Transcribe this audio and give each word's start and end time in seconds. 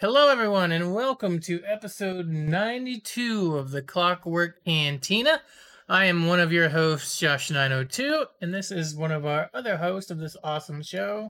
Hello, 0.00 0.30
everyone, 0.30 0.72
and 0.72 0.94
welcome 0.94 1.40
to 1.40 1.60
episode 1.66 2.26
92 2.26 3.54
of 3.58 3.70
the 3.70 3.82
Clockwork 3.82 4.64
Cantina. 4.64 5.42
I 5.90 6.06
am 6.06 6.26
one 6.26 6.40
of 6.40 6.50
your 6.50 6.70
hosts, 6.70 7.20
Josh902, 7.20 8.24
and 8.40 8.54
this 8.54 8.70
is 8.70 8.96
one 8.96 9.12
of 9.12 9.26
our 9.26 9.50
other 9.52 9.76
hosts 9.76 10.10
of 10.10 10.16
this 10.16 10.38
awesome 10.42 10.82
show. 10.82 11.28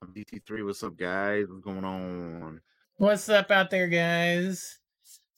I'm 0.00 0.14
DT3. 0.14 0.64
What's 0.64 0.84
up, 0.84 0.96
guys? 0.96 1.46
What's 1.48 1.64
going 1.64 1.84
on? 1.84 2.60
What's 2.98 3.28
up 3.28 3.50
out 3.50 3.70
there, 3.70 3.88
guys? 3.88 4.78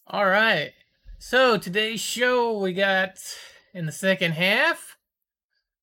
All 0.07 0.27
right. 0.27 0.73
So, 1.19 1.57
today's 1.57 2.01
show, 2.01 2.59
we 2.59 2.75
got 2.75 3.17
in 3.73 3.87
the 3.87 3.91
second 3.91 4.33
half, 4.33 4.99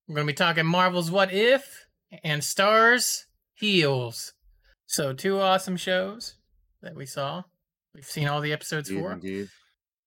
we're 0.07 0.13
going 0.13 0.27
to 0.27 0.33
be 0.33 0.37
talking 0.37 0.67
Marvel's 0.67 1.09
What 1.09 1.33
If 1.33 1.87
and 2.23 2.43
Starz 2.43 3.23
Heels. 3.55 4.33
So, 4.85 5.11
two 5.11 5.39
awesome 5.39 5.75
shows 5.75 6.35
that 6.81 6.95
we 6.95 7.05
saw. 7.05 7.43
We've 7.93 8.05
seen 8.05 8.27
all 8.27 8.41
the 8.41 8.53
episodes 8.53 8.89
Indeed, 8.89 9.01
for. 9.01 9.11
indeed. 9.13 9.49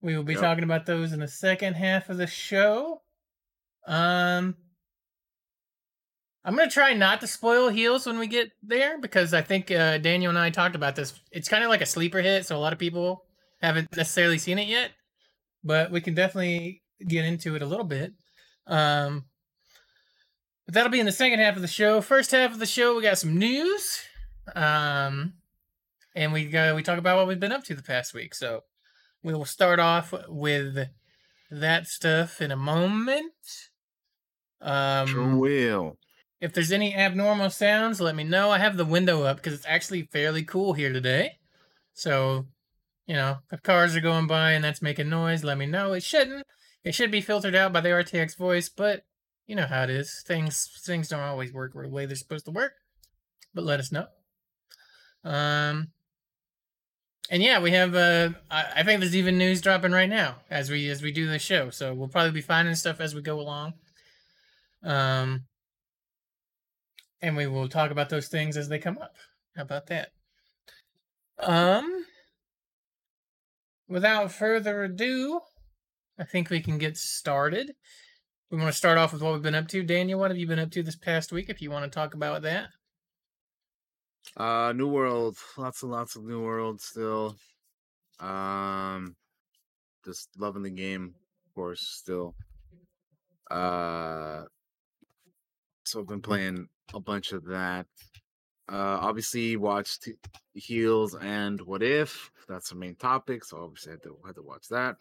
We 0.01 0.17
will 0.17 0.25
be 0.25 0.35
Yep. 0.35 0.43
talking 0.43 0.65
about 0.65 0.87
those 0.87 1.13
in 1.13 1.21
the 1.21 1.29
second 1.29 1.75
half 1.75 2.09
of 2.09 2.17
the 2.19 2.27
show. 2.27 3.03
Um, 3.87 4.57
I'm 6.45 6.57
gonna 6.57 6.71
try 6.71 6.93
not 6.93 7.21
to 7.23 7.27
spoil 7.27 7.69
heels 7.71 8.07
when 8.07 8.19
we 8.19 8.27
get 8.27 8.51
there 8.63 8.99
because 8.99 9.33
I 9.33 9.41
think 9.41 9.71
uh, 9.71 9.99
Daniel 9.99 10.29
and 10.31 10.39
I 10.39 10.51
talked 10.51 10.75
about 10.77 10.95
this. 10.95 11.19
It's 11.33 11.49
kind 11.49 11.65
of 11.65 11.71
like 11.71 11.81
a 11.81 11.87
sleeper 11.87 12.21
hit, 12.21 12.45
so 12.47 12.57
a 12.57 12.59
lot 12.59 12.73
of 12.75 12.79
people 12.79 13.25
haven't 13.63 13.95
necessarily 13.97 14.37
seen 14.39 14.59
it 14.59 14.69
yet, 14.69 14.91
but 15.63 15.91
we 15.91 16.01
can 16.03 16.15
definitely 16.15 16.83
get 17.07 17.25
into 17.25 17.55
it 17.57 17.63
a 17.63 17.67
little 17.67 17.85
bit. 17.87 18.13
Um, 18.67 19.25
but 20.67 20.75
that'll 20.75 20.91
be 20.93 21.01
in 21.01 21.07
the 21.07 21.13
second 21.13 21.39
half 21.39 21.57
of 21.57 21.63
the 21.63 21.69
show. 21.69 22.01
First 22.03 22.31
half 22.31 22.53
of 22.53 22.59
the 22.59 22.67
show, 22.67 22.95
we 22.97 23.03
got 23.03 23.19
some 23.19 23.39
news. 23.39 24.01
Um, 24.55 25.35
and 26.15 26.33
we 26.33 26.47
got 26.47 26.75
we 26.75 26.83
talk 26.83 26.99
about 26.99 27.17
what 27.17 27.27
we've 27.27 27.41
been 27.41 27.53
up 27.53 27.65
to 27.65 27.75
the 27.75 27.83
past 27.83 28.15
week. 28.15 28.35
So 28.35 28.63
we 29.23 29.35
will 29.35 29.45
start 29.45 29.79
off 29.81 30.13
with 30.29 30.89
that 31.51 31.87
stuff 31.87 32.41
in 32.41 32.51
a 32.51 32.57
moment. 32.57 33.33
Um, 34.61 35.07
Sure 35.09 35.37
will. 35.37 35.99
if 36.41 36.53
there's 36.53 36.73
any 36.73 36.95
abnormal 36.95 37.51
sounds, 37.51 38.01
let 38.01 38.15
me 38.15 38.25
know. 38.25 38.51
I 38.51 38.59
have 38.59 38.77
the 38.77 38.85
window 38.85 39.23
up 39.25 39.37
because 39.37 39.53
it's 39.53 39.67
actually 39.67 40.03
fairly 40.03 40.43
cool 40.43 40.73
here 40.73 40.93
today. 40.93 41.33
So, 41.93 42.47
you 43.07 43.15
know, 43.15 43.39
if 43.53 43.63
cars 43.63 43.95
are 43.95 44.01
going 44.01 44.27
by 44.27 44.53
and 44.53 44.65
that's 44.65 44.83
making 44.83 45.09
noise, 45.11 45.45
let 45.45 45.59
me 45.59 45.67
know. 45.67 45.93
It 45.93 46.03
shouldn't. 46.03 46.45
It 46.83 46.95
should 46.95 47.11
be 47.11 47.21
filtered 47.21 47.55
out 47.55 47.73
by 47.73 47.81
the 47.81 47.89
RTX 47.91 48.37
voice, 48.37 48.69
but 48.69 49.05
you 49.47 49.55
know 49.57 49.67
how 49.67 49.85
it 49.85 49.91
is. 49.91 50.23
Things 50.27 50.71
things 50.85 51.09
don't 51.09 51.21
always 51.21 51.53
work 51.53 51.73
the 51.75 51.89
way 51.89 52.07
they're 52.07 52.17
supposed 52.17 52.47
to 52.47 52.51
work. 52.51 52.73
But 53.53 53.65
let 53.65 53.81
us 53.81 53.93
know. 53.93 54.07
Um 55.23 55.89
and 57.31 57.43
yeah, 57.43 57.61
we 57.61 57.73
have 57.73 57.95
uh 57.95 58.31
I, 58.51 58.83
think 58.83 59.01
there's 59.01 59.17
even 59.17 59.39
news 59.39 59.61
dropping 59.61 59.93
right 59.93 60.09
now 60.09 60.37
as 60.51 60.71
we 60.71 60.89
as 60.89 61.03
we 61.03 61.13
do 61.13 61.27
the 61.27 61.39
show. 61.39 61.71
So 61.71 61.95
we'll 61.95 62.09
probably 62.09 62.33
be 62.33 62.41
finding 62.41 62.75
stuff 62.75 63.01
as 63.01 63.15
we 63.15 63.23
go 63.23 63.41
along. 63.41 63.75
Um 64.83 65.45
and 67.23 67.37
we 67.37 67.47
will 67.47 67.69
talk 67.69 67.91
about 67.91 68.11
those 68.11 68.29
things 68.29 68.57
as 68.57 68.69
they 68.69 68.79
come 68.79 68.99
up. 68.99 69.15
How 69.57 69.63
about 69.63 69.87
that? 69.87 70.11
Um 71.39 72.05
without 73.89 74.33
further 74.33 74.85
ado, 74.85 75.41
I 76.19 76.25
think 76.25 76.51
we 76.51 76.61
can 76.61 76.79
get 76.79 76.97
started. 76.97 77.73
We 78.51 78.59
want 78.59 78.71
to 78.71 78.77
start 78.77 78.99
off 78.99 79.13
with 79.13 79.23
what 79.23 79.33
we've 79.33 79.43
been 79.43 79.55
up 79.55 79.69
to. 79.69 79.83
Daniel, 79.83 80.21
what 80.21 80.31
have 80.31 80.39
you 80.39 80.47
been 80.47 80.59
up 80.59 80.71
to 80.73 80.83
this 80.83 80.97
past 80.97 81.33
week 81.33 81.49
if 81.49 81.61
you 81.61 81.71
want 81.71 81.85
to 81.85 81.91
talk 81.91 82.15
about 82.15 82.43
that? 82.43 82.69
Uh, 84.37 84.73
New 84.75 84.89
World. 84.89 85.37
Lots 85.57 85.83
and 85.83 85.93
lots 85.93 86.17
of 86.17 86.25
New 86.25 86.43
World 86.43 86.81
still. 86.81 87.37
Um, 88.21 89.17
just 90.05 90.29
loving 90.39 90.63
the 90.63 90.71
game, 90.71 91.15
of 91.47 91.55
course, 91.55 91.81
still. 91.81 92.35
Uh, 93.51 94.45
so 95.85 96.01
I've 96.01 96.09
been 96.09 96.23
playing 96.23 96.69
a 96.93 97.01
bunch 97.01 97.33
of 97.33 97.45
that. 97.47 97.87
Uh, 98.71 98.99
obviously 99.01 99.57
watched 99.57 100.09
Heels 100.55 101.15
and 101.15 101.61
What 101.61 101.83
If. 101.83 102.31
That's 102.49 102.71
the 102.71 102.77
main 102.77 102.95
topic, 102.97 103.45
so 103.45 103.59
obviously 103.59 103.93
I 103.93 103.95
had 103.95 104.03
to, 104.05 104.19
had 104.27 104.35
to 104.37 104.43
watch 104.43 104.69
that. 104.69 104.97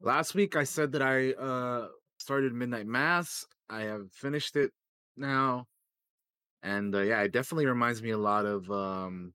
Last 0.00 0.34
week 0.34 0.56
I 0.56 0.64
said 0.64 0.92
that 0.92 1.02
I 1.02 1.32
uh 1.32 1.88
started 2.18 2.52
Midnight 2.52 2.86
Mass. 2.86 3.44
I 3.68 3.82
have 3.82 4.10
finished 4.12 4.56
it 4.56 4.70
now, 5.16 5.66
and 6.62 6.94
uh, 6.94 7.00
yeah, 7.00 7.22
it 7.22 7.32
definitely 7.32 7.66
reminds 7.66 8.02
me 8.02 8.10
a 8.10 8.18
lot 8.18 8.46
of 8.46 8.70
um. 8.70 9.34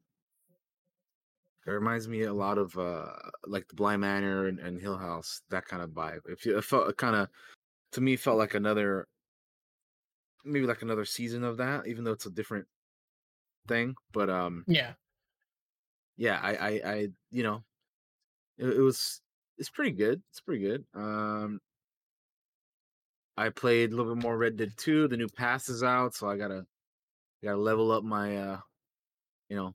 It 1.65 1.71
reminds 1.71 2.07
me 2.09 2.23
a 2.23 2.33
lot 2.33 2.57
of 2.57 2.77
uh 2.77 3.15
like 3.45 3.67
the 3.69 3.75
Bly 3.75 3.95
Manor 3.97 4.47
and, 4.47 4.59
and 4.59 4.79
Hill 4.79 4.97
House, 4.97 5.41
that 5.49 5.65
kind 5.65 5.81
of 5.81 5.91
vibe. 5.91 6.21
If 6.25 6.45
you 6.45 6.57
it 6.57 6.63
felt 6.63 6.95
kind 6.97 7.15
of 7.15 7.29
to 7.93 8.01
me 8.01 8.17
felt 8.17 8.37
like 8.39 8.53
another 8.55 9.07
maybe 10.43 10.65
like 10.65 10.81
another 10.81 11.05
season 11.05 11.43
of 11.43 11.57
that, 11.57 11.87
even 11.87 12.03
though 12.03 12.11
it's 12.11 12.25
a 12.25 12.31
different 12.31 12.67
thing. 13.67 13.95
But 14.11 14.29
um 14.29 14.67
Yeah. 14.67 14.95
yeah, 16.17 16.39
I 16.41 16.53
I, 16.55 16.69
I 16.93 17.07
you 17.31 17.43
know 17.43 17.63
it, 18.57 18.67
it 18.69 18.81
was 18.81 19.21
it's 19.57 19.69
pretty 19.69 19.91
good. 19.91 20.23
It's 20.31 20.41
pretty 20.41 20.63
good. 20.63 20.85
Um 20.95 21.61
I 23.37 23.49
played 23.49 23.91
a 23.91 23.95
little 23.95 24.15
bit 24.15 24.23
more 24.23 24.37
Red 24.37 24.57
Dead 24.57 24.73
2. 24.77 25.07
The 25.07 25.17
new 25.17 25.27
pass 25.29 25.69
is 25.69 25.83
out, 25.83 26.15
so 26.15 26.27
I 26.29 26.37
gotta 26.37 26.65
gotta 27.43 27.57
level 27.57 27.91
up 27.91 28.03
my 28.03 28.37
uh 28.37 28.59
you 29.49 29.55
know 29.55 29.73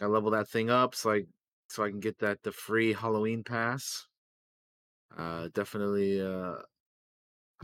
gotta 0.00 0.12
level 0.12 0.30
that 0.30 0.48
thing 0.48 0.70
up 0.70 0.94
so 0.94 1.12
I 1.12 1.22
so 1.68 1.84
I 1.84 1.90
can 1.90 2.00
get 2.00 2.18
that 2.18 2.42
the 2.42 2.52
free 2.52 2.92
Halloween 2.92 3.44
pass. 3.44 4.06
Uh 5.16 5.48
definitely 5.54 6.20
uh 6.20 6.56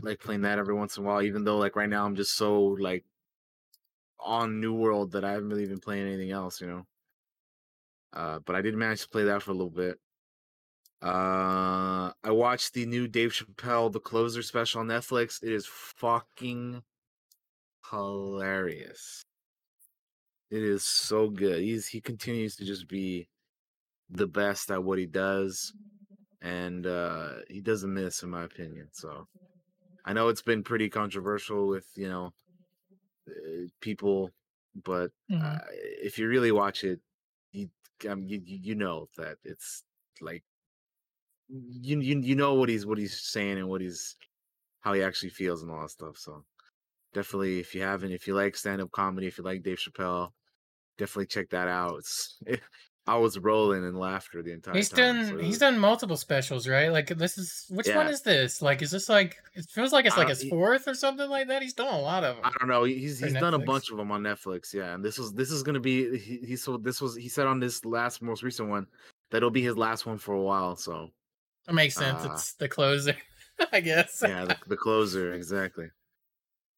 like 0.01 0.19
playing 0.19 0.41
that 0.41 0.59
every 0.59 0.75
once 0.75 0.97
in 0.97 1.03
a 1.03 1.07
while, 1.07 1.21
even 1.21 1.43
though 1.43 1.57
like 1.57 1.75
right 1.75 1.89
now 1.89 2.05
I'm 2.05 2.15
just 2.15 2.35
so 2.35 2.61
like 2.61 3.03
on 4.19 4.59
New 4.59 4.73
World 4.73 5.11
that 5.11 5.23
I 5.23 5.31
haven't 5.31 5.49
really 5.49 5.65
been 5.65 5.79
playing 5.79 6.07
anything 6.07 6.31
else, 6.31 6.61
you 6.61 6.67
know. 6.67 6.85
Uh, 8.13 8.39
but 8.39 8.55
I 8.55 8.61
did 8.61 8.75
manage 8.75 9.01
to 9.01 9.09
play 9.09 9.25
that 9.25 9.43
for 9.43 9.51
a 9.51 9.53
little 9.53 9.69
bit. 9.69 9.99
Uh, 11.01 12.11
I 12.23 12.31
watched 12.31 12.73
the 12.73 12.85
new 12.85 13.07
Dave 13.07 13.31
Chappelle 13.31 13.91
The 13.91 13.99
Closer 13.99 14.41
special 14.41 14.81
on 14.81 14.87
Netflix. 14.87 15.43
It 15.43 15.51
is 15.51 15.67
fucking 15.67 16.81
hilarious. 17.89 19.23
It 20.49 20.63
is 20.63 20.83
so 20.85 21.29
good. 21.29 21.61
He's 21.61 21.87
he 21.87 21.99
continues 22.01 22.55
to 22.57 22.65
just 22.65 22.87
be 22.87 23.27
the 24.09 24.27
best 24.27 24.71
at 24.71 24.83
what 24.83 24.99
he 24.99 25.05
does, 25.07 25.73
and 26.41 26.85
uh, 26.87 27.41
he 27.49 27.61
doesn't 27.61 27.93
miss, 27.93 28.23
in 28.23 28.29
my 28.31 28.43
opinion. 28.43 28.89
So 28.93 29.27
I 30.05 30.13
know 30.13 30.29
it's 30.29 30.41
been 30.43 30.63
pretty 30.63 30.89
controversial 30.89 31.67
with 31.67 31.87
you 31.97 32.09
know 32.09 32.33
uh, 33.29 33.67
people, 33.81 34.31
but 34.75 35.11
Mhm. 35.29 35.41
uh, 35.41 35.65
if 35.71 36.17
you 36.19 36.27
really 36.27 36.51
watch 36.51 36.83
it, 36.83 37.01
you 37.51 37.69
um, 38.09 38.23
you 38.23 38.41
you 38.45 38.57
you 38.63 38.75
know 38.75 39.09
that 39.17 39.37
it's 39.43 39.83
like 40.21 40.43
you 41.49 41.99
you 41.99 42.19
you 42.19 42.35
know 42.35 42.53
what 42.55 42.69
he's 42.69 42.85
what 42.85 42.97
he's 42.97 43.19
saying 43.21 43.57
and 43.57 43.67
what 43.69 43.81
he's 43.81 44.15
how 44.81 44.93
he 44.93 45.01
actually 45.03 45.29
feels 45.29 45.63
and 45.63 45.71
all 45.71 45.81
that 45.81 45.89
stuff. 45.91 46.17
So 46.17 46.45
definitely, 47.13 47.59
if 47.59 47.73
you 47.75 47.81
haven't, 47.81 48.11
if 48.11 48.27
you 48.27 48.35
like 48.35 48.55
stand 48.55 48.81
up 48.81 48.91
comedy, 48.91 49.27
if 49.27 49.37
you 49.37 49.43
like 49.43 49.63
Dave 49.63 49.77
Chappelle, 49.79 50.29
definitely 50.97 51.27
check 51.27 51.49
that 51.51 51.67
out. 51.67 51.97
It's 51.99 52.39
I 53.09 53.15
was 53.15 53.39
rolling 53.39 53.85
in 53.85 53.95
laughter 53.95 54.43
the 54.43 54.51
entire 54.51 54.75
He's 54.75 54.89
time. 54.89 55.15
done 55.15 55.27
so 55.27 55.37
he's 55.37 55.59
done 55.59 55.79
multiple 55.79 56.17
specials, 56.17 56.67
right? 56.67 56.91
Like 56.91 57.07
this 57.07 57.37
is 57.37 57.65
which 57.69 57.87
one 57.87 58.07
is 58.07 58.21
this? 58.21 58.61
Like 58.61 58.81
is 58.81 58.91
this 58.91 59.07
like 59.07 59.37
it 59.53 59.65
feels 59.69 59.93
like 59.93 60.05
it's 60.05 60.17
like 60.17 60.25
don't- 60.27 60.31
his 60.31 60.41
he- 60.41 60.49
fourth 60.49 60.89
or 60.89 60.93
something 60.93 61.29
like 61.29 61.47
that? 61.47 61.61
He's 61.61 61.73
done 61.73 61.93
a 61.93 62.01
lot 62.01 62.25
of 62.25 62.35
them. 62.35 62.43
I 62.45 62.51
don't 62.59 62.67
know. 62.67 62.83
He's 62.83 63.17
he's 63.19 63.31
done 63.31 63.53
a 63.53 63.59
bunch 63.59 63.91
of 63.91 63.97
them 63.97 64.11
on 64.11 64.23
Netflix, 64.23 64.73
yeah. 64.73 64.93
And 64.93 65.05
this 65.05 65.17
was 65.17 65.31
this 65.31 65.51
is 65.51 65.63
gonna 65.63 65.79
be 65.79 66.17
he, 66.17 66.37
he 66.45 66.55
so 66.57 66.75
this 66.75 66.99
was 66.99 67.15
he 67.15 67.29
said 67.29 67.47
on 67.47 67.61
this 67.61 67.85
last 67.85 68.21
most 68.21 68.43
recent 68.43 68.67
one 68.67 68.87
that 69.31 69.37
it'll 69.37 69.51
be 69.51 69.61
his 69.63 69.77
last 69.77 70.05
one 70.05 70.17
for 70.17 70.33
a 70.35 70.41
while. 70.41 70.75
So 70.75 71.09
That 71.65 71.75
makes 71.75 71.95
sense. 71.95 72.25
uh, 72.25 72.31
it's 72.33 72.55
the 72.55 72.67
closer, 72.67 73.15
I 73.71 73.79
guess. 73.79 74.21
yeah, 74.21 74.43
the, 74.43 74.57
the 74.67 74.75
closer 74.75 75.31
exactly. 75.31 75.87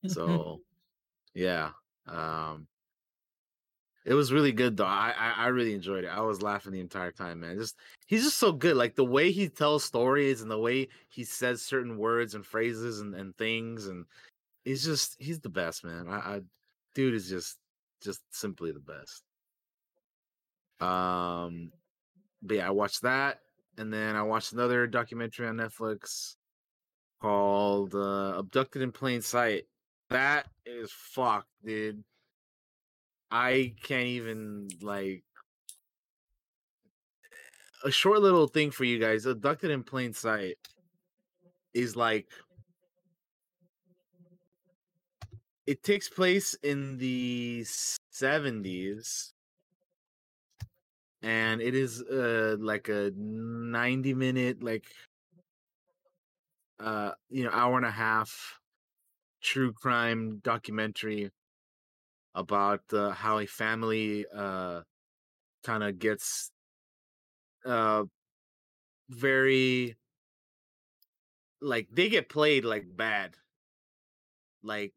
So 0.08 0.62
yeah, 1.34 1.72
um, 2.08 2.68
it 4.06 4.14
was 4.14 4.32
really 4.32 4.52
good 4.52 4.78
though. 4.78 4.86
I, 4.86 5.14
I 5.18 5.32
I 5.46 5.48
really 5.48 5.74
enjoyed 5.74 6.04
it. 6.06 6.08
I 6.08 6.22
was 6.22 6.42
laughing 6.42 6.72
the 6.72 6.80
entire 6.80 7.12
time, 7.12 7.42
man. 7.42 7.58
Just 7.58 7.78
he's 8.08 8.24
just 8.24 8.38
so 8.38 8.52
good. 8.52 8.76
Like 8.78 8.96
the 8.96 9.06
way 9.06 9.32
he 9.32 9.50
tells 9.50 9.84
stories 9.84 10.42
and 10.42 10.50
the 10.50 10.58
way 10.58 10.88
he 11.10 11.24
says 11.24 11.62
certain 11.62 11.98
words 11.98 12.34
and 12.34 12.46
phrases 12.46 13.02
and, 13.02 13.14
and 13.14 13.38
things, 13.38 13.88
and 13.88 14.06
he's 14.66 14.84
just 14.84 15.18
he's 15.20 15.40
the 15.42 15.50
best, 15.50 15.84
man. 15.84 16.08
I, 16.08 16.18
I 16.18 16.42
dude 16.96 17.14
is 17.14 17.30
just 17.30 17.58
just 18.02 18.22
simply 18.32 18.72
the 18.72 18.80
best. 18.80 19.24
Um, 20.80 21.72
but 22.42 22.58
yeah, 22.58 22.68
I 22.68 22.72
watched 22.72 23.02
that, 23.04 23.42
and 23.78 23.94
then 23.94 24.16
I 24.16 24.24
watched 24.24 24.54
another 24.54 24.88
documentary 24.88 25.48
on 25.48 25.58
Netflix 25.58 26.36
called 27.22 27.96
uh, 27.96 28.36
"Abducted 28.38 28.82
in 28.82 28.92
Plain 28.92 29.22
Sight." 29.22 29.66
That 30.10 30.48
is 30.66 30.92
fucked, 30.92 31.50
dude. 31.64 32.04
I 33.32 33.74
can't 33.84 34.08
even 34.08 34.70
like 34.82 35.24
a 37.84 37.92
short 37.92 38.22
little 38.22 38.48
thing 38.48 38.72
for 38.72 38.84
you 38.84 39.00
guys. 39.00 39.26
Abducted 39.26 39.70
in 39.72 39.84
plain 39.84 40.14
sight 40.14 40.58
is 41.74 41.96
like 41.96 42.28
it 45.68 45.84
takes 45.84 46.10
place 46.10 46.56
in 46.64 46.98
the 46.98 47.64
70s 48.12 49.34
and 51.22 51.62
it 51.62 51.76
is 51.76 52.02
uh 52.02 52.56
like 52.60 52.90
a 52.90 53.12
90 53.16 54.14
minute 54.16 54.64
like 54.64 54.86
uh 56.80 57.12
you 57.30 57.44
know 57.44 57.52
hour 57.52 57.78
and 57.78 57.86
a 57.86 57.92
half 57.92 58.60
true 59.42 59.74
crime 59.74 60.40
documentary 60.40 61.32
about 62.36 62.82
uh, 62.94 63.12
how 63.12 63.40
a 63.40 63.46
family 63.46 64.26
uh 64.34 64.82
kind 65.64 65.84
of 65.84 66.00
gets 66.00 66.52
uh 67.66 68.04
very 69.10 69.98
like 71.62 71.90
they 71.92 72.10
get 72.10 72.30
played 72.30 72.66
like 72.66 72.96
bad. 72.96 73.38
Like 74.62 74.94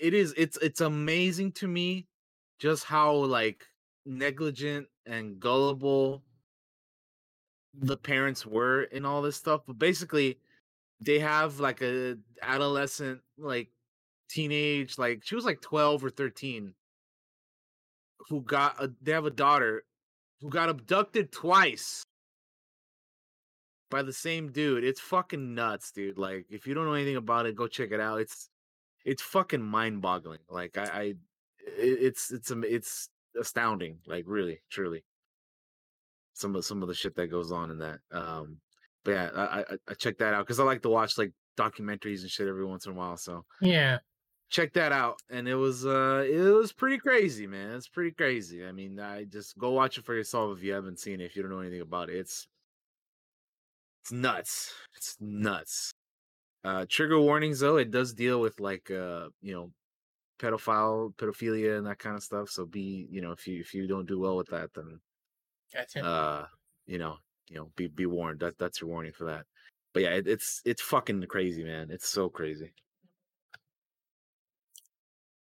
it 0.00 0.14
is 0.14 0.34
it's 0.36 0.56
it's 0.58 0.80
amazing 0.80 1.52
to 1.52 1.68
me 1.68 2.08
just 2.58 2.84
how 2.84 3.14
like 3.14 3.66
negligent 4.04 4.88
and 5.06 5.40
gullible 5.40 6.24
the 7.74 7.96
parents 7.96 8.44
were 8.44 8.82
in 8.84 9.04
all 9.04 9.22
this 9.22 9.36
stuff 9.36 9.62
but 9.66 9.78
basically 9.78 10.40
they 11.00 11.18
have 11.20 11.60
like 11.60 11.82
a 11.82 12.18
adolescent 12.42 13.22
like 13.38 13.72
teenage 14.30 14.96
like 14.96 15.22
she 15.24 15.34
was 15.34 15.44
like 15.44 15.60
12 15.60 16.04
or 16.04 16.10
13 16.10 16.72
who 18.28 18.40
got 18.42 18.82
a, 18.82 18.90
they 19.02 19.12
have 19.12 19.26
a 19.26 19.30
daughter 19.30 19.82
who 20.40 20.48
got 20.48 20.68
abducted 20.68 21.32
twice 21.32 22.04
by 23.90 24.02
the 24.02 24.12
same 24.12 24.52
dude. 24.52 24.84
It's 24.84 25.00
fucking 25.00 25.54
nuts, 25.54 25.90
dude. 25.90 26.16
Like 26.16 26.46
if 26.48 26.66
you 26.66 26.74
don't 26.74 26.86
know 26.86 26.94
anything 26.94 27.16
about 27.16 27.46
it, 27.46 27.56
go 27.56 27.66
check 27.66 27.90
it 27.90 28.00
out. 28.00 28.20
It's 28.20 28.48
it's 29.04 29.22
fucking 29.22 29.62
mind-boggling. 29.62 30.38
Like 30.48 30.78
I, 30.78 30.84
I 30.84 31.14
it's 31.66 32.30
it's 32.30 32.50
it's 32.50 33.08
astounding. 33.38 33.98
Like 34.06 34.24
really, 34.26 34.62
truly. 34.70 35.04
Some 36.34 36.56
of 36.56 36.64
some 36.64 36.82
of 36.82 36.88
the 36.88 36.94
shit 36.94 37.16
that 37.16 37.30
goes 37.30 37.52
on 37.52 37.70
in 37.70 37.78
that. 37.78 37.98
Um, 38.12 38.58
but 39.04 39.10
yeah, 39.12 39.30
I 39.34 39.42
I, 39.60 39.64
I 39.88 39.94
check 39.94 40.18
that 40.18 40.34
out 40.34 40.46
because 40.46 40.60
I 40.60 40.64
like 40.64 40.82
to 40.82 40.88
watch 40.88 41.18
like 41.18 41.32
documentaries 41.58 42.22
and 42.22 42.30
shit 42.30 42.48
every 42.48 42.64
once 42.64 42.86
in 42.86 42.92
a 42.92 42.94
while. 42.94 43.16
So 43.16 43.44
yeah, 43.60 43.98
check 44.50 44.72
that 44.74 44.92
out. 44.92 45.20
And 45.30 45.48
it 45.48 45.54
was 45.54 45.86
uh 45.86 46.24
it 46.28 46.38
was 46.38 46.72
pretty 46.72 46.98
crazy, 46.98 47.46
man. 47.46 47.72
It's 47.72 47.88
pretty 47.88 48.10
crazy. 48.10 48.66
I 48.66 48.72
mean, 48.72 49.00
I 49.00 49.24
just 49.24 49.56
go 49.58 49.70
watch 49.70 49.96
it 49.98 50.04
for 50.04 50.14
yourself 50.14 50.58
if 50.58 50.62
you 50.64 50.72
haven't 50.72 50.98
seen 50.98 51.20
it. 51.20 51.24
If 51.26 51.36
you 51.36 51.42
don't 51.42 51.52
know 51.52 51.60
anything 51.60 51.80
about 51.80 52.10
it, 52.10 52.16
it's 52.16 52.48
it's 54.02 54.12
nuts. 54.12 54.72
It's 54.96 55.16
nuts. 55.20 55.92
Uh 56.64 56.84
trigger 56.88 57.20
warnings 57.20 57.60
though, 57.60 57.76
it 57.76 57.90
does 57.90 58.12
deal 58.12 58.40
with 58.40 58.60
like 58.60 58.90
uh, 58.90 59.28
you 59.40 59.54
know, 59.54 59.72
pedophile, 60.38 61.14
pedophilia 61.16 61.78
and 61.78 61.86
that 61.86 61.98
kind 61.98 62.16
of 62.16 62.22
stuff. 62.22 62.50
So 62.50 62.66
be, 62.66 63.06
you 63.10 63.20
know, 63.20 63.32
if 63.32 63.46
you 63.46 63.60
if 63.60 63.72
you 63.74 63.86
don't 63.86 64.06
do 64.06 64.18
well 64.20 64.36
with 64.36 64.48
that, 64.48 64.74
then 64.74 65.00
gotcha. 65.72 66.04
uh, 66.04 66.46
you 66.86 66.98
know, 66.98 67.16
you 67.48 67.56
know, 67.56 67.70
be 67.76 67.86
be 67.88 68.06
warned. 68.06 68.40
That 68.40 68.58
that's 68.58 68.80
your 68.80 68.90
warning 68.90 69.12
for 69.12 69.24
that. 69.24 69.46
But 69.94 70.02
yeah, 70.04 70.10
it, 70.10 70.28
it's 70.28 70.62
it's 70.64 70.82
fucking 70.82 71.24
crazy, 71.28 71.64
man. 71.64 71.90
It's 71.90 72.08
so 72.08 72.28
crazy. 72.28 72.72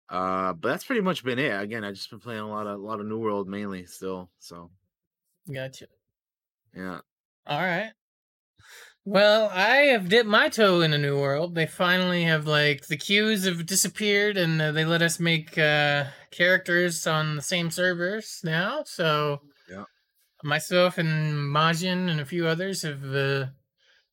Uh, 0.10 0.54
but 0.54 0.70
that's 0.70 0.84
pretty 0.84 1.02
much 1.02 1.24
been 1.24 1.40
it. 1.40 1.62
Again, 1.62 1.84
I 1.84 1.92
just 1.92 2.10
been 2.10 2.20
playing 2.20 2.42
a 2.42 2.50
lot 2.50 2.66
of 2.68 2.80
a 2.80 2.84
lot 2.84 3.00
of 3.00 3.06
New 3.06 3.20
World 3.20 3.48
mainly 3.48 3.86
still. 3.86 4.30
So 4.40 4.72
gotcha. 5.52 5.86
Yeah. 6.76 7.00
All 7.46 7.60
right. 7.60 7.92
Well, 9.06 9.50
I 9.52 9.88
have 9.92 10.10
dipped 10.10 10.30
my 10.30 10.50
toe 10.50 10.82
in 10.82 10.94
a 10.94 10.98
new 10.98 11.20
world. 11.20 11.56
They 11.56 11.66
finally 11.66 12.24
have 12.24 12.46
like 12.46 12.88
the 12.88 12.98
queues 12.98 13.46
have 13.46 13.66
disappeared, 13.66 14.38
and 14.38 14.62
uh, 14.62 14.72
they 14.72 14.86
let 14.86 15.02
us 15.02 15.20
make 15.20 15.58
uh, 15.58 16.06
characters 16.32 17.08
on 17.08 17.36
the 17.36 17.42
same 17.42 17.72
servers 17.72 18.42
now. 18.44 18.84
So, 18.86 19.42
yeah, 19.70 19.86
myself 20.44 20.98
and 20.98 21.36
Majin 21.54 22.10
and 22.10 22.20
a 22.20 22.26
few 22.26 22.46
others 22.46 22.84
have 22.84 23.04
uh, 23.04 23.48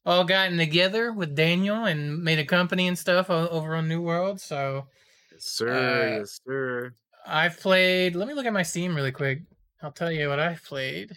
all 0.06 0.24
gotten 0.24 0.56
together 0.56 1.12
with 1.12 1.36
Daniel 1.36 1.84
and 1.84 2.22
made 2.22 2.38
a 2.38 2.44
company 2.44 2.86
and 2.86 2.98
stuff 2.98 3.28
over 3.28 3.74
on 3.74 3.88
New 3.88 4.00
World. 4.00 4.40
So, 4.40 4.86
yes, 5.36 5.44
sir, 5.44 5.68
uh, 5.68 6.18
yes, 6.18 6.40
sir. 6.46 6.92
I've 7.26 7.60
played. 7.60 8.16
Let 8.16 8.28
me 8.28 8.34
look 8.34 8.46
at 8.46 8.52
my 8.52 8.62
Steam 8.62 8.94
really 8.94 9.12
quick. 9.12 9.42
I'll 9.82 9.92
tell 9.92 10.10
you 10.10 10.28
what 10.28 10.40
I've 10.40 10.64
played 10.64 11.16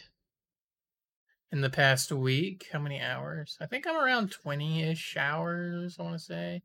in 1.51 1.61
the 1.61 1.69
past 1.69 2.11
week. 2.11 2.67
How 2.71 2.79
many 2.79 2.99
hours? 2.99 3.57
I 3.61 3.65
think 3.65 3.87
I'm 3.87 3.95
around 3.95 4.31
20 4.31 4.83
ish 4.83 5.17
hours, 5.17 5.97
I 5.99 6.03
want 6.03 6.19
to 6.19 6.23
say. 6.23 6.61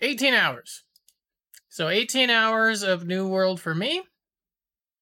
18 0.00 0.34
hours. 0.34 0.84
So 1.68 1.88
18 1.88 2.30
hours 2.30 2.82
of 2.82 3.06
New 3.06 3.28
World 3.28 3.60
for 3.60 3.74
me. 3.74 4.02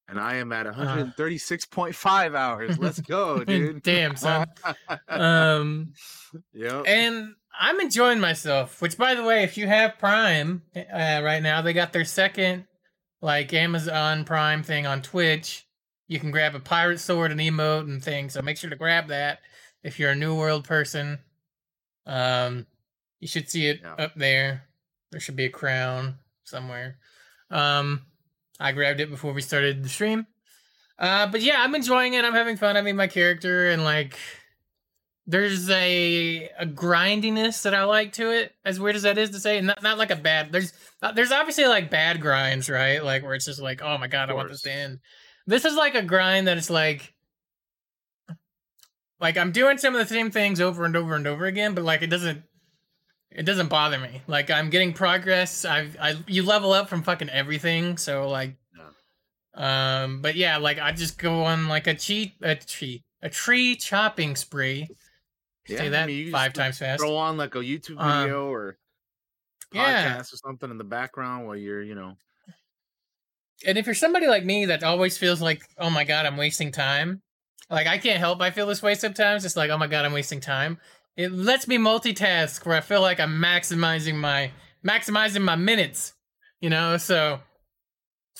And 0.09 0.19
I 0.19 0.35
am 0.35 0.53
at 0.53 0.65
136.5 0.65 2.33
uh, 2.33 2.37
hours. 2.37 2.79
Let's 2.79 3.01
go, 3.01 3.43
dude. 3.43 3.83
Damn, 3.83 4.15
son. 4.15 4.47
um, 5.09 5.93
yep. 6.53 6.85
And 6.87 7.35
I'm 7.59 7.79
enjoying 7.79 8.19
myself, 8.19 8.81
which, 8.81 8.97
by 8.97 9.15
the 9.15 9.23
way, 9.23 9.43
if 9.43 9.57
you 9.57 9.67
have 9.67 9.97
Prime 9.97 10.61
uh, 10.75 11.21
right 11.23 11.41
now, 11.41 11.61
they 11.61 11.73
got 11.73 11.93
their 11.93 12.05
second, 12.05 12.65
like, 13.21 13.53
Amazon 13.53 14.25
Prime 14.25 14.63
thing 14.63 14.85
on 14.85 15.01
Twitch 15.01 15.67
you 16.07 16.19
can 16.19 16.31
grab 16.31 16.55
a 16.55 16.59
pirate 16.59 16.99
sword 16.99 17.31
and 17.31 17.39
emote 17.39 17.81
and 17.81 18.03
things. 18.03 18.33
So 18.33 18.41
make 18.41 18.57
sure 18.57 18.69
to 18.69 18.75
grab 18.75 19.07
that 19.09 19.39
if 19.83 19.99
you're 19.99 20.11
a 20.11 20.15
New 20.15 20.35
World 20.35 20.63
person. 20.63 21.19
Um, 22.05 22.65
you 23.19 23.27
should 23.27 23.49
see 23.49 23.67
it 23.67 23.81
yeah. 23.83 24.05
up 24.05 24.15
there. 24.15 24.63
There 25.11 25.19
should 25.19 25.35
be 25.35 25.45
a 25.45 25.49
crown 25.49 26.15
somewhere. 26.43 26.97
Um, 27.51 28.03
I 28.59 28.71
grabbed 28.71 29.01
it 29.01 29.11
before 29.11 29.33
we 29.33 29.41
started 29.41 29.83
the 29.83 29.89
stream. 29.89 30.27
Uh, 30.97 31.27
but 31.27 31.41
yeah, 31.41 31.57
I'm 31.59 31.75
enjoying 31.75 32.13
it. 32.13 32.25
I'm 32.25 32.33
having 32.33 32.57
fun. 32.57 32.77
I 32.77 32.81
mean, 32.81 32.95
my 32.95 33.07
character 33.07 33.69
and 33.69 33.83
like, 33.83 34.17
there's 35.27 35.69
a 35.69 36.49
a 36.57 36.65
grindiness 36.65 37.63
that 37.63 37.73
I 37.75 37.83
like 37.83 38.13
to 38.13 38.31
it. 38.31 38.55
As 38.63 38.79
weird 38.79 38.95
as 38.95 39.03
that 39.03 39.17
is 39.17 39.29
to 39.31 39.39
say, 39.39 39.59
not 39.59 39.83
not 39.83 39.97
like 39.97 40.09
a 40.09 40.15
bad. 40.15 40.53
There's 40.53 40.71
uh, 41.01 41.11
there's 41.11 41.33
obviously 41.33 41.67
like 41.67 41.91
bad 41.91 42.21
grinds, 42.21 42.69
right? 42.69 43.03
Like 43.03 43.23
where 43.23 43.33
it's 43.33 43.45
just 43.45 43.61
like, 43.61 43.81
oh 43.81 43.97
my 43.97 44.07
god, 44.07 44.29
I 44.29 44.33
want 44.33 44.49
this 44.49 44.61
to 44.61 44.71
end. 44.71 44.99
This 45.45 45.65
is 45.65 45.75
like 45.75 45.95
a 45.95 46.01
grind 46.01 46.47
that 46.47 46.57
it's 46.57 46.69
like 46.69 47.13
like 49.19 49.37
I'm 49.37 49.51
doing 49.51 49.77
some 49.77 49.95
of 49.95 49.99
the 49.99 50.13
same 50.13 50.31
things 50.31 50.61
over 50.61 50.85
and 50.85 50.95
over 50.95 51.15
and 51.15 51.27
over 51.27 51.45
again, 51.45 51.75
but 51.75 51.83
like 51.83 52.01
it 52.01 52.07
doesn't 52.07 52.43
it 53.29 53.43
doesn't 53.43 53.69
bother 53.69 53.99
me. 53.99 54.21
Like 54.27 54.49
I'm 54.49 54.69
getting 54.69 54.93
progress. 54.93 55.65
I've 55.65 55.97
I 55.99 56.15
you 56.25 56.43
level 56.43 56.71
up 56.71 56.87
from 56.87 57.03
fucking 57.03 57.29
everything, 57.29 57.97
so 57.97 58.29
like 58.29 58.55
um 59.55 60.21
but 60.21 60.35
yeah, 60.35 60.55
like 60.55 60.79
I 60.79 60.93
just 60.93 61.17
go 61.17 61.43
on 61.43 61.67
like 61.67 61.87
a 61.87 61.95
cheat 61.95 62.35
a 62.41 62.55
tree 62.55 63.03
a 63.21 63.29
tree 63.29 63.75
chopping 63.75 64.37
spree. 64.37 64.87
Yeah, 65.67 65.77
Say 65.77 65.89
that 65.89 66.03
I 66.03 66.07
mean, 66.07 66.31
five 66.31 66.53
times 66.53 66.77
fast. 66.77 67.01
Throw 67.01 67.15
on 67.15 67.37
like 67.37 67.55
a 67.55 67.59
YouTube 67.59 67.99
um, 67.99 68.23
video 68.23 68.47
um, 68.47 68.53
or 68.53 68.77
podcast 69.73 69.73
yeah. 69.73 70.19
or 70.21 70.23
something 70.23 70.71
in 70.71 70.77
the 70.77 70.83
background 70.83 71.45
while 71.45 71.55
you're, 71.55 71.81
you 71.81 71.95
know, 71.95 72.15
and 73.65 73.77
if 73.77 73.85
you're 73.85 73.95
somebody 73.95 74.27
like 74.27 74.45
me 74.45 74.65
that 74.65 74.83
always 74.83 75.17
feels 75.17 75.41
like, 75.41 75.63
oh 75.77 75.89
my 75.89 76.03
god, 76.03 76.25
I'm 76.25 76.37
wasting 76.37 76.71
time, 76.71 77.21
like 77.69 77.87
I 77.87 77.97
can't 77.97 78.19
help 78.19 78.41
I 78.41 78.51
feel 78.51 78.67
this 78.67 78.83
way 78.83 78.95
sometimes. 78.95 79.45
It's 79.45 79.57
like, 79.57 79.69
oh 79.69 79.77
my 79.77 79.87
god, 79.87 80.05
I'm 80.05 80.13
wasting 80.13 80.39
time. 80.39 80.77
It 81.15 81.31
lets 81.31 81.67
me 81.67 81.77
multitask 81.77 82.65
where 82.65 82.77
I 82.77 82.81
feel 82.81 83.01
like 83.01 83.19
I'm 83.19 83.41
maximizing 83.41 84.15
my 84.15 84.51
maximizing 84.85 85.41
my 85.41 85.55
minutes. 85.55 86.13
You 86.61 86.69
know, 86.69 86.97
so 86.97 87.39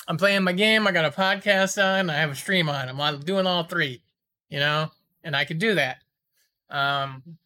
I'm 0.08 0.18
playing 0.18 0.44
my 0.44 0.54
game, 0.54 0.88
I 0.88 0.92
got 0.92 1.06
a 1.06 1.12
podcast 1.12 1.84
on, 1.84 2.10
I 2.10 2.16
have 2.16 2.32
a 2.32 2.36
stream 2.36 2.70
on. 2.70 2.90
I'm 2.90 3.20
doing 3.20 3.46
all 3.46 3.64
three, 3.64 4.02
you 4.50 4.60
know, 4.60 4.92
and 5.24 5.36
I 5.36 5.46
can 5.46 5.58
do 5.58 5.76
that. 5.76 5.98
Um 6.70 7.38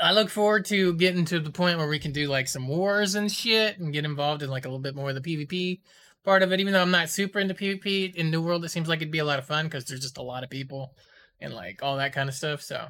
I 0.00 0.12
look 0.12 0.30
forward 0.30 0.64
to 0.66 0.94
getting 0.94 1.24
to 1.26 1.40
the 1.40 1.50
point 1.50 1.78
where 1.78 1.88
we 1.88 1.98
can 1.98 2.12
do 2.12 2.28
like 2.28 2.46
some 2.48 2.68
wars 2.68 3.14
and 3.14 3.30
shit 3.30 3.78
and 3.78 3.92
get 3.92 4.04
involved 4.04 4.42
in 4.42 4.50
like 4.50 4.64
a 4.64 4.68
little 4.68 4.78
bit 4.78 4.94
more 4.94 5.10
of 5.10 5.20
the 5.20 5.20
PvP 5.20 5.80
part 6.24 6.42
of 6.42 6.52
it. 6.52 6.60
Even 6.60 6.72
though 6.72 6.82
I'm 6.82 6.90
not 6.90 7.08
super 7.08 7.38
into 7.38 7.54
PvP 7.54 8.14
in 8.14 8.30
New 8.30 8.42
World, 8.42 8.64
it 8.64 8.68
seems 8.68 8.88
like 8.88 8.98
it'd 8.98 9.10
be 9.10 9.18
a 9.18 9.24
lot 9.24 9.38
of 9.38 9.46
fun 9.46 9.66
because 9.66 9.84
there's 9.84 10.00
just 10.00 10.18
a 10.18 10.22
lot 10.22 10.44
of 10.44 10.50
people 10.50 10.94
and 11.40 11.52
like 11.52 11.82
all 11.82 11.96
that 11.96 12.12
kind 12.12 12.28
of 12.28 12.34
stuff. 12.34 12.62
So, 12.62 12.88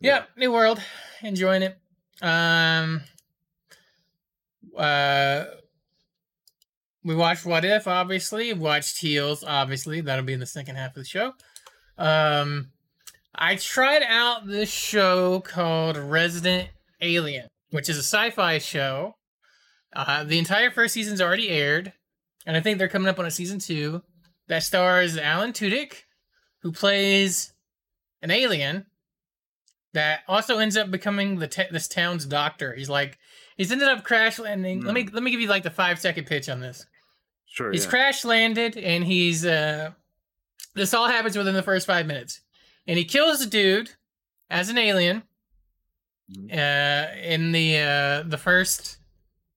yeah, 0.00 0.16
yeah 0.16 0.22
New 0.36 0.52
World, 0.52 0.80
enjoying 1.22 1.62
it. 1.62 1.78
Um, 2.22 3.02
uh, 4.76 5.44
we 7.04 7.14
watched 7.14 7.44
What 7.44 7.64
If, 7.64 7.86
obviously. 7.86 8.52
Watched 8.52 8.98
Heels, 8.98 9.44
obviously. 9.44 10.00
That'll 10.00 10.24
be 10.24 10.32
in 10.32 10.40
the 10.40 10.46
second 10.46 10.76
half 10.76 10.90
of 10.90 11.02
the 11.02 11.04
show. 11.04 11.32
Um, 11.98 12.71
I 13.34 13.56
tried 13.56 14.02
out 14.02 14.46
this 14.46 14.70
show 14.70 15.40
called 15.40 15.96
Resident 15.96 16.68
Alien, 17.00 17.48
which 17.70 17.88
is 17.88 17.96
a 17.96 18.02
sci-fi 18.02 18.58
show. 18.58 19.14
Uh, 19.94 20.24
the 20.24 20.38
entire 20.38 20.70
first 20.70 20.94
season's 20.94 21.20
already 21.20 21.48
aired 21.48 21.92
and 22.46 22.56
I 22.56 22.60
think 22.60 22.78
they're 22.78 22.88
coming 22.88 23.08
up 23.08 23.18
on 23.18 23.26
a 23.26 23.30
season 23.30 23.58
two 23.58 24.02
that 24.48 24.62
stars 24.62 25.16
Alan 25.16 25.52
Tudyk, 25.52 26.02
who 26.62 26.72
plays 26.72 27.52
an 28.20 28.30
alien 28.30 28.86
that 29.94 30.20
also 30.26 30.58
ends 30.58 30.76
up 30.76 30.90
becoming 30.90 31.38
the 31.38 31.48
t- 31.48 31.64
this 31.70 31.88
town's 31.88 32.26
doctor. 32.26 32.74
He's 32.74 32.88
like 32.88 33.18
he's 33.56 33.70
ended 33.70 33.88
up 33.88 34.04
crash 34.04 34.38
landing. 34.38 34.82
Let 34.82 34.94
me 34.94 35.08
let 35.12 35.22
me 35.22 35.30
give 35.30 35.40
you 35.40 35.48
like 35.48 35.62
the 35.62 35.70
five 35.70 36.00
second 36.00 36.26
pitch 36.26 36.48
on 36.48 36.60
this. 36.60 36.86
Sure. 37.46 37.70
He's 37.70 37.84
yeah. 37.84 37.90
crash 37.90 38.24
landed 38.24 38.76
and 38.76 39.04
he's 39.04 39.44
uh 39.44 39.90
this 40.74 40.94
all 40.94 41.08
happens 41.08 41.36
within 41.36 41.54
the 41.54 41.62
first 41.62 41.86
five 41.86 42.06
minutes. 42.06 42.40
And 42.86 42.98
he 42.98 43.04
kills 43.04 43.38
the 43.40 43.46
dude 43.46 43.90
as 44.50 44.68
an 44.68 44.78
alien. 44.78 45.22
Mhm. 46.30 46.52
Uh 46.52 47.14
in 47.20 47.52
the 47.52 47.78
uh 47.78 48.22
the 48.28 48.38
first 48.38 48.98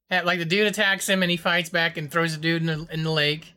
at, 0.09 0.25
like 0.25 0.39
the 0.39 0.45
dude 0.45 0.67
attacks 0.67 1.07
him 1.09 1.21
and 1.23 1.31
he 1.31 1.37
fights 1.37 1.69
back 1.69 1.97
and 1.97 2.11
throws 2.11 2.35
the 2.35 2.41
dude 2.41 2.61
in 2.61 2.67
the, 2.67 2.87
in 2.93 3.03
the 3.03 3.11
lake. 3.11 3.53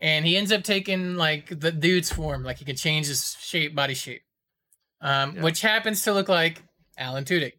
And 0.00 0.24
he 0.26 0.36
ends 0.36 0.52
up 0.52 0.62
taking 0.62 1.14
like 1.16 1.58
the 1.60 1.72
dude's 1.72 2.12
form, 2.12 2.44
like 2.44 2.58
he 2.58 2.64
can 2.64 2.76
change 2.76 3.06
his 3.08 3.36
shape, 3.40 3.74
body 3.74 3.94
shape. 3.94 4.22
Um, 5.00 5.36
Yeah. 5.36 5.42
which 5.42 5.60
happens 5.62 6.02
to 6.02 6.12
look 6.12 6.28
like 6.28 6.62
Alan 6.96 7.24
Tudyk. 7.24 7.54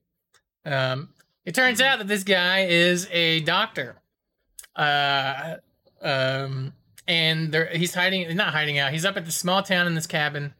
Um, 0.65 1.13
it 1.45 1.53
turns 1.55 1.79
Mhm. 1.79 1.85
out 1.85 1.99
that 1.99 2.07
this 2.07 2.23
guy 2.23 2.65
is 2.65 3.07
a 3.11 3.41
doctor. 3.41 3.97
Uh, 4.75 5.57
um, 6.01 6.73
and 7.07 7.51
there, 7.53 7.67
he's 7.67 7.93
hiding, 7.93 8.35
not 8.35 8.53
hiding 8.53 8.77
out. 8.79 8.91
He's 8.93 9.05
up 9.05 9.17
at 9.17 9.25
the 9.25 9.31
small 9.31 9.61
town 9.63 9.87
in 9.87 9.95
this 9.95 10.07
cabin. 10.07 10.53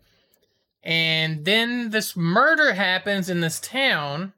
And 0.86 1.44
then 1.44 1.90
this 1.90 2.16
murder 2.16 2.74
happens 2.74 3.30
in 3.30 3.42
this 3.42 3.60
town. 3.60 4.34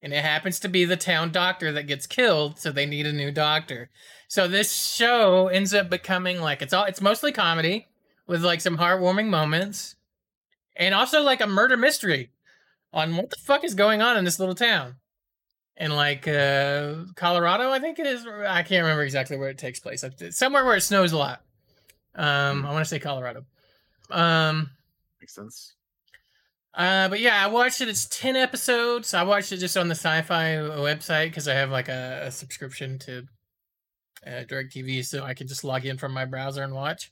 And 0.00 0.12
it 0.12 0.22
happens 0.22 0.60
to 0.60 0.68
be 0.68 0.84
the 0.84 0.96
town 0.96 1.32
doctor 1.32 1.72
that 1.72 1.88
gets 1.88 2.06
killed. 2.06 2.58
So 2.58 2.70
they 2.70 2.86
need 2.86 3.06
a 3.06 3.12
new 3.12 3.32
doctor. 3.32 3.90
So 4.28 4.46
this 4.46 4.72
show 4.72 5.48
ends 5.48 5.74
up 5.74 5.90
becoming 5.90 6.40
like 6.40 6.62
it's 6.62 6.72
all, 6.72 6.84
it's 6.84 7.00
mostly 7.00 7.32
comedy 7.32 7.88
with 8.26 8.44
like 8.44 8.60
some 8.60 8.78
heartwarming 8.78 9.28
moments 9.28 9.96
and 10.76 10.94
also 10.94 11.22
like 11.22 11.40
a 11.40 11.46
murder 11.46 11.76
mystery 11.76 12.30
on 12.92 13.16
what 13.16 13.30
the 13.30 13.36
fuck 13.36 13.64
is 13.64 13.74
going 13.74 14.02
on 14.02 14.16
in 14.16 14.24
this 14.24 14.38
little 14.38 14.54
town 14.54 14.96
in 15.76 15.90
like 15.90 16.26
uh 16.26 16.94
colorado 17.14 17.70
i 17.70 17.78
think 17.78 17.98
it 17.98 18.06
is 18.06 18.26
i 18.46 18.62
can't 18.62 18.82
remember 18.82 19.02
exactly 19.02 19.36
where 19.36 19.50
it 19.50 19.58
takes 19.58 19.78
place 19.78 20.04
somewhere 20.30 20.64
where 20.64 20.76
it 20.76 20.80
snows 20.80 21.12
a 21.12 21.16
lot 21.16 21.42
um 22.14 22.64
i 22.64 22.72
want 22.72 22.84
to 22.84 22.88
say 22.88 22.98
colorado 22.98 23.44
um 24.10 24.70
Makes 25.26 25.34
sense. 25.34 25.74
uh 26.72 27.08
but 27.08 27.18
yeah 27.18 27.44
i 27.44 27.48
watched 27.48 27.80
it 27.80 27.88
it's 27.88 28.06
10 28.06 28.36
episodes 28.36 29.12
i 29.12 29.24
watched 29.24 29.50
it 29.50 29.56
just 29.56 29.76
on 29.76 29.88
the 29.88 29.96
sci-fi 29.96 30.54
website 30.54 31.30
because 31.30 31.48
i 31.48 31.54
have 31.54 31.68
like 31.72 31.88
a, 31.88 32.26
a 32.26 32.30
subscription 32.30 32.96
to 33.00 33.24
uh, 34.24 34.44
direct 34.44 34.72
tv 34.72 35.04
so 35.04 35.24
i 35.24 35.34
can 35.34 35.48
just 35.48 35.64
log 35.64 35.84
in 35.84 35.98
from 35.98 36.12
my 36.12 36.24
browser 36.24 36.62
and 36.62 36.72
watch 36.72 37.10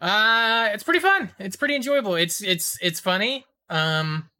uh 0.00 0.70
it's 0.72 0.82
pretty 0.82 0.98
fun 1.00 1.30
it's 1.38 1.56
pretty 1.56 1.76
enjoyable 1.76 2.14
it's 2.14 2.42
it's 2.42 2.78
it's 2.80 3.00
funny 3.00 3.44
um 3.68 4.30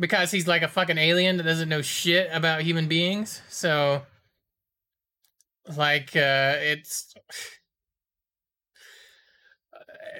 because 0.00 0.32
he's 0.32 0.48
like 0.48 0.62
a 0.62 0.68
fucking 0.68 0.98
alien 0.98 1.36
that 1.36 1.44
doesn't 1.44 1.68
know 1.68 1.82
shit 1.82 2.28
about 2.32 2.62
human 2.62 2.88
beings 2.88 3.40
so 3.48 4.02
like 5.76 6.16
uh 6.16 6.56
it's 6.58 7.14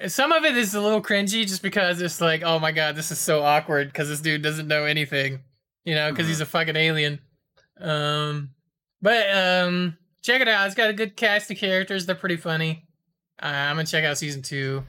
some 0.07 0.31
of 0.31 0.43
it 0.43 0.57
is 0.57 0.73
a 0.73 0.81
little 0.81 1.01
cringy 1.01 1.47
just 1.47 1.61
because 1.61 2.01
it's 2.01 2.21
like 2.21 2.43
oh 2.43 2.59
my 2.59 2.71
god 2.71 2.95
this 2.95 3.11
is 3.11 3.19
so 3.19 3.43
awkward 3.43 3.87
because 3.87 4.09
this 4.09 4.21
dude 4.21 4.41
doesn't 4.41 4.67
know 4.67 4.85
anything 4.85 5.41
you 5.85 5.95
know 5.95 6.09
because 6.09 6.27
he's 6.27 6.41
a 6.41 6.45
fucking 6.45 6.75
alien. 6.75 7.19
Um 7.79 8.51
but 9.01 9.29
um 9.35 9.97
check 10.21 10.41
it 10.41 10.47
out. 10.47 10.65
It's 10.65 10.75
got 10.75 10.89
a 10.89 10.93
good 10.93 11.15
cast 11.15 11.51
of 11.51 11.57
characters. 11.57 12.05
They're 12.05 12.15
pretty 12.15 12.37
funny. 12.37 12.85
Uh, 13.41 13.47
i'm 13.47 13.75
gonna 13.75 13.85
check 13.85 14.03
out 14.03 14.17
season 14.17 14.41
two. 14.41 14.83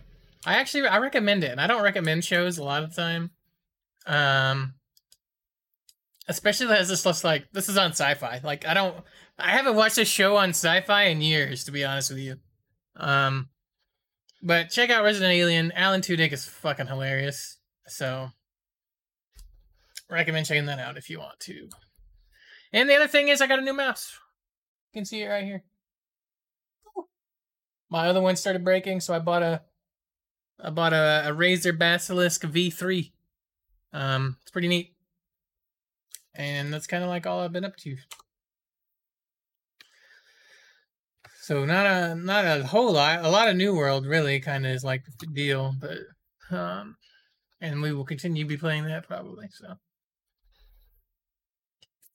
I 0.47 0.55
actually 0.55 0.87
i 0.87 0.99
recommend 0.99 1.45
it 1.45 1.51
and 1.51 1.61
i 1.61 1.67
don't 1.67 1.83
recommend 1.83 2.25
shows 2.25 2.59
a 2.59 2.65
lot 2.65 2.83
of 2.83 2.95
the 2.95 2.97
time. 2.97 3.31
Um 4.07 4.75
especially 6.29 6.75
as 6.75 6.89
this 6.89 7.05
looks 7.05 7.25
like 7.25 7.47
this 7.53 7.69
is 7.69 7.77
on 7.77 7.91
sci-fi. 7.91 8.41
Like 8.43 8.67
i 8.67 8.75
don't 8.75 8.97
i 9.39 9.51
haven't 9.51 9.77
watched 9.77 9.99
a 9.99 10.05
show 10.05 10.37
on 10.37 10.51
sci-fi 10.51 11.05
in 11.05 11.21
years 11.21 11.65
to 11.65 11.73
be 11.73 11.85
honest 11.85 12.11
with 12.11 12.21
you. 12.21 12.37
Um 12.97 13.49
but 14.45 14.71
check 14.71 14.91
out 14.91 15.03
resident 15.03 15.33
alien. 15.33 15.73
Alan 15.73 16.03
tudyk 16.03 16.33
is 16.33 16.45
fucking 16.45 16.87
hilarious. 16.87 17.57
So 17.89 18.29
recommend 20.11 20.47
checking 20.47 20.67
that 20.67 20.79
out 20.79 20.99
if 20.99 21.09
you 21.09 21.19
want 21.19 21.41
to. 21.41 21.69
And 22.73 22.89
the 22.89 22.95
other 22.95 23.09
thing 23.09 23.29
is 23.29 23.41
i 23.41 23.47
got 23.47 23.59
a 23.59 23.63
new 23.63 23.73
mouse. 23.73 24.19
You 24.93 25.01
can 25.01 25.07
see 25.07 25.23
it 25.23 25.29
right 25.29 25.45
here. 25.45 25.65
My 27.91 28.07
other 28.09 28.21
one 28.21 28.37
started 28.37 28.65
breaking 28.65 29.01
so 29.01 29.15
i 29.15 29.19
bought 29.19 29.43
a 29.43 29.63
i 30.63 30.71
bought 30.71 30.93
a, 30.93 31.25
a 31.27 31.33
razer 31.33 31.77
basilisk 31.77 32.43
v3 32.43 33.13
um 33.93 34.37
it's 34.43 34.51
pretty 34.51 34.69
neat. 34.69 34.95
And 36.35 36.75
that's 36.75 36.87
kind 36.89 37.05
of 37.05 37.09
like 37.09 37.27
all 37.27 37.41
I've 37.41 37.53
been 37.53 37.65
up 37.65 37.77
to. 37.79 37.97
So 41.45 41.67
not 41.67 41.85
a 41.85 42.15
not 42.15 42.47
a 42.47 42.65
whole 42.65 42.93
lot. 42.93 43.23
A 43.23 43.29
lot 43.29 43.49
of 43.49 43.57
New 43.57 43.77
World 43.77 44.07
really 44.07 44.41
kind 44.41 44.65
of 44.65 44.73
is 44.73 44.83
like 44.83 45.05
the 45.21 45.27
deal, 45.27 45.75
but 45.79 45.99
um, 46.51 46.97
and 47.61 47.83
we 47.83 47.93
will 47.93 48.07
continue 48.07 48.45
to 48.45 48.49
be 48.49 48.57
playing 48.57 48.87
that 48.87 49.07
probably. 49.07 49.49
So 49.51 49.75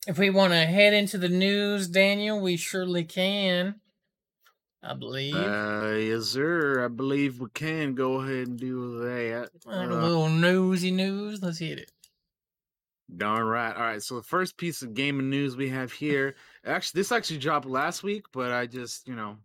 if 0.07 0.17
we 0.17 0.31
want 0.31 0.53
to 0.53 0.65
head 0.65 0.95
into 0.95 1.19
the 1.19 1.29
news, 1.29 1.87
Daniel, 1.87 2.41
we 2.41 2.57
surely 2.57 3.03
can. 3.03 3.75
I 4.81 4.95
believe. 4.95 5.35
Uh, 5.35 5.97
yes, 5.99 6.25
sir. 6.25 6.83
I 6.83 6.87
believe 6.87 7.39
we 7.39 7.49
can 7.53 7.93
go 7.93 8.21
ahead 8.21 8.47
and 8.47 8.57
do 8.57 8.97
that. 9.01 9.49
Like 9.63 9.89
a 9.89 9.93
Uh, 9.93 10.01
little 10.07 10.29
newsy 10.29 10.89
news. 10.89 11.43
Let's 11.43 11.59
hit 11.59 11.77
it. 11.77 11.91
Darn 13.15 13.45
right. 13.45 13.75
All 13.75 13.81
right. 13.83 14.01
So 14.01 14.15
the 14.15 14.23
first 14.23 14.57
piece 14.57 14.81
of 14.81 14.95
gaming 14.95 15.29
news 15.29 15.55
we 15.55 15.69
have 15.69 15.91
here, 15.91 16.33
actually, 16.65 16.99
this 16.99 17.11
actually 17.11 17.39
dropped 17.39 17.65
last 17.65 18.03
week, 18.03 18.25
but 18.33 18.51
I 18.51 18.65
just, 18.65 19.07
you 19.07 19.15
know, 19.15 19.37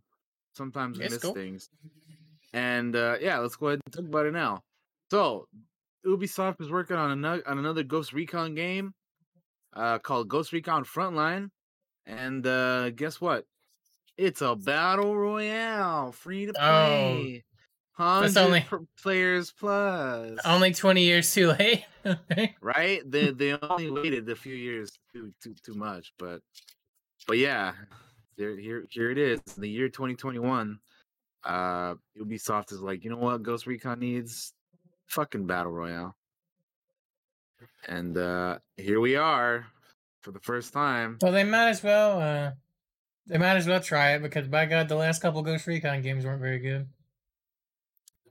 sometimes 0.57 0.99
It's 1.01 1.13
miss 1.15 1.23
cool. 1.23 1.35
things. 1.35 1.69
And 2.53 2.95
uh, 2.95 3.17
yeah, 3.21 3.39
let's 3.39 3.57
go 3.57 3.69
ahead 3.69 3.81
and 3.85 3.93
talk 3.93 4.05
about 4.05 4.27
it 4.27 4.33
now. 4.33 4.63
So 5.11 5.49
Ubisoft 6.07 6.61
is 6.61 6.71
working 6.71 6.97
on 6.97 7.11
another 7.11 7.43
on 7.49 7.59
another 7.59 7.83
Ghost 7.83 8.13
Recon 8.13 8.55
game, 8.55 8.95
uh, 9.75 9.99
called 9.99 10.29
Ghost 10.29 10.53
Recon 10.53 10.85
Frontline, 10.85 11.51
and 12.07 12.47
uh, 12.47 12.91
guess 12.91 13.21
what? 13.21 13.45
It's 14.17 14.41
a 14.43 14.55
battle 14.55 15.17
royale, 15.17 16.13
free 16.13 16.47
to 16.47 16.53
play. 16.53 17.43
Hundred 17.93 18.37
only- 18.37 18.61
pr- 18.61 18.77
players 19.01 19.53
plus. 19.53 20.39
Only 20.45 20.73
twenty 20.75 21.03
years 21.05 21.33
too 21.33 21.49
late. 21.59 21.85
right? 22.61 23.01
They 23.11 23.31
they 23.31 23.53
only 23.55 23.91
waited 23.91 24.29
a 24.29 24.37
few 24.37 24.55
years 24.55 24.93
too 25.13 25.33
too 25.43 25.55
too 25.65 25.75
much, 25.75 26.13
but 26.19 26.41
but 27.27 27.39
yeah, 27.39 27.73
there 28.37 28.57
here 28.57 28.87
here 28.91 29.11
it 29.11 29.19
is, 29.19 29.41
the 29.57 29.69
year 29.69 29.89
2021. 29.89 30.79
Uh, 31.45 31.95
Ubisoft 32.19 32.73
is 32.73 32.81
like, 32.81 33.05
you 33.05 33.11
know 33.11 33.19
what, 33.19 33.43
Ghost 33.43 33.67
Recon 33.67 34.01
needs 34.01 34.55
fucking 35.07 35.47
battle 35.47 35.73
royale, 35.73 36.17
and 37.87 38.17
uh 38.17 38.59
here 38.77 39.01
we 39.01 39.17
are 39.17 39.67
for 40.23 40.33
the 40.33 40.41
first 40.41 40.73
time. 40.73 41.19
Well, 41.21 41.33
they 41.33 41.45
might 41.45 41.69
as 41.69 41.83
well. 41.83 42.21
Uh, 42.21 42.53
they 43.27 43.39
might 43.39 43.57
as 43.57 43.67
well 43.67 43.81
try 43.81 44.13
it 44.15 44.23
because, 44.23 44.49
by 44.49 44.67
God, 44.67 44.89
the 44.89 44.97
last 44.97 45.23
couple 45.23 45.43
Ghost 45.43 45.67
Recon 45.67 46.03
games 46.03 46.25
weren't 46.25 46.41
very 46.41 46.59
good. 46.59 46.89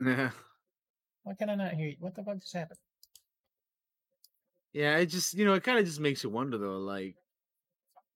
Yeah, 0.04 0.32
Why 1.24 1.34
can 1.36 1.50
I 1.50 1.56
not 1.56 1.74
hear 1.74 1.88
you? 1.88 1.96
What 2.00 2.16
the 2.16 2.24
fuck 2.24 2.40
just 2.40 2.54
happened? 2.54 2.80
yeah, 4.74 4.98
it 4.98 5.06
just 5.06 5.34
you 5.36 5.46
know 5.46 5.54
it 5.54 5.64
kind 5.64 5.78
of 5.80 5.86
just 5.86 6.00
makes 6.00 6.24
you 6.24 6.30
wonder 6.32 6.58
though, 6.58 6.80
like 6.80 7.16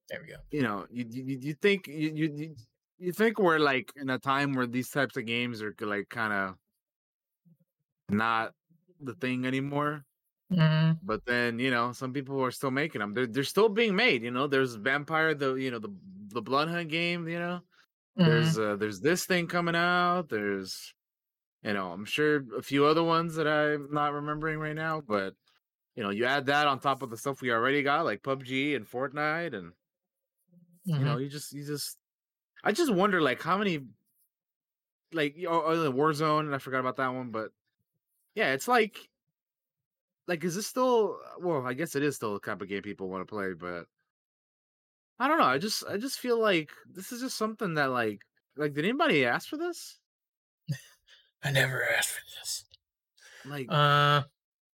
There 0.09 0.21
we 0.21 0.27
go. 0.27 0.37
you 0.51 0.61
know, 0.61 0.87
you 0.89 1.05
you, 1.09 1.37
you 1.39 1.53
think 1.53 1.87
you, 1.87 2.09
you 2.13 2.55
you 2.97 3.11
think 3.11 3.39
we're 3.39 3.59
like 3.59 3.91
in 3.95 4.09
a 4.09 4.19
time 4.19 4.53
where 4.53 4.67
these 4.67 4.89
types 4.89 5.17
of 5.17 5.25
games 5.25 5.61
are 5.61 5.75
like 5.81 6.09
kind 6.09 6.33
of 6.33 6.57
not 8.09 8.53
the 8.99 9.13
thing 9.15 9.45
anymore. 9.45 10.05
hmm 10.49 10.99
But 11.01 11.25
then 11.25 11.59
you 11.59 11.71
know, 11.71 11.91
some 11.93 12.13
people 12.13 12.41
are 12.43 12.51
still 12.51 12.71
making 12.71 12.99
them. 13.01 13.13
They're 13.13 13.27
they're 13.27 13.43
still 13.43 13.69
being 13.69 13.95
made. 13.95 14.23
You 14.23 14.31
know, 14.31 14.47
there's 14.47 14.75
Vampire, 14.75 15.35
the 15.35 15.55
you 15.55 15.71
know 15.71 15.79
the 15.79 15.95
the 16.29 16.41
Blood 16.41 16.69
Hunt 16.69 16.89
game. 16.89 17.27
You 17.27 17.39
know, 17.39 17.61
there's 18.23 18.57
uh 18.57 18.77
there's 18.77 19.01
this 19.01 19.25
thing 19.25 19.47
coming 19.47 19.75
out. 19.75 20.29
There's 20.29 20.93
you 21.63 21.73
know, 21.73 21.91
I'm 21.91 22.05
sure 22.05 22.43
a 22.57 22.63
few 22.63 22.85
other 22.85 23.03
ones 23.03 23.35
that 23.35 23.47
I'm 23.47 23.91
not 23.93 24.13
remembering 24.13 24.59
right 24.59 24.75
now. 24.75 25.01
But 25.01 25.35
you 25.95 26.03
know, 26.03 26.11
you 26.11 26.25
add 26.25 26.47
that 26.47 26.67
on 26.67 26.79
top 26.79 27.01
of 27.03 27.09
the 27.11 27.17
stuff 27.17 27.41
we 27.41 27.51
already 27.51 27.83
got, 27.83 28.05
like 28.05 28.23
PUBG 28.23 28.75
and 28.75 28.87
Fortnite, 28.87 29.55
and 29.57 29.73
you 30.88 31.00
know 31.06 31.17
you 31.17 31.27
just 31.29 31.51
you 31.53 31.65
just 31.65 31.98
i 32.63 32.72
just 32.72 32.91
wonder 32.94 33.22
like 33.22 33.41
how 33.41 33.58
many 33.58 33.79
like 35.13 35.36
know, 35.38 35.62
other 35.62 35.84
than 35.84 35.94
warzone 35.94 36.41
and 36.41 36.56
i 36.56 36.58
forgot 36.58 36.79
about 36.79 36.96
that 36.98 37.13
one 37.13 37.29
but 37.29 37.50
yeah 38.36 38.53
it's 38.53 38.67
like 38.67 38.98
like 40.27 40.44
is 40.44 40.56
this 40.56 40.67
still 40.67 41.17
well 41.39 41.65
i 41.65 41.74
guess 41.74 41.96
it 41.96 42.03
is 42.03 42.15
still 42.15 42.34
the 42.34 42.39
type 42.39 42.62
of 42.62 42.67
game 42.70 42.82
people 42.82 43.10
want 43.10 43.22
to 43.22 43.32
play 43.32 43.53
but 43.53 43.86
i 45.20 45.27
don't 45.27 45.38
know 45.38 45.44
i 45.46 45.58
just 45.58 45.84
i 45.89 45.98
just 45.98 46.20
feel 46.20 46.39
like 46.39 46.72
this 46.91 47.12
is 47.12 47.22
just 47.22 47.38
something 47.38 47.74
that 47.75 47.91
like 47.91 48.22
like 48.56 48.74
did 48.74 48.86
anybody 48.86 49.25
ask 49.25 49.48
for 49.50 49.58
this 49.58 50.00
I 51.44 51.51
never 51.51 51.84
asked 51.98 52.10
for 52.10 52.22
this. 52.39 52.65
Like, 53.46 53.67
Uh, 53.70 54.24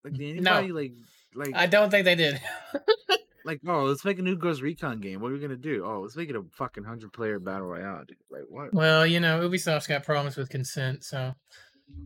like 0.04 0.14
did 0.14 0.42
no. 0.42 0.54
anybody 0.54 0.72
like 0.72 0.92
like 1.34 1.54
I 1.54 1.66
don't 1.66 1.88
think 1.90 2.04
they 2.04 2.16
did. 2.16 2.40
like 3.48 3.60
oh 3.66 3.84
let's 3.84 4.04
make 4.04 4.18
a 4.18 4.22
new 4.22 4.36
Ghost 4.36 4.60
Recon 4.60 5.00
game. 5.00 5.20
What 5.20 5.30
are 5.30 5.34
we 5.34 5.40
gonna 5.40 5.56
do? 5.56 5.82
Oh, 5.84 6.00
let's 6.00 6.16
make 6.16 6.28
it 6.28 6.36
a 6.36 6.42
fucking 6.52 6.84
hundred 6.84 7.14
player 7.14 7.38
battle 7.38 7.66
royale, 7.66 8.04
dude. 8.06 8.18
Like 8.30 8.42
what? 8.48 8.74
well, 8.74 9.06
you 9.06 9.20
know, 9.20 9.40
Ubisoft's 9.40 9.86
got 9.86 10.04
problems 10.04 10.36
with 10.36 10.50
consent, 10.50 11.02
so 11.02 11.32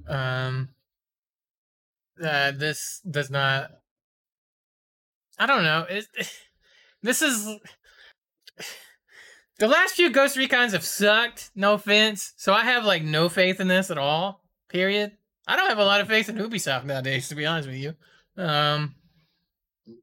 um, 0.08 0.68
uh, 2.25 2.52
this 2.52 3.02
does 3.11 3.28
not. 3.28 3.72
I 5.37 5.46
don't 5.46 5.64
know. 5.64 5.84
It, 5.90 6.06
this 7.02 7.20
is 7.20 7.44
the 9.58 9.66
last 9.66 9.96
few 9.96 10.11
Ghost 10.11 10.37
Recons 10.37 10.72
have 10.72 10.84
sucked. 10.84 11.50
No 11.56 11.75
offense. 11.75 12.34
So 12.37 12.54
I 12.54 12.62
have 12.62 12.84
like 12.84 13.02
no 13.02 13.28
faith 13.28 13.61
in 13.61 13.66
this 13.66 13.90
at 13.90 13.99
all. 13.99 14.44
Period. 14.68 15.11
I 15.49 15.56
don't 15.56 15.68
have 15.68 15.78
a 15.78 15.84
lot 15.84 16.00
of 16.00 16.06
faith 16.06 16.28
in 16.28 16.37
Ubisoft 16.37 16.84
nowadays, 16.84 17.28
to 17.28 17.34
be 17.34 17.46
honest 17.46 17.68
with 17.68 17.78
you. 17.78 17.94
Um, 18.37 18.94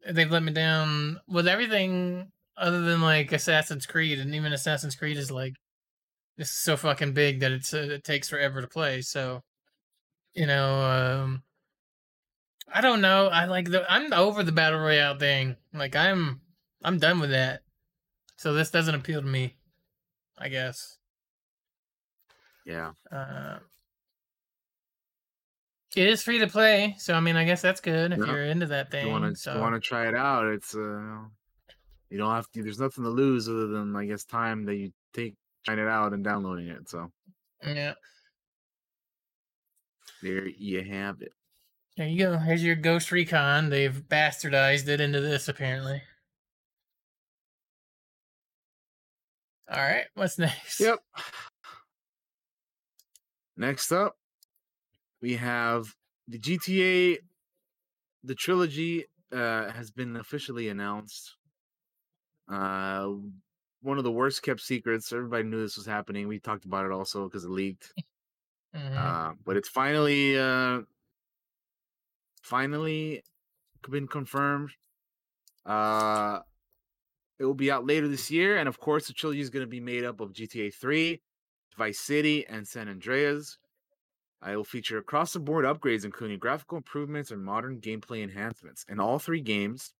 they've 0.09 0.31
let 0.31 0.43
me 0.43 0.51
down 0.51 1.19
with 1.27 1.47
everything 1.47 2.31
other 2.57 2.81
than 2.81 3.01
like 3.01 3.31
Assassin's 3.31 3.85
Creed, 3.85 4.19
and 4.19 4.35
even 4.35 4.53
Assassin's 4.53 4.95
Creed 4.95 5.17
is 5.17 5.31
like 5.31 5.53
this 6.37 6.49
is 6.49 6.59
so 6.59 6.77
fucking 6.77 7.13
big 7.13 7.41
that 7.41 7.51
it's 7.51 7.73
uh, 7.73 7.87
it 7.91 8.03
takes 8.03 8.29
forever 8.29 8.61
to 8.61 8.67
play. 8.67 9.01
So, 9.01 9.41
you 10.33 10.45
know, 10.45 10.81
um, 10.81 11.43
I 12.73 12.81
don't 12.81 13.01
know. 13.01 13.27
I 13.27 13.45
like 13.45 13.69
the 13.69 13.89
I'm 13.91 14.13
over 14.13 14.43
the 14.43 14.51
battle 14.51 14.79
royale 14.79 15.17
thing. 15.17 15.57
Like 15.73 15.95
I'm 15.95 16.41
I'm 16.83 16.97
done 16.97 17.19
with 17.19 17.31
that. 17.31 17.61
So 18.37 18.53
this 18.53 18.71
doesn't 18.71 18.95
appeal 18.95 19.21
to 19.21 19.27
me. 19.27 19.55
I 20.37 20.47
guess. 20.47 20.97
Yeah. 22.65 22.91
Uh, 23.11 23.57
it 25.95 26.07
is 26.07 26.21
free 26.23 26.39
to 26.39 26.47
play, 26.47 26.95
so 26.99 27.13
I 27.13 27.19
mean, 27.19 27.35
I 27.35 27.45
guess 27.45 27.61
that's 27.61 27.81
good 27.81 28.13
if 28.13 28.19
Yeah. 28.19 28.25
you're 28.25 28.45
into 28.45 28.67
that 28.67 28.91
thing. 28.91 29.07
you 29.07 29.11
wanna 29.11 29.35
so. 29.35 29.59
wanna 29.59 29.79
try 29.79 30.07
it 30.07 30.15
out, 30.15 30.45
it's 30.47 30.75
uh 30.75 31.19
you 32.09 32.17
don't 32.17 32.33
have 32.33 32.49
to 32.51 32.63
there's 32.63 32.79
nothing 32.79 33.03
to 33.03 33.09
lose 33.09 33.47
other 33.49 33.67
than 33.67 33.95
I 33.95 34.05
guess 34.05 34.23
time 34.23 34.65
that 34.65 34.75
you 34.75 34.91
take 35.13 35.35
trying 35.65 35.79
it 35.79 35.87
out 35.87 36.13
and 36.13 36.23
downloading 36.23 36.67
it. 36.67 36.89
So 36.89 37.11
yeah, 37.63 37.93
there 40.21 40.47
you 40.47 40.83
have 40.83 41.21
it. 41.21 41.33
there 41.97 42.07
you 42.07 42.19
go. 42.19 42.37
Here's 42.37 42.63
your 42.63 42.75
Ghost 42.75 43.11
Recon. 43.11 43.69
They've 43.69 44.03
bastardized 44.09 44.87
it 44.87 45.01
into 45.01 45.21
this 45.21 45.47
apparently. 45.47 46.01
All 49.71 49.79
right, 49.81 50.05
what's 50.15 50.37
next? 50.39 50.79
Yep. 50.79 50.99
Next 53.57 53.91
up, 53.91 54.15
we 55.21 55.35
have 55.35 55.95
the 56.27 56.37
GTA, 56.37 57.19
the 58.23 58.35
trilogy 58.35 59.05
uh, 59.31 59.71
has 59.71 59.91
been 59.91 60.15
officially 60.15 60.69
announced. 60.69 61.37
Uh, 62.47 63.13
one 63.81 63.97
of 63.97 64.03
the 64.03 64.11
worst 64.11 64.41
kept 64.43 64.59
secrets. 64.61 65.13
Everybody 65.13 65.43
knew 65.43 65.61
this 65.61 65.77
was 65.77 65.85
happening. 65.85 66.27
We 66.27 66.39
talked 66.39 66.65
about 66.65 66.85
it 66.85 66.91
also 66.91 67.25
because 67.25 67.45
it 67.45 67.49
leaked. 67.51 67.93
Mhm. 68.73 68.95
Uh, 68.97 69.33
but 69.45 69.57
it's 69.57 69.69
finally, 69.69 70.37
uh, 70.37 70.81
finally 72.43 73.23
been 73.89 74.07
confirmed. 74.07 74.71
Uh, 75.65 76.41
it 77.39 77.45
will 77.45 77.53
be 77.53 77.71
out 77.71 77.85
later 77.85 78.07
this 78.07 78.29
year, 78.31 78.57
and 78.57 78.67
of 78.67 78.79
course, 78.79 79.07
the 79.07 79.13
trilogy 79.13 79.39
is 79.41 79.49
going 79.49 79.63
to 79.63 79.69
be 79.69 79.79
made 79.79 80.03
up 80.03 80.19
of 80.19 80.33
GTA 80.33 80.71
3, 80.71 81.21
Vice 81.77 81.99
City, 81.99 82.45
and 82.47 82.67
San 82.67 82.89
Andreas. 82.89 83.57
It 84.47 84.55
will 84.55 84.63
feature 84.63 84.97
across 84.97 85.33
the 85.33 85.39
board 85.39 85.65
upgrades, 85.65 86.05
including 86.05 86.39
graphical 86.39 86.77
improvements 86.77 87.31
and 87.31 87.43
modern 87.43 87.81
gameplay 87.81 88.23
enhancements 88.23 88.85
in 88.87 88.99
all 88.99 89.19
three 89.19 89.41
games. 89.41 89.93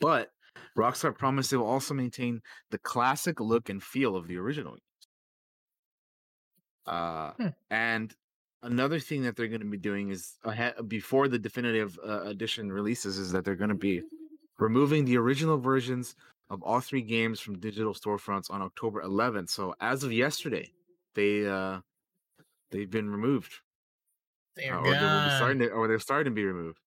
But 0.00 0.30
Rockstar 0.76 1.16
promised 1.16 1.50
they 1.50 1.56
will 1.56 1.66
also 1.66 1.94
maintain 1.94 2.40
the 2.70 2.78
classic 2.78 3.40
look 3.40 3.68
and 3.68 3.82
feel 3.82 4.16
of 4.16 4.26
the 4.26 4.36
original. 4.38 4.76
Uh, 6.86 7.32
Hmm. 7.38 7.48
And 7.70 8.14
another 8.62 8.98
thing 8.98 9.22
that 9.22 9.36
they're 9.36 9.48
going 9.48 9.60
to 9.60 9.66
be 9.66 9.76
doing 9.76 10.10
is 10.10 10.34
ahead, 10.44 10.74
before 10.88 11.28
the 11.28 11.38
definitive 11.38 11.98
uh, 12.04 12.22
edition 12.22 12.72
releases 12.72 13.18
is 13.18 13.30
that 13.32 13.44
they're 13.44 13.54
going 13.56 13.68
to 13.68 13.74
be 13.76 14.02
removing 14.58 15.04
the 15.04 15.16
original 15.16 15.58
versions 15.58 16.16
of 16.50 16.62
all 16.62 16.80
three 16.80 17.02
games 17.02 17.40
from 17.40 17.58
digital 17.58 17.94
storefronts 17.94 18.50
on 18.50 18.62
October 18.62 19.02
11th. 19.02 19.50
So 19.50 19.74
as 19.80 20.02
of 20.02 20.12
yesterday, 20.12 20.72
they 21.14 21.46
uh 21.46 21.80
they've 22.70 22.90
been 22.90 23.10
removed, 23.10 23.52
They're 24.56 24.74
uh, 24.74 24.80
or 24.80 24.84
they 24.84 24.90
will 24.90 24.96
be 24.96 25.00
gone. 25.00 25.36
starting 25.36 25.58
to, 25.60 25.68
or 25.70 25.88
they're 25.88 25.98
starting 25.98 26.32
to 26.32 26.34
be 26.34 26.44
removed. 26.44 26.78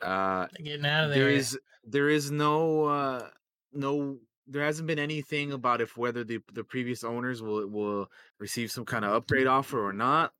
Uh, 0.00 0.46
They're 0.56 0.64
getting 0.64 0.86
out 0.86 1.04
of 1.04 1.10
there. 1.10 1.24
there 1.24 1.30
is 1.30 1.58
there 1.84 2.08
is 2.08 2.30
no 2.30 2.84
uh 2.84 3.28
no 3.72 4.18
there 4.48 4.64
hasn't 4.64 4.86
been 4.88 4.98
anything 4.98 5.52
about 5.52 5.80
if 5.80 5.96
whether 5.96 6.24
the 6.24 6.40
the 6.52 6.64
previous 6.64 7.04
owners 7.04 7.40
will 7.42 7.66
will 7.68 8.10
receive 8.38 8.70
some 8.72 8.84
kind 8.84 9.04
of 9.04 9.12
upgrade 9.12 9.46
offer 9.46 9.84
or 9.84 9.92
not 9.92 10.32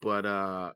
but 0.00 0.24
uh 0.24 0.72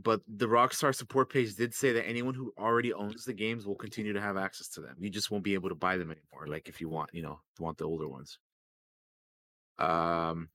but 0.00 0.20
the 0.28 0.46
rockstar 0.46 0.94
support 0.94 1.28
page 1.32 1.56
did 1.56 1.74
say 1.74 1.92
that 1.92 2.06
anyone 2.06 2.34
who 2.34 2.52
already 2.56 2.92
owns 2.92 3.24
the 3.24 3.32
games 3.32 3.66
will 3.66 3.74
continue 3.74 4.12
to 4.12 4.20
have 4.20 4.36
access 4.36 4.68
to 4.68 4.80
them 4.80 4.94
you 5.00 5.10
just 5.10 5.30
won't 5.32 5.42
be 5.42 5.54
able 5.54 5.68
to 5.68 5.74
buy 5.74 5.96
them 5.96 6.12
anymore 6.12 6.46
like 6.46 6.68
if 6.68 6.80
you 6.80 6.88
want 6.88 7.10
you 7.12 7.22
know 7.22 7.40
want 7.58 7.76
the 7.78 7.84
older 7.84 8.08
ones 8.08 8.38
um 9.78 10.48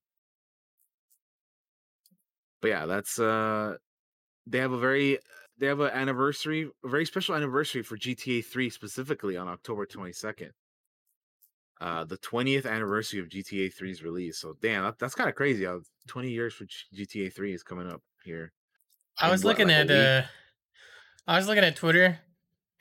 but 2.63 2.69
yeah 2.69 2.87
that's 2.87 3.19
uh 3.19 3.75
they 4.47 4.57
have 4.57 4.71
a 4.71 4.79
very 4.79 5.19
they 5.57 5.67
have 5.67 5.79
an 5.79 5.91
anniversary, 5.91 6.69
a 6.83 6.87
very 6.87 7.05
special 7.05 7.35
anniversary 7.35 7.83
for 7.83 7.97
GTA 7.97 8.43
3 8.43 8.69
specifically 8.69 9.37
on 9.37 9.47
October 9.47 9.85
22nd. 9.85 10.49
Uh, 11.79 12.03
the 12.05 12.17
20th 12.17 12.65
anniversary 12.65 13.19
of 13.19 13.27
GTA 13.27 13.71
3's 13.73 14.03
release. 14.03 14.39
So 14.39 14.55
damn, 14.61 14.83
that, 14.83 14.99
that's 14.99 15.15
kind 15.15 15.29
of 15.29 15.35
crazy. 15.35 15.65
How 15.65 15.81
20 16.07 16.29
years 16.29 16.53
for 16.53 16.65
GTA 16.95 17.33
3 17.33 17.53
is 17.53 17.63
coming 17.63 17.89
up 17.89 18.01
here. 18.23 18.51
I 19.19 19.29
was 19.29 19.43
what, 19.43 19.51
looking 19.51 19.67
like 19.67 19.89
at 19.89 19.91
uh, 19.91 20.23
I 21.27 21.37
was 21.37 21.47
looking 21.47 21.63
at 21.63 21.75
Twitter, 21.75 22.19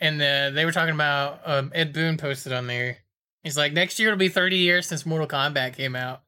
and 0.01 0.21
uh, 0.23 0.51
they 0.51 0.65
were 0.65 0.73
talking 0.73 0.95
about 0.95 1.41
um, 1.45 1.73
Ed 1.75 1.93
Boon 1.93 2.17
posted 2.17 2.53
on 2.53 2.67
there. 2.67 2.99
He's 3.43 3.57
like, 3.57 3.73
next 3.73 3.99
year 3.99 4.09
it'll 4.09 4.19
be 4.19 4.29
30 4.29 4.57
years 4.57 4.87
since 4.87 5.05
Mortal 5.05 5.27
Kombat 5.27 5.77
came 5.77 5.95
out, 5.95 6.23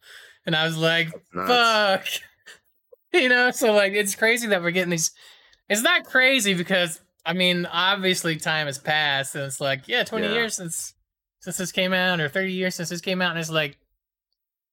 and 0.44 0.54
I 0.54 0.64
was 0.64 0.76
like, 0.76 1.08
fuck, 1.32 2.06
you 3.22 3.28
know. 3.28 3.50
So 3.50 3.72
like, 3.72 3.92
it's 3.94 4.14
crazy 4.14 4.46
that 4.48 4.62
we're 4.62 4.70
getting 4.70 4.90
these. 4.90 5.12
It's 5.68 5.82
not 5.82 6.04
crazy 6.04 6.54
because 6.54 7.00
I 7.24 7.32
mean, 7.32 7.66
obviously 7.66 8.36
time 8.36 8.66
has 8.66 8.78
passed, 8.78 9.34
and 9.34 9.44
it's 9.44 9.60
like, 9.60 9.88
yeah, 9.88 10.04
20 10.04 10.26
Yeah. 10.26 10.32
years 10.34 10.56
since 10.56 10.94
since 11.40 11.56
this 11.56 11.72
came 11.72 11.92
out, 11.92 12.20
or 12.20 12.28
30 12.28 12.52
years 12.52 12.74
since 12.74 12.88
this 12.88 13.00
came 13.00 13.20
out, 13.22 13.30
and 13.30 13.38
it's 13.38 13.50
like, 13.50 13.78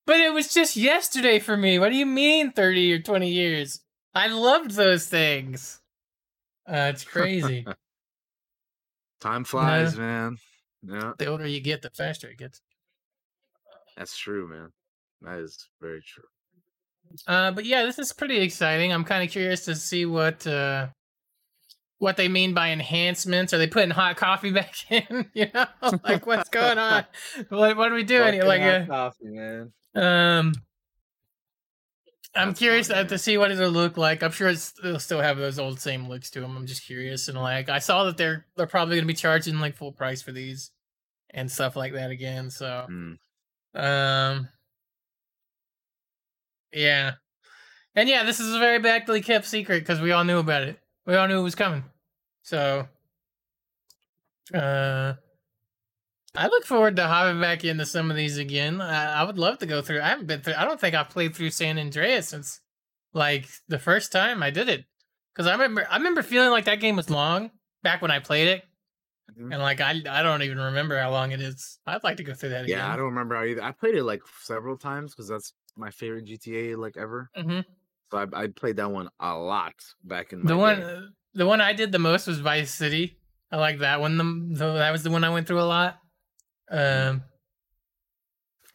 but 0.05 0.19
it 0.19 0.33
was 0.33 0.53
just 0.53 0.75
yesterday 0.75 1.39
for 1.39 1.55
me. 1.57 1.79
What 1.79 1.89
do 1.89 1.95
you 1.97 2.05
mean 2.05 2.51
30 2.51 2.93
or 2.93 2.99
20 2.99 3.29
years? 3.29 3.79
I 4.13 4.27
loved 4.27 4.71
those 4.71 5.07
things. 5.07 5.79
Uh, 6.67 6.91
it's 6.93 7.03
crazy. 7.03 7.65
Time 9.21 9.43
flies, 9.43 9.95
man. 9.97 10.37
Yeah, 10.83 11.13
the 11.17 11.27
older 11.27 11.45
you 11.45 11.61
get, 11.61 11.81
the 11.83 11.89
faster 11.91 12.27
it 12.27 12.37
gets. 12.39 12.61
that's 13.95 14.17
true, 14.17 14.47
man. 14.47 14.71
That 15.21 15.39
is 15.39 15.69
very 15.79 16.01
true. 16.01 16.23
Uh, 17.27 17.51
but 17.51 17.65
yeah, 17.65 17.83
this 17.83 17.99
is 17.99 18.13
pretty 18.13 18.39
exciting. 18.39 18.91
I'm 18.91 19.03
kind 19.03 19.23
of 19.23 19.29
curious 19.29 19.65
to 19.65 19.75
see 19.75 20.05
what 20.05 20.45
uh, 20.45 20.87
what 21.99 22.17
they 22.17 22.27
mean 22.27 22.53
by 22.53 22.71
enhancements. 22.71 23.53
Are 23.53 23.57
they 23.57 23.67
putting 23.67 23.91
hot 23.91 24.17
coffee 24.17 24.51
back 24.51 24.73
in? 24.89 25.29
you 25.33 25.47
know, 25.53 25.65
like 26.03 26.25
what's 26.25 26.49
going 26.49 26.77
on? 26.77 27.05
what 27.49 27.77
what 27.77 27.91
are 27.91 27.95
we 27.95 28.03
doing? 28.03 28.33
here? 28.33 28.43
Like, 28.43 28.61
uh, 28.61 28.85
coffee, 28.85 29.25
man. 29.25 29.71
um, 29.95 30.53
I'm 32.33 32.49
That's 32.49 32.59
curious 32.59 32.87
funny, 32.87 33.09
to 33.09 33.17
see 33.17 33.37
what 33.37 33.51
it'll 33.51 33.69
look 33.69 33.97
like. 33.97 34.23
I'm 34.23 34.31
sure 34.31 34.47
it's, 34.47 34.73
it'll 34.83 34.99
still 34.99 35.19
have 35.19 35.37
those 35.37 35.59
old 35.59 35.81
same 35.81 36.07
looks 36.07 36.29
to 36.31 36.39
them. 36.41 36.55
I'm 36.55 36.65
just 36.65 36.85
curious, 36.85 37.27
and 37.27 37.37
like 37.37 37.69
I 37.69 37.79
saw 37.79 38.05
that 38.05 38.17
they're 38.17 38.45
they're 38.55 38.67
probably 38.67 38.95
gonna 38.95 39.07
be 39.07 39.13
charging 39.13 39.59
like 39.59 39.75
full 39.75 39.91
price 39.91 40.21
for 40.21 40.31
these 40.31 40.71
and 41.31 41.51
stuff 41.51 41.75
like 41.75 41.93
that 41.93 42.11
again. 42.11 42.49
So. 42.49 42.87
Mm. 42.89 43.17
Um. 43.73 44.49
Yeah, 46.73 47.13
and 47.95 48.07
yeah, 48.07 48.23
this 48.23 48.39
is 48.39 48.53
a 48.53 48.59
very 48.59 48.79
badly 48.79 49.21
kept 49.21 49.45
secret 49.45 49.79
because 49.79 49.99
we 50.01 50.11
all 50.11 50.23
knew 50.23 50.39
about 50.39 50.63
it. 50.63 50.79
We 51.05 51.15
all 51.15 51.27
knew 51.27 51.39
it 51.39 51.43
was 51.43 51.55
coming. 51.55 51.83
So, 52.43 52.87
uh, 54.53 55.13
I 56.35 56.47
look 56.47 56.65
forward 56.65 56.95
to 56.95 57.07
hopping 57.07 57.41
back 57.41 57.63
into 57.65 57.85
some 57.85 58.09
of 58.09 58.17
these 58.17 58.37
again. 58.37 58.79
I, 58.81 59.21
I 59.21 59.23
would 59.23 59.37
love 59.37 59.59
to 59.59 59.65
go 59.65 59.81
through. 59.81 60.01
I 60.01 60.07
haven't 60.09 60.27
been 60.27 60.41
through. 60.41 60.53
I 60.55 60.63
don't 60.65 60.79
think 60.79 60.95
I've 60.95 61.09
played 61.09 61.35
through 61.35 61.49
San 61.51 61.77
Andreas 61.77 62.29
since 62.29 62.61
like 63.13 63.47
the 63.67 63.79
first 63.79 64.11
time 64.11 64.41
I 64.41 64.49
did 64.49 64.69
it. 64.69 64.85
Because 65.33 65.47
I 65.47 65.51
remember, 65.53 65.85
I 65.89 65.97
remember 65.97 66.23
feeling 66.23 66.51
like 66.51 66.65
that 66.65 66.79
game 66.79 66.95
was 66.95 67.09
long 67.09 67.51
back 67.83 68.01
when 68.01 68.11
I 68.11 68.19
played 68.19 68.47
it, 68.47 68.63
Mhm. 69.39 69.53
and 69.53 69.61
like 69.61 69.79
I, 69.79 69.91
I 70.09 70.23
don't 70.23 70.43
even 70.43 70.57
remember 70.57 70.99
how 70.99 71.09
long 71.11 71.31
it 71.31 71.41
is. 71.41 71.79
I'd 71.87 72.03
like 72.03 72.17
to 72.17 72.23
go 72.23 72.33
through 72.33 72.49
that 72.49 72.65
again. 72.65 72.79
Yeah, 72.79 72.91
I 72.91 72.95
don't 72.97 73.05
remember 73.05 73.35
how 73.35 73.43
either. 73.45 73.63
I 73.63 73.71
played 73.71 73.95
it 73.95 74.03
like 74.03 74.21
several 74.41 74.77
times 74.77 75.13
because 75.13 75.29
that's 75.29 75.53
my 75.75 75.91
favorite 75.91 76.25
GTA 76.25 76.77
like 76.77 76.97
ever. 76.97 77.29
Mm-hmm. 77.37 77.61
So 78.11 78.17
I, 78.17 78.43
I 78.43 78.47
played 78.47 78.75
that 78.77 78.91
one 78.91 79.09
a 79.19 79.35
lot 79.37 79.73
back 80.03 80.33
in 80.33 80.45
The 80.45 80.57
one, 80.57 80.79
day. 80.79 80.85
uh, 80.85 81.01
the 81.33 81.45
one 81.45 81.61
I 81.61 81.73
did 81.73 81.91
the 81.91 81.99
most 81.99 82.27
was 82.27 82.39
Vice 82.39 82.73
City. 82.73 83.17
I 83.51 83.57
like 83.57 83.79
that 83.79 83.99
one. 84.01 84.17
The, 84.17 84.23
the 84.57 84.73
that 84.73 84.91
was 84.91 85.03
the 85.03 85.11
one 85.11 85.23
I 85.23 85.29
went 85.29 85.47
through 85.47 85.61
a 85.61 85.63
lot. 85.63 85.97
Um. 86.69 87.23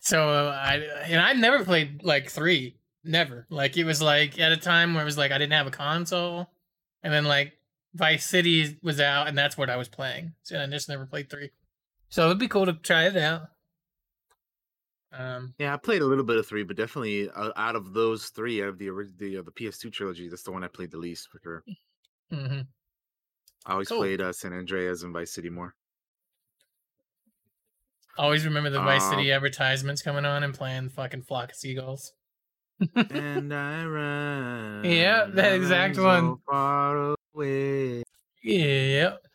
So 0.01 0.29
uh, 0.29 0.57
I 0.63 0.75
and 1.05 1.21
I 1.21 1.33
never 1.33 1.65
played 1.65 2.03
like 2.05 2.31
three. 2.31 2.77
Never. 3.05 3.47
Like 3.51 3.77
it 3.77 3.85
was 3.85 4.01
like 4.03 4.39
at 4.39 4.53
a 4.53 4.57
time 4.57 4.95
where 4.95 5.03
it 5.03 5.07
was 5.07 5.19
like 5.19 5.33
I 5.33 5.39
didn't 5.39 5.53
have 5.53 5.67
a 5.67 5.71
console, 5.73 6.49
and 7.03 7.13
then 7.13 7.25
like 7.25 7.53
Vice 7.95 8.25
City 8.27 8.79
was 8.83 9.01
out, 9.01 9.29
and 9.29 9.37
that's 9.37 9.57
what 9.57 9.71
I 9.71 9.77
was 9.77 9.89
playing. 9.89 10.35
So 10.43 10.61
I 10.61 10.67
just 10.67 10.89
never 10.89 11.07
played 11.07 11.31
three. 11.31 11.51
So 12.09 12.27
it'd 12.27 12.39
be 12.39 12.49
cool 12.49 12.67
to 12.67 12.75
try 12.75 13.07
it 13.07 13.17
out. 13.17 13.43
Um. 15.17 15.55
Yeah, 15.59 15.73
I 15.75 15.79
played 15.79 16.03
a 16.03 16.07
little 16.07 16.25
bit 16.25 16.37
of 16.37 16.47
three, 16.47 16.65
but 16.65 16.77
definitely 16.77 17.31
uh, 17.31 17.53
out 17.57 17.77
of 17.77 17.95
those 17.95 18.29
three, 18.29 18.63
out 18.63 18.69
of 18.69 18.79
the 18.79 18.91
the 19.17 19.39
uh, 19.39 19.43
the 19.43 19.53
PS2 19.53 19.91
trilogy, 19.91 20.29
that's 20.29 20.43
the 20.43 20.53
one 20.53 20.63
I 20.65 20.69
played 20.69 20.91
the 20.91 20.99
least 20.99 21.29
for 21.31 21.41
sure. 21.43 21.65
hmm 22.31 22.61
I 23.67 23.73
always 23.73 23.89
Cool. 23.89 23.99
played 23.99 24.21
uh, 24.21 24.33
San 24.33 24.53
Andreas 24.53 25.03
and 25.03 25.13
Vice 25.13 25.33
City 25.33 25.51
more. 25.51 25.75
Always 28.19 28.45
remember 28.47 28.71
the 28.71 28.79
Vice 28.81 29.03
Um, 29.03 29.11
City 29.11 29.31
advertisements 29.33 30.03
coming 30.03 30.25
on 30.25 30.43
and 30.43 30.55
playing 30.55 30.89
fucking 30.91 31.23
flock 31.23 31.51
of 31.51 31.57
seagulls. 31.57 32.13
and 33.11 33.53
I 33.55 33.85
run. 33.87 34.85
Yeah, 34.85 35.27
that 35.35 35.53
exact 35.55 35.97
so 35.97 36.05
one. 36.05 36.37
far 36.47 37.17
away. 37.35 38.03
Yep. 38.43 39.26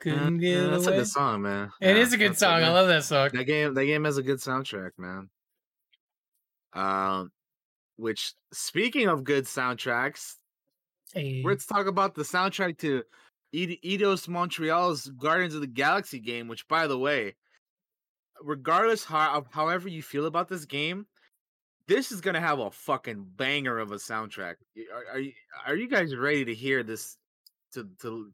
Couldn't 0.00 0.38
that's 0.40 0.86
away. 0.86 0.96
a 0.96 0.98
good 1.00 1.08
song, 1.08 1.42
man. 1.42 1.70
It 1.80 1.94
Yeah, 1.96 2.02
is 2.02 2.12
a 2.12 2.16
good 2.16 2.36
song. 2.38 2.62
I 2.62 2.70
love 2.70 2.88
that 2.88 3.04
song. 3.04 3.28
that 3.34 3.44
game. 3.44 3.74
That 3.74 3.84
game 3.84 4.04
has 4.04 4.16
a 4.18 4.22
good 4.22 4.38
soundtrack, 4.38 4.92
man. 4.98 5.28
Um, 6.72 7.30
which 7.96 8.32
speaking 8.52 9.08
of 9.08 9.24
good 9.24 9.44
soundtracks, 9.44 10.36
Hey. 11.12 11.42
let's 11.44 11.66
talk 11.66 11.86
about 11.86 12.14
the 12.14 12.22
soundtrack 12.22 12.78
to 12.78 13.02
Eidos 13.54 14.28
Montreal's 14.28 15.06
Guardians 15.08 15.54
of 15.54 15.60
the 15.60 15.66
Galaxy 15.66 16.18
game. 16.20 16.48
Which, 16.48 16.66
by 16.68 16.86
the 16.86 16.98
way, 16.98 17.34
regardless 18.42 19.04
how, 19.04 19.34
of 19.38 19.48
however 19.50 19.88
you 19.88 20.02
feel 20.02 20.26
about 20.26 20.48
this 20.48 20.64
game, 20.64 21.06
this 21.88 22.12
is 22.12 22.20
gonna 22.20 22.40
have 22.40 22.60
a 22.60 22.70
fucking 22.70 23.26
banger 23.36 23.78
of 23.78 23.90
a 23.90 23.96
soundtrack. 23.96 24.54
Are, 24.94 25.14
are 25.14 25.18
you 25.18 25.32
are 25.66 25.74
you 25.74 25.88
guys 25.88 26.14
ready 26.14 26.44
to 26.44 26.54
hear 26.54 26.82
this? 26.82 27.16
To 27.74 27.88
to 28.02 28.32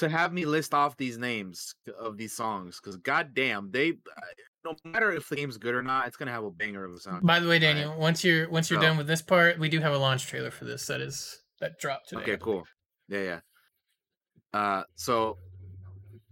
to 0.00 0.08
have 0.08 0.32
me 0.32 0.44
list 0.44 0.74
off 0.74 0.96
these 0.96 1.16
names 1.18 1.74
of 1.98 2.16
these 2.16 2.32
songs 2.34 2.80
because 2.80 2.96
goddamn, 2.96 3.70
they 3.70 3.94
no 4.64 4.74
matter 4.84 5.10
if 5.12 5.28
the 5.28 5.36
game's 5.36 5.56
good 5.56 5.74
or 5.74 5.82
not, 5.82 6.06
it's 6.06 6.16
gonna 6.16 6.30
have 6.32 6.44
a 6.44 6.50
banger 6.50 6.84
of 6.84 6.92
a 6.92 6.96
soundtrack. 6.96 7.22
By 7.22 7.40
the 7.40 7.48
way. 7.48 7.58
Daniel, 7.58 7.96
once 7.98 8.22
you're 8.24 8.48
once 8.50 8.68
you're 8.70 8.80
So- 8.80 8.86
done 8.88 8.96
with 8.98 9.06
this 9.06 9.22
part, 9.22 9.58
we 9.58 9.68
do 9.68 9.80
have 9.80 9.92
a 9.92 9.98
launch 9.98 10.26
trailer 10.26 10.50
for 10.50 10.64
this 10.64 10.86
that 10.86 11.00
is 11.00 11.42
that 11.60 11.78
dropped 11.78 12.08
today. 12.10 12.22
Okay, 12.22 12.36
cool. 12.38 12.64
Yeah, 13.08 13.22
yeah. 13.22 13.40
Uh, 14.52 14.82
so 14.96 15.38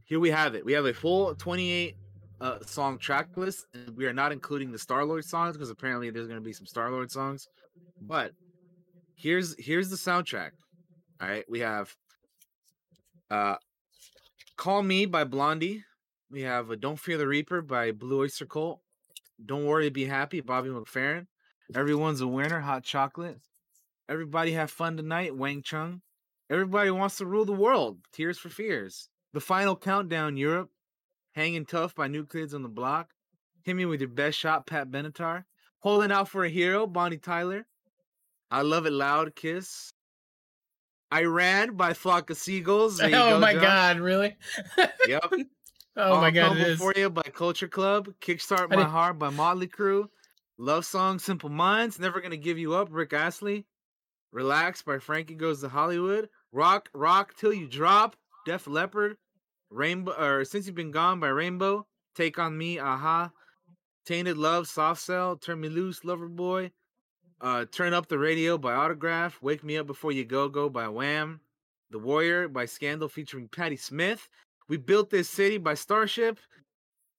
here 0.05 0.19
we 0.21 0.31
have 0.31 0.55
it. 0.55 0.65
We 0.65 0.73
have 0.73 0.87
a 0.87 0.93
full 0.95 1.35
28 1.35 1.97
uh 2.41 2.59
song 2.65 2.99
track 2.99 3.37
list, 3.37 3.67
and 3.75 3.97
we 3.97 4.07
are 4.07 4.13
not 4.13 4.33
including 4.33 4.73
the 4.73 4.79
Star 4.79 5.05
Lord 5.05 5.25
songs 5.25 5.57
because 5.57 5.71
apparently 5.71 6.11
there's 6.11 6.27
gonna 6.29 6.41
be 6.41 6.53
some 6.53 6.67
Star 6.67 6.91
Lord 6.91 7.11
songs. 7.11 7.49
But 8.01 8.33
here's 9.17 9.57
here's 9.59 9.91
the 9.91 9.97
soundtrack. 9.97 10.51
All 11.21 11.29
right, 11.29 11.45
we 11.49 11.61
have 11.61 11.95
uh 13.31 13.57
Call 14.57 14.83
Me 14.83 15.07
by 15.07 15.23
Blondie. 15.23 15.85
We 16.31 16.43
have 16.43 16.71
uh, 16.71 16.75
Don't 16.75 16.99
Fear 16.99 17.19
the 17.19 17.29
Reaper 17.29 17.63
by 17.63 17.93
Blue 17.93 18.23
Oyster 18.23 18.45
Cult. 18.45 18.81
Don't 19.45 19.67
Worry, 19.67 19.89
Be 19.89 20.07
Happy, 20.07 20.41
Bobby 20.41 20.69
McFerrin. 20.69 21.27
Everyone's 21.75 22.21
a 22.21 22.27
Winner, 22.27 22.61
Hot 22.61 22.83
Chocolate. 22.83 23.39
Everybody 24.09 24.53
Have 24.53 24.71
Fun 24.71 24.97
Tonight, 24.97 25.37
Wang 25.37 25.63
Chung. 25.63 26.03
Everybody 26.51 26.91
Wants 26.91 27.19
to 27.19 27.27
Rule 27.27 27.45
the 27.45 27.53
World, 27.53 27.99
Tears 28.13 28.37
for 28.37 28.49
Fears. 28.49 29.09
The 29.33 29.41
Final 29.41 29.77
Countdown, 29.77 30.37
Europe. 30.37 30.71
Hanging 31.35 31.65
Tough 31.65 31.95
by 31.95 32.09
New 32.09 32.27
Kids 32.27 32.53
on 32.53 32.63
the 32.63 32.69
Block. 32.69 33.11
Hit 33.63 33.77
Me 33.77 33.85
With 33.85 34.01
Your 34.01 34.11
Best 34.11 34.39
Shot, 34.39 34.67
Pat 34.67 34.91
Benatar. 34.91 35.45
Holding 35.81 36.11
Out 36.11 36.29
for 36.29 36.45
a 36.45 36.49
Hero, 36.49 36.87
Bonnie 36.87 37.19
Tyler. 37.19 37.65
I 38.51 38.63
Love 38.63 38.87
It 38.87 38.93
Loud, 38.93 39.37
Kiss. 39.37 39.93
I 41.11 41.25
Ran 41.25 41.75
by 41.75 41.95
Flock 41.95 42.31
of 42.31 42.37
Seagulls. 42.37 43.01
Oh 43.01 43.09
go, 43.09 43.39
my 43.39 43.55
Josh. 43.55 43.63
god, 43.63 44.01
really? 44.01 44.37
Yep. 45.09 45.33
oh 45.97 46.21
my 46.21 46.31
god, 46.31 46.53
it 46.53 46.59
Coming 46.59 46.65
is. 46.65 46.79
for 46.79 46.93
you 46.95 47.09
by 47.09 47.23
Culture 47.23 47.69
Club, 47.69 48.13
Kickstart 48.21 48.71
My 48.71 48.85
Heart 48.85 49.19
by 49.19 49.31
Motley 49.31 49.69
Crue, 49.69 50.09
Love 50.59 50.85
Song 50.85 51.19
Simple 51.19 51.49
Minds, 51.49 51.99
Never 51.99 52.21
Gonna 52.21 52.37
Give 52.37 52.59
You 52.59 52.75
Up, 52.75 52.89
Rick 52.91 53.13
Astley, 53.15 53.65
Relax 54.33 54.83
by 54.83 54.99
Frankie 54.99 55.35
Goes 55.35 55.63
to 55.63 55.69
Hollywood, 55.69 56.29
Rock 56.53 56.91
Rock 56.93 57.35
Till 57.39 57.53
You 57.55 57.67
Drop, 57.67 58.17
Def 58.45 58.67
Leppard, 58.67 59.17
Rainbow 59.71 60.13
or 60.13 60.45
Since 60.45 60.67
You've 60.67 60.77
Been 60.77 60.91
Gone 60.91 61.21
by 61.21 61.29
Rainbow, 61.29 61.87
Take 62.15 62.39
on 62.39 62.57
Me, 62.59 62.79
Aha, 62.79 63.31
Tainted 64.05 64.37
Love, 64.37 64.69
Soft 64.69 65.01
Cell, 65.01 65.37
Turn 65.37 65.61
Me 65.61 65.69
Loose, 65.71 66.05
Lover 66.05 66.29
Boy, 66.29 66.71
uh, 67.41 67.65
Turn 67.71 67.95
Up 67.95 68.09
the 68.09 68.19
Radio 68.19 68.59
by 68.59 68.75
Autograph, 68.75 69.41
Wake 69.43 69.63
Me 69.65 69.77
Up 69.77 69.87
Before 69.87 70.13
You 70.13 70.25
Go 70.25 70.49
Go 70.49 70.69
by 70.69 70.89
Wham, 70.89 71.41
The 71.91 71.99
Warrior 71.99 72.49
by 72.49 72.65
Scandal 72.67 73.09
featuring 73.09 73.49
Patti 73.49 73.77
Smith. 73.77 74.29
We 74.69 74.77
built 74.77 75.11
this 75.11 75.29
city 75.31 75.59
by 75.59 75.75
Starship. 75.75 76.39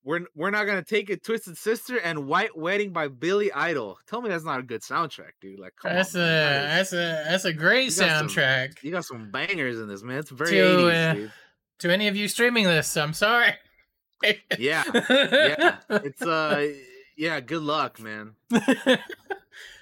We're 0.03 0.21
we're 0.35 0.49
not 0.49 0.65
gonna 0.65 0.81
take 0.83 1.09
it, 1.09 1.23
Twisted 1.23 1.57
Sister, 1.57 1.97
and 1.99 2.25
White 2.27 2.57
Wedding 2.57 2.91
by 2.93 3.09
Billy 3.09 3.51
Idol. 3.51 3.97
Tell 4.07 4.21
me 4.21 4.29
that's 4.29 4.45
not 4.45 4.59
a 4.59 4.63
good 4.63 4.81
soundtrack, 4.81 5.31
dude. 5.41 5.59
Like, 5.59 5.73
That's 5.83 6.15
a 6.15 6.19
on, 6.21 6.25
man. 6.25 6.63
That 6.69 6.81
is- 6.81 6.93
a 6.93 7.23
that's 7.27 7.45
a 7.45 7.53
great 7.53 7.91
You 7.91 7.97
got 8.05 8.19
some- 8.19 8.27
soundtrack. 8.29 8.81
you 8.83 8.91
got 8.91 9.03
some 9.05 9.29
bangers 9.29 9.77
in 9.79 9.87
this, 9.89 10.01
man. 10.01 10.19
It's 10.19 10.29
very 10.31 10.51
To, 10.51 10.55
80s, 10.55 11.09
uh, 11.09 11.13
dude. 11.15 11.31
To 11.79 11.91
any 11.93 12.07
of 12.07 12.15
you 12.15 12.27
streaming 12.29 12.63
this, 12.65 12.95
I'm 12.97 13.13
sorry. 13.13 13.53
Yeah, 14.57 14.83
yeah. 14.89 15.77
It's 15.89 16.21
uh, 16.21 16.71
yeah. 17.17 17.39
Good 17.41 17.61
luck, 17.63 17.99
man. 17.99 18.35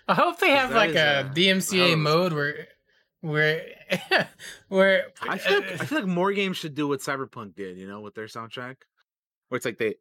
I 0.07 0.13
hope 0.13 0.39
they 0.39 0.51
have 0.51 0.71
like 0.71 0.95
a 0.95 1.19
uh, 1.19 1.33
DMCA 1.33 1.97
mode 1.97 2.33
where 2.33 2.67
where 3.21 3.65
where 4.69 5.07
I 5.21 5.37
feel 5.37 5.59
like 5.61 5.81
I 5.81 5.85
feel 5.85 5.99
like 5.99 6.07
more 6.07 6.31
games 6.31 6.57
should 6.57 6.75
do 6.75 6.87
what 6.87 6.99
Cyberpunk 6.99 7.55
did, 7.55 7.77
you 7.77 7.87
know, 7.87 7.99
with 8.01 8.15
their 8.15 8.27
soundtrack, 8.27 8.77
where 9.49 9.57
it's 9.57 9.65
like 9.65 9.77
they 9.77 9.95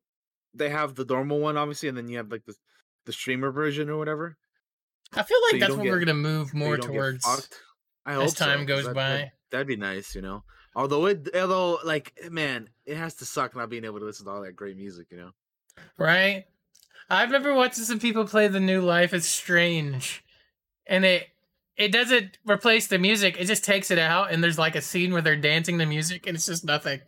they 0.54 0.68
have 0.70 0.94
the 0.94 1.04
normal 1.04 1.40
one, 1.40 1.56
obviously, 1.56 1.88
and 1.88 1.96
then 1.98 2.08
you 2.08 2.18
have 2.18 2.30
like 2.30 2.44
the 2.44 2.54
the 3.06 3.12
streamer 3.12 3.50
version 3.50 3.88
or 3.90 3.96
whatever. 3.98 4.36
I 5.12 5.22
feel 5.22 5.38
like 5.46 5.54
you 5.54 5.60
that's 5.60 5.74
what 5.74 5.86
we're 5.86 5.98
gonna 6.00 6.14
move 6.14 6.52
more 6.54 6.76
don't 6.76 6.86
towards 6.92 7.26
as 8.06 8.14
hope 8.14 8.28
so, 8.30 8.44
time 8.44 8.58
'cause 8.60 8.66
goes 8.66 8.84
that- 8.86 8.94
by. 8.94 9.08
that- 9.10 9.32
That'd 9.52 9.68
be 9.68 9.76
nice, 9.76 10.16
you 10.16 10.22
know. 10.22 10.42
Although 10.74 11.06
it, 11.06 11.28
although 11.36 11.78
like, 11.84 12.12
man, 12.30 12.68
it 12.84 12.96
has 12.96 13.14
to 13.16 13.24
suck 13.24 13.54
not 13.54 13.70
being 13.70 13.84
able 13.84 14.00
to 14.00 14.04
listen 14.04 14.26
to 14.26 14.32
all 14.32 14.42
that 14.42 14.56
great 14.56 14.76
music, 14.76 15.06
you 15.12 15.16
know. 15.18 15.30
right? 15.98 16.44
I 17.08 17.22
remember 17.22 17.54
watching 17.54 17.84
some 17.84 18.00
people 18.00 18.26
play 18.26 18.48
the 18.48 18.60
new 18.60 18.80
Life 18.80 19.14
is 19.14 19.26
Strange, 19.26 20.24
and 20.86 21.04
it 21.04 21.28
it 21.76 21.92
doesn't 21.92 22.38
replace 22.46 22.86
the 22.86 22.98
music. 22.98 23.36
It 23.38 23.44
just 23.46 23.64
takes 23.64 23.90
it 23.90 23.98
out, 23.98 24.32
and 24.32 24.42
there's 24.42 24.58
like 24.58 24.74
a 24.74 24.80
scene 24.82 25.12
where 25.12 25.22
they're 25.22 25.36
dancing 25.36 25.78
to 25.78 25.86
music, 25.86 26.26
and 26.26 26.36
it's 26.36 26.46
just 26.46 26.64
nothing. 26.64 27.00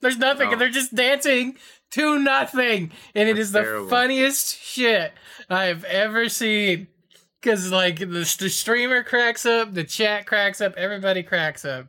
There's 0.00 0.18
nothing, 0.18 0.48
Oh. 0.48 0.52
and 0.52 0.60
they're 0.60 0.70
just 0.70 0.94
dancing 0.94 1.56
to 1.92 2.18
nothing, 2.18 2.90
and 3.14 3.28
it 3.28 3.36
That's 3.36 3.46
is 3.46 3.52
the 3.52 3.86
funniest 3.88 4.58
shit 4.60 5.12
I've 5.48 5.84
ever 5.84 6.28
seen. 6.28 6.88
Because 7.40 7.70
like 7.70 7.98
the, 7.98 8.06
the 8.38 8.48
streamer 8.48 9.02
cracks 9.02 9.44
up, 9.44 9.74
the 9.74 9.84
chat 9.84 10.26
cracks 10.26 10.60
up, 10.62 10.74
everybody 10.76 11.22
cracks 11.22 11.64
up. 11.64 11.88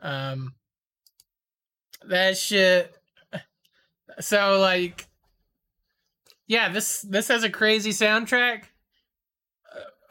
Um, 0.00 0.54
that 2.06 2.36
shit. 2.38 2.96
So 4.20 4.60
like, 4.60 5.06
yeah, 6.46 6.68
this 6.68 7.02
this 7.02 7.28
has 7.28 7.42
a 7.42 7.50
crazy 7.50 7.90
soundtrack. 7.90 8.64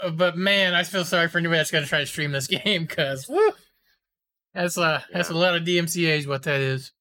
Uh, 0.02 0.12
but 0.12 0.38
man, 0.38 0.74
I 0.74 0.84
feel 0.84 1.06
sorry 1.06 1.28
for 1.28 1.38
anybody 1.38 1.58
that's 1.58 1.72
gonna 1.72 1.86
try 1.86 2.00
to 2.00 2.06
stream 2.06 2.32
this 2.32 2.48
game 2.64 2.86
because 2.86 3.30
that's 4.54 4.78
a 4.78 5.04
that's 5.12 5.30
a 5.30 5.36
lot 5.36 5.56
of 5.56 5.64
DMCA's. 5.64 6.28
What 6.28 6.44
that 6.44 6.62
is. 6.62 6.92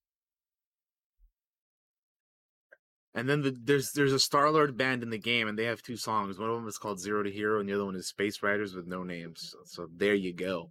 And 3.14 3.28
then 3.28 3.42
the, 3.42 3.56
there's 3.62 3.92
there's 3.92 4.12
a 4.12 4.18
Star 4.18 4.50
Lord 4.50 4.76
band 4.76 5.02
in 5.02 5.10
the 5.10 5.18
game, 5.18 5.46
and 5.46 5.58
they 5.58 5.66
have 5.66 5.82
two 5.82 5.96
songs. 5.96 6.38
One 6.38 6.48
of 6.48 6.56
them 6.56 6.68
is 6.68 6.78
called 6.78 6.98
Zero 6.98 7.22
to 7.22 7.30
Hero, 7.30 7.60
and 7.60 7.68
the 7.68 7.74
other 7.74 7.84
one 7.84 7.96
is 7.96 8.08
Space 8.08 8.42
Riders 8.42 8.74
with 8.74 8.86
no 8.86 9.02
names. 9.02 9.50
So, 9.52 9.58
so 9.64 9.88
there 9.94 10.14
you 10.14 10.32
go. 10.32 10.70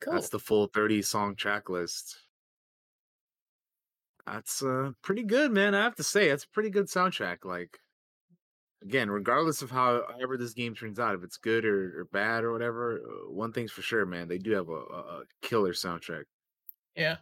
Cool. 0.00 0.14
That's 0.14 0.30
the 0.30 0.38
full 0.38 0.68
30 0.68 1.02
song 1.02 1.34
track 1.34 1.68
list. 1.68 2.16
That's 4.32 4.62
uh 4.62 4.92
pretty 5.02 5.22
good, 5.22 5.52
man. 5.52 5.74
I 5.74 5.82
have 5.82 5.96
to 5.96 6.02
say, 6.02 6.28
it's 6.28 6.44
a 6.44 6.48
pretty 6.48 6.70
good 6.70 6.86
soundtrack. 6.86 7.44
Like, 7.44 7.78
again, 8.82 9.10
regardless 9.10 9.62
of 9.62 9.70
how 9.70 10.02
ever 10.20 10.36
this 10.36 10.54
game 10.54 10.74
turns 10.74 10.98
out, 10.98 11.14
if 11.14 11.22
it's 11.22 11.36
good 11.36 11.64
or, 11.64 12.00
or 12.00 12.04
bad 12.12 12.44
or 12.44 12.52
whatever, 12.52 12.98
uh, 12.98 13.30
one 13.30 13.52
thing's 13.52 13.72
for 13.72 13.82
sure, 13.82 14.06
man. 14.06 14.28
They 14.28 14.38
do 14.38 14.52
have 14.52 14.68
a, 14.68 14.72
a, 14.72 15.22
killer 15.42 15.72
soundtrack. 15.72 16.24
Yeah. 16.96 17.16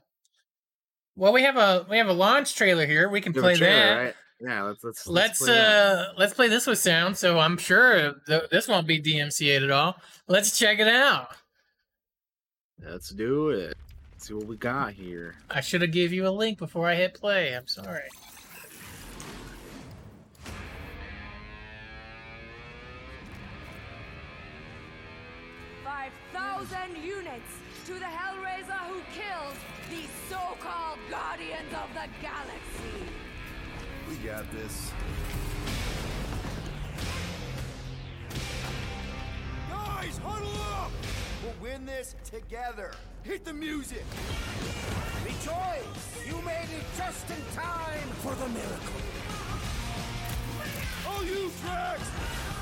Well, 1.15 1.33
we 1.33 1.43
have 1.43 1.57
a 1.57 1.87
we 1.89 1.99
have 1.99 2.09
a 2.09 2.13
launch 2.13 2.55
trailer 2.55 2.87
here. 2.87 3.09
We 3.09 3.21
can 3.21 3.37
a 3.37 3.41
play 3.41 3.57
trailer, 3.57 3.77
that. 3.77 4.03
right? 4.03 4.15
Yeah, 4.41 4.63
let's 4.65 4.85
let's 4.85 5.07
Let's 5.07 5.49
uh 5.49 6.13
let's 6.19 6.35
play 6.35 6.49
this 6.49 6.67
with 6.67 6.79
sound. 6.79 7.17
So 7.17 7.39
I'm 7.39 7.57
sure 7.57 8.15
th- 8.27 8.51
this 8.51 8.69
won't 8.69 8.87
be 8.87 9.01
DMCA'd 9.01 9.63
at 9.63 9.71
all. 9.71 9.97
Let's 10.29 10.59
check 10.59 10.79
it 10.79 10.89
out. 10.89 11.29
let's 12.83 13.11
do 13.11 13.51
it. 13.51 13.77
Let's 14.17 14.29
see 14.29 14.35
what 14.35 14.47
we 14.47 14.57
got 14.57 14.95
here. 14.95 15.35
I 15.51 15.61
should 15.61 15.83
have 15.83 15.93
gave 15.93 16.11
you 16.11 16.27
a 16.27 16.31
link 16.31 16.57
before 16.57 16.89
I 16.89 16.95
hit 16.95 17.13
play. 17.13 17.55
I'm 17.55 17.67
sorry. 17.67 18.09
Five 25.85 26.13
thousand 26.33 26.97
units 27.05 27.59
to 27.85 27.93
the 27.93 28.07
Hellraiser 28.07 28.79
who 28.89 29.03
kills 29.13 29.59
these 29.91 30.09
so-called 30.31 30.99
Guardians 31.11 31.75
of 31.75 31.91
the 31.93 32.09
Galaxy. 32.23 33.13
We 34.09 34.17
got 34.27 34.51
this. 34.51 34.93
Guys, 39.69 40.17
huddle 40.25 40.63
up! 40.73 40.93
We'll 41.47 41.71
win 41.71 41.87
this 41.87 42.17
together. 42.25 42.91
Hit 43.23 43.45
the 43.45 43.53
music. 43.53 44.03
Rejoice! 45.25 46.27
You 46.27 46.35
made 46.43 46.69
it 46.75 46.85
just 46.97 47.31
in 47.31 47.37
time 47.55 48.09
for 48.19 48.35
the 48.35 48.49
miracle. 48.49 49.01
All 51.07 51.25
you 51.25 51.51
Drax! 51.63 52.56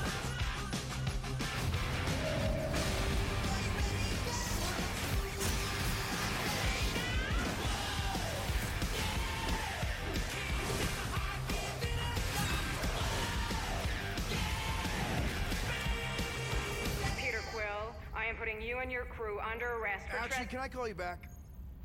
Can 20.55 20.63
I 20.63 20.69
call 20.69 20.87
you 20.87 20.95
back? 20.95 21.19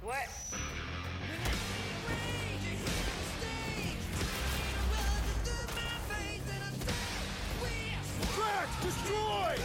What? 0.00 0.28
Drax, 8.36 8.84
destroy! 8.84 9.56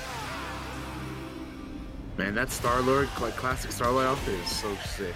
Man, 2.17 2.33
that 2.33 2.49
Star 2.49 2.81
Lord, 2.81 3.07
like 3.21 3.35
classic 3.35 3.71
Star 3.71 3.91
Lord 3.91 4.07
outfit 4.07 4.33
is 4.33 4.49
so 4.49 4.73
sick. 4.77 5.13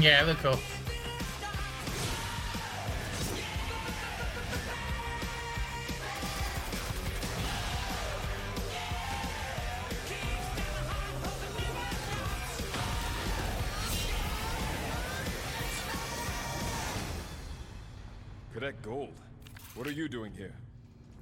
Yeah, 0.00 0.24
look 0.26 0.38
cool. 0.38 0.58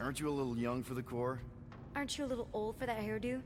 Aren't 0.05 0.21
you 0.21 0.29
a 0.29 0.31
little 0.31 0.59
young 0.59 0.83
for 0.83 0.93
the 0.93 1.03
Corps? 1.03 1.41
Aren't 1.97 2.19
you 2.19 2.27
a 2.27 2.29
little 2.29 2.47
old 2.53 2.77
for 2.77 2.85
that 2.85 3.01
hairdo? 3.01 3.41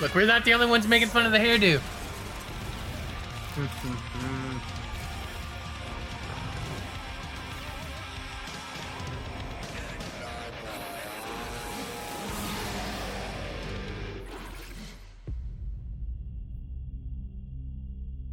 Look, 0.00 0.14
we're 0.14 0.24
not 0.24 0.46
the 0.46 0.54
only 0.54 0.66
ones 0.66 0.88
making 0.88 1.08
fun 1.08 1.26
of 1.26 1.32
the 1.32 1.38
hairdo. 1.38 1.78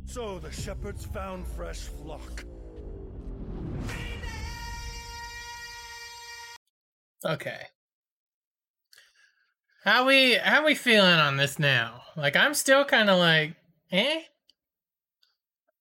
So 0.05 0.39
the 0.39 0.53
shepherds 0.53 1.03
found 1.03 1.45
fresh 1.45 1.81
flock. 1.81 2.45
Okay. 7.25 7.59
How 9.83 10.05
we 10.05 10.35
how 10.35 10.65
we 10.65 10.75
feeling 10.75 11.19
on 11.19 11.37
this 11.37 11.59
now? 11.59 12.01
Like 12.15 12.35
I'm 12.35 12.53
still 12.53 12.85
kind 12.85 13.09
of 13.09 13.19
like, 13.19 13.55
eh. 13.91 14.21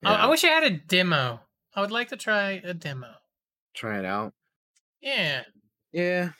I, 0.04 0.14
I 0.14 0.26
wish 0.26 0.44
I 0.44 0.48
had 0.48 0.64
a 0.64 0.70
demo. 0.70 1.40
I 1.74 1.80
would 1.80 1.90
like 1.90 2.08
to 2.08 2.16
try 2.16 2.62
a 2.64 2.72
demo. 2.72 3.08
Try 3.74 3.98
it 3.98 4.04
out. 4.04 4.32
Yeah. 5.00 5.42
Yeah. 5.92 6.30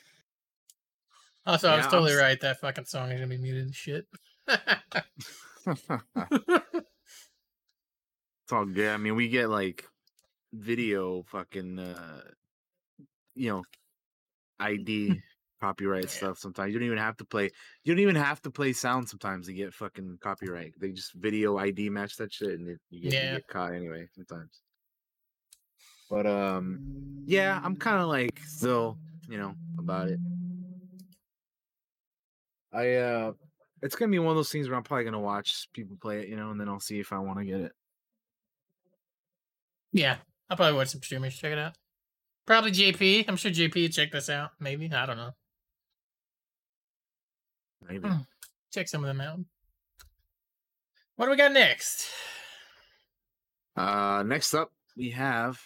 Also, 1.45 1.69
I 1.69 1.77
was 1.77 1.79
Yeah, 1.79 1.85
I'm 1.85 1.91
totally 1.91 2.13
right. 2.15 2.39
That 2.41 2.59
fucking 2.59 2.85
song 2.85 3.11
is 3.11 3.19
gonna 3.19 3.27
be 3.27 3.37
muted 3.37 3.63
and 3.63 3.75
shit. 3.75 4.05
it's 4.47 4.59
all 8.51 8.65
good. 8.65 8.89
I 8.89 8.97
mean, 8.97 9.15
we 9.15 9.29
get 9.29 9.49
like 9.49 9.85
video 10.57 11.23
fucking, 11.23 11.79
uh, 11.79 12.21
you 13.35 13.49
know, 13.49 13.63
ID 14.59 15.21
copyright 15.61 16.09
stuff 16.09 16.37
sometimes. 16.37 16.73
You 16.73 16.79
don't 16.79 16.85
even 16.87 16.97
have 16.97 17.17
to 17.17 17.25
play. 17.25 17.49
You 17.83 17.93
don't 17.93 18.01
even 18.01 18.15
have 18.15 18.41
to 18.43 18.51
play 18.51 18.73
sound 18.73 19.09
sometimes 19.09 19.47
to 19.47 19.53
get 19.53 19.73
fucking 19.73 20.19
copyright. 20.21 20.73
They 20.79 20.91
just 20.91 21.13
video 21.13 21.57
ID 21.57 21.89
match 21.89 22.15
that 22.17 22.31
shit, 22.33 22.59
and 22.59 22.67
it, 22.69 22.79
you, 22.89 23.01
get, 23.01 23.13
Yeah. 23.13 23.31
you 23.31 23.37
get 23.37 23.47
caught 23.47 23.73
anyway 23.73 24.07
sometimes. 24.15 24.61
But 26.09 26.25
um, 26.25 27.23
yeah, 27.25 27.59
I'm 27.63 27.75
kind 27.75 28.01
of 28.01 28.07
like 28.07 28.39
still, 28.45 28.97
you 29.27 29.37
know, 29.37 29.53
about 29.77 30.07
it. 30.07 30.19
I 32.71 32.95
uh, 32.95 33.33
it's 33.81 33.95
gonna 33.95 34.11
be 34.11 34.19
one 34.19 34.29
of 34.29 34.35
those 34.35 34.51
things 34.51 34.67
where 34.67 34.77
I'm 34.77 34.83
probably 34.83 35.03
gonna 35.05 35.19
watch 35.19 35.67
people 35.73 35.97
play 36.01 36.21
it, 36.21 36.29
you 36.29 36.35
know, 36.35 36.51
and 36.51 36.59
then 36.59 36.69
I'll 36.69 36.79
see 36.79 36.99
if 36.99 37.11
I 37.11 37.19
want 37.19 37.39
to 37.39 37.45
get 37.45 37.59
it. 37.61 37.71
yeah, 39.91 40.17
I'll 40.49 40.57
probably 40.57 40.77
watch 40.77 40.89
some 40.89 41.01
streamers. 41.01 41.35
Check 41.35 41.51
it 41.51 41.59
out. 41.59 41.73
Probably 42.45 42.71
JP. 42.71 43.25
I'm 43.27 43.35
sure 43.35 43.51
JP 43.51 43.93
check 43.93 44.11
this 44.11 44.29
out. 44.29 44.51
Maybe 44.59 44.89
I 44.91 45.05
don't 45.05 45.17
know. 45.17 45.31
Maybe. 47.87 48.07
Hmm. 48.07 48.21
Check 48.73 48.87
some 48.87 49.03
of 49.03 49.07
them 49.07 49.21
out. 49.21 49.39
What 51.15 51.25
do 51.25 51.31
we 51.31 51.37
got 51.37 51.51
next? 51.51 52.07
Uh, 53.75 54.23
next 54.25 54.53
up 54.53 54.71
we 54.95 55.11
have 55.11 55.59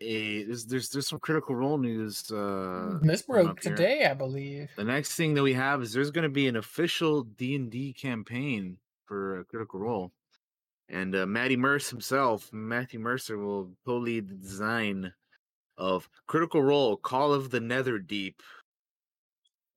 a 0.00 0.42
there's 0.44 0.66
there's 0.66 0.88
there's 0.90 1.08
some 1.08 1.20
critical 1.20 1.54
role 1.54 1.78
news. 1.78 2.30
Uh, 2.30 2.98
this 3.02 3.22
broke 3.22 3.50
up 3.50 3.62
here. 3.62 3.74
today, 3.74 4.06
I 4.06 4.14
believe. 4.14 4.70
The 4.76 4.84
next 4.84 5.14
thing 5.14 5.34
that 5.34 5.42
we 5.42 5.52
have 5.52 5.82
is 5.82 5.92
there's 5.92 6.10
going 6.10 6.24
to 6.24 6.28
be 6.28 6.48
an 6.48 6.56
official 6.56 7.22
D 7.22 7.54
and 7.54 7.70
D 7.70 7.92
campaign 7.92 8.78
for 9.04 9.44
Critical 9.48 9.80
Role, 9.80 10.12
and 10.92 11.16
uh, 11.16 11.26
Matty 11.26 11.56
Mercer 11.56 11.96
himself, 11.96 12.50
Matthew 12.52 13.00
Mercer, 13.00 13.38
will 13.38 13.72
co-lead 13.86 14.28
the 14.28 14.34
design 14.34 15.12
of 15.78 16.08
Critical 16.26 16.62
Role: 16.62 16.96
Call 16.96 17.32
of 17.32 17.50
the 17.50 17.60
Nether 17.60 17.98
Deep, 17.98 18.42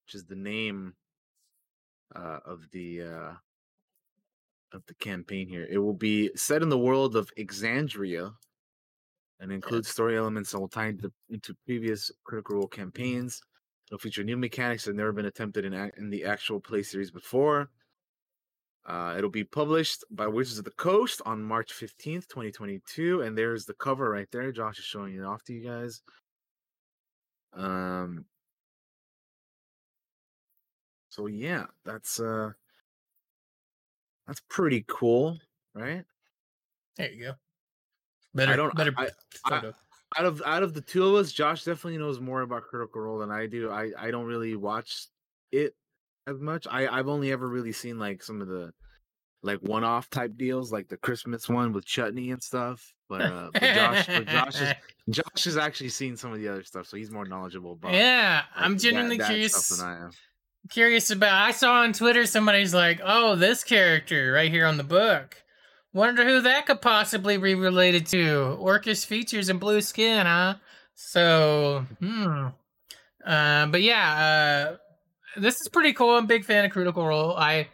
which 0.06 0.14
is 0.14 0.26
the 0.26 0.36
name 0.36 0.94
uh, 2.14 2.40
of 2.46 2.70
the 2.72 3.02
uh, 3.02 3.34
of 4.74 4.86
the 4.88 4.94
campaign 4.96 5.48
here. 5.48 5.66
It 5.70 5.78
will 5.78 5.94
be 5.94 6.32
set 6.36 6.62
in 6.62 6.70
the 6.70 6.78
world 6.78 7.16
of 7.16 7.32
Exandria 7.38 8.34
and 9.40 9.52
includes 9.52 9.90
story 9.90 10.18
elements 10.18 10.52
that 10.52 10.60
will 10.60 10.68
tie 10.68 10.88
into, 10.88 11.12
into 11.30 11.56
previous 11.66 12.12
Critical 12.26 12.58
Role 12.58 12.68
campaigns. 12.68 13.42
It'll 13.88 14.00
feature 14.00 14.24
new 14.24 14.38
mechanics 14.38 14.84
that 14.84 14.92
have 14.92 14.98
never 14.98 15.12
been 15.12 15.26
attempted 15.26 15.66
in, 15.66 15.74
in 15.98 16.10
the 16.10 16.26
actual 16.26 16.60
play 16.60 16.84
series 16.84 17.12
before. 17.12 17.70
Uh, 18.86 19.16
it'll 19.18 19.30
be 19.32 19.44
published 19.44 20.04
by 20.12 20.28
Wizards 20.28 20.60
of 20.60 20.66
the 20.66 20.72
Coast 20.72 21.22
on 21.26 21.42
March 21.42 21.74
15th, 21.74 22.28
2022. 22.28 23.22
And 23.22 23.36
there's 23.38 23.66
the 23.66 23.74
cover 23.74 24.10
right 24.10 24.28
there. 24.32 24.52
Josh 24.52 24.78
is 24.78 24.86
showing 24.86 25.16
it 25.16 25.24
off 25.24 25.44
to 25.46 25.54
you 25.54 25.68
guys. 25.68 26.02
Um, 27.54 28.26
so 31.10 31.28
yeah, 31.28 31.66
that's 31.86 32.20
uh 32.20 32.52
that's 34.28 34.42
pretty 34.50 34.84
cool, 34.88 35.40
right? 35.74 36.04
There 36.98 37.12
you 37.12 37.24
go. 37.26 37.34
Better, 38.34 38.52
I 38.52 38.56
don't- 38.58 38.76
better 38.76 38.92
I- 38.98 39.04
I- 39.46 39.62
out 40.18 40.26
of 40.26 40.42
out 40.46 40.64
of 40.64 40.74
the 40.74 40.82
two 40.82 41.06
of 41.08 41.16
us, 41.16 41.32
Josh 41.32 41.64
definitely 41.64 41.98
knows 41.98 42.20
more 42.20 42.42
about 42.42 42.64
Critical 42.64 43.02
Role 43.02 43.20
than 43.20 43.32
I 43.32 43.48
do. 43.48 43.70
I 43.72 43.92
I 43.98 44.12
don't 44.12 44.26
really 44.26 44.56
watch 44.56 45.08
it 45.52 45.76
as 46.28 46.40
much. 46.40 46.68
I 46.70 46.88
I've 46.88 47.08
only 47.08 47.32
ever 47.32 47.48
really 47.48 47.72
seen 47.72 48.00
like 48.00 48.24
some 48.24 48.42
of 48.42 48.48
the 48.48 48.72
like 49.44 49.60
one-off 49.60 50.10
type 50.10 50.38
deals, 50.38 50.72
like 50.72 50.88
the 50.88 50.98
Christmas 50.98 51.48
one 51.48 51.72
with 51.72 51.86
Chetney 51.86 52.32
and 52.34 52.42
stuff. 52.42 52.94
But 53.08 53.22
uh, 53.22 53.50
but 53.54 53.62
Josh, 53.62 54.08
but 54.08 54.28
Josh 54.28 54.62
is 54.62 54.74
Josh 55.10 55.44
has 55.44 55.58
actually 55.58 55.90
seen 55.90 56.18
some 56.18 56.32
of 56.32 56.40
the 56.40 56.48
other 56.48 56.64
stuff, 56.64 56.88
so 56.88 56.98
he's 56.98 57.12
more 57.12 57.26
knowledgeable 57.26 57.74
about. 57.74 57.94
yeah, 57.94 58.42
like, 58.56 58.66
I'm 58.66 58.78
genuinely 58.78 59.18
that 59.18 59.28
curious. 59.28 59.56
stuff 59.56 59.80
than 59.80 59.88
I 59.88 60.04
am. 60.06 60.12
Curious 60.70 61.12
about. 61.12 61.34
I 61.34 61.52
saw 61.52 61.82
on 61.82 61.94
Twitter 61.94 62.26
somebody's 62.26 62.74
like, 62.74 63.00
"Oh, 63.04 63.36
this 63.36 63.64
character 63.64 64.32
right 64.32 64.50
here 64.50 64.66
on 64.66 64.78
the 64.78 64.84
book 64.84 65.44
Wonder 65.96 66.26
who 66.26 66.42
that 66.42 66.66
could 66.66 66.82
possibly 66.82 67.38
be 67.38 67.56
related 67.56 68.06
to. 68.08 68.58
Orcus 68.60 69.06
features 69.06 69.48
and 69.48 69.62
blue 69.62 69.80
skin, 69.80 70.26
huh? 70.26 70.56
So, 70.94 71.86
hmm. 72.02 72.48
Uh, 73.26 73.66
but 73.68 73.82
yeah, 73.82 74.74
uh, 74.74 74.78
this 75.38 75.62
is 75.62 75.68
pretty 75.70 75.94
cool. 75.94 76.16
I'm 76.18 76.24
a 76.26 76.28
big 76.28 76.46
fan 76.46 76.66
of 76.66 76.72
Critical 76.72 77.06
Role. 77.06 77.36
I, 77.36 77.68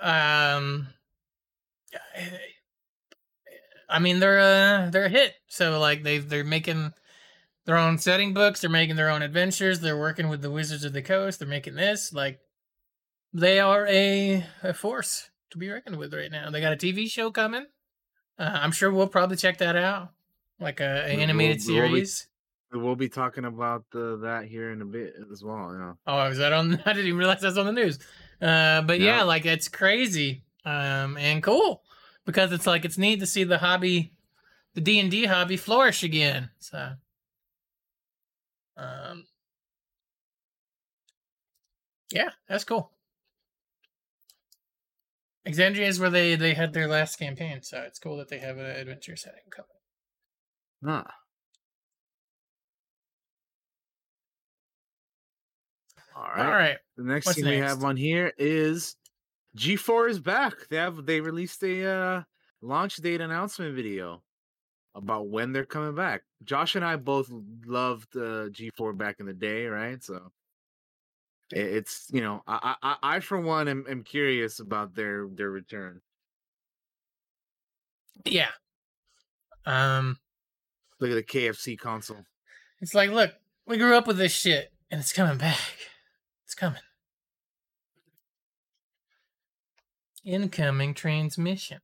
um, 0.00 0.88
I 3.88 3.98
mean 3.98 4.20
they're 4.20 4.38
a 4.38 4.90
they're 4.90 5.04
a 5.06 5.10
hit. 5.10 5.34
So 5.48 5.78
like 5.78 6.02
they 6.02 6.18
they're 6.18 6.44
making 6.44 6.92
their 7.66 7.76
own 7.76 7.98
setting 7.98 8.34
books. 8.34 8.60
They're 8.60 8.70
making 8.70 8.96
their 8.96 9.10
own 9.10 9.22
adventures. 9.22 9.80
They're 9.80 9.98
working 9.98 10.28
with 10.28 10.42
the 10.42 10.50
Wizards 10.50 10.84
of 10.84 10.92
the 10.92 11.02
Coast. 11.02 11.38
They're 11.38 11.48
making 11.48 11.74
this 11.74 12.12
like 12.12 12.40
they 13.32 13.60
are 13.60 13.86
a 13.86 14.44
a 14.62 14.74
force 14.74 15.30
to 15.50 15.58
be 15.58 15.68
reckoned 15.68 15.96
with 15.98 16.14
right 16.14 16.30
now. 16.30 16.50
They 16.50 16.60
got 16.60 16.72
a 16.72 16.76
TV 16.76 17.10
show 17.10 17.30
coming. 17.30 17.66
Uh, 18.38 18.50
I'm 18.54 18.72
sure 18.72 18.90
we'll 18.90 19.08
probably 19.08 19.36
check 19.36 19.58
that 19.58 19.76
out, 19.76 20.08
like 20.58 20.80
a, 20.80 21.04
a 21.06 21.12
we'll- 21.12 21.20
animated 21.20 21.60
we 21.68 21.74
will 21.74 21.82
be- 21.82 21.88
series. 21.90 22.28
We'll 22.72 22.96
be 22.96 23.08
talking 23.08 23.44
about 23.44 23.84
the, 23.90 24.16
that 24.22 24.46
here 24.46 24.70
in 24.72 24.80
a 24.80 24.84
bit 24.86 25.14
as 25.30 25.44
well. 25.44 25.72
You 25.72 25.78
know. 25.78 25.98
Oh, 26.06 26.24
is 26.26 26.38
that 26.38 26.52
on? 26.52 26.80
I 26.86 26.92
didn't 26.92 27.06
even 27.06 27.18
realize 27.18 27.40
that's 27.42 27.58
on 27.58 27.66
the 27.66 27.72
news. 27.72 27.98
Uh, 28.40 28.82
but 28.82 28.98
yeah, 28.98 29.18
Yeah. 29.18 29.22
like 29.24 29.44
it's 29.44 29.68
crazy 29.68 30.42
um, 30.64 31.16
and 31.16 31.42
cool 31.42 31.82
because 32.24 32.52
it's 32.52 32.66
like 32.66 32.84
it's 32.84 32.98
neat 32.98 33.20
to 33.20 33.26
see 33.26 33.44
the 33.44 33.58
hobby, 33.58 34.12
the 34.74 34.80
D 34.80 34.98
and 35.00 35.10
D 35.10 35.26
hobby 35.26 35.56
flourish 35.56 36.02
again. 36.02 36.50
So, 36.58 36.92
um, 38.76 39.26
yeah, 42.10 42.30
that's 42.48 42.64
cool. 42.64 42.90
Exandria 45.46 45.88
is 45.88 45.98
where 46.00 46.10
they 46.10 46.36
they 46.36 46.54
had 46.54 46.72
their 46.72 46.86
last 46.88 47.16
campaign, 47.18 47.62
so 47.62 47.82
it's 47.82 47.98
cool 47.98 48.16
that 48.18 48.28
they 48.28 48.38
have 48.38 48.58
an 48.58 48.64
adventure 48.64 49.16
setting 49.16 49.42
coming. 49.50 49.68
Ah. 50.86 51.21
All 56.14 56.24
right. 56.24 56.46
All 56.46 56.52
right, 56.52 56.78
The 56.96 57.04
next 57.04 57.26
What's 57.26 57.40
thing 57.40 57.48
we 57.48 57.56
have 57.58 57.84
on 57.84 57.96
here 57.96 58.32
is 58.38 58.96
G4 59.56 60.10
is 60.10 60.20
back. 60.20 60.54
They 60.70 60.76
have 60.76 61.04
they 61.06 61.20
released 61.20 61.62
a 61.62 61.86
uh, 61.86 62.22
launch 62.60 62.96
date 62.96 63.20
announcement 63.20 63.74
video 63.74 64.22
about 64.94 65.28
when 65.28 65.52
they're 65.52 65.64
coming 65.64 65.94
back. 65.94 66.22
Josh 66.44 66.74
and 66.74 66.84
I 66.84 66.96
both 66.96 67.30
loved 67.66 68.16
uh, 68.16 68.48
G4 68.50 68.96
back 68.96 69.20
in 69.20 69.26
the 69.26 69.32
day, 69.32 69.66
right? 69.66 70.02
So 70.02 70.32
it's 71.50 72.08
you 72.12 72.20
know 72.20 72.42
I 72.46 72.74
I, 72.82 72.88
I 72.90 73.16
I, 73.16 73.20
for 73.20 73.40
one 73.40 73.68
am, 73.68 73.84
am 73.88 74.02
curious 74.02 74.60
about 74.60 74.94
their 74.94 75.26
their 75.28 75.50
return. 75.50 76.00
yeah. 78.24 78.48
Um, 79.64 80.18
Look 80.98 81.10
at 81.10 81.14
the 81.14 81.22
KFC 81.22 81.78
console. 81.78 82.24
It's 82.80 82.94
like, 82.94 83.10
look, 83.10 83.32
we 83.66 83.78
grew 83.78 83.96
up 83.96 84.06
with 84.06 84.18
this 84.18 84.32
shit, 84.32 84.72
and 84.90 85.00
it's 85.00 85.12
coming 85.12 85.38
back. 85.38 85.58
It's 86.52 86.58
coming. 86.58 86.82
Incoming 90.22 90.92
transmission. 90.92 91.78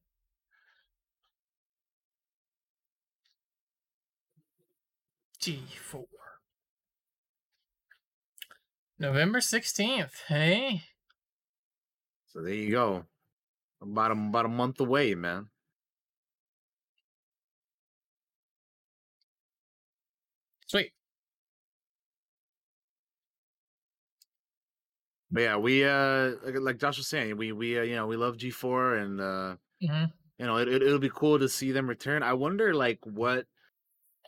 G4. 5.40 6.04
November 8.98 9.38
16th, 9.38 10.10
hey? 10.28 10.82
So 12.26 12.42
there 12.42 12.52
you 12.52 12.70
go. 12.70 13.06
About 13.80 14.10
a, 14.10 14.12
about 14.12 14.44
a 14.44 14.48
month 14.48 14.80
away, 14.80 15.14
man. 15.14 15.46
But 25.30 25.40
yeah, 25.42 25.56
we 25.56 25.84
uh 25.84 26.36
like, 26.42 26.54
like 26.60 26.78
Josh 26.78 26.98
was 26.98 27.08
saying, 27.08 27.36
we 27.36 27.52
we 27.52 27.78
uh, 27.78 27.82
you 27.82 27.96
know 27.96 28.06
we 28.06 28.16
love 28.16 28.36
G 28.38 28.50
four 28.50 28.94
and 28.96 29.20
uh 29.20 29.56
hmm 29.80 30.18
you 30.38 30.46
know 30.46 30.58
it, 30.58 30.68
it 30.68 30.82
it'll 30.82 30.98
be 31.00 31.10
cool 31.10 31.38
to 31.38 31.48
see 31.48 31.72
them 31.72 31.88
return. 31.88 32.22
I 32.22 32.34
wonder 32.34 32.74
like 32.74 33.00
what 33.06 33.46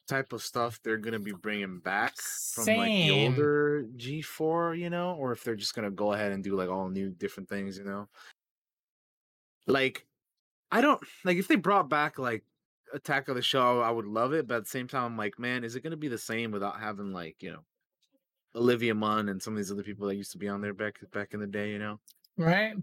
type 0.09 0.33
of 0.33 0.43
stuff 0.43 0.81
they're 0.83 0.99
gonna 0.99 1.21
be 1.21 1.33
bringing 1.33 1.81
back 1.81 2.23
from 2.53 2.75
like 2.75 2.97
the 3.01 3.11
older 3.13 3.87
G 3.97 4.23
four, 4.23 4.75
you 4.75 4.91
know, 4.91 5.15
or 5.17 5.33
if 5.33 5.45
they're 5.45 5.57
just 5.57 5.75
gonna 5.75 5.91
go 5.91 6.13
ahead 6.15 6.33
and 6.33 6.45
do 6.45 6.57
like 6.57 6.71
all 6.71 6.89
new 6.91 7.11
different 7.11 7.49
things, 7.49 7.79
you 7.79 7.85
know. 7.85 8.09
Like, 9.67 10.07
I 10.73 10.81
don't 10.81 11.03
like 11.25 11.39
if 11.39 11.49
they 11.49 11.57
brought 11.57 11.91
back 11.91 12.19
like 12.19 12.45
Attack 12.95 13.29
of 13.29 13.37
the 13.37 13.43
Show, 13.43 13.81
I 13.83 13.91
would 13.93 14.07
love 14.07 14.35
it, 14.35 14.49
but 14.49 14.57
at 14.59 14.65
the 14.65 14.71
same 14.71 14.89
time, 14.89 15.05
I'm 15.05 15.19
like, 15.19 15.39
man, 15.39 15.65
is 15.65 15.77
it 15.77 15.83
gonna 15.83 15.97
be 15.99 16.09
the 16.09 16.19
same 16.19 16.53
without 16.53 16.81
having 16.81 17.13
like 17.13 17.43
you 17.43 17.53
know 17.53 17.65
Olivia 18.55 18.95
Munn 18.95 19.29
and 19.29 19.43
some 19.43 19.55
of 19.55 19.59
these 19.59 19.71
other 19.71 19.83
people 19.83 20.07
that 20.09 20.17
used 20.17 20.33
to 20.33 20.39
be 20.39 20.49
on 20.49 20.61
there 20.61 20.75
back 20.75 20.99
back 21.13 21.35
in 21.35 21.41
the 21.41 21.47
day, 21.47 21.71
you 21.71 21.79
know? 21.79 22.01
Right? 22.37 22.75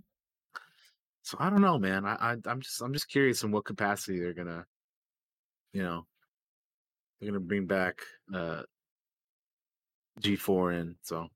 So 1.24 1.38
I 1.40 1.50
don't 1.50 1.62
know, 1.62 1.78
man. 1.78 2.06
I, 2.06 2.16
I 2.16 2.36
I'm 2.46 2.62
just 2.62 2.82
I'm 2.82 2.94
just 2.94 3.10
curious 3.10 3.44
in 3.44 3.52
what 3.52 3.66
capacity 3.66 4.20
they're 4.20 4.34
gonna, 4.34 4.66
you 5.74 5.84
know, 5.84 6.06
they're 7.20 7.30
gonna 7.30 7.42
bring 7.42 7.66
back 7.66 8.00
uh 8.34 8.64
G4 10.22 10.80
in. 10.80 10.96
So 11.02 11.28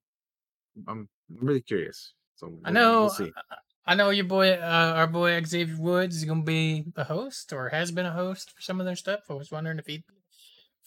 I'm 0.88 1.10
I'm 1.30 1.40
really 1.42 1.62
curious. 1.62 2.14
So 2.36 2.58
I 2.64 2.72
know. 2.72 3.02
We'll 3.02 3.10
see. 3.10 3.32
I 3.86 3.96
know 3.96 4.12
your 4.12 4.26
boy, 4.26 4.54
uh, 4.54 4.94
our 4.96 5.08
boy 5.08 5.44
Xavier 5.44 5.76
Woods 5.78 6.16
is 6.16 6.24
gonna 6.26 6.44
be 6.44 6.86
a 6.96 7.04
host 7.04 7.52
or 7.52 7.70
has 7.70 7.92
been 7.92 8.06
a 8.06 8.12
host 8.12 8.52
for 8.52 8.62
some 8.62 8.80
of 8.80 8.86
their 8.86 8.96
stuff. 8.96 9.22
I 9.30 9.34
was 9.34 9.52
wondering 9.52 9.80
if 9.80 9.88
he'd 9.88 10.04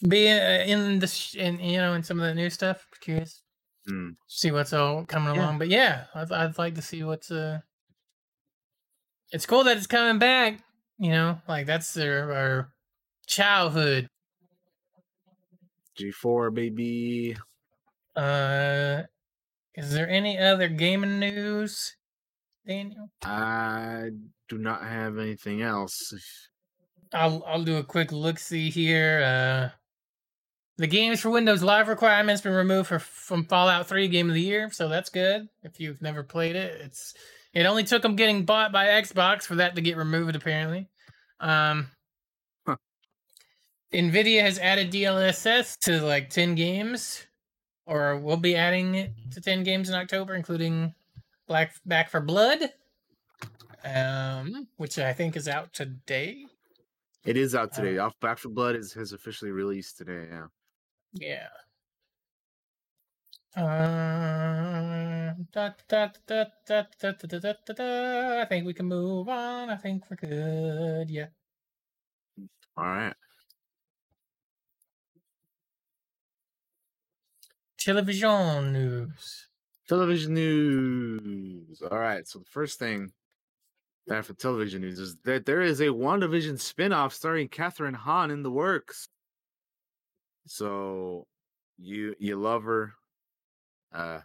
be 0.07 0.29
uh, 0.29 0.63
in 0.65 0.99
the 0.99 1.07
sh- 1.07 1.35
in 1.35 1.59
you 1.59 1.77
know 1.77 1.93
in 1.93 2.03
some 2.03 2.19
of 2.19 2.25
the 2.25 2.35
new 2.35 2.49
stuff. 2.49 2.87
Curious, 3.01 3.41
Hmm. 3.87 4.11
see 4.27 4.51
what's 4.51 4.73
all 4.73 5.05
coming 5.05 5.35
Yeah. 5.35 5.41
along. 5.41 5.59
But 5.59 5.69
yeah, 5.69 6.05
I'd, 6.15 6.31
I'd 6.31 6.57
like 6.57 6.75
to 6.75 6.81
see 6.81 7.03
what's 7.03 7.31
uh. 7.31 7.59
It's 9.31 9.45
cool 9.45 9.63
that 9.63 9.77
it's 9.77 9.87
coming 9.87 10.19
back. 10.19 10.59
You 10.97 11.09
know, 11.11 11.41
like 11.47 11.65
that's 11.65 11.93
their 11.93 12.31
our 12.33 12.73
childhood. 13.27 14.07
G4 15.99 16.53
baby. 16.53 17.35
Uh, 18.15 19.03
is 19.75 19.91
there 19.93 20.09
any 20.09 20.37
other 20.37 20.67
gaming 20.69 21.19
news, 21.19 21.95
Daniel? 22.67 23.09
I 23.23 24.09
do 24.47 24.57
not 24.57 24.83
have 24.83 25.17
anything 25.17 25.61
else. 25.61 26.13
I'll 27.13 27.43
I'll 27.45 27.63
do 27.63 27.77
a 27.77 27.83
quick 27.83 28.11
look 28.11 28.39
see 28.39 28.69
here. 28.69 29.21
Uh, 29.23 29.75
the 30.77 30.87
games 30.87 31.21
for 31.21 31.29
Windows 31.29 31.63
Live 31.63 31.87
requirements 31.87 32.41
been 32.41 32.53
removed 32.53 32.87
for 32.89 32.99
from 32.99 33.45
Fallout 33.45 33.87
3 33.87 34.07
Game 34.07 34.29
of 34.29 34.35
the 34.35 34.41
Year, 34.41 34.69
so 34.71 34.87
that's 34.89 35.09
good. 35.09 35.47
If 35.63 35.79
you've 35.79 36.01
never 36.01 36.23
played 36.23 36.55
it, 36.55 36.81
it's 36.81 37.13
it 37.53 37.65
only 37.65 37.83
took 37.83 38.01
them 38.01 38.15
getting 38.15 38.43
bought 38.45 38.71
by 38.73 38.85
Xbox 38.87 39.43
for 39.43 39.55
that 39.55 39.75
to 39.75 39.81
get 39.81 39.97
removed. 39.97 40.35
Apparently, 40.35 40.89
um, 41.39 41.87
Huh. 42.67 42.75
Nvidia 43.93 44.41
has 44.41 44.59
added 44.59 44.91
DLSS 44.91 45.77
to 45.81 46.01
like 46.01 46.29
10 46.29 46.55
games, 46.55 47.25
or 47.85 48.17
will 48.17 48.37
be 48.37 48.55
adding 48.55 48.95
it 48.95 49.13
to 49.31 49.41
10 49.41 49.63
games 49.63 49.87
in 49.87 49.95
October, 49.95 50.33
including 50.35 50.93
Black 51.47 51.73
Back 51.85 52.09
for 52.09 52.19
Blood, 52.19 52.73
um, 53.85 54.67
which 54.77 54.97
I 54.99 55.13
think 55.13 55.37
is 55.37 55.47
out 55.47 55.71
today. 55.73 56.45
It 57.23 57.37
is 57.37 57.55
out 57.55 57.71
today. 57.73 57.97
Off 57.97 58.19
Back 58.19 58.37
for 58.39 58.49
Blood 58.49 58.75
is 58.75 58.93
has 58.93 59.13
officially 59.13 59.51
released 59.51 59.97
today. 59.97 60.27
Yeah. 60.29 60.47
Yeah. 61.15 61.47
I 63.57 65.33
think 68.49 68.65
we 68.65 68.73
can 68.73 68.85
move 68.85 69.29
on. 69.29 69.69
I 69.69 69.77
think 69.77 70.03
we're 70.09 70.17
good. 70.17 71.09
Yeah. 71.09 71.27
All 72.75 72.83
right. 72.83 73.13
Television 77.79 78.73
news. 78.73 79.47
Television 79.87 80.33
news. 80.33 81.81
All 81.81 81.97
right. 81.97 82.27
So 82.27 82.39
the 82.39 82.45
first 82.45 82.77
thing 82.77 83.13
that 84.07 84.25
for 84.25 84.33
television 84.33 84.81
news 84.81 84.99
is 84.99 85.15
that 85.23 85.45
there 85.45 85.61
is 85.61 85.79
a 85.79 85.85
WandaVision 85.85 86.59
spin-off 86.59 87.13
starring 87.13 87.47
Kathryn 87.47 87.95
Hahn 87.95 88.31
in 88.31 88.43
the 88.43 88.51
works. 88.51 89.07
So 90.47 91.27
you 91.77 92.15
you 92.19 92.35
love 92.35 92.63
her. 92.63 92.93
Uh 93.93 94.21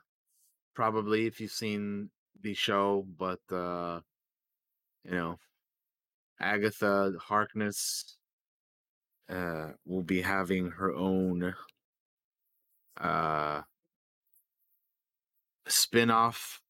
probably 0.74 1.26
if 1.26 1.40
you've 1.40 1.50
seen 1.50 2.10
the 2.40 2.54
show, 2.54 3.06
but 3.18 3.40
uh 3.52 4.00
you 5.04 5.12
know, 5.12 5.38
Agatha 6.40 7.12
Harkness 7.20 8.16
uh 9.28 9.70
will 9.86 10.02
be 10.02 10.22
having 10.22 10.70
her 10.72 10.92
own 10.92 11.54
uh 13.00 13.62
spin-off 15.68 16.60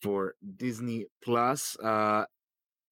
for 0.00 0.34
Disney 0.56 1.06
Plus. 1.22 1.76
Uh 1.78 2.24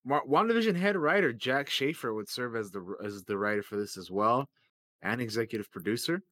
WandaVision 0.07 0.77
head 0.77 0.97
writer 0.97 1.33
Jac 1.33 1.71
Schaeffer 1.71 2.13
would 2.13 2.29
serve 2.29 2.57
as 2.57 2.71
the 2.73 2.97
as 3.05 3.25
the 3.25 3.39
writer 3.39 3.63
for 3.63 3.77
this 3.77 3.97
as 3.97 4.11
well, 4.11 4.49
and 5.03 5.21
executive 5.21 5.71
producer. 5.71 6.23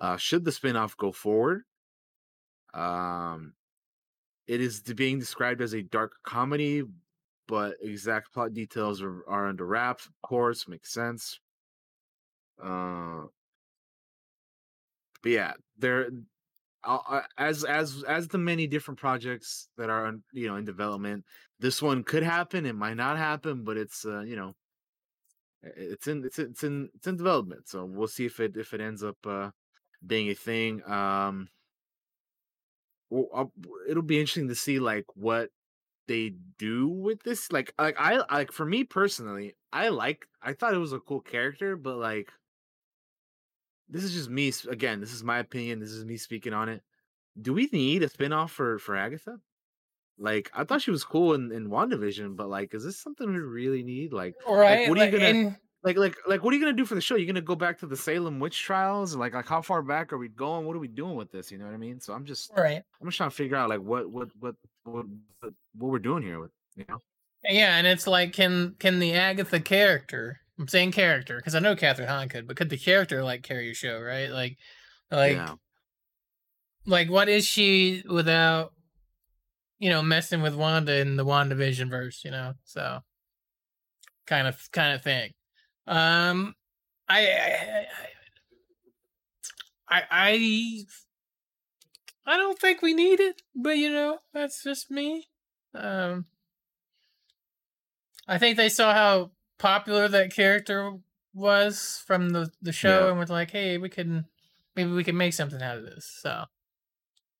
Uh, 0.00 0.16
should 0.16 0.44
the 0.44 0.50
spinoff 0.50 0.96
go 0.96 1.12
forward, 1.12 1.62
um, 2.72 3.52
it 4.46 4.60
is 4.60 4.80
being 4.80 5.18
described 5.18 5.60
as 5.60 5.74
a 5.74 5.82
dark 5.82 6.12
comedy, 6.24 6.82
but 7.46 7.76
exact 7.82 8.32
plot 8.32 8.54
details 8.54 9.02
are, 9.02 9.22
are 9.28 9.48
under 9.48 9.66
wraps. 9.66 10.06
Of 10.06 10.12
course, 10.22 10.68
makes 10.68 10.92
sense. 10.92 11.38
Uh, 12.62 13.24
but 15.22 15.32
yeah, 15.32 15.52
there, 15.78 16.08
as 17.38 17.64
as 17.64 18.02
as 18.08 18.28
the 18.28 18.38
many 18.38 18.66
different 18.66 18.98
projects 18.98 19.68
that 19.76 19.90
are 19.90 20.14
you 20.32 20.48
know 20.48 20.56
in 20.56 20.64
development, 20.64 21.24
this 21.58 21.82
one 21.82 22.02
could 22.04 22.22
happen. 22.22 22.66
It 22.66 22.74
might 22.74 22.96
not 22.96 23.18
happen, 23.18 23.64
but 23.64 23.76
it's 23.76 24.04
uh, 24.04 24.20
you 24.20 24.36
know, 24.36 24.54
it's 25.62 26.06
in 26.08 26.24
it's 26.24 26.38
it's 26.38 26.64
in 26.64 26.90
it's 26.94 27.06
in 27.06 27.16
development. 27.16 27.68
So 27.68 27.84
we'll 27.84 28.08
see 28.08 28.26
if 28.26 28.40
it 28.40 28.56
if 28.56 28.74
it 28.74 28.80
ends 28.80 29.02
up 29.02 29.18
uh, 29.26 29.50
being 30.06 30.30
a 30.30 30.34
thing. 30.34 30.82
Um, 30.90 31.48
well, 33.10 33.28
I'll- 33.34 33.52
it'll 33.88 34.02
be 34.02 34.18
interesting 34.20 34.48
to 34.48 34.54
see 34.54 34.78
like 34.78 35.04
what 35.16 35.50
they 36.08 36.30
do 36.58 36.88
with 36.88 37.22
this. 37.22 37.52
Like 37.52 37.74
like 37.78 37.96
I 37.98 38.18
like 38.30 38.52
for 38.52 38.66
me 38.66 38.84
personally, 38.84 39.56
I 39.72 39.88
like 39.90 40.26
I 40.42 40.54
thought 40.54 40.74
it 40.74 40.78
was 40.78 40.92
a 40.92 41.00
cool 41.00 41.20
character, 41.20 41.76
but 41.76 41.96
like 41.98 42.32
this 43.88 44.04
is 44.04 44.12
just 44.12 44.30
me 44.30 44.52
again. 44.68 45.00
This 45.00 45.12
is 45.12 45.24
my 45.24 45.38
opinion. 45.38 45.80
This 45.80 45.90
is 45.90 46.04
me 46.04 46.16
speaking 46.16 46.52
on 46.52 46.68
it. 46.68 46.82
Do 47.40 47.52
we 47.54 47.68
need 47.72 48.02
a 48.02 48.08
spinoff 48.08 48.50
for 48.50 48.78
for 48.78 48.96
Agatha? 48.96 49.40
Like 50.20 50.50
I 50.54 50.64
thought 50.64 50.82
she 50.82 50.90
was 50.90 51.02
cool 51.02 51.34
in 51.34 51.50
in 51.50 51.68
Wandavision, 51.68 52.36
but 52.36 52.48
like, 52.48 52.74
is 52.74 52.84
this 52.84 53.00
something 53.00 53.26
we 53.32 53.40
really 53.40 53.82
need? 53.82 54.12
Like, 54.12 54.34
Right. 54.46 54.80
like 54.80 54.88
what 54.90 54.98
are 54.98 55.04
you 55.06 55.10
gonna 55.10 55.24
and- 55.24 55.56
like 55.82 55.96
like 55.96 56.14
like 56.28 56.44
what 56.44 56.52
are 56.52 56.56
you 56.58 56.62
gonna 56.62 56.76
do 56.76 56.84
for 56.84 56.94
the 56.94 57.00
show? 57.00 57.16
You're 57.16 57.26
gonna 57.26 57.40
go 57.40 57.56
back 57.56 57.78
to 57.78 57.86
the 57.86 57.96
Salem 57.96 58.38
witch 58.38 58.62
trials? 58.62 59.16
Like 59.16 59.32
like 59.32 59.46
how 59.46 59.62
far 59.62 59.82
back 59.82 60.12
are 60.12 60.18
we 60.18 60.28
going? 60.28 60.66
What 60.66 60.76
are 60.76 60.80
we 60.80 60.88
doing 60.88 61.16
with 61.16 61.32
this? 61.32 61.50
You 61.50 61.56
know 61.56 61.64
what 61.64 61.72
I 61.74 61.78
mean? 61.78 62.00
So 62.00 62.12
I'm 62.12 62.26
just 62.26 62.52
right. 62.56 62.82
I'm 63.00 63.08
just 63.08 63.16
trying 63.16 63.30
to 63.30 63.36
figure 63.36 63.56
out 63.56 63.70
like 63.70 63.80
what 63.80 64.10
what 64.10 64.28
what 64.38 64.56
what 64.84 65.06
what, 65.40 65.52
what 65.78 65.90
we're 65.90 65.98
doing 65.98 66.22
here 66.22 66.38
with 66.38 66.50
you 66.76 66.84
know. 66.86 66.98
Yeah, 67.48 67.78
and 67.78 67.86
it's 67.86 68.06
like, 68.06 68.34
can 68.34 68.74
can 68.78 68.98
the 68.98 69.14
Agatha 69.14 69.58
character? 69.60 70.40
I'm 70.58 70.68
saying 70.68 70.92
character 70.92 71.36
because 71.38 71.54
I 71.54 71.58
know 71.60 71.74
Kathryn 71.74 72.06
Hahn 72.06 72.28
could, 72.28 72.46
but 72.46 72.56
could 72.56 72.68
the 72.68 72.76
character 72.76 73.24
like 73.24 73.42
carry 73.42 73.70
a 73.70 73.74
show? 73.74 73.98
Right? 73.98 74.28
Like, 74.28 74.58
like, 75.10 75.36
yeah. 75.36 75.54
like, 76.84 77.08
what 77.08 77.30
is 77.30 77.46
she 77.46 78.02
without, 78.06 78.72
you 79.80 79.90
know, 79.90 80.02
messing 80.02 80.42
with 80.42 80.54
Wanda 80.54 80.98
in 81.00 81.16
the 81.16 81.24
WandaVision 81.24 81.90
verse? 81.90 82.22
You 82.24 82.30
know, 82.30 82.52
so 82.64 83.00
kind 84.26 84.46
of 84.46 84.70
kind 84.70 84.94
of 84.94 85.02
thing. 85.02 85.32
Um, 85.88 86.54
I, 87.08 87.26
I, 87.26 87.86
I, 89.88 90.02
I, 90.10 90.84
I 92.26 92.36
don't 92.36 92.58
think 92.58 92.82
we 92.82 92.94
need 92.94 93.18
it, 93.18 93.42
but 93.56 93.76
you 93.78 93.90
know, 93.90 94.18
that's 94.32 94.62
just 94.62 94.90
me. 94.90 95.26
Um, 95.74 96.26
I 98.28 98.38
think 98.38 98.56
they 98.56 98.68
saw 98.68 98.92
how 98.92 99.32
popular 99.58 100.06
that 100.06 100.32
character 100.32 100.92
was 101.34 102.02
from 102.06 102.30
the 102.30 102.50
the 102.62 102.72
show, 102.72 103.04
Yeah. 103.06 103.10
and 103.10 103.18
was 103.18 103.30
like, 103.30 103.50
"Hey, 103.50 103.78
we 103.78 103.88
can 103.88 104.26
maybe 104.76 104.90
we 104.92 105.02
can 105.04 105.16
make 105.16 105.32
something 105.32 105.60
out 105.62 105.78
of 105.78 105.84
this." 105.84 106.06
So 106.20 106.44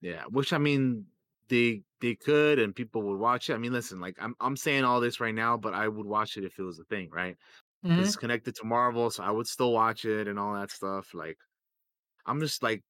Yeah, 0.00 0.24
which 0.30 0.52
I 0.52 0.58
mean, 0.58 1.06
they 1.50 1.84
they 2.00 2.16
could, 2.16 2.60
and 2.60 2.76
people 2.76 3.02
would 3.04 3.20
watch 3.20 3.50
it. 3.50 3.54
I 3.54 3.58
mean, 3.58 3.72
listen, 3.74 4.00
like 4.00 4.16
I'm 4.20 4.36
I'm 4.40 4.56
saying 4.58 4.84
all 4.84 5.00
this 5.00 5.20
right 5.20 5.34
now, 5.34 5.58
but 5.58 5.74
I 5.74 5.88
would 5.88 6.06
watch 6.06 6.38
it 6.38 6.44
if 6.44 6.58
it 6.60 6.64
was 6.64 6.80
a 6.80 6.84
thing, 6.86 7.10
right? 7.10 7.36
mhm. 7.82 8.10
It's 8.10 8.16
connected 8.16 8.56
to 8.56 8.66
Marvel, 8.66 9.10
so 9.10 9.24
I 9.24 9.30
would 9.32 9.48
still 9.48 9.72
watch 9.74 10.04
it 10.06 10.28
and 10.28 10.38
all 10.38 10.54
that 10.54 10.70
stuff. 10.72 11.14
Like, 11.14 11.38
I'm 12.26 12.40
just 12.40 12.62
like, 12.62 12.84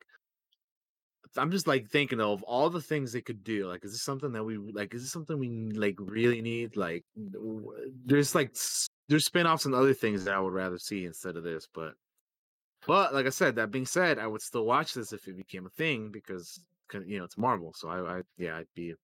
I'm 1.37 1.51
just 1.51 1.67
like 1.67 1.89
thinking 1.89 2.21
of 2.21 2.43
all 2.43 2.71
the 2.71 2.81
things 2.83 3.13
they 3.13 3.23
could 3.23 3.45
do. 3.45 3.67
Like, 3.67 3.85
is 3.85 3.93
this 3.93 4.03
something 4.03 4.33
that 4.33 4.45
we 4.45 4.57
like? 4.59 4.95
Is 4.95 5.03
this 5.03 5.13
something 5.13 5.39
we 5.39 5.49
like 5.73 5.95
really 6.01 6.43
need? 6.43 6.77
Like, 6.77 7.05
there's 7.15 8.35
like 8.35 8.57
there's 9.09 9.27
spin-offs 9.27 9.65
and 9.65 9.75
other 9.75 9.95
things 9.95 10.25
that 10.25 10.35
I 10.35 10.41
would 10.41 10.53
rather 10.53 10.79
see 10.79 11.05
instead 11.05 11.37
of 11.37 11.45
this, 11.45 11.67
but. 11.73 11.95
But 12.87 13.15
like 13.15 13.27
I 13.27 13.31
said, 13.31 13.57
that 13.57 13.71
being 13.73 13.87
said, 13.87 14.19
I 14.19 14.27
would 14.27 14.43
still 14.43 14.65
watch 14.67 14.95
this 14.95 15.13
if 15.13 15.29
it 15.29 15.37
became 15.37 15.67
a 15.67 15.71
thing 15.71 16.11
because 16.13 16.59
'cause, 16.59 16.65
you 16.95 17.19
know 17.19 17.25
it's 17.25 17.39
Marvel. 17.39 17.73
So 17.75 17.89
I, 17.89 18.19
I 18.19 18.23
yeah, 18.39 18.57
I'd 18.57 18.67
be. 18.75 18.95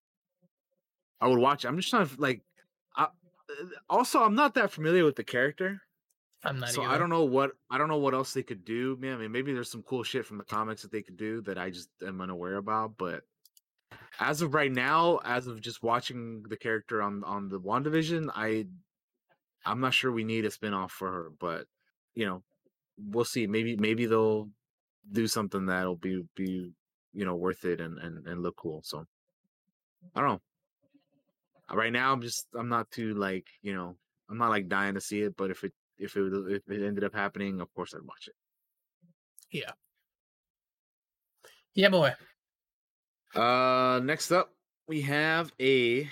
I 1.20 1.28
would 1.28 1.38
watch. 1.38 1.64
it. 1.64 1.68
I'm 1.68 1.76
just 1.76 1.90
trying 1.90 2.06
to 2.06 2.20
like. 2.20 2.42
I, 2.96 3.08
also, 3.88 4.22
I'm 4.22 4.34
not 4.34 4.54
that 4.54 4.70
familiar 4.70 5.04
with 5.04 5.16
the 5.16 5.24
character, 5.24 5.80
I'm 6.46 6.60
not. 6.60 6.70
so 6.70 6.82
either. 6.82 6.94
I 6.94 6.98
don't 6.98 7.10
know 7.10 7.24
what 7.24 7.52
I 7.70 7.78
don't 7.78 7.88
know 7.88 7.98
what 7.98 8.14
else 8.14 8.32
they 8.32 8.42
could 8.42 8.64
do. 8.64 8.96
Man, 9.00 9.14
I 9.14 9.16
mean, 9.18 9.32
maybe 9.32 9.52
there's 9.52 9.70
some 9.70 9.82
cool 9.82 10.02
shit 10.02 10.26
from 10.26 10.38
the 10.38 10.44
comics 10.44 10.82
that 10.82 10.92
they 10.92 11.02
could 11.02 11.16
do 11.16 11.42
that 11.42 11.58
I 11.58 11.70
just 11.70 11.88
am 12.06 12.20
unaware 12.20 12.56
about. 12.56 12.92
But 12.96 13.22
as 14.20 14.42
of 14.42 14.54
right 14.54 14.72
now, 14.72 15.20
as 15.24 15.46
of 15.46 15.60
just 15.60 15.82
watching 15.82 16.44
the 16.48 16.56
character 16.56 17.02
on 17.02 17.24
on 17.24 17.48
the 17.48 17.60
Wandavision, 17.60 18.30
I 18.34 18.66
I'm 19.64 19.80
not 19.80 19.94
sure 19.94 20.12
we 20.12 20.24
need 20.24 20.44
a 20.44 20.50
spin-off 20.50 20.92
for 20.92 21.10
her, 21.10 21.32
but 21.40 21.66
you 22.14 22.26
know, 22.26 22.42
we'll 22.98 23.24
see. 23.24 23.46
Maybe 23.46 23.76
maybe 23.76 24.06
they'll 24.06 24.48
do 25.10 25.26
something 25.26 25.66
that'll 25.66 25.96
be 25.96 26.22
be 26.36 26.72
you 27.16 27.24
know 27.24 27.34
worth 27.34 27.64
it 27.64 27.80
and 27.80 27.98
and, 27.98 28.26
and 28.26 28.42
look 28.42 28.56
cool. 28.56 28.82
So 28.84 29.06
I 30.14 30.20
don't 30.20 30.28
know. 30.28 31.74
Right 31.74 31.92
now, 31.92 32.12
I'm 32.12 32.20
just 32.20 32.46
I'm 32.54 32.68
not 32.68 32.90
too 32.90 33.14
like 33.14 33.46
you 33.62 33.74
know 33.74 33.96
I'm 34.30 34.38
not 34.38 34.50
like 34.50 34.68
dying 34.68 34.94
to 34.94 35.00
see 35.00 35.22
it, 35.22 35.36
but 35.36 35.50
if 35.50 35.64
it 35.64 35.72
if 35.98 36.16
it 36.16 36.32
if 36.48 36.62
it 36.68 36.86
ended 36.86 37.04
up 37.04 37.14
happening, 37.14 37.60
of 37.60 37.72
course 37.74 37.94
I'd 37.94 38.06
watch 38.06 38.28
it. 38.28 38.34
Yeah, 39.50 39.72
yeah 41.74 41.88
boy. 41.88 42.12
Uh, 43.34 44.00
next 44.04 44.30
up 44.30 44.52
we 44.86 45.00
have 45.02 45.50
a 45.60 46.08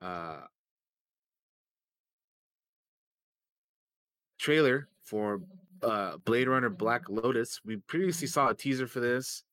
uh 0.00 0.40
trailer 4.38 4.88
for 5.04 5.42
uh 5.82 6.16
Blade 6.24 6.48
Runner 6.48 6.70
Black 6.70 7.08
Lotus. 7.08 7.60
We 7.64 7.76
previously 7.76 8.26
saw 8.26 8.48
a 8.48 8.54
teaser 8.54 8.86
for 8.86 9.00
this. 9.00 9.44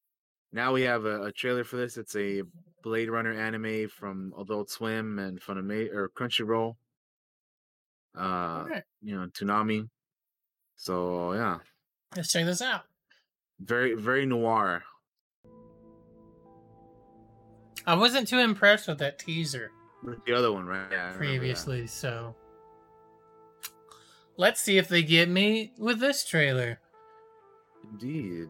Now 0.54 0.74
we 0.74 0.84
have 0.84 1.06
a, 1.06 1.24
a 1.24 1.32
trailer 1.32 1.64
for 1.64 1.78
this. 1.78 1.98
It's 1.98 2.16
a 2.16 2.42
Blade 2.84 3.10
Runner 3.10 3.34
anime 3.34 3.90
from 3.90 4.34
Adult 4.40 4.70
Swim 4.70 5.20
and 5.20 5.42
Funimation 5.42 5.94
or 5.94 6.10
Crunchyroll. 6.10 6.76
Uh, 8.18 8.22
Alright. 8.22 8.84
you 9.02 9.16
know, 9.16 9.28
Toonami. 9.28 9.90
So 10.76 11.34
yeah, 11.34 11.58
Let's 12.16 12.32
check 12.32 12.46
this 12.46 12.62
out. 12.62 12.84
very 13.60 13.94
very 13.96 14.26
noir. 14.26 14.84
I 17.86 17.96
wasn't 17.96 18.28
too 18.28 18.40
impressed 18.40 18.88
with 18.88 18.98
that 19.00 19.18
teaser 19.18 19.72
With 20.04 20.24
The 20.26 20.34
other 20.34 20.52
one, 20.52 20.66
right? 20.66 20.88
Yeah, 20.92 20.98
I 20.98 21.00
remember 21.06 21.12
that. 21.14 21.18
previously, 21.18 21.88
so 21.88 22.36
let's 24.38 24.62
see 24.62 24.78
if 24.78 24.88
they 24.88 25.04
get 25.04 25.30
me 25.30 25.74
with 25.78 26.00
this 26.00 26.26
trailer. 26.26 26.80
Indeed. 27.84 28.50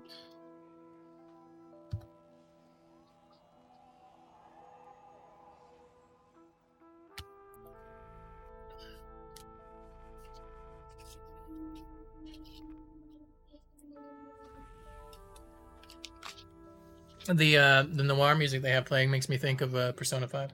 The 17.34 17.58
uh 17.58 17.84
the 17.94 18.04
noir 18.04 18.36
music 18.36 18.62
they 18.62 18.72
have 18.72 18.86
playing 18.86 19.12
makes 19.12 19.28
me 19.30 19.38
think 19.38 19.62
of 19.62 19.76
uh, 19.76 19.92
Persona 19.94 20.28
Five. 20.28 20.52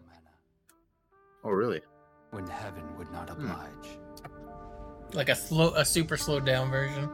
Oh, 1.43 1.49
really? 1.51 1.82
when 2.32 2.47
heaven 2.47 2.84
would 2.97 3.11
not 3.11 3.30
Hmm. 3.30 3.45
oblige. 3.51 3.97
like 5.13 5.30
a 5.30 5.36
slow, 5.36 5.71
a 5.76 5.86
super 5.86 6.17
slowed 6.17 6.45
down 6.47 6.71
version. 6.71 7.07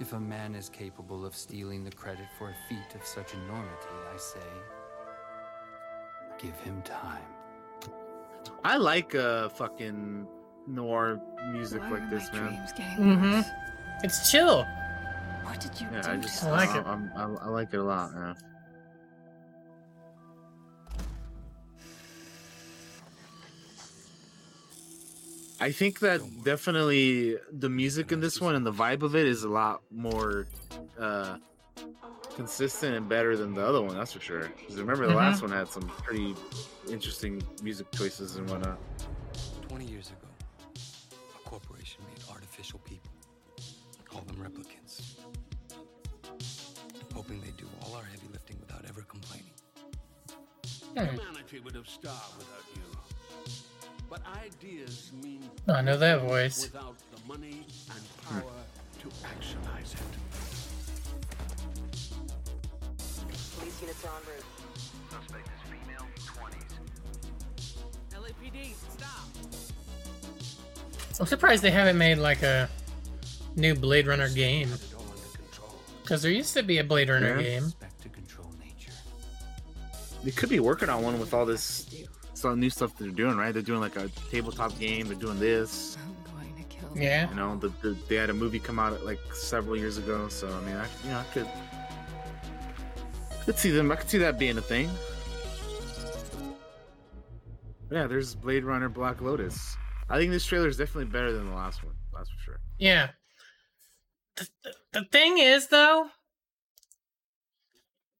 If 0.00 0.14
a 0.14 0.20
man 0.20 0.54
is 0.54 0.70
capable 0.70 1.26
of 1.26 1.34
stealing 1.36 1.84
the 1.84 1.90
credit 1.90 2.24
for 2.38 2.48
a 2.48 2.54
feat 2.70 2.94
of 2.94 3.04
such 3.06 3.34
enormity, 3.34 3.94
I 4.14 4.16
say, 4.16 4.48
give 6.38 6.58
him 6.60 6.80
time. 6.82 7.22
I 8.64 8.78
like 8.78 9.14
uh 9.14 9.50
fucking 9.50 10.26
noir 10.66 11.20
music 11.52 11.82
Why 11.82 11.90
like 11.98 12.08
this, 12.08 12.32
man. 12.32 12.46
dreams 12.46 12.72
getting 12.72 13.04
Mhm. 13.18 13.44
It's 14.04 14.30
chill. 14.30 14.64
What 15.50 15.58
did 15.58 15.80
you 15.80 15.88
Yeah, 15.92 16.02
do 16.02 16.10
I 16.10 16.14
to 16.14 16.20
just 16.22 16.44
I 16.44 16.50
like 16.52 16.76
it. 16.76 16.86
I'm, 16.86 17.10
I, 17.16 17.22
I 17.24 17.48
like 17.48 17.74
it 17.74 17.78
a 17.78 17.82
lot. 17.82 18.12
Yeah. 18.14 18.34
I 25.58 25.72
think 25.72 25.98
that 26.00 26.20
definitely 26.44 27.36
the 27.52 27.68
music 27.68 28.12
in 28.12 28.20
this 28.20 28.40
one 28.40 28.54
and 28.54 28.64
the 28.64 28.72
vibe 28.72 29.02
of 29.02 29.16
it 29.16 29.26
is 29.26 29.42
a 29.42 29.48
lot 29.48 29.82
more 29.90 30.46
uh 30.98 31.36
consistent 32.36 32.94
and 32.94 33.08
better 33.08 33.36
than 33.36 33.52
the 33.54 33.66
other 33.66 33.82
one. 33.82 33.96
That's 33.96 34.12
for 34.12 34.20
sure. 34.20 34.52
Because 34.56 34.76
remember, 34.76 35.06
the 35.08 35.12
Mhm. 35.12 35.16
last 35.16 35.42
one 35.42 35.50
had 35.50 35.68
some 35.68 35.82
pretty 36.04 36.36
interesting 36.88 37.42
music 37.60 37.90
choices 37.90 38.36
and 38.36 38.48
whatnot. 38.48 38.78
Hmm. 50.96 51.04
Humanity 51.04 51.60
would 51.64 51.74
have 51.74 51.88
starved 51.88 52.36
without 52.38 52.64
you. 52.74 52.82
But 54.08 54.22
ideas 54.44 55.12
mean 55.22 55.48
I 55.68 55.82
know 55.82 55.96
that 55.96 56.20
voice. 56.22 56.62
without 56.64 56.96
the 57.14 57.20
money 57.28 57.64
and 57.94 58.02
power 58.28 58.42
to 59.02 59.08
actualize 59.24 59.94
it. 59.94 60.00
Police 63.58 63.80
units 63.80 64.04
are 64.04 64.10
en 64.16 64.22
route. 64.26 64.44
Suspect 65.10 65.46
is 65.46 65.62
female, 65.70 66.06
20s. 66.16 66.74
LAPD, 68.20 68.74
stop. 68.98 69.28
I'm 71.20 71.26
surprised 71.26 71.62
they 71.62 71.70
haven't 71.70 71.98
made 71.98 72.18
like 72.18 72.42
a 72.42 72.68
new 73.56 73.74
Blade 73.74 74.06
Runner 74.06 74.28
game. 74.28 74.70
Because 76.02 76.22
there 76.22 76.32
used 76.32 76.54
to 76.54 76.62
be 76.64 76.78
a 76.78 76.84
Blade 76.84 77.08
Runner 77.08 77.36
Yeah. 77.40 77.42
game. 77.60 77.72
They 80.24 80.30
could 80.30 80.48
be 80.48 80.60
working 80.60 80.88
on 80.88 81.02
one 81.02 81.18
with 81.18 81.32
all 81.32 81.46
this 81.46 82.04
some 82.34 82.60
new 82.60 82.70
stuff 82.70 82.96
that 82.96 83.04
they're 83.04 83.12
doing, 83.12 83.36
right? 83.36 83.52
They're 83.52 83.62
doing 83.62 83.80
like 83.80 83.96
a 83.96 84.08
tabletop 84.30 84.78
game. 84.78 85.06
They're 85.06 85.16
doing 85.16 85.38
this. 85.38 85.96
I'm 86.02 86.34
going 86.34 86.56
to 86.56 86.62
kill 86.64 86.88
them. 86.90 87.02
Yeah. 87.02 87.28
You 87.28 87.36
know, 87.36 87.56
the, 87.56 87.68
the, 87.82 87.96
they 88.08 88.16
had 88.16 88.30
a 88.30 88.34
movie 88.34 88.58
come 88.58 88.78
out 88.78 89.04
like 89.04 89.20
several 89.32 89.76
years 89.76 89.98
ago. 89.98 90.28
So 90.28 90.48
I 90.48 90.60
mean, 90.66 90.76
I 90.76 90.86
you 91.04 91.10
know, 91.10 91.18
I 91.18 91.24
could 91.32 91.48
could 93.44 93.58
see 93.58 93.70
them. 93.70 93.90
I 93.90 93.96
could 93.96 94.08
see 94.08 94.18
that 94.18 94.38
being 94.38 94.58
a 94.58 94.62
thing. 94.62 94.90
Yeah, 97.90 98.06
there's 98.06 98.36
Blade 98.36 98.64
Runner 98.64 98.88
Black 98.88 99.20
Lotus. 99.20 99.76
I 100.08 100.18
think 100.18 100.30
this 100.30 100.44
trailer 100.44 100.68
is 100.68 100.76
definitely 100.76 101.10
better 101.10 101.32
than 101.32 101.48
the 101.48 101.56
last 101.56 101.82
one. 101.82 101.94
That's 102.14 102.30
for 102.30 102.38
sure. 102.38 102.60
Yeah. 102.78 103.10
The, 104.36 104.48
the, 104.62 104.74
the 104.92 105.04
thing 105.06 105.38
is, 105.38 105.68
though, 105.68 106.08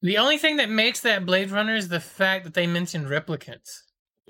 the 0.01 0.17
only 0.17 0.37
thing 0.37 0.57
that 0.57 0.69
makes 0.69 1.01
that 1.01 1.25
Blade 1.25 1.51
Runner 1.51 1.75
is 1.75 1.87
the 1.87 1.99
fact 1.99 2.43
that 2.45 2.53
they 2.53 2.67
mentioned 2.67 3.07
replicants. 3.07 3.81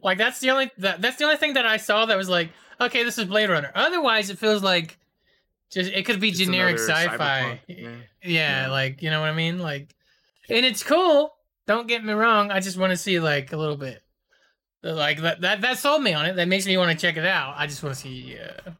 Like 0.03 0.17
that's 0.17 0.39
the 0.39 0.49
only 0.51 0.71
that, 0.79 1.01
that's 1.01 1.17
the 1.17 1.25
only 1.25 1.37
thing 1.37 1.53
that 1.53 1.65
I 1.65 1.77
saw 1.77 2.05
that 2.05 2.17
was 2.17 2.29
like, 2.29 2.51
okay, 2.79 3.03
this 3.03 3.17
is 3.17 3.25
Blade 3.25 3.49
Runner. 3.49 3.71
Otherwise, 3.75 4.29
it 4.29 4.37
feels 4.39 4.63
like 4.63 4.97
just 5.71 5.91
it 5.91 6.05
could 6.05 6.19
be 6.19 6.31
Just 6.31 6.43
generic 6.43 6.79
sci-fi. 6.79 7.61
yeah. 7.67 7.95
Yeah, 8.23 8.67
like 8.69 9.01
you 9.01 9.09
know 9.09 9.21
what 9.21 9.29
I 9.29 9.33
mean. 9.33 9.59
Like, 9.59 9.95
and 10.49 10.65
it's 10.65 10.83
cool. 10.83 11.33
Don't 11.67 11.87
get 11.87 12.03
me 12.03 12.13
wrong. 12.13 12.51
I 12.51 12.59
just 12.59 12.77
want 12.77 12.91
to 12.91 12.97
see 12.97 13.19
like 13.19 13.53
a 13.53 13.57
little 13.57 13.77
bit. 13.77 14.01
Like 14.83 15.21
that 15.21 15.41
that 15.41 15.61
that 15.61 15.77
sold 15.77 16.01
me 16.03 16.13
on 16.13 16.25
it. 16.25 16.35
That 16.35 16.47
makes 16.47 16.65
me 16.65 16.75
want 16.77 16.91
to 16.91 16.97
check 16.97 17.17
it 17.17 17.25
out. 17.25 17.53
I 17.57 17.67
just 17.67 17.83
want 17.83 17.95
to 17.95 18.01
see. 18.01 18.37
Uh, 18.37 18.71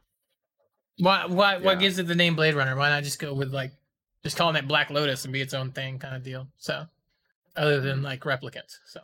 what 0.98 1.30
what 1.30 1.62
what 1.62 1.80
gives 1.80 2.00
it 2.00 2.08
the 2.08 2.16
name 2.16 2.36
Blade 2.36 2.56
Runner? 2.56 2.76
Why 2.76 2.90
not 2.90 3.04
just 3.04 3.20
go 3.20 3.34
with 3.34 3.54
like 3.54 3.72
just 4.24 4.38
calling 4.38 4.56
it 4.56 4.68
Black 4.68 4.90
Lotus 4.90 5.24
and 5.26 5.34
be 5.34 5.42
its 5.42 5.54
own 5.54 5.72
thing 5.72 6.00
kind 6.00 6.16
of 6.16 6.24
deal? 6.24 6.48
So, 6.58 6.86
other 7.56 7.82
than 7.82 8.02
like 8.02 8.22
replicants. 8.22 8.78
So, 8.86 9.02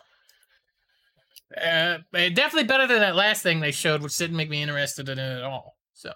uh, 1.55 1.99
definitely 2.11 2.65
better 2.65 2.87
than 2.87 2.99
that 2.99 3.15
last 3.15 3.41
thing 3.43 3.59
they 3.59 3.71
showed, 3.71 4.01
which 4.01 4.17
didn't 4.17 4.35
make 4.37 4.49
me 4.49 4.61
interested 4.61 5.09
in 5.09 5.17
it 5.19 5.37
at 5.37 5.43
all. 5.43 5.77
So, 5.93 6.13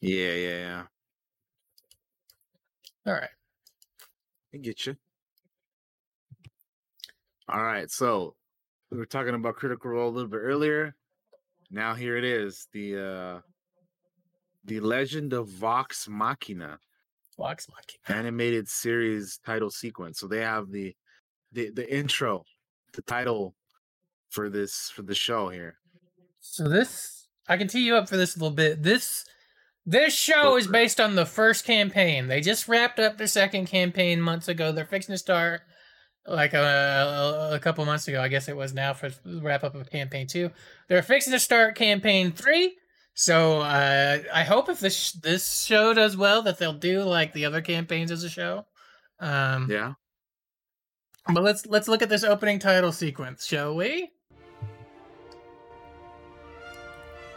Yeah, 0.00 0.32
yeah, 0.34 0.58
yeah. 0.58 0.82
all 3.06 3.14
right. 3.14 3.30
I 4.54 4.58
get 4.58 4.86
you. 4.86 4.96
All 7.48 7.62
right, 7.62 7.90
so 7.90 8.34
we 8.90 8.98
were 8.98 9.06
talking 9.06 9.34
about 9.34 9.56
Critical 9.56 9.90
Role 9.90 10.10
a 10.10 10.14
little 10.14 10.28
bit 10.30 10.38
earlier. 10.38 10.94
Now 11.70 11.94
here 11.94 12.16
it 12.16 12.24
is, 12.24 12.66
the 12.72 12.96
uh 12.98 13.40
the 14.64 14.80
Legend 14.80 15.32
of 15.32 15.48
Vox 15.48 16.08
Machina 16.08 16.78
Vox 17.38 17.66
animated 18.08 18.68
series 18.68 19.38
title 19.46 19.70
sequence. 19.70 20.18
So 20.18 20.26
they 20.26 20.40
have 20.40 20.70
the 20.70 20.94
the 21.52 21.70
the 21.70 21.94
intro, 21.94 22.44
the 22.92 23.02
title 23.02 23.54
for 24.28 24.50
this 24.50 24.90
for 24.94 25.02
the 25.02 25.14
show 25.14 25.48
here. 25.48 25.78
So 26.40 26.68
this, 26.68 27.28
I 27.48 27.56
can 27.56 27.68
tee 27.68 27.84
you 27.84 27.96
up 27.96 28.08
for 28.08 28.16
this 28.16 28.36
a 28.36 28.38
little 28.38 28.54
bit. 28.54 28.82
This 28.82 29.24
this 29.86 30.14
show 30.14 30.56
is 30.56 30.66
based 30.66 31.00
on 31.00 31.14
the 31.14 31.24
first 31.24 31.64
campaign. 31.64 32.28
They 32.28 32.42
just 32.42 32.68
wrapped 32.68 32.98
up 32.98 33.16
their 33.16 33.26
second 33.26 33.66
campaign 33.66 34.20
months 34.20 34.48
ago. 34.48 34.70
They're 34.70 34.84
fixing 34.84 35.14
to 35.14 35.18
start 35.18 35.62
like 36.26 36.52
uh, 36.52 36.58
a, 36.58 37.50
a, 37.52 37.54
a 37.54 37.58
couple 37.58 37.84
months 37.86 38.06
ago. 38.06 38.20
I 38.20 38.28
guess 38.28 38.48
it 38.48 38.56
was 38.56 38.74
now 38.74 38.92
for 38.92 39.10
wrap 39.24 39.64
up 39.64 39.74
of 39.74 39.90
campaign 39.90 40.26
two. 40.26 40.50
They're 40.88 41.02
fixing 41.02 41.32
to 41.32 41.38
start 41.38 41.74
campaign 41.74 42.32
three. 42.32 42.76
So 43.20 43.62
uh, 43.62 44.18
I 44.32 44.44
hope 44.44 44.68
if 44.68 44.78
this 44.78 45.10
this 45.10 45.64
show 45.64 45.92
does 45.92 46.16
well, 46.16 46.40
that 46.42 46.58
they'll 46.58 46.72
do 46.72 47.02
like 47.02 47.32
the 47.32 47.46
other 47.46 47.60
campaigns 47.60 48.12
as 48.12 48.22
a 48.22 48.28
show. 48.30 48.64
Um, 49.18 49.68
Yeah. 49.68 49.94
But 51.26 51.42
let's 51.42 51.66
let's 51.66 51.88
look 51.88 52.00
at 52.00 52.08
this 52.08 52.22
opening 52.22 52.60
title 52.60 52.92
sequence, 52.92 53.44
shall 53.44 53.74
we? 53.74 54.12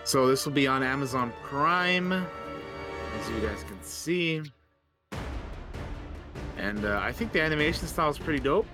So 0.03 0.27
this 0.27 0.45
will 0.45 0.53
be 0.53 0.67
on 0.67 0.84
Amazon 0.84 1.34
Prime, 1.41 2.11
as 2.13 3.29
you 3.32 3.39
guys 3.41 3.63
can 3.63 3.82
see. 3.82 4.43
And 6.57 6.86
uh, 6.86 6.99
I 7.01 7.11
think 7.11 7.32
the 7.32 7.41
animation 7.41 7.88
style 7.88 8.11
is 8.11 8.19
pretty 8.19 8.39
dope. 8.39 8.67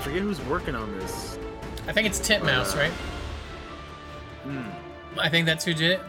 forget 0.00 0.22
who's 0.22 0.40
working 0.46 0.74
on 0.74 0.90
this. 0.98 1.38
I 1.86 1.92
think 1.92 2.06
it's 2.06 2.18
Titmouse, 2.18 2.74
Uh, 2.74 2.78
right? 2.78 2.92
Hmm. 4.44 5.18
I 5.18 5.28
think 5.28 5.46
that's 5.46 5.64
who 5.64 5.74
did 5.74 5.92
it. 5.92 6.00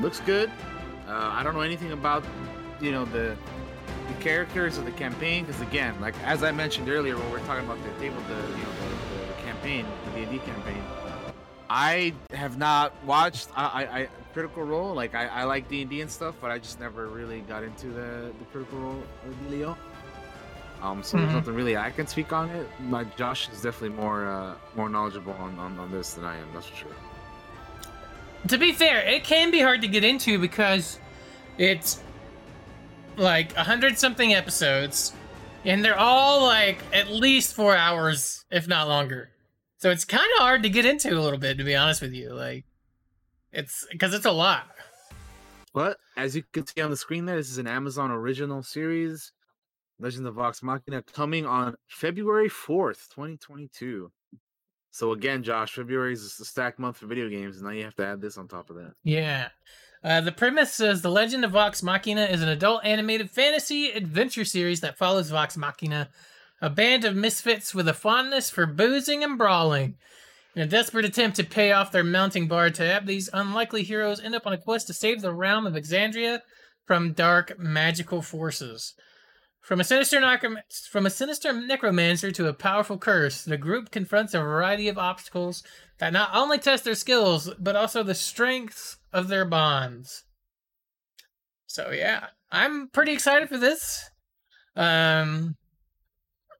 Looks 0.00 0.20
good. 0.20 0.50
Uh, 1.06 1.30
I 1.32 1.42
don't 1.42 1.54
know 1.54 1.60
anything 1.60 1.92
about, 1.92 2.24
you 2.80 2.90
know, 2.90 3.04
the 3.04 3.36
the 4.08 4.14
characters 4.14 4.76
of 4.76 4.84
the 4.84 4.90
campaign 4.92 5.44
because 5.44 5.60
again, 5.62 5.98
like 6.00 6.14
as 6.24 6.42
I 6.42 6.52
mentioned 6.52 6.88
earlier 6.88 7.16
when 7.16 7.30
we 7.30 7.36
are 7.36 7.44
talking 7.46 7.64
about 7.64 7.82
the 7.82 7.90
table, 8.00 8.20
the 8.28 8.34
you 8.34 8.62
know 8.62 8.72
the, 8.80 9.26
the 9.26 9.42
campaign, 9.42 9.86
the 10.06 10.10
D 10.12 10.22
and 10.22 10.30
D 10.32 10.38
campaign. 10.38 10.82
I 11.70 12.12
have 12.32 12.58
not 12.58 12.92
watched 13.04 13.48
I, 13.56 13.64
I, 13.64 13.98
I 14.00 14.08
Critical 14.32 14.64
Role. 14.64 14.94
Like 14.94 15.14
I, 15.14 15.26
I 15.26 15.44
like 15.44 15.68
D 15.68 16.00
and 16.00 16.10
stuff, 16.10 16.34
but 16.40 16.50
I 16.50 16.58
just 16.58 16.80
never 16.80 17.06
really 17.06 17.40
got 17.42 17.62
into 17.62 17.86
the 17.86 18.32
the 18.38 18.44
Critical 18.52 18.78
Role 18.78 19.02
uh, 19.24 19.50
Leo. 19.50 19.76
Um, 20.84 21.02
so 21.02 21.16
there's 21.16 21.30
Mhm. 21.30 21.34
nothing 21.36 21.54
really 21.54 21.76
I 21.78 21.90
can 21.90 22.06
speak 22.06 22.30
on 22.34 22.50
it. 22.50 22.68
My 22.78 23.04
Josh 23.04 23.48
is 23.48 23.62
definitely 23.62 23.96
more 23.96 24.26
uh, 24.26 24.54
more 24.76 24.90
knowledgeable 24.90 25.32
on, 25.32 25.58
on, 25.58 25.78
on 25.78 25.90
this 25.90 26.12
than 26.12 26.24
I 26.26 26.36
am. 26.36 26.46
That's 26.52 26.66
for 26.66 26.76
sure. 26.76 26.96
To 28.48 28.58
be 28.58 28.72
fair, 28.72 28.98
it 29.00 29.24
can 29.24 29.50
be 29.50 29.60
hard 29.62 29.80
to 29.80 29.88
get 29.88 30.04
into 30.04 30.38
because 30.38 30.98
it's 31.56 32.02
like 33.16 33.56
a 33.56 33.64
hundred 33.64 33.98
something 33.98 34.34
episodes, 34.34 35.14
and 35.64 35.82
they're 35.82 35.98
all 35.98 36.44
like 36.44 36.78
at 36.92 37.08
least 37.10 37.54
four 37.54 37.74
hours, 37.74 38.44
if 38.50 38.68
not 38.68 38.86
longer. 38.86 39.30
So 39.78 39.90
it's 39.90 40.04
kind 40.04 40.28
of 40.36 40.42
hard 40.42 40.62
to 40.64 40.68
get 40.68 40.84
into 40.84 41.10
a 41.18 41.20
little 41.20 41.38
bit, 41.38 41.56
to 41.56 41.64
be 41.64 41.74
honest 41.74 42.02
with 42.02 42.12
you. 42.12 42.34
Like, 42.34 42.64
it's 43.52 43.86
because 43.90 44.12
it's 44.12 44.26
a 44.26 44.32
lot. 44.32 44.68
But 45.72 45.96
as 46.16 46.36
you 46.36 46.42
can 46.52 46.66
see 46.66 46.82
on 46.82 46.90
the 46.90 46.96
screen 46.96 47.24
there, 47.24 47.36
this 47.36 47.50
is 47.50 47.58
an 47.58 47.66
Amazon 47.66 48.10
original 48.10 48.62
series, 48.62 49.32
Legend 50.04 50.26
of 50.26 50.34
Vox 50.34 50.62
Machina, 50.62 51.02
coming 51.14 51.46
on 51.46 51.76
February 51.88 52.50
4th, 52.50 53.08
2022. 53.08 54.12
So 54.90 55.12
again, 55.12 55.42
Josh, 55.42 55.72
February 55.72 56.12
is 56.12 56.36
the 56.36 56.44
stacked 56.44 56.78
month 56.78 56.98
for 56.98 57.06
video 57.06 57.30
games, 57.30 57.56
and 57.56 57.64
now 57.64 57.72
you 57.72 57.84
have 57.84 57.94
to 57.94 58.06
add 58.06 58.20
this 58.20 58.36
on 58.36 58.46
top 58.46 58.68
of 58.68 58.76
that. 58.76 58.92
Yeah. 59.02 59.48
Uh, 60.04 60.20
the 60.20 60.30
premise 60.30 60.74
says 60.74 61.00
The 61.00 61.10
Legend 61.10 61.42
of 61.46 61.52
Vox 61.52 61.82
Machina 61.82 62.26
is 62.26 62.42
an 62.42 62.50
adult 62.50 62.84
animated 62.84 63.30
fantasy 63.30 63.92
adventure 63.92 64.44
series 64.44 64.80
that 64.80 64.98
follows 64.98 65.30
Vox 65.30 65.56
Machina, 65.56 66.10
a 66.60 66.68
band 66.68 67.06
of 67.06 67.16
misfits 67.16 67.74
with 67.74 67.88
a 67.88 67.94
fondness 67.94 68.50
for 68.50 68.66
boozing 68.66 69.24
and 69.24 69.38
brawling. 69.38 69.96
In 70.54 70.60
a 70.60 70.66
desperate 70.66 71.06
attempt 71.06 71.38
to 71.38 71.44
pay 71.44 71.72
off 71.72 71.92
their 71.92 72.04
mounting 72.04 72.46
bar 72.46 72.68
tab, 72.68 73.06
these 73.06 73.30
unlikely 73.32 73.84
heroes 73.84 74.20
end 74.20 74.34
up 74.34 74.46
on 74.46 74.52
a 74.52 74.58
quest 74.58 74.86
to 74.88 74.92
save 74.92 75.22
the 75.22 75.32
realm 75.32 75.66
of 75.66 75.72
Exandria 75.72 76.40
from 76.84 77.14
dark 77.14 77.58
magical 77.58 78.20
forces. 78.20 78.94
From 79.64 79.80
a 79.80 79.84
sinister 79.84 80.20
necrom- 80.20 80.58
from 80.90 81.06
a 81.06 81.10
sinister 81.10 81.50
necromancer 81.50 82.30
to 82.32 82.48
a 82.48 82.52
powerful 82.52 82.98
curse, 82.98 83.44
the 83.44 83.56
group 83.56 83.90
confronts 83.90 84.34
a 84.34 84.40
variety 84.40 84.88
of 84.88 84.98
obstacles 84.98 85.62
that 85.98 86.12
not 86.12 86.28
only 86.34 86.58
test 86.58 86.84
their 86.84 86.94
skills 86.94 87.50
but 87.58 87.74
also 87.74 88.02
the 88.02 88.14
strengths 88.14 88.98
of 89.10 89.28
their 89.28 89.46
bonds. 89.46 90.24
So 91.66 91.90
yeah, 91.92 92.26
I'm 92.52 92.88
pretty 92.88 93.12
excited 93.12 93.48
for 93.48 93.56
this. 93.56 94.10
Um, 94.76 95.56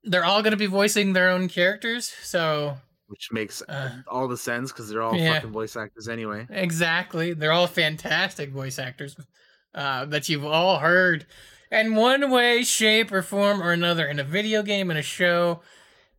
they're 0.02 0.24
all 0.24 0.42
going 0.42 0.52
to 0.52 0.56
be 0.56 0.66
voicing 0.66 1.12
their 1.12 1.28
own 1.28 1.48
characters, 1.48 2.06
so 2.22 2.78
which 3.08 3.28
makes 3.30 3.62
Uh, 3.68 3.90
all 4.08 4.28
the 4.28 4.36
sense 4.38 4.72
because 4.72 4.88
they're 4.88 5.02
all 5.02 5.14
yeah. 5.14 5.34
fucking 5.34 5.52
voice 5.52 5.76
actors 5.76 6.08
anyway. 6.08 6.46
Exactly. 6.48 7.34
They're 7.34 7.52
all 7.52 7.66
fantastic 7.66 8.50
voice 8.50 8.78
actors 8.78 9.14
uh, 9.74 10.06
that 10.06 10.30
you've 10.30 10.46
all 10.46 10.78
heard 10.78 11.26
in 11.74 11.94
one 11.94 12.30
way, 12.30 12.62
shape, 12.62 13.12
or 13.12 13.22
form 13.22 13.62
or 13.62 13.72
another 13.72 14.06
in 14.06 14.18
a 14.18 14.24
video 14.24 14.62
game, 14.62 14.90
in 14.90 14.96
a 14.96 15.02
show. 15.02 15.60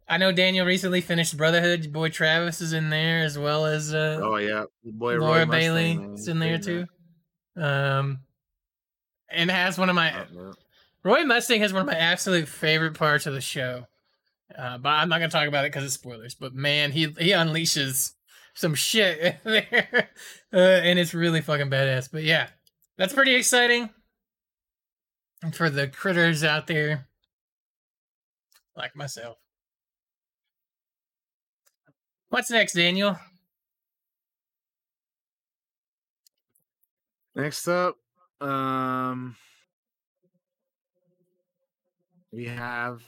I 0.07 0.17
know 0.17 0.31
Daniel 0.31 0.65
recently 0.65 1.01
finished 1.01 1.35
Brotherhood. 1.35 1.91
Boy 1.91 2.09
Travis 2.09 2.61
is 2.61 2.73
in 2.73 2.89
there 2.89 3.23
as 3.23 3.37
well 3.37 3.65
as 3.65 3.93
uh, 3.93 4.19
Oh 4.21 4.35
yeah, 4.37 4.65
boy 4.83 5.17
Laura 5.17 5.39
Roy 5.39 5.45
Mustang, 5.45 5.49
Bailey 5.49 6.13
is 6.13 6.27
in 6.27 6.39
there 6.39 6.59
too. 6.59 6.85
Um, 7.57 8.19
and 9.29 9.49
has 9.49 9.77
one 9.77 9.89
of 9.89 9.95
my. 9.95 10.13
Roy 11.03 11.23
Mustang 11.23 11.61
has 11.61 11.73
one 11.73 11.81
of 11.81 11.87
my 11.87 11.95
absolute 11.97 12.47
favorite 12.47 12.93
parts 12.93 13.25
of 13.25 13.33
the 13.33 13.41
show. 13.41 13.85
Uh, 14.55 14.77
but 14.77 14.89
I'm 14.89 15.09
not 15.09 15.17
gonna 15.19 15.29
talk 15.29 15.47
about 15.47 15.65
it 15.65 15.71
because 15.71 15.83
it's 15.83 15.95
spoilers. 15.95 16.35
But 16.35 16.53
man, 16.53 16.91
he 16.91 17.07
he 17.17 17.31
unleashes 17.31 18.13
some 18.53 18.75
shit 18.75 19.37
there, 19.43 20.09
uh, 20.53 20.57
and 20.57 20.99
it's 20.99 21.13
really 21.13 21.41
fucking 21.41 21.69
badass. 21.69 22.09
But 22.11 22.23
yeah, 22.23 22.49
that's 22.97 23.13
pretty 23.13 23.35
exciting. 23.35 23.89
And 25.41 25.55
for 25.55 25.69
the 25.69 25.87
critters 25.87 26.43
out 26.43 26.67
there, 26.67 27.07
like 28.75 28.95
myself. 28.95 29.37
What's 32.29 32.49
next, 32.49 32.73
Daniel? 32.73 33.17
Next 37.35 37.67
up, 37.67 37.97
um, 38.41 39.35
we 42.31 42.45
have 42.45 43.03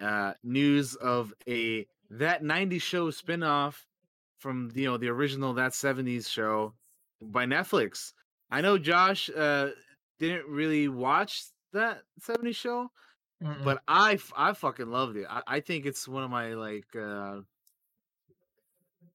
uh 0.00 0.32
news 0.44 0.94
of 0.96 1.34
a 1.48 1.86
that 2.10 2.42
90s 2.42 2.82
show 2.82 3.10
spin-off 3.10 3.86
from 4.38 4.70
you 4.74 4.84
know 4.84 4.96
the 4.96 5.08
original 5.08 5.54
that 5.54 5.72
70s 5.72 6.28
show 6.28 6.72
by 7.20 7.44
Netflix. 7.46 8.12
I 8.50 8.60
know 8.60 8.78
Josh 8.78 9.28
uh 9.30 9.70
didn't 10.18 10.46
really 10.48 10.88
watch 10.88 11.44
that 11.72 12.02
70s 12.20 12.56
show, 12.56 12.90
Mm-mm. 13.42 13.64
but 13.64 13.82
I 13.88 14.18
I 14.36 14.52
fucking 14.54 14.90
loved 14.90 15.16
it. 15.16 15.26
I, 15.28 15.42
I 15.46 15.60
think 15.60 15.86
it's 15.86 16.08
one 16.08 16.24
of 16.24 16.30
my 16.30 16.54
like 16.54 16.94
uh 16.96 17.42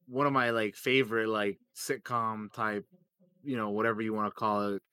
one 0.08 0.28
of 0.28 0.34
my 0.34 0.49
like 0.51 0.76
favorite 0.76 1.28
like 1.30 1.60
sitcom 1.76 2.51
type, 2.51 2.86
you 3.41 3.58
know, 3.58 3.70
whatever 3.72 4.01
you 4.01 4.14
want 4.14 4.34
to 4.34 4.38
call 4.39 4.76
it, 4.76 4.84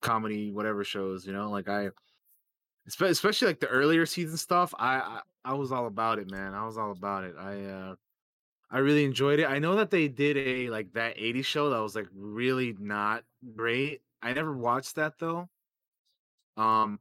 comedy, 0.00 0.52
whatever 0.52 0.84
shows, 0.84 1.26
you 1.26 1.32
know, 1.32 1.50
like 1.50 1.68
I 1.68 1.90
especially 2.86 3.48
like 3.48 3.60
the 3.60 3.68
earlier 3.68 4.06
season 4.06 4.36
stuff, 4.36 4.74
I, 4.78 4.96
I 4.96 5.20
I 5.44 5.54
was 5.54 5.72
all 5.72 5.86
about 5.86 6.18
it, 6.18 6.30
man. 6.30 6.54
I 6.54 6.64
was 6.66 6.76
all 6.78 6.92
about 6.92 7.24
it. 7.24 7.36
I 7.36 7.64
uh 7.64 7.96
I 8.70 8.78
really 8.80 9.04
enjoyed 9.04 9.40
it. 9.40 9.46
I 9.46 9.58
know 9.60 9.76
that 9.76 9.90
they 9.90 10.08
did 10.08 10.36
a 10.38 10.70
like 10.70 10.92
that 10.94 11.18
80s 11.18 11.42
show 11.42 11.70
that 11.70 11.80
was 11.80 11.96
like 11.96 12.08
really 12.12 12.74
not 12.78 13.24
great. 13.56 14.02
I 14.22 14.32
never 14.32 14.56
watched 14.56 14.96
that 14.96 15.18
though. 15.18 15.50
Um 16.56 17.00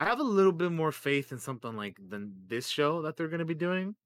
I 0.00 0.04
have 0.06 0.20
a 0.20 0.24
little 0.24 0.52
bit 0.52 0.70
more 0.70 0.92
faith 0.92 1.32
in 1.32 1.38
something 1.38 1.74
like 1.76 1.96
than 2.08 2.34
this 2.46 2.68
show 2.68 3.02
that 3.02 3.16
they're 3.16 3.28
going 3.28 3.40
to 3.40 3.44
be 3.44 3.54
doing. 3.54 3.96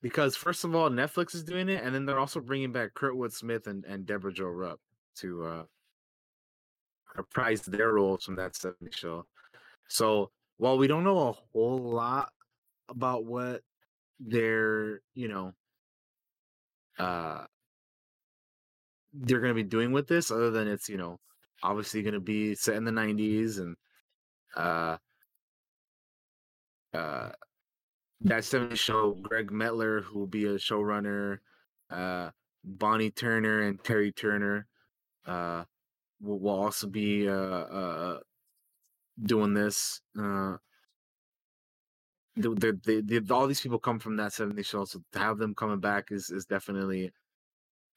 Because 0.00 0.36
first 0.36 0.62
of 0.64 0.74
all, 0.76 0.90
Netflix 0.90 1.34
is 1.34 1.42
doing 1.42 1.68
it 1.68 1.82
and 1.82 1.94
then 1.94 2.06
they're 2.06 2.18
also 2.20 2.40
bringing 2.40 2.72
back 2.72 2.94
Kurtwood 2.94 3.32
Smith 3.32 3.66
and 3.66 3.84
and 3.84 4.06
Debra 4.06 4.32
Jo 4.32 4.46
Rupp 4.46 4.80
to 5.16 5.44
uh 5.44 5.64
reprise 7.16 7.62
their 7.62 7.92
roles 7.94 8.24
from 8.24 8.36
that 8.36 8.54
70s 8.54 8.94
show. 8.94 9.26
So, 9.88 10.30
while 10.58 10.78
we 10.78 10.86
don't 10.86 11.04
know 11.04 11.28
a 11.28 11.32
whole 11.32 11.78
lot 11.78 12.32
about 12.88 13.24
what 13.24 13.62
they're, 14.20 15.00
you 15.14 15.28
know, 15.28 15.52
uh 16.98 17.46
they're 19.12 19.40
going 19.40 19.50
to 19.50 19.54
be 19.54 19.62
doing 19.62 19.92
with 19.92 20.08
this 20.08 20.30
other 20.30 20.50
than 20.50 20.68
it's, 20.68 20.88
you 20.88 20.96
know, 20.96 21.18
obviously 21.66 22.02
going 22.02 22.14
to 22.14 22.20
be 22.20 22.54
set 22.54 22.76
in 22.76 22.84
the 22.84 22.92
90s 22.92 23.58
and 23.58 23.76
uh 24.56 24.96
uh 26.94 27.30
that 28.20 28.42
70s 28.42 28.76
show 28.78 29.14
Gregg 29.14 29.50
Mettler 29.50 30.02
who 30.02 30.20
will 30.20 30.26
be 30.28 30.46
a 30.46 30.54
showrunner 30.54 31.38
uh 31.90 32.30
Bonnie 32.64 33.10
Turner 33.10 33.62
and 33.62 33.82
Terry 33.82 34.12
Turner 34.12 34.66
uh 35.26 35.64
will, 36.22 36.38
will 36.38 36.60
also 36.60 36.86
be 36.86 37.28
uh 37.28 37.32
uh 37.32 38.20
doing 39.24 39.52
this 39.52 40.00
uh 40.18 40.56
all 43.30 43.46
these 43.46 43.60
people 43.60 43.78
come 43.78 43.98
from 43.98 44.16
that 44.16 44.30
70s 44.30 44.66
show 44.66 44.84
so 44.84 45.00
to 45.12 45.18
have 45.18 45.38
them 45.38 45.54
coming 45.54 45.80
back 45.80 46.12
is 46.12 46.30
is 46.30 46.46
definitely 46.46 47.10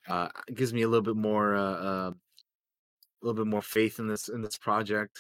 uh 0.08 0.30
gives 0.56 0.74
me 0.74 0.82
a 0.82 0.88
little 0.88 1.04
bit 1.04 1.18
more 1.18 1.56
uh, 1.56 1.62
uh 1.62 2.12
a 3.22 3.26
little 3.26 3.44
bit 3.44 3.50
more 3.50 3.62
faith 3.62 4.00
in 4.00 4.08
this 4.08 4.30
in 4.30 4.42
this 4.42 4.58
project 4.58 5.20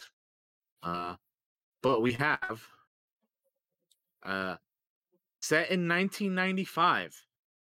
uh 0.83 1.15
but 1.81 2.01
we 2.01 2.13
have 2.13 2.63
uh 4.23 4.55
set 5.41 5.69
in 5.71 5.87
1995 5.87 7.15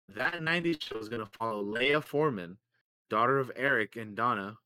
that 0.08 0.34
90s 0.34 0.82
show 0.82 0.98
is 0.98 1.08
going 1.08 1.24
to 1.24 1.38
follow 1.38 1.64
leia 1.64 2.02
forman 2.02 2.56
daughter 3.08 3.38
of 3.38 3.50
eric 3.56 3.96
and 3.96 4.16
donna 4.16 4.56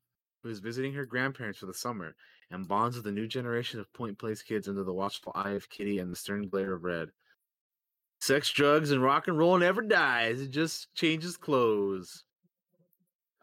who 0.43 0.51
is 0.51 0.59
visiting 0.61 0.93
her 0.93 1.07
grandparents 1.07 1.59
for 1.59 1.67
the 1.67 1.75
summer 1.75 2.15
and 2.51 2.69
bonds 2.69 2.97
with 2.97 3.07
a 3.07 3.13
new 3.13 3.27
generation 3.27 3.81
of 3.81 3.93
point 3.93 4.19
place 4.19 4.43
kids 4.43 4.69
under 4.69 4.85
the 4.85 4.93
watchful 4.93 5.33
eye 5.35 5.53
of 5.53 5.69
kitty 5.69 5.99
and 5.99 6.11
the 6.11 6.17
stern 6.17 6.49
glare 6.49 6.75
of 6.75 6.85
red. 6.85 7.09
Sex 8.21 8.51
drugs 8.51 8.91
and 8.91 9.03
rock 9.03 9.29
and 9.29 9.37
roll 9.37 9.59
never 9.59 9.83
dies 9.83 10.41
it 10.41 10.51
just 10.51 10.95
changes 10.95 11.37
clothes 11.37 12.25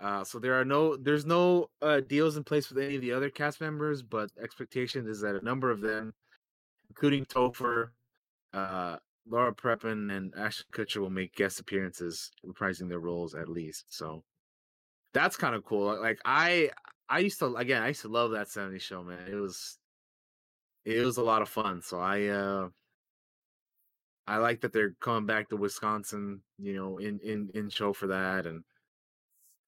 uh, 0.01 0.23
so 0.23 0.39
there 0.39 0.59
are 0.59 0.65
no 0.65 0.97
there's 0.97 1.25
no 1.25 1.69
uh, 1.81 1.99
deals 1.99 2.35
in 2.35 2.43
place 2.43 2.69
with 2.69 2.83
any 2.83 2.95
of 2.95 3.01
the 3.01 3.11
other 3.11 3.29
cast 3.29 3.61
members, 3.61 4.01
but 4.01 4.31
expectation 4.41 5.07
is 5.07 5.21
that 5.21 5.35
a 5.35 5.45
number 5.45 5.69
of 5.69 5.81
them, 5.81 6.13
including 6.89 7.23
Topher, 7.25 7.89
uh, 8.53 8.97
Laura 9.29 9.53
Prepon, 9.53 10.11
and 10.11 10.33
Ashton 10.35 10.65
Kutcher, 10.73 11.01
will 11.01 11.11
make 11.11 11.35
guest 11.35 11.59
appearances, 11.59 12.31
reprising 12.43 12.89
their 12.89 12.99
roles 12.99 13.35
at 13.35 13.47
least. 13.47 13.93
So 13.93 14.23
that's 15.13 15.37
kind 15.37 15.53
of 15.53 15.63
cool. 15.65 15.99
Like 16.01 16.19
I 16.25 16.71
I 17.07 17.19
used 17.19 17.37
to 17.39 17.55
again 17.55 17.83
I 17.83 17.89
used 17.89 18.01
to 18.01 18.07
love 18.07 18.31
that 18.31 18.47
70s 18.47 18.81
show, 18.81 19.03
man. 19.03 19.27
It 19.29 19.35
was 19.35 19.77
it 20.83 21.05
was 21.05 21.17
a 21.17 21.23
lot 21.23 21.43
of 21.43 21.49
fun. 21.49 21.83
So 21.83 21.99
I 21.99 22.25
uh 22.27 22.69
I 24.25 24.37
like 24.37 24.61
that 24.61 24.73
they're 24.73 24.95
coming 24.99 25.27
back 25.27 25.49
to 25.49 25.57
Wisconsin, 25.57 26.41
you 26.57 26.73
know, 26.73 26.97
in 26.97 27.19
in 27.19 27.49
in 27.53 27.69
show 27.69 27.93
for 27.93 28.07
that 28.07 28.47
and 28.47 28.63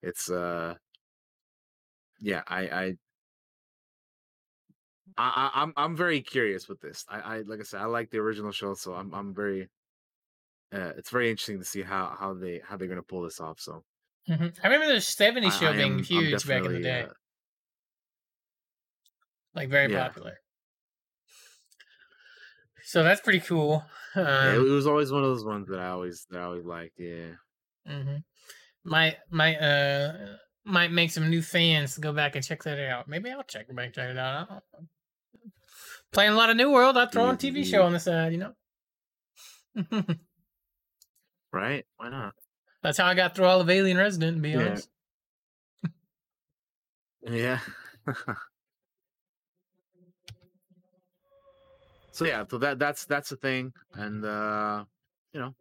it's 0.04 0.30
uh 0.32 0.76
yeah 2.20 2.44
i 2.48 2.68
i 2.88 2.98
I, 5.18 5.52
I 5.54 5.62
I'm 5.62 5.74
I'm 5.76 5.96
very 5.96 6.22
curious 6.22 6.68
with 6.68 6.80
this. 6.80 7.06
I, 7.10 7.20
I 7.20 7.42
like 7.42 7.60
I 7.60 7.64
said, 7.64 7.82
I 7.82 7.86
like 7.86 8.10
the 8.10 8.20
original 8.20 8.52
show, 8.52 8.74
so 8.74 8.94
I'm 8.96 9.14
I'm 9.14 9.34
very. 9.34 9.70
Uh, 10.72 10.92
it's 10.98 11.12
very 11.12 11.30
interesting 11.30 11.60
to 11.60 11.66
see 11.66 11.84
how 11.84 12.08
how 12.20 12.34
they 12.34 12.60
how 12.60 12.76
they're 12.76 12.88
gonna 12.88 13.04
pull 13.04 13.22
this 13.22 13.40
off. 13.40 13.60
So 13.60 13.86
Mhm. 14.28 14.58
I 14.64 14.68
remember 14.68 14.94
the 14.94 15.00
70s 15.02 15.56
I- 15.56 15.58
show 15.58 15.72
I 15.72 15.76
being 15.76 16.00
am- 16.00 16.04
huge 16.04 16.46
back 16.46 16.66
in 16.66 16.74
the 16.74 16.80
day. 16.80 17.08
uh, 17.10 17.14
like 19.54 19.70
very 19.70 19.90
yeah. 19.90 19.90
popular. 19.90 20.40
So 22.84 23.04
that's 23.04 23.22
pretty 23.22 23.40
cool. 23.40 23.84
Um, 24.16 24.24
yeah, 24.26 24.56
it 24.56 24.60
was 24.60 24.88
always 24.88 25.12
one 25.12 25.24
of 25.24 25.30
those 25.30 25.46
ones 25.46 25.68
that 25.70 25.80
I 25.80 25.90
always 25.90 26.26
that 26.30 26.40
I 26.40 26.44
always 26.44 26.66
liked. 26.66 27.00
Yeah, 27.00 27.36
hmm 27.86 28.24
Might 28.84 29.18
might 29.30 29.58
uh 29.58 30.38
might 30.66 30.92
make 30.92 31.12
some 31.12 31.30
new 31.30 31.42
fans 31.42 31.98
go 31.98 32.14
back 32.14 32.36
and 32.36 32.44
check 32.44 32.64
that 32.64 32.80
out. 32.80 33.08
Maybe 33.08 33.32
I'll 33.32 33.44
check 33.44 33.74
back 33.74 33.94
check 33.94 34.10
it 34.10 34.18
out. 34.18 34.50
I 34.50 34.54
don't 34.54 34.64
know. 34.74 34.88
Playing 36.12 36.34
a 36.34 36.36
lot 36.36 36.50
of 36.50 36.58
New 36.58 36.72
World. 36.72 36.98
I'll 36.98 37.08
throw 37.08 37.24
on 37.26 37.38
TV 37.38 37.64
show 37.64 37.84
on 37.84 37.94
the 37.94 38.00
side. 38.00 38.34
You 38.34 38.38
know. 38.40 38.56
right? 41.52 41.86
Why 41.98 42.10
not? 42.10 42.36
That's 42.82 42.98
how 42.98 43.06
I 43.06 43.14
got 43.14 43.36
through 43.36 43.46
all 43.46 43.62
of 43.62 43.70
Alien 43.70 43.98
Resident. 43.98 44.38
To 44.38 44.42
be 44.42 44.52
Yeah. 44.52 44.60
honest. 44.60 44.90
Yeah. 47.22 47.60
so 52.12 52.26
yeah, 52.26 52.44
so 52.50 52.58
that 52.58 52.80
that's 52.80 53.06
that's 53.06 53.30
the 53.30 53.38
thing, 53.38 53.74
and 53.94 54.26
uh 54.26 54.84
you 55.32 55.40
know, 55.40 55.56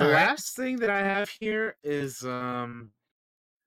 the 0.00 0.06
All 0.06 0.12
right. 0.12 0.26
last 0.28 0.56
thing 0.56 0.76
that 0.78 0.88
I 0.90 1.00
have 1.00 1.28
here 1.28 1.76
is 1.84 2.24
um 2.24 2.90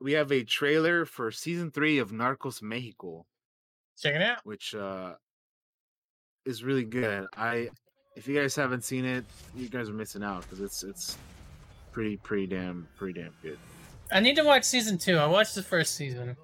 we 0.01 0.13
have 0.13 0.31
a 0.31 0.43
trailer 0.43 1.05
for 1.05 1.29
season 1.31 1.69
three 1.71 1.99
of 1.99 2.11
Narcos 2.11 2.61
Mexico, 2.61 3.25
Check 3.97 4.15
it 4.15 4.21
out. 4.21 4.39
which 4.43 4.73
uh 4.73 5.13
is 6.45 6.63
really 6.63 6.83
good. 6.85 7.27
I 7.37 7.69
if 8.15 8.27
you 8.27 8.35
guys 8.39 8.55
haven't 8.55 8.83
seen 8.83 9.05
it, 9.05 9.23
you 9.55 9.69
guys 9.69 9.89
are 9.89 9.93
missing 9.93 10.23
out 10.23 10.41
because 10.41 10.59
it's 10.59 10.83
it's 10.83 11.17
pretty 11.91 12.17
pretty 12.17 12.47
damn 12.47 12.87
pretty 12.97 13.21
damn 13.21 13.33
good. 13.43 13.59
I 14.11 14.19
need 14.19 14.35
to 14.37 14.43
watch 14.43 14.63
season 14.63 14.97
two. 14.97 15.17
I 15.17 15.25
watched 15.27 15.55
the 15.55 15.63
first 15.63 15.95
season. 15.95 16.35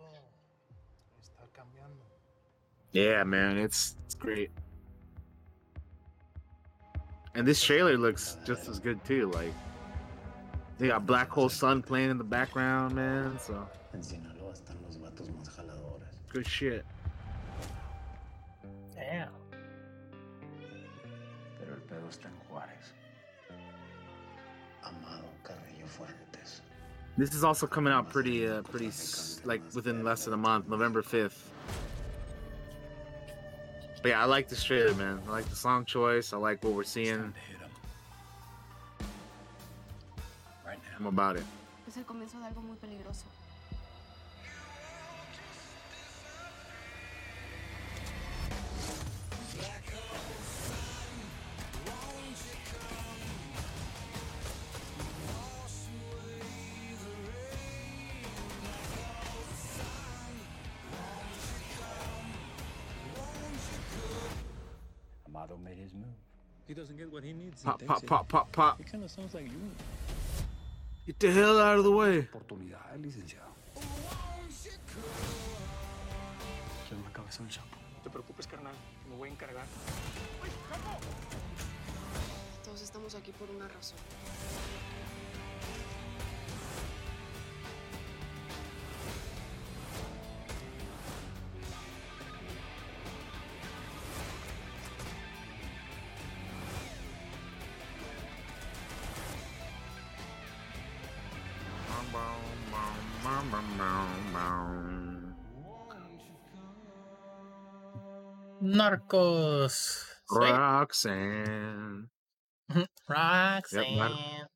Yeah, 2.91 3.23
man, 3.23 3.57
it's 3.57 3.95
it's 4.05 4.15
great. 4.15 4.49
And 7.35 7.47
this 7.47 7.61
trailer 7.63 7.97
looks 7.97 8.37
just 8.45 8.67
as 8.67 8.79
good 8.79 9.03
too. 9.05 9.29
Like 9.31 9.53
they 10.79 10.87
got 10.87 11.05
Black 11.05 11.29
Hole 11.29 11.49
Sun 11.49 11.83
playing 11.83 12.09
in 12.09 12.17
the 12.17 12.23
background, 12.23 12.95
man. 12.95 13.37
So 13.37 13.67
good 16.29 16.47
shit. 16.47 16.85
Damn. 18.95 19.29
Pero 21.59 21.73
el 21.73 21.81
pedo 21.81 22.07
está 22.09 22.25
en 22.25 22.39
Juárez. 22.49 22.93
Amado 24.83 25.25
Carrillo 25.43 25.85
Fuentes. 25.85 26.61
This 27.17 27.33
is 27.33 27.43
also 27.43 27.67
coming 27.67 27.91
out 27.91 28.09
pretty, 28.09 28.47
uh, 28.47 28.61
pretty 28.61 28.91
like 29.43 29.61
within 29.75 30.03
less 30.03 30.25
than 30.25 30.33
a 30.33 30.37
month, 30.37 30.69
November 30.69 31.01
fifth. 31.01 31.51
But 34.01 34.09
yeah, 34.09 34.21
I 34.21 34.25
like 34.25 34.47
this 34.47 34.63
trailer, 34.63 34.93
man. 34.93 35.19
I 35.27 35.31
like 35.31 35.49
the 35.49 35.57
song 35.57 35.83
choice. 35.83 36.31
I 36.31 36.37
like 36.37 36.63
what 36.63 36.71
we're 36.71 36.83
seeing. 36.83 37.33
I'm 40.99 41.07
about 41.07 41.37
it. 41.37 41.45
Es 41.87 41.95
el 41.95 42.03
comienzo 42.03 42.39
de 42.39 42.45
algo 42.45 42.61
muy 42.61 42.75
peligroso. 42.75 43.23
Amado 65.25 65.57
made 65.57 65.77
his 65.77 65.93
move. 65.93 66.03
He 66.67 66.73
doesn't 66.73 66.97
get 66.97 67.09
what 67.11 67.23
he 67.23 67.31
needs. 67.31 67.63
Pop, 67.63 67.81
pop, 67.85 68.05
pop, 68.05 68.27
pop, 68.27 68.51
pop. 68.51 68.79
It 68.81 68.91
kind 68.91 69.03
of 69.03 69.09
sounds 69.09 69.33
like 69.33 69.45
you. 69.45 69.71
Get 71.05 71.17
the 71.19 71.31
hell 71.31 71.59
out 71.59 71.77
of 71.79 71.83
the 71.83 71.91
way. 71.91 72.19
Oportunidad, 72.19 72.95
licenciado. 72.97 73.49
Quiero 76.87 77.01
una 77.01 77.11
cabeza 77.11 77.43
de 77.43 77.49
shampoo. 77.49 77.79
No 77.95 78.01
te 78.03 78.09
preocupes, 78.09 78.47
carnal. 78.47 78.73
Me 79.09 79.15
voy 79.15 79.29
a 79.29 79.31
encargar. 79.31 79.65
Todos 82.63 82.81
estamos 82.81 83.15
aquí 83.15 83.31
por 83.31 83.49
una 83.49 83.67
razón. 83.67 83.97
Narcos. 108.75 110.05
Roxanne. 110.31 112.09
Roxanne. 113.09 113.97
Nar- 113.97 114.47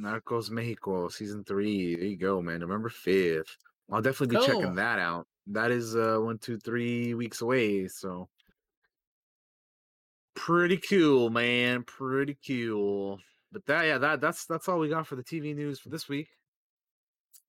Narcos 0.00 0.50
Mexico 0.50 1.08
season 1.08 1.44
three. 1.44 1.96
There 1.96 2.04
you 2.06 2.16
go, 2.16 2.40
man. 2.40 2.60
November 2.60 2.88
fifth. 2.88 3.56
I'll 3.90 4.00
definitely 4.00 4.38
be 4.38 4.46
checking 4.46 4.74
that 4.76 4.98
out. 4.98 5.26
That 5.48 5.70
is 5.70 5.94
uh 5.96 6.18
one, 6.18 6.38
two, 6.38 6.58
three 6.58 7.14
weeks 7.14 7.42
away. 7.42 7.88
So 7.88 8.28
pretty 10.34 10.78
cool, 10.78 11.30
man. 11.30 11.82
Pretty 11.84 12.38
cool. 12.46 13.20
But 13.52 13.66
that 13.66 13.84
yeah, 13.84 13.98
that 13.98 14.20
that's 14.20 14.46
that's 14.46 14.68
all 14.68 14.78
we 14.78 14.88
got 14.88 15.06
for 15.06 15.16
the 15.16 15.24
TV 15.24 15.54
news 15.54 15.78
for 15.78 15.90
this 15.90 16.08
week. 16.08 16.28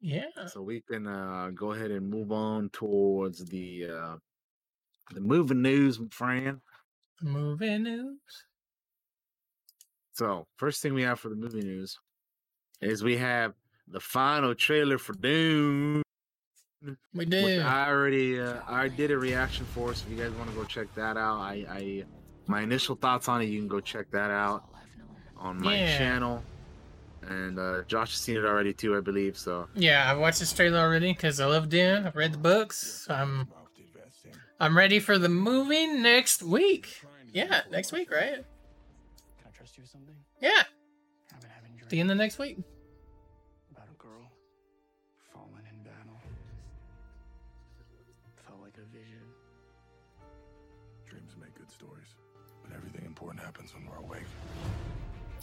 Yeah. 0.02 0.26
So 0.48 0.62
we 0.62 0.82
can 0.82 1.08
uh 1.08 1.52
go 1.56 1.72
ahead 1.72 1.92
and 1.92 2.10
move 2.10 2.32
on 2.34 2.70
towards 2.72 3.46
the 3.46 3.86
uh 3.90 4.16
the 5.12 5.22
movie 5.22 5.56
news, 5.56 6.00
my 6.00 6.08
friend. 6.10 6.60
Movie 7.22 7.78
news. 7.78 8.20
So 10.14 10.46
first 10.58 10.82
thing 10.82 10.94
we 10.94 11.04
have 11.04 11.20
for 11.20 11.30
the 11.30 11.36
movie 11.36 11.62
news 11.62 11.98
is 12.82 13.04
we 13.04 13.18
have 13.18 13.54
the 13.88 14.00
final 14.00 14.54
trailer 14.54 14.98
for 14.98 15.14
Dune. 15.14 16.04
We 17.14 17.26
do. 17.26 17.62
I 17.62 17.88
already 17.88 18.40
uh, 18.40 18.60
I 18.68 18.88
did 18.90 19.12
a 19.12 19.18
reaction 19.18 19.66
for, 19.66 19.94
so 19.94 20.06
if 20.06 20.12
you 20.18 20.24
guys 20.24 20.32
want 20.34 20.50
to 20.50 20.56
go 20.56 20.66
check 20.66 20.94
that 20.96 21.18
out, 21.18 21.40
I, 21.40 21.66
I 21.70 22.04
my 22.48 22.62
initial 22.62 22.96
thoughts 22.96 23.30
on 23.30 23.42
it, 23.42 23.46
you 23.46 23.60
can 23.60 23.68
go 23.68 23.80
check 23.80 24.08
that 24.12 24.30
out 24.32 24.64
on 25.38 25.62
my 25.62 25.76
Yeah. 25.78 25.98
channel. 25.98 26.44
And 27.28 27.58
uh, 27.58 27.84
Josh 27.88 28.12
has 28.12 28.20
seen 28.20 28.36
it 28.38 28.44
already 28.46 28.74
too, 28.74 28.98
I 28.98 29.00
believe. 29.00 29.38
So 29.38 29.68
Yeah, 29.76 30.12
I've 30.12 30.20
watched 30.20 30.40
this 30.40 30.52
trailer 30.52 30.80
already 30.80 31.14
because 31.14 31.40
I 31.40 31.46
love 31.46 31.70
Dune. 31.70 32.06
I've 32.06 32.16
read 32.18 32.34
the 32.34 32.38
books. 32.38 33.08
I'm 33.10 33.48
I'm 34.60 34.78
ready 34.78 35.00
for 35.00 35.18
the 35.18 35.30
movie 35.30 35.88
next 35.88 36.42
week. 36.44 37.02
Yeah, 37.32 37.62
next 37.72 37.92
week, 37.92 38.12
right? 38.12 38.36
Can 38.36 38.46
I 39.48 39.50
trust 39.56 39.76
you 39.78 39.84
with 39.84 39.90
something? 39.90 40.16
Yeah, 40.42 40.50
I've 41.34 41.42
been 41.42 41.50
having 41.50 41.72
dreams 41.76 41.90
the 41.90 42.00
end 42.00 42.12
of 42.12 42.18
next 42.18 42.38
week. 42.38 42.60
about 43.72 43.88
a 43.92 43.98
girl 43.98 44.30
falling 45.34 45.64
in 45.70 45.84
battle. 45.84 46.20
Felt 48.48 48.62
like 48.62 48.76
a 48.78 48.86
vision. 48.96 49.24
Dreams 51.08 51.36
make 51.42 51.56
good 51.56 51.72
stories, 51.72 52.16
but 52.64 52.76
everything 52.76 53.06
important 53.06 53.44
happens 53.44 53.74
when 53.74 53.86
we're 53.88 53.98
awake. 53.98 54.28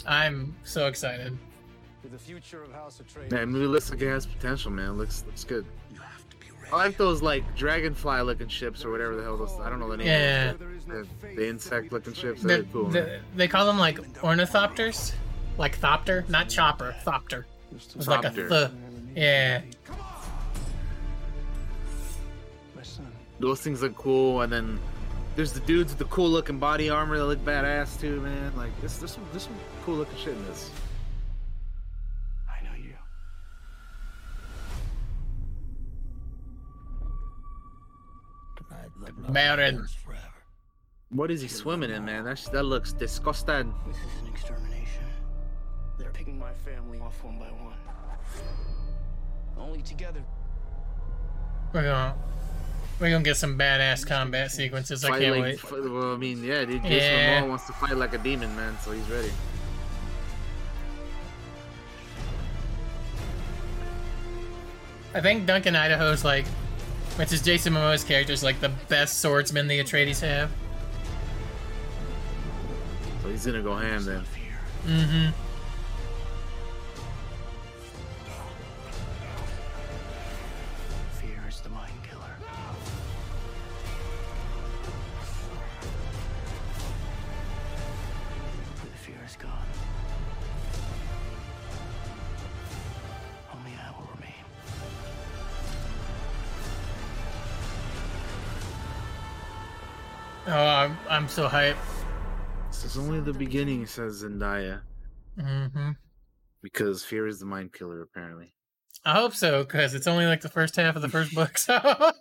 I'm 0.07 0.55
so 0.65 0.87
excited. 0.87 1.37
To 2.03 2.09
the 2.09 2.19
future 2.19 2.63
of 2.63 2.73
House 2.73 3.03
Atreides. 3.03 3.33
Man, 3.33 3.49
movie 3.51 3.67
looks 3.67 3.91
like 3.91 4.01
it 4.01 4.09
has 4.09 4.25
potential, 4.25 4.71
man. 4.71 4.97
Looks 4.97 5.25
looks 5.27 5.45
good. 5.45 5.67
I 6.73 6.77
like 6.77 6.97
those 6.97 7.23
like 7.23 7.57
dragonfly 7.57 8.21
looking 8.23 8.49
ships 8.49 8.85
or 8.85 8.91
whatever 8.91 9.16
the 9.16 9.23
hell 9.23 9.37
those. 9.37 9.53
I 9.61 9.68
don't 9.68 9.81
know 9.81 9.91
the 9.91 9.97
name. 9.97 10.07
Yeah. 10.07 10.53
The, 10.53 11.07
the 11.35 11.49
insect 11.49 11.93
looking 11.93 12.12
ships. 12.14 12.43
The- 12.43 12.66
cool. 12.73 12.87
the- 12.89 13.21
they 13.35 13.49
call 13.49 13.66
them 13.66 13.79
like 13.79 13.99
ornithopters, 14.21 15.12
like 15.59 15.79
thopter, 15.79 16.29
not 16.29 16.49
chopper, 16.49 16.95
thopter. 17.05 17.45
It's 17.75 18.07
like 18.07 18.25
a 18.25 18.31
th. 18.31 18.71
Yeah. 19.14 19.62
Those 23.39 23.61
things 23.62 23.81
look 23.81 23.97
cool 23.97 24.43
and 24.43 24.53
then 24.53 24.79
there's 25.35 25.53
the 25.53 25.61
dudes 25.61 25.93
with 25.93 25.99
the 25.99 26.05
cool 26.07 26.29
looking 26.29 26.59
body 26.59 26.91
armor 26.91 27.16
that 27.16 27.25
look 27.25 27.43
badass 27.45 27.99
too 27.99 28.21
man 28.21 28.55
like 28.57 28.79
this 28.83 28.93
some, 28.95 29.25
there's 29.31 29.45
some 29.45 29.55
cool 29.87 29.95
looking 29.95 30.18
shit 30.18 30.35
in 30.35 30.45
this 30.47 30.71
About 39.29 39.59
it. 39.59 39.77
what 41.11 41.31
is 41.31 41.41
he 41.41 41.49
swimming 41.49 41.91
in 41.91 42.05
man 42.05 42.25
that 42.25 42.41
that 42.53 42.62
looks 42.64 42.93
disgusting 42.93 43.75
This 43.87 43.97
is 43.97 44.03
an 44.23 44.29
extermination. 44.29 45.05
They're 45.99 46.11
picking 46.11 46.39
my 46.39 46.53
family 46.64 46.99
off 47.01 47.23
one 47.23 47.39
by 47.39 47.47
one. 47.47 47.75
Only 49.59 49.83
together. 49.83 50.23
We're 51.73 51.83
gonna 51.83 52.14
we're 52.99 53.11
gonna 53.11 53.25
get 53.25 53.37
some 53.37 53.59
badass 53.59 54.07
combat 54.07 54.51
sequences. 54.51 55.05
I 55.05 55.09
Fight 55.11 55.21
can't 55.21 55.37
like- 55.37 55.43
wait. 55.45 55.55
f- 55.64 55.71
well 55.73 56.12
i 56.14 56.16
mean 56.16 56.43
yeah 56.45 56.64
dude 56.64 56.83
jason 56.83 56.99
Yeah. 56.99 57.43
Momoa 57.43 57.49
wants 57.51 57.66
to 57.66 57.73
fight 57.75 57.97
like 57.97 58.12
a 58.14 58.18
demon 58.18 58.55
man 58.57 58.77
so 58.81 58.93
he's 58.93 59.09
ready 59.11 59.31
I 65.14 65.21
think 65.21 65.47
Duncan 65.47 65.75
Idaho's 65.75 66.25
like, 66.25 66.47
which 67.17 67.33
is 67.33 67.43
Jason 67.43 67.75
Momoa's 67.75 68.05
character, 68.05 68.33
is 68.33 68.43
like 68.43 68.61
the 68.61 68.71
best 68.89 69.21
swordsman 69.21 69.69
the 69.69 69.79
Atreides 69.83 70.21
have. 70.21 70.51
so 73.23 73.29
he's 73.29 73.45
gonna 73.47 73.63
go 73.63 73.75
ham 73.77 74.05
then 74.05 74.25
Mm-hmm. 74.87 75.50
Oh, 100.53 100.67
I'm, 100.67 100.99
I'm 101.09 101.29
so 101.29 101.49
hyped. 101.49 101.77
this 102.71 102.85
is 102.85 102.99
only 102.99 103.21
the 103.21 103.33
beginning 103.33 103.87
says 103.87 104.23
zendaya 104.25 104.81
Mm-hmm. 105.39 105.91
because 106.63 107.05
fear 107.05 107.27
is 107.27 107.39
the 107.39 107.47
mind 107.47 107.73
killer 107.73 108.03
apparently 108.03 108.53
I 109.05 109.13
hope 109.15 109.35
so, 109.35 109.63
because 109.65 109.95
it's 109.95 110.07
only 110.07 110.27
like 110.27 110.43
the 110.43 110.49
first 110.51 110.77
half 110.77 110.95
of 110.97 111.01
the 111.03 111.09
first 111.09 111.35
book, 111.35 111.57
so 111.67 111.75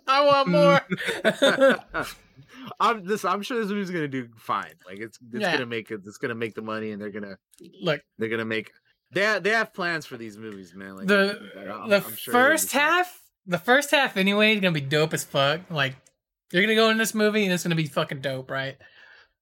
I 0.06 0.24
want 0.24 0.48
more. 0.56 0.80
I'm 2.80 3.04
this. 3.04 3.22
I'm 3.24 3.42
sure 3.42 3.60
this 3.60 3.68
movie's 3.68 3.90
gonna 3.90 4.08
do 4.08 4.28
fine. 4.38 4.72
Like 4.86 4.98
it's 4.98 5.18
it's 5.32 5.42
Yeah. 5.42 5.52
gonna 5.52 5.66
make 5.66 5.90
it. 5.90 6.00
It's 6.06 6.16
gonna 6.16 6.34
make 6.34 6.54
the 6.54 6.62
money, 6.62 6.92
and 6.92 7.00
they're 7.02 7.10
gonna 7.10 7.36
Look, 7.82 8.00
they're 8.18 8.30
gonna 8.30 8.46
make. 8.46 8.70
They 9.12 9.22
have, 9.22 9.42
they 9.42 9.50
have 9.50 9.74
plans 9.74 10.06
for 10.06 10.16
these 10.16 10.38
movies, 10.38 10.72
man. 10.74 10.96
Like 10.96 11.06
the 11.06 11.38
I'm- 11.58 11.90
the 11.90 11.96
I'm 11.96 12.16
sure 12.16 12.32
first 12.32 12.72
half, 12.72 13.20
the 13.46 13.58
first 13.58 13.90
half 13.90 14.16
anyway 14.16 14.54
is 14.54 14.60
gonna 14.60 14.72
be 14.72 14.80
dope 14.80 15.12
as 15.12 15.22
fuck. 15.22 15.60
Like 15.70 15.96
you're 16.52 16.62
gonna 16.62 16.74
go 16.74 16.90
in 16.90 16.98
this 16.98 17.14
movie 17.14 17.44
and 17.44 17.52
it's 17.52 17.62
gonna 17.62 17.74
be 17.74 17.86
fucking 17.86 18.20
dope, 18.20 18.50
right? 18.50 18.76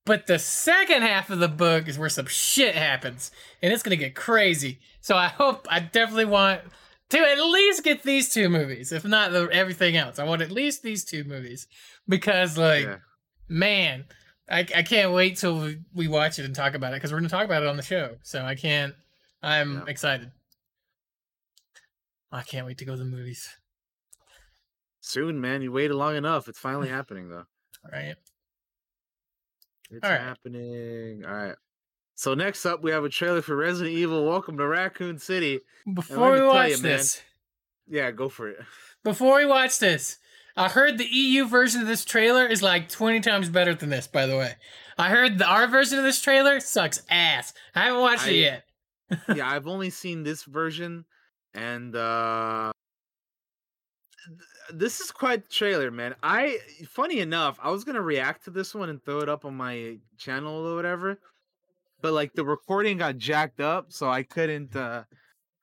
But 0.05 0.27
the 0.27 0.39
second 0.39 1.01
half 1.03 1.29
of 1.29 1.39
the 1.39 1.47
book 1.47 1.87
is 1.87 1.99
where 1.99 2.09
some 2.09 2.25
shit 2.27 2.75
happens, 2.75 3.31
and 3.61 3.71
it's 3.73 3.83
gonna 3.83 3.95
get 3.95 4.15
crazy. 4.15 4.79
So 5.01 5.15
I 5.15 5.27
hope, 5.27 5.67
I 5.69 5.79
definitely 5.79 6.25
want 6.25 6.61
to 7.09 7.19
at 7.19 7.39
least 7.43 7.83
get 7.83 8.03
these 8.03 8.31
two 8.31 8.49
movies, 8.49 8.91
if 8.91 9.03
not 9.05 9.31
the, 9.31 9.49
everything 9.51 9.97
else. 9.97 10.19
I 10.19 10.23
want 10.23 10.41
at 10.41 10.51
least 10.51 10.83
these 10.83 11.03
two 11.05 11.23
movies 11.23 11.67
because, 12.07 12.57
like, 12.57 12.85
Yeah. 12.85 12.97
man, 13.47 14.05
I, 14.49 14.59
I 14.75 14.83
can't 14.83 15.11
wait 15.11 15.37
till 15.37 15.59
we, 15.59 15.79
we 15.93 16.07
watch 16.07 16.39
it 16.39 16.45
and 16.45 16.55
talk 16.55 16.73
about 16.73 16.93
it 16.93 16.97
because 16.97 17.11
we're 17.11 17.19
gonna 17.19 17.29
talk 17.29 17.45
about 17.45 17.61
it 17.63 17.69
on 17.69 17.77
the 17.77 17.83
show. 17.83 18.17
So 18.23 18.43
I 18.43 18.55
can't. 18.55 18.93
I'm 19.41 19.75
Yeah. 19.77 19.83
excited. 19.87 20.31
I 22.31 22.41
can't 22.43 22.65
wait 22.67 22.77
to 22.79 22.85
go 22.85 22.93
to 22.93 22.97
the 22.99 23.05
movies. 23.05 23.47
Soon, 25.01 25.39
man. 25.41 25.61
You 25.61 25.71
waited 25.71 25.95
long 25.95 26.15
enough. 26.15 26.47
It's 26.47 26.59
finally 26.59 26.89
happening, 26.97 27.29
though. 27.29 27.45
All 27.85 27.91
right. 27.91 28.15
It's 29.91 30.03
All 30.03 30.09
right. 30.11 30.19
happening. 30.21 31.23
All 31.25 31.33
right. 31.33 31.55
So 32.15 32.33
next 32.33 32.65
up, 32.65 32.83
we 32.83 32.91
have 32.91 33.03
a 33.05 33.09
trailer 33.09 33.41
for 33.41 33.55
Resident 33.55 33.95
Evil: 33.95 34.25
Welcome 34.25 34.57
to 34.57 34.67
Raccoon 34.67 35.17
City. 35.19 35.61
Before 35.93 36.33
we 36.33 36.41
watch 36.41 36.69
you, 36.71 36.75
man, 36.75 36.83
this, 36.83 37.21
yeah, 37.87 38.11
go 38.11 38.27
for 38.29 38.49
it. 38.49 38.59
before 39.05 39.37
we 39.37 39.45
watch 39.45 39.79
this, 39.79 40.17
I 40.57 40.67
heard 40.67 40.97
the 40.97 41.05
EU 41.07 41.47
version 41.47 41.79
of 41.81 41.87
this 41.87 42.03
trailer 42.03 42.45
is 42.45 42.61
like 42.61 42.89
20 42.89 43.21
times 43.21 43.47
better 43.49 43.73
than 43.73 43.89
this, 43.89 44.05
by 44.05 44.25
the 44.25 44.35
way. 44.37 44.55
I 44.97 45.09
heard 45.09 45.37
the 45.37 45.45
our 45.45 45.65
version 45.67 45.97
of 45.97 46.03
this 46.03 46.21
trailer 46.21 46.59
sucks 46.59 47.01
ass. 47.09 47.53
I 47.73 47.85
haven't 47.85 48.01
watched 48.01 48.27
I- 48.27 48.31
it 48.31 48.35
yet. 48.35 48.63
yeah, 49.33 49.49
I've 49.49 49.65
only 49.67 49.89
seen 49.89 50.23
this 50.23 50.43
version, 50.43 51.05
and 51.53 51.95
uh 51.95 52.73
this 54.73 54.99
is 54.99 55.11
quite 55.11 55.43
the 55.43 55.49
trailer, 55.49 55.91
man. 55.91 56.15
I 56.23 56.59
funny 56.87 57.19
enough, 57.19 57.59
I 57.61 57.71
was 57.71 57.83
gonna 57.83 58.01
react 58.01 58.45
to 58.45 58.51
this 58.51 58.73
one 58.73 58.89
and 58.89 59.03
throw 59.03 59.19
it 59.19 59.29
up 59.29 59.45
on 59.45 59.55
my 59.55 59.97
channel 60.17 60.67
or 60.67 60.75
whatever, 60.75 61.19
but 62.01 62.13
like 62.13 62.33
the 62.33 62.45
recording 62.45 62.97
got 62.97 63.17
jacked 63.17 63.59
up, 63.59 63.91
so 63.91 64.09
I 64.09 64.23
couldn't. 64.23 64.75
uh 64.75 65.03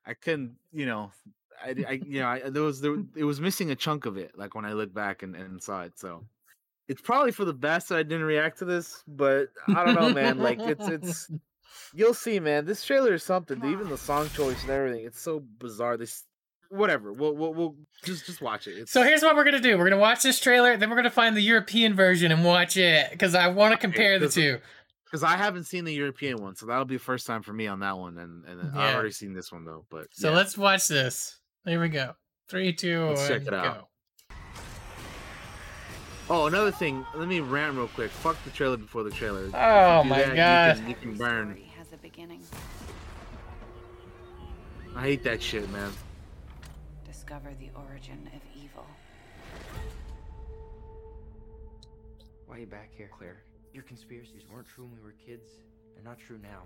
I 0.08 0.14
couldn't, 0.14 0.56
you 0.72 0.86
know. 0.86 1.10
I, 1.60 1.74
I 1.88 1.92
you 2.06 2.20
know, 2.20 2.28
I, 2.28 2.50
there 2.50 2.62
was 2.62 2.80
there, 2.80 2.96
it 3.16 3.24
was 3.24 3.40
missing 3.40 3.70
a 3.70 3.74
chunk 3.74 4.06
of 4.06 4.16
it. 4.16 4.38
Like 4.38 4.54
when 4.54 4.64
I 4.64 4.72
look 4.72 4.94
back 4.94 5.22
and, 5.22 5.34
and 5.34 5.60
saw 5.62 5.82
it, 5.82 5.98
so 5.98 6.24
it's 6.86 7.00
probably 7.00 7.32
for 7.32 7.44
the 7.44 7.54
best 7.54 7.88
that 7.88 7.98
I 7.98 8.02
didn't 8.02 8.26
react 8.26 8.58
to 8.58 8.64
this. 8.64 9.02
But 9.08 9.48
I 9.68 9.84
don't 9.84 9.94
know, 9.94 10.12
man. 10.12 10.38
Like 10.38 10.60
it's 10.60 10.86
it's 10.86 11.30
You'll 11.94 12.14
see, 12.14 12.40
man. 12.40 12.64
This 12.64 12.84
trailer 12.84 13.14
is 13.14 13.22
something. 13.22 13.64
Even 13.64 13.88
the 13.88 13.98
song 13.98 14.28
choice 14.30 14.60
and 14.62 14.70
everything. 14.70 15.04
It's 15.06 15.20
so 15.20 15.42
bizarre. 15.58 15.96
This, 15.96 16.24
whatever. 16.70 17.12
We'll 17.12 17.34
we'll, 17.34 17.54
we'll 17.54 17.76
just 18.04 18.26
just 18.26 18.40
watch 18.40 18.66
it. 18.66 18.72
It's, 18.78 18.92
So 18.92 19.02
here's 19.02 19.22
what 19.22 19.36
we're 19.36 19.44
gonna 19.44 19.60
do. 19.60 19.76
We're 19.78 19.88
gonna 19.88 20.00
watch 20.00 20.22
this 20.22 20.38
trailer, 20.40 20.76
then 20.76 20.90
we're 20.90 20.96
gonna 20.96 21.10
find 21.10 21.36
the 21.36 21.40
European 21.42 21.94
version 21.94 22.32
and 22.32 22.44
watch 22.44 22.76
it 22.76 23.10
because 23.10 23.34
I 23.34 23.48
want 23.48 23.72
to 23.72 23.78
compare 23.78 24.18
the 24.18 24.28
two. 24.28 24.58
because 25.04 25.22
I 25.22 25.36
haven't 25.36 25.64
seen 25.64 25.84
the 25.84 25.94
European 25.94 26.42
one, 26.42 26.56
so 26.56 26.66
that'll 26.66 26.84
be 26.84 26.96
the 26.96 27.02
first 27.02 27.26
time 27.26 27.42
for 27.42 27.52
me 27.52 27.66
on 27.66 27.80
that 27.80 27.96
one. 27.98 28.18
And 28.18 28.44
and 28.44 28.72
Yeah. 28.74 28.80
I've 28.80 28.94
already 28.94 29.12
seen 29.12 29.32
this 29.34 29.50
one 29.52 29.64
though. 29.64 29.84
But 29.90 30.08
So 30.12 30.30
yeah. 30.30 30.36
let's 30.36 30.56
watch 30.58 30.88
this. 30.88 31.38
Here 31.64 31.80
we 31.80 31.88
go. 31.88 32.14
Three, 32.48 32.72
two, 32.72 33.06
Let's 33.06 33.26
check 33.26 33.44
one, 33.44 33.54
it 33.54 33.60
out. 33.66 33.88
Oh, 36.28 36.46
another 36.46 36.72
thing. 36.72 37.04
Let 37.14 37.28
me 37.28 37.38
rant 37.40 37.76
real 37.76 37.86
quick. 37.88 38.10
Fuck 38.10 38.36
the 38.44 38.50
trailer 38.50 38.76
before 38.76 39.04
the 39.04 39.10
trailer. 39.10 39.46
Oh 39.54 40.02
my 40.04 40.22
that, 40.22 40.34
God. 40.36 40.76
You 40.76 40.82
can, 40.82 40.90
you 40.90 40.96
can 40.96 41.14
burn. 41.14 41.60
has 41.76 41.92
a 41.92 41.96
beginning. 41.96 42.42
I 44.96 45.02
hate 45.02 45.22
that 45.24 45.42
shit, 45.42 45.68
man. 45.70 45.92
Discover 47.26 47.54
the 47.58 47.70
origin 47.74 48.30
of 48.32 48.40
evil. 48.54 48.86
Why 52.46 52.56
are 52.56 52.58
you 52.60 52.66
back 52.66 52.90
here, 52.96 53.10
Claire? 53.12 53.42
Your 53.72 53.82
conspiracies 53.82 54.42
weren't 54.48 54.68
true 54.68 54.84
when 54.84 54.94
we 54.94 55.02
were 55.02 55.14
kids. 55.26 55.50
They're 55.96 56.04
not 56.04 56.20
true 56.20 56.38
now. 56.40 56.62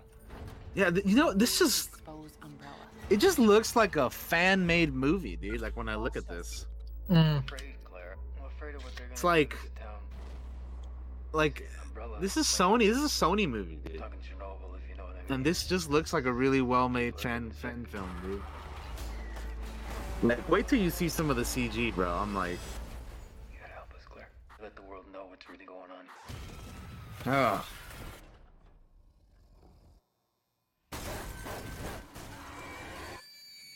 Yeah, 0.75 0.91
th- 0.91 1.03
you 1.03 1.15
know 1.15 1.33
this 1.33 1.57
Just... 1.57 1.95
Umbrella. 2.07 2.75
It 3.09 3.17
just 3.17 3.39
looks 3.39 3.75
like 3.75 3.95
a 3.95 4.07
fan 4.11 4.63
made 4.67 4.93
movie, 4.93 5.35
dude. 5.35 5.61
Like 5.61 5.75
when 5.75 5.89
I 5.89 5.95
look 5.95 6.15
at 6.15 6.27
this, 6.27 6.67
Mm. 7.09 7.43
Claire. 7.83 8.17
I'm 8.39 8.45
afraid 8.45 8.75
of 8.75 8.83
what 8.83 8.95
they're 8.95 9.07
it's 9.11 9.23
like 9.23 9.57
like 11.33 11.67
this 12.19 12.37
is 12.37 12.45
Sony. 12.45 12.87
This 12.87 12.97
is 12.97 13.05
a 13.05 13.25
Sony 13.25 13.49
movie, 13.49 13.79
dude. 13.83 14.03
And 15.29 15.43
this 15.43 15.65
just 15.65 15.89
looks 15.89 16.13
like 16.13 16.25
a 16.25 16.31
really 16.31 16.61
well 16.61 16.87
made 16.87 17.19
fan 17.19 17.49
fan 17.49 17.83
film, 17.85 18.09
dude. 18.21 18.41
Like, 20.23 20.47
wait 20.49 20.67
till 20.67 20.79
you 20.79 20.91
see 20.91 21.09
some 21.09 21.31
of 21.31 21.35
the 21.35 21.41
CG, 21.41 21.95
bro. 21.95 22.07
I'm 22.09 22.35
like, 22.35 22.59
You 23.51 23.57
gotta 23.59 23.73
help 23.73 23.91
us, 23.95 24.05
Claire. 24.05 24.29
Let 24.61 24.75
the 24.75 24.83
world 24.83 25.05
know 25.11 25.25
what's 25.27 25.49
really 25.49 25.65
going 25.65 25.89
on. 27.25 27.63
oh. 27.63 27.65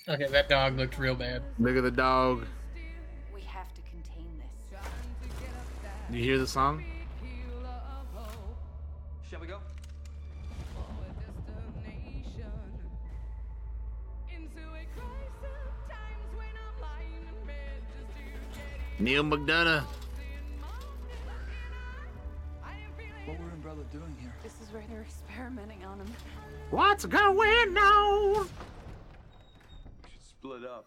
Okay, 0.08 0.28
that 0.28 0.48
dog 0.50 0.78
looked 0.78 1.00
real 1.00 1.16
bad. 1.16 1.42
Look 1.58 1.76
at 1.76 1.82
the 1.82 1.90
dog. 1.90 2.46
We 3.34 3.42
have 3.42 3.74
to 3.74 3.82
contain 3.82 4.28
this. 4.38 4.80
You 6.16 6.24
hear 6.24 6.38
the 6.38 6.46
song? 6.46 6.84
Neal 19.00 19.24
McDonough. 19.24 19.84
What 23.26 23.40
were 23.40 23.50
Umbrella 23.50 23.84
doing 23.92 24.16
here? 24.22 24.34
This 24.42 24.54
is 24.62 24.72
where 24.72 24.84
they're 24.90 25.02
experimenting 25.02 25.84
on 25.84 26.00
him. 26.00 26.14
What's 26.70 27.06
going 27.06 27.78
on? 27.78 28.48
We 30.04 30.10
should 30.12 30.24
split 30.24 30.64
up. 30.64 30.86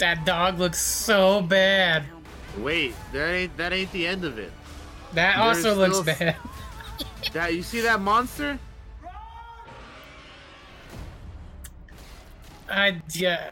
That 0.00 0.24
dog 0.24 0.58
looks 0.58 0.78
so 0.78 1.42
bad. 1.42 2.04
Wait, 2.58 2.94
that 3.12 3.28
ain't 3.34 3.56
that 3.58 3.72
ain't 3.74 3.92
the 3.92 4.06
end 4.06 4.24
of 4.24 4.38
it. 4.38 4.50
That 5.12 5.36
There's 5.36 5.64
also 5.66 5.78
looks 5.78 5.98
still- 5.98 6.14
bad. 6.26 6.36
That 7.34 7.54
you 7.54 7.62
see 7.62 7.80
that 7.82 8.00
monster? 8.00 8.58
I 12.68 13.02
yeah. 13.14 13.50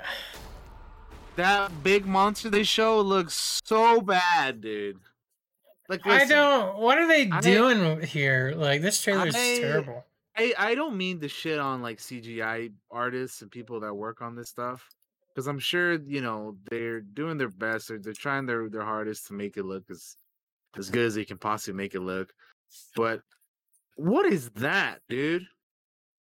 That 1.37 1.83
big 1.83 2.07
monster 2.07 2.49
they 2.49 2.63
show 2.63 3.01
looks 3.01 3.61
so 3.65 4.01
bad, 4.01 4.61
dude. 4.63 4.99
Like 5.89 6.07
I 6.07 6.25
don't. 6.25 6.79
What 6.79 6.97
are 6.99 7.07
they 7.07 7.29
I- 7.31 7.41
doing 7.41 8.01
here? 8.03 8.55
Like 8.57 8.81
this 8.81 9.01
trailer 9.03 9.27
is 9.27 9.35
terrible. 9.35 10.05
I, 10.37 10.55
I 10.57 10.75
don't 10.75 10.97
mean 10.97 11.21
to 11.21 11.29
shit 11.29 11.59
on 11.59 11.83
like 11.83 11.99
CGI 11.99 12.73
artists 12.91 13.43
and 13.43 13.51
people 13.51 13.81
that 13.81 13.93
work 13.95 14.23
on 14.23 14.35
this 14.37 14.49
stuff 14.49 14.89
because 15.39 15.47
I'm 15.47 15.61
sure 15.61 15.93
you 15.93 16.21
know 16.21 16.57
they're 16.69 17.01
doing 17.01 17.39
their 17.39 17.49
best. 17.49 17.87
They're, 17.87 18.01
they're 18.01 18.13
trying 18.13 18.45
their, 18.45 18.69
their 18.69 18.83
hardest 18.83 19.29
to 19.29 19.35
make 19.35 19.57
it 19.57 19.65
look 19.65 19.85
as 19.89 20.17
as 20.77 20.91
good 20.91 21.07
as 21.07 21.15
they 21.15 21.25
can 21.25 21.39
possibly 21.39 21.77
make 21.77 21.95
it 21.95 22.01
look. 22.01 22.33
But 22.97 23.21
what 23.95 24.27
is 24.27 24.51
that, 24.57 24.99
dude? 25.09 25.47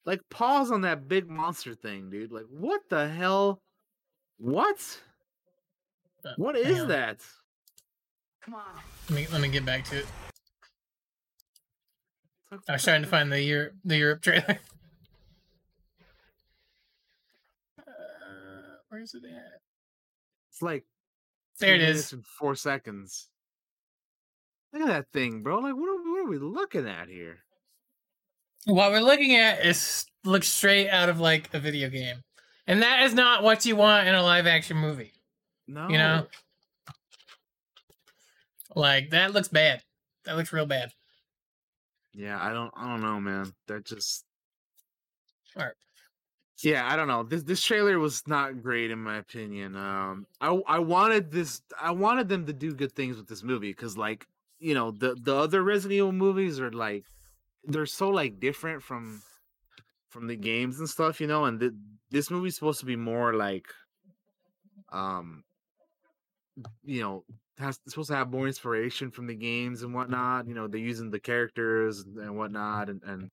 Like 0.08 0.22
pause 0.32 0.72
on 0.72 0.82
that 0.82 1.08
big 1.08 1.30
monster 1.30 1.76
thing, 1.76 2.10
dude. 2.10 2.32
Like 2.32 2.47
what 2.49 2.82
the 2.89 3.08
hell? 3.08 3.62
What? 4.39 4.80
Uh, 6.26 6.34
what 6.38 6.56
is 6.56 6.66
hang 6.66 6.74
is 6.74 6.82
on. 6.82 6.88
that? 6.88 7.20
Come 8.41 8.56
on. 8.56 8.64
Let 9.12 9.16
me 9.16 9.28
let 9.32 9.39
me 9.39 9.49
get 9.49 9.68
back 9.68 9.86
to 9.86 9.99
it. 9.99 10.08
I 12.68 12.72
was 12.72 12.84
trying 12.84 13.03
to 13.03 13.08
find 13.08 13.32
the 13.32 13.43
Europe 13.43 13.74
the 13.84 13.97
Europe 13.97 14.24
trailer. 14.24 14.58
Where's 18.95 19.13
it 19.13 19.23
at? 19.25 19.59
It's 20.49 20.61
like 20.61 20.85
There 21.59 21.75
it 21.75 21.81
is. 21.81 21.97
is. 22.05 22.13
and 22.13 22.25
four 22.25 22.55
seconds. 22.55 23.27
Look 24.71 24.83
at 24.83 24.87
that 24.87 25.11
thing, 25.11 25.43
bro. 25.43 25.59
Like, 25.59 25.75
what 25.75 25.89
are, 25.89 26.01
what 26.01 26.21
are 26.21 26.29
we 26.29 26.37
looking 26.37 26.87
at 26.87 27.09
here? 27.09 27.39
What 28.63 28.91
we're 28.91 29.01
looking 29.01 29.35
at 29.35 29.65
is 29.65 30.05
looks 30.23 30.47
straight 30.47 30.89
out 30.89 31.09
of 31.09 31.19
like 31.19 31.53
a 31.53 31.59
video 31.59 31.89
game, 31.89 32.23
and 32.67 32.81
that 32.83 33.03
is 33.03 33.13
not 33.13 33.43
what 33.43 33.65
you 33.65 33.75
want 33.75 34.07
in 34.07 34.15
a 34.15 34.23
live 34.23 34.47
action 34.47 34.77
movie. 34.77 35.11
No, 35.67 35.89
You 35.89 35.97
know, 35.97 36.27
like 38.77 39.09
that 39.09 39.33
looks 39.33 39.49
bad. 39.49 39.83
That 40.23 40.37
looks 40.37 40.53
real 40.53 40.65
bad. 40.65 40.91
Yeah, 42.13 42.41
I 42.41 42.53
don't, 42.53 42.71
I 42.77 42.87
don't 42.87 43.01
know, 43.01 43.19
man. 43.19 43.53
That 43.67 43.85
just, 43.85 44.23
Alright. 45.57 45.73
Yeah, 46.64 46.88
I 46.89 46.95
don't 46.95 47.08
know. 47.08 47.24
This 47.24 47.43
this 47.43 47.62
trailer 47.62 47.99
was 47.99 48.24
not 48.28 48.62
great 48.62 48.91
in 48.91 48.99
my 48.99 49.18
opinion. 49.18 49.76
Um, 49.76 50.26
I 50.39 50.49
I 50.68 50.80
wanted 50.80 51.32
this, 51.32 51.62
I 51.80 51.91
wanted 51.91 52.30
them 52.30 52.45
to 52.45 52.53
do 52.53 52.74
good 52.74 52.93
things 52.93 53.18
with 53.18 53.28
this 53.28 53.43
movie 53.43 53.72
because, 53.72 53.97
like, 53.97 54.26
you 54.60 54.74
know, 54.74 54.91
the 54.91 55.16
the 55.22 55.36
other 55.36 55.62
Resident 55.64 55.97
Evil 55.97 56.12
movies 56.14 56.60
are 56.60 56.72
like, 56.72 57.06
they're 57.66 57.86
so 57.86 58.10
like 58.10 58.39
different 58.39 58.84
from 58.84 59.22
from 60.10 60.28
the 60.28 60.36
games 60.38 60.80
and 60.80 60.88
stuff, 60.89 61.20
you 61.20 61.28
know. 61.28 61.45
And 61.45 61.60
th- 61.60 61.74
this 62.10 62.32
movie's 62.32 62.56
supposed 62.56 62.80
to 62.80 62.86
be 62.86 62.95
more 62.95 63.34
like, 63.34 63.66
um, 64.93 65.43
you 66.86 67.01
know, 67.01 67.26
has 67.58 67.80
supposed 67.88 68.10
to 68.10 68.16
have 68.16 68.32
more 68.32 68.47
inspiration 68.47 69.12
from 69.12 69.28
the 69.28 69.36
games 69.36 69.84
and 69.84 69.93
whatnot. 69.93 70.47
You 70.47 70.53
know, 70.53 70.68
they're 70.70 70.80
using 70.80 71.12
the 71.12 71.20
characters 71.20 72.06
and 72.06 72.38
whatnot, 72.38 72.89
and 72.89 73.01
and 73.03 73.30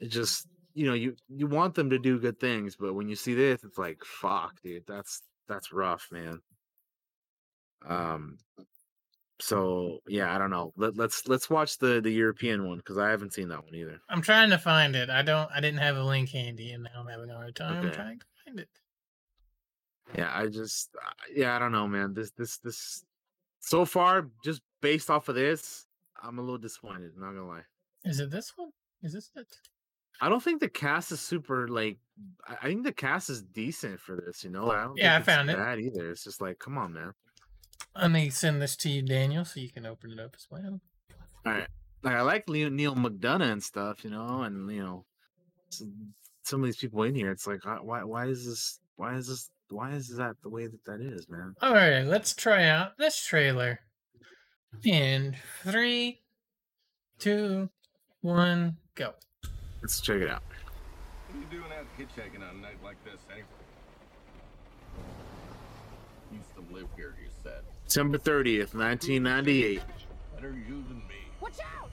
it 0.00 0.08
just 0.08 0.48
you 0.78 0.86
know 0.86 0.94
you 0.94 1.16
you 1.28 1.48
want 1.48 1.74
them 1.74 1.90
to 1.90 1.98
do 1.98 2.20
good 2.20 2.38
things, 2.38 2.76
but 2.76 2.94
when 2.94 3.08
you 3.08 3.16
see 3.16 3.34
this, 3.34 3.64
it's 3.64 3.78
like 3.78 3.98
fuck, 4.04 4.60
dude, 4.62 4.86
that's 4.86 5.22
that's 5.48 5.72
rough, 5.72 6.06
man. 6.12 6.38
Um. 7.84 8.38
So 9.40 9.98
yeah, 10.06 10.34
I 10.34 10.38
don't 10.38 10.50
know. 10.50 10.72
Let, 10.76 10.96
let's 10.96 11.26
let's 11.26 11.50
watch 11.50 11.78
the 11.78 12.00
the 12.00 12.10
European 12.10 12.66
one 12.68 12.78
because 12.78 12.98
I 12.98 13.10
haven't 13.10 13.34
seen 13.34 13.48
that 13.48 13.64
one 13.64 13.74
either. 13.74 14.00
I'm 14.08 14.22
trying 14.22 14.50
to 14.50 14.58
find 14.58 14.94
it. 14.94 15.10
I 15.10 15.22
don't. 15.22 15.50
I 15.52 15.60
didn't 15.60 15.80
have 15.80 15.96
a 15.96 16.04
link 16.04 16.30
handy, 16.30 16.70
and 16.72 16.84
now 16.84 17.00
I'm 17.00 17.06
having 17.06 17.30
a 17.30 17.34
hard 17.34 17.56
time 17.56 17.84
Okay. 17.84 17.94
trying 17.94 18.18
to 18.20 18.26
find 18.44 18.60
it. 18.60 18.68
Yeah, 20.16 20.30
I 20.32 20.46
just 20.46 20.90
uh, 20.94 21.10
yeah, 21.34 21.54
I 21.56 21.58
don't 21.58 21.72
know, 21.72 21.86
man. 21.88 22.14
This 22.14 22.30
this 22.32 22.58
this 22.58 23.04
so 23.60 23.84
far 23.84 24.28
just 24.44 24.62
based 24.80 25.10
off 25.10 25.28
of 25.28 25.34
this, 25.34 25.86
I'm 26.22 26.38
a 26.38 26.42
little 26.42 26.58
disappointed. 26.58 27.12
Not 27.16 27.32
gonna 27.34 27.46
lie. 27.46 27.64
Is 28.04 28.20
it 28.20 28.30
this 28.30 28.52
one? 28.56 28.70
Is 29.02 29.12
this 29.12 29.30
it? 29.36 29.46
I 30.20 30.28
don't 30.28 30.42
think 30.42 30.60
the 30.60 30.68
cast 30.68 31.12
is 31.12 31.20
super 31.20 31.68
like. 31.68 31.98
I 32.48 32.66
think 32.66 32.84
the 32.84 32.92
cast 32.92 33.30
is 33.30 33.42
decent 33.42 34.00
for 34.00 34.16
this. 34.16 34.42
You 34.42 34.50
know, 34.50 34.70
I 34.70 34.84
don't. 34.84 34.96
Yeah, 34.96 35.16
I 35.16 35.22
found 35.22 35.50
it. 35.50 35.56
Bad 35.56 35.78
either. 35.78 36.10
It's 36.10 36.24
just 36.24 36.40
like, 36.40 36.58
come 36.58 36.76
on, 36.76 36.92
man. 36.92 37.12
Let 37.94 38.10
me 38.10 38.30
send 38.30 38.60
this 38.60 38.76
to 38.76 38.88
you, 38.88 39.02
Daniel, 39.02 39.44
so 39.44 39.60
you 39.60 39.70
can 39.70 39.86
open 39.86 40.12
it 40.12 40.20
up 40.20 40.34
as 40.36 40.46
well. 40.50 40.80
All 41.46 41.52
right, 41.52 41.66
like 42.02 42.14
I 42.14 42.22
like 42.22 42.48
Leo, 42.48 42.68
Neal 42.68 42.94
McDonough 42.94 43.52
and 43.52 43.62
stuff, 43.62 44.04
you 44.04 44.10
know, 44.10 44.42
and 44.42 44.70
you 44.70 44.82
know, 44.82 45.04
some 46.42 46.60
of 46.60 46.66
these 46.66 46.76
people 46.76 47.02
in 47.04 47.14
here. 47.14 47.30
It's 47.30 47.46
like, 47.46 47.64
why 47.64 48.02
why 48.02 48.26
is 48.26 48.44
this? 48.46 48.80
Why 48.96 49.14
is 49.14 49.28
this? 49.28 49.50
Why 49.70 49.92
is 49.92 50.08
that 50.16 50.36
the 50.42 50.48
way 50.48 50.66
that 50.66 50.84
that 50.86 51.00
is, 51.00 51.28
man? 51.28 51.54
All 51.60 51.74
right, 51.74 52.02
let's 52.02 52.34
try 52.34 52.64
out 52.64 52.98
this 52.98 53.24
trailer. 53.24 53.80
In 54.84 55.36
three, 55.62 56.22
two, 57.18 57.70
one, 58.20 58.76
go. 58.94 59.14
Let's 59.80 60.00
check 60.00 60.20
it 60.20 60.28
out. 60.28 60.42
What 61.28 61.36
are 61.36 61.40
you 61.40 61.60
doing 61.60 61.72
out 61.72 61.86
hitchhiking 61.98 62.42
on 62.42 62.56
a 62.56 62.60
night 62.60 62.76
like 62.84 62.96
this, 63.04 63.20
eh? 63.30 63.42
Used 66.32 66.54
to 66.56 66.74
live 66.74 66.88
here, 66.96 67.14
you 67.22 67.28
said. 67.42 67.62
September 67.84 68.18
thirtieth, 68.18 68.74
nineteen 68.74 69.22
ninety 69.22 69.64
eight. 69.64 69.82
Better 70.34 70.50
you 70.50 70.84
than 70.88 70.98
me. 71.08 71.14
Watch 71.40 71.58
out! 71.60 71.90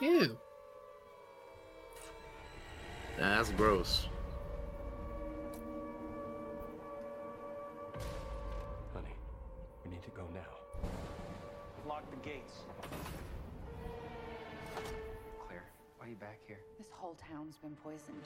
Ew. 0.00 0.36
That's 3.18 3.50
gross. 3.52 4.08
Gates. 12.22 12.54
Claire, 15.46 15.64
why 15.98 16.06
are 16.06 16.08
you 16.08 16.16
back 16.16 16.38
here? 16.46 16.58
This 16.78 16.88
whole 16.92 17.16
town's 17.30 17.56
been 17.56 17.76
poisoned. 17.82 18.22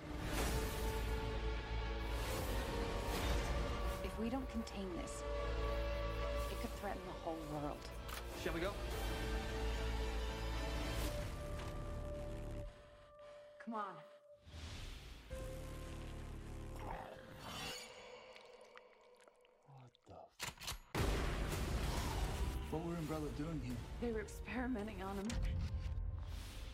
If 4.05 4.18
we 4.20 4.28
don't 4.28 4.49
contain 4.51 4.88
this, 5.01 5.22
it 6.51 6.61
could 6.61 6.74
threaten 6.80 7.01
the 7.07 7.14
whole 7.24 7.38
world. 7.53 7.78
Shall 8.44 8.53
we 8.53 8.61
go? 8.61 8.72
Come 13.64 13.74
on. 13.74 14.15
What 22.76 22.84
were 22.88 22.98
Umbrella 22.98 23.24
doing 23.38 23.58
here? 23.64 23.74
They 24.02 24.12
were 24.12 24.20
experimenting 24.20 25.02
on 25.02 25.16
him. 25.16 25.26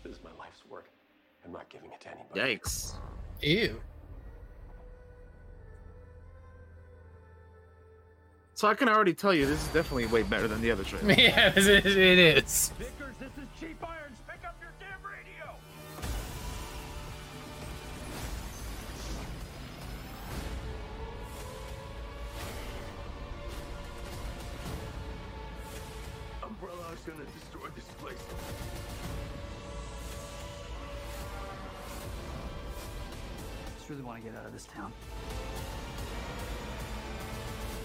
This 0.03 0.15
is 0.17 0.19
my 0.25 0.31
life's 0.37 0.59
work. 0.69 0.87
I'm 1.45 1.53
not 1.53 1.69
giving 1.69 1.93
it 1.93 2.01
to 2.01 2.09
anybody. 2.11 2.57
Yikes. 2.59 2.95
Ew. 3.41 3.81
So 8.55 8.67
I 8.67 8.75
can 8.75 8.89
already 8.89 9.15
tell 9.15 9.33
you 9.33 9.47
this 9.47 9.61
is 9.63 9.69
definitely 9.69 10.07
way 10.07 10.25
better 10.25 10.49
than 10.49 10.61
the 10.61 10.73
other 10.73 10.83
trailer. 10.83 11.13
Yeah, 11.17 11.51
it 11.55 11.57
is- 11.59 11.69
it 11.69 11.87
is. 12.19 12.73
Vickers, 12.79 13.15
this 13.21 13.29
is 13.39 13.61
Chief 13.61 13.77
Irons. 13.85 14.19
Umbrella 26.63 26.93
is 26.93 27.01
gonna 27.01 27.25
destroy 27.25 27.69
this 27.75 27.85
place. 27.99 28.19
Just 33.79 33.91
really 33.91 34.03
want 34.03 34.23
to 34.23 34.31
get 34.31 34.39
out 34.39 34.47
of 34.47 34.53
this 34.53 34.67
town. 34.67 34.93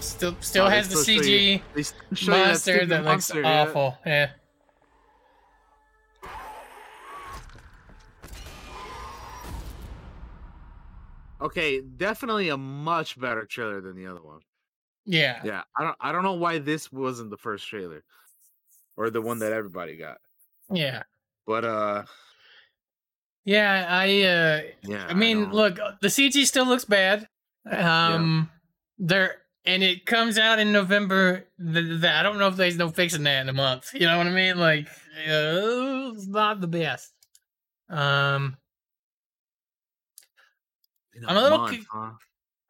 Still, 0.00 0.36
still 0.40 0.66
Oh, 0.66 0.68
has 0.68 0.88
the 0.88 0.96
still 0.98 1.16
show 1.16 1.22
you- 1.28 1.60
CG 1.74 1.94
show 2.14 2.36
you 2.36 2.44
monster 2.44 2.72
stupid 2.72 2.88
that, 2.90 2.98
looks 3.04 3.06
monster, 3.34 3.40
yeah. 3.42 3.62
awful. 3.62 3.98
Yeah. 4.06 4.30
Okay, 11.40 11.80
definitely 11.80 12.48
a 12.48 12.56
much 12.56 13.18
better 13.18 13.44
trailer 13.44 13.80
than 13.80 13.96
the 13.96 14.06
other 14.06 14.22
one. 14.22 14.40
Yeah. 15.06 15.40
Yeah, 15.44 15.62
I 15.76 15.84
don't 15.84 15.96
I 16.00 16.12
don't 16.12 16.22
know 16.24 16.34
why 16.34 16.58
this 16.58 16.92
wasn't 16.92 17.30
the 17.30 17.36
first 17.36 17.66
trailer 17.66 18.02
or 18.98 19.10
the 19.10 19.22
one 19.22 19.38
that 19.38 19.52
everybody 19.52 19.96
got. 19.96 20.18
Yeah. 20.70 21.04
But 21.46 21.64
uh 21.64 22.04
Yeah, 23.44 23.86
I 23.88 24.22
uh 24.22 24.62
yeah, 24.82 25.06
I 25.08 25.14
mean, 25.14 25.50
look, 25.50 25.78
uh, 25.78 25.92
the 26.02 26.08
CG 26.08 26.44
still 26.44 26.66
looks 26.66 26.84
bad. 26.84 27.28
Um 27.70 28.50
there 28.98 29.42
and 29.64 29.82
it 29.82 30.04
comes 30.04 30.36
out 30.36 30.58
in 30.58 30.72
November. 30.72 31.46
Th- 31.58 32.00
th- 32.00 32.04
I 32.04 32.22
don't 32.22 32.38
know 32.38 32.48
if 32.48 32.56
there's 32.56 32.76
no 32.76 32.90
fixing 32.90 33.22
that 33.22 33.42
in 33.42 33.48
a 33.48 33.52
month. 33.52 33.94
You 33.94 34.06
know 34.06 34.18
what 34.18 34.26
I 34.26 34.30
mean? 34.30 34.58
Like 34.58 34.88
uh, 34.88 36.12
it's 36.14 36.26
not 36.26 36.60
the 36.60 36.66
best. 36.66 37.12
Um 37.88 38.58
I'm 41.26 41.36
a 41.36 41.40
little 41.40 41.58
month, 41.58 41.88
co- 41.90 41.98
huh? 42.00 42.12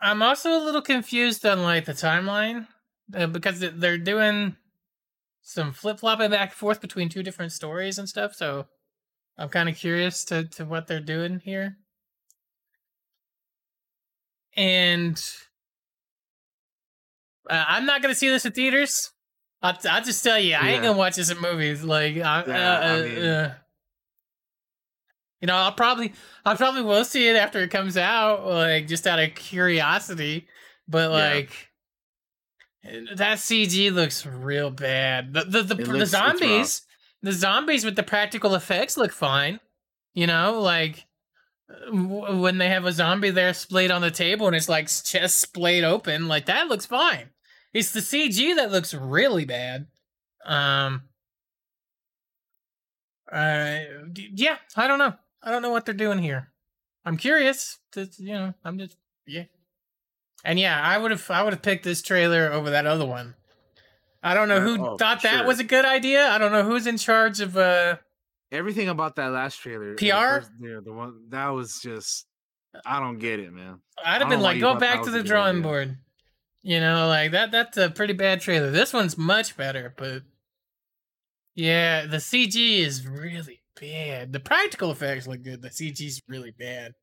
I'm 0.01 0.22
also 0.22 0.51
a 0.51 0.62
little 0.62 0.83
confused 0.83 1.45
on 1.45 1.62
like 1.62 1.87
the 1.87 1.93
timeline 1.93 2.66
uh, 3.14 3.26
because 3.26 3.61
they're 3.61 3.99
doing 3.99 4.57
some 5.49 5.72
flip 5.72 5.99
flopping 5.99 6.30
back 6.30 6.51
and 6.51 6.59
forth 6.59 6.78
between 6.78 7.09
two 7.09 7.22
different 7.22 7.53
stories 7.53 7.96
and 7.96 8.07
stuff. 8.07 8.34
So 8.34 8.66
I'm 9.38 9.49
kind 9.49 9.66
of 9.70 9.76
curious 9.76 10.22
to 10.26 10.44
to 10.44 10.66
what 10.66 10.86
they're 10.86 11.01
doing 11.01 11.40
here. 11.42 11.78
And 14.59 15.18
uh, 17.49 17.64
I'm 17.66 17.86
not 17.86 18.03
gonna 18.03 18.14
see 18.14 18.28
this 18.28 18.44
in 18.44 18.53
theaters. 18.53 19.11
I'll, 19.62 19.78
I'll 19.88 20.05
just 20.05 20.22
tell 20.22 20.38
you, 20.38 20.55
I 20.55 20.72
ain't 20.72 20.82
gonna 20.82 20.99
watch 20.99 21.16
this 21.16 21.30
in 21.30 21.40
movies. 21.40 21.82
Like, 21.82 22.16
I, 22.18 22.44
Yeah, 22.46 22.78
uh, 22.78 22.80
I 22.82 22.90
uh, 23.01 23.03
mean- 23.03 23.24
uh, 23.24 23.55
you 25.40 25.46
know, 25.46 25.55
I'll 25.55 25.72
probably, 25.72 26.12
I 26.44 26.57
probably 26.57 26.82
will 26.82 27.05
see 27.05 27.26
it 27.28 27.36
after 27.36 27.61
it 27.61 27.70
comes 27.70 27.96
out, 27.96 28.44
like 28.44 28.86
just 28.86 29.07
out 29.07 29.18
of 29.20 29.34
curiosity. 29.34 30.46
But 30.88 31.11
Yeah. 31.11 31.46
That 32.85 33.39
CG 33.39 33.93
looks 33.93 34.24
real 34.24 34.70
bad. 34.70 35.33
The 35.35 35.45
the 35.45 35.62
the, 35.62 35.74
the 35.74 35.85
looks- 35.85 36.03
it's 36.03 36.11
zombies, 36.12 36.83
the 37.22 37.33
zombies 37.33 37.85
with 37.85 37.97
the 37.97 38.03
practical 38.03 38.55
effects 38.55 38.97
look 38.97 39.12
fine. 39.12 39.61
You 40.14 40.26
know, 40.26 40.61
like 40.61 41.05
w- 41.87 42.41
when 42.41 42.59
they 42.59 42.68
have 42.68 42.85
a 42.87 42.93
zombie 42.93 43.31
there 43.31 43.53
splayed 43.55 43.91
on 43.91 44.01
the 44.01 44.11
table 44.11 44.47
and 44.47 44.57
it's 44.57 44.68
like 44.68 44.87
chest 44.89 45.39
splayed 45.39 45.85
open, 45.85 46.29
like 46.29 46.47
that 46.47 46.68
looks 46.68 46.87
fine. 46.87 47.31
It's 47.74 47.91
the 47.93 48.01
CG 48.01 48.57
that 48.57 48.70
looks 48.72 48.95
really 48.95 49.45
bad. 49.45 49.87
Um. 50.45 51.03
Uh, 53.31 53.81
yeah, 54.14 54.57
I 54.76 54.87
don't 54.89 54.99
know. 54.99 55.12
I 55.43 55.51
don't 55.51 55.61
know 55.62 55.70
what 55.70 55.85
they're 55.85 55.95
doing 55.95 56.18
here. 56.18 56.51
I'm 57.05 57.16
curious. 57.18 57.79
To, 57.93 58.09
you 58.18 58.33
know, 58.33 58.55
I'm 58.64 58.79
just 58.79 58.97
yeah. 59.26 59.45
And 60.49 60.59
yeah, 60.59 60.80
I 60.82 60.96
would 60.96 61.11
have 61.11 61.30
I 61.30 61.42
would 61.42 61.53
have 61.53 61.61
picked 61.61 61.84
this 61.84 62.01
trailer 62.01 62.51
over 62.51 62.70
that 62.70 62.86
other 62.86 63.05
one. 63.05 63.34
I 64.22 64.32
don't 64.32 64.49
know 64.49 64.62
who 64.62 64.82
oh, 64.82 64.96
thought 64.96 65.20
that 65.20 65.40
sure. 65.40 65.46
was 65.46 65.61
a 65.61 65.64
good 65.64 65.84
idea. 65.84 66.26
I 66.26 66.38
don't 66.38 66.53
know 66.53 66.64
who's 66.64 66.86
in 66.86 66.96
charge 66.96 67.40
of 67.40 67.59
uh 67.59 67.99
Everything 68.51 68.88
about 68.88 69.16
that 69.16 69.26
last 69.26 69.57
trailer, 69.61 69.94
the 69.94 69.96
PR? 69.96 70.40
first- 70.40 70.51
yeah, 70.59 70.78
the 70.82 70.92
one 70.94 71.28
that 71.28 71.49
was 71.49 71.80
just, 71.82 72.24
I 72.86 72.99
don't 72.99 73.18
get 73.18 73.40
it, 73.40 73.53
man. 73.53 73.80
I'd 74.03 74.22
have 74.22 74.30
been 74.30 74.40
like, 74.40 74.59
go 74.59 74.74
back 74.76 75.03
to 75.03 75.11
the 75.11 75.22
drawing 75.22 75.57
idea. 75.57 75.62
board. 75.62 75.99
You 76.62 76.80
know, 76.80 77.07
like 77.09 77.32
that 77.32 77.51
that's 77.51 77.76
a 77.76 77.90
pretty 77.90 78.14
bad 78.14 78.40
trailer. 78.40 78.70
This 78.70 78.94
one's 78.94 79.18
much 79.18 79.55
better, 79.55 79.92
but 79.99 80.22
yeah, 81.55 82.07
the 82.07 82.16
CG 82.16 82.78
is 82.78 83.07
really 83.07 83.61
bad. 83.78 84.32
The 84.32 84.40
practical 84.40 84.92
effects 84.92 85.26
look 85.26 85.42
good. 85.42 85.61
The 85.61 85.68
CG's 85.68 86.22
really 86.26 86.53
bad. 86.59 86.94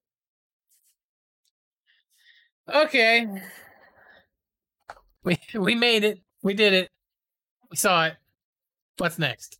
Okay. 2.73 3.27
We 5.23 5.39
we 5.55 5.73
made 5.73 6.03
it. 6.03 6.19
We 6.43 6.53
did 6.53 6.73
it. 6.73 6.91
We 7.71 7.77
saw 7.77 8.05
it. 8.05 8.13
What's 8.97 9.17
next? 9.17 9.57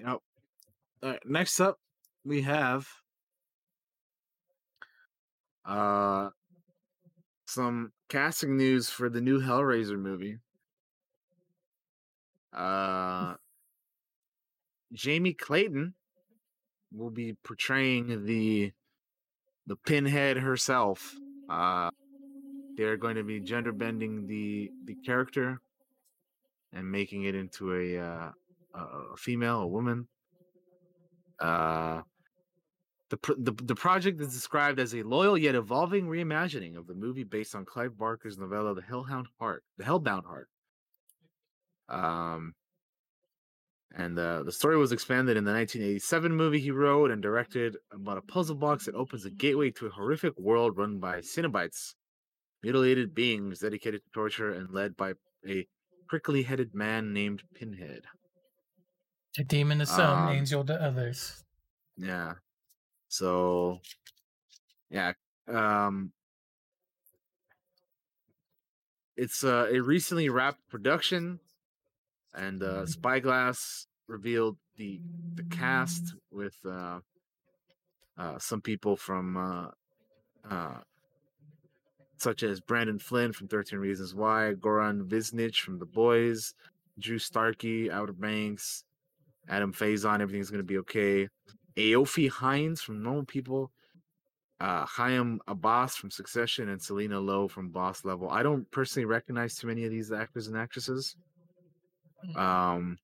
Yep. 0.00 0.08
All 0.08 0.20
right, 1.10 1.20
next 1.24 1.60
up, 1.60 1.78
we 2.24 2.42
have 2.42 2.88
uh 5.64 6.30
some 7.46 7.92
casting 8.08 8.56
news 8.56 8.90
for 8.90 9.08
the 9.08 9.20
new 9.20 9.40
Hellraiser 9.40 9.96
movie. 9.96 10.38
Uh 12.52 13.34
Jamie 14.92 15.34
Clayton 15.34 15.94
will 16.92 17.10
be 17.10 17.34
portraying 17.44 18.26
the 18.26 18.72
the 19.66 19.76
pinhead 19.76 20.38
herself. 20.38 21.14
Uh 21.52 21.90
they're 22.76 22.96
going 22.96 23.16
to 23.16 23.24
be 23.24 23.38
gender 23.38 23.72
bending 23.72 24.26
the 24.26 24.70
the 24.86 24.94
character 25.06 25.60
and 26.72 26.90
making 26.90 27.24
it 27.24 27.34
into 27.34 27.74
a 27.74 27.98
uh 27.98 28.30
a 28.74 29.16
female, 29.16 29.60
a 29.60 29.66
woman. 29.66 30.08
Uh, 31.38 32.02
the, 33.10 33.18
the 33.38 33.52
the 33.64 33.74
project 33.74 34.20
is 34.20 34.32
described 34.32 34.78
as 34.80 34.94
a 34.94 35.02
loyal 35.02 35.36
yet 35.36 35.54
evolving 35.54 36.06
reimagining 36.06 36.76
of 36.76 36.86
the 36.86 36.94
movie 36.94 37.24
based 37.24 37.54
on 37.54 37.64
Clive 37.64 37.98
Barker's 37.98 38.38
novella, 38.38 38.74
The 38.74 38.82
Hellhound 38.82 39.26
Heart, 39.38 39.64
The 39.76 39.84
Hellbound 39.84 40.24
Heart. 40.24 40.48
Um, 41.88 42.54
and 43.94 44.18
uh, 44.18 44.42
the 44.42 44.52
story 44.52 44.76
was 44.76 44.92
expanded 44.92 45.36
in 45.36 45.44
the 45.44 45.52
1987 45.52 46.34
movie 46.34 46.60
he 46.60 46.70
wrote 46.70 47.10
and 47.10 47.22
directed 47.22 47.76
about 47.92 48.18
a 48.18 48.22
puzzle 48.22 48.56
box 48.56 48.86
that 48.86 48.94
opens 48.94 49.24
a 49.24 49.30
gateway 49.30 49.70
to 49.72 49.86
a 49.86 49.90
horrific 49.90 50.38
world 50.38 50.76
run 50.78 50.98
by 50.98 51.18
Cenobites, 51.20 51.94
mutilated 52.62 53.14
beings 53.14 53.60
dedicated 53.60 54.02
to 54.04 54.10
torture 54.10 54.52
and 54.52 54.70
led 54.70 54.96
by 54.96 55.14
a 55.46 55.66
prickly-headed 56.08 56.74
man 56.74 57.12
named 57.12 57.42
Pinhead. 57.54 58.04
A 59.38 59.44
demon 59.44 59.78
to 59.78 59.86
some, 59.86 60.28
Um, 60.28 60.28
angel 60.28 60.64
to 60.64 60.80
others. 60.80 61.44
Yeah. 61.96 62.34
So 63.08 63.80
yeah, 64.90 65.12
um 65.48 66.12
it's 69.16 69.44
uh, 69.44 69.68
a 69.70 69.80
recently 69.80 70.28
wrapped 70.28 70.66
production 70.68 71.40
and 72.34 72.62
uh 72.62 72.86
Spyglass 72.86 73.86
revealed 74.08 74.56
the 74.76 75.00
the 75.34 75.44
cast 75.44 76.14
with 76.30 76.56
uh 76.66 77.00
uh 78.18 78.38
some 78.38 78.60
people 78.60 78.96
from 78.96 79.36
uh 79.36 79.66
uh 80.50 80.78
such 82.16 82.44
as 82.44 82.60
Brandon 82.60 83.00
Flynn 83.00 83.32
from 83.32 83.48
13 83.48 83.80
Reasons 83.80 84.14
Why, 84.14 84.54
Goran 84.56 85.08
Visnjic 85.08 85.56
from 85.56 85.80
The 85.80 85.86
Boys, 85.86 86.54
Drew 87.00 87.18
Starkey, 87.18 87.90
Outer 87.90 88.12
Banks, 88.12 88.84
Adam 89.48 89.72
Faison, 89.72 90.20
everything's 90.20 90.48
gonna 90.48 90.62
be 90.62 90.78
okay. 90.78 91.28
Aoife 91.76 92.28
Hinds 92.30 92.80
from 92.80 93.02
Normal 93.02 93.24
People, 93.24 93.72
uh, 94.60 94.86
Hiam 94.86 95.38
Abbass 95.48 95.96
from 95.96 96.10
Succession, 96.10 96.68
and 96.68 96.80
Selina 96.80 97.18
Lo 97.18 97.48
from 97.48 97.70
Boss 97.70 98.04
Level. 98.04 98.30
I 98.30 98.44
don't 98.44 98.70
personally 98.70 99.06
recognize 99.06 99.56
too 99.56 99.66
many 99.66 99.84
of 99.84 99.90
these 99.90 100.12
actors 100.12 100.46
and 100.46 100.56
actresses. 100.56 101.16
Um, 102.34 102.98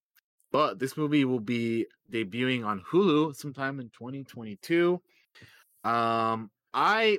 but 0.52 0.78
this 0.78 0.96
movie 0.96 1.24
will 1.24 1.40
be 1.40 1.86
debuting 2.10 2.66
on 2.66 2.82
Hulu 2.82 3.34
sometime 3.36 3.80
in 3.80 3.90
2022. 3.90 5.02
Um, 5.84 6.50
I 6.74 7.18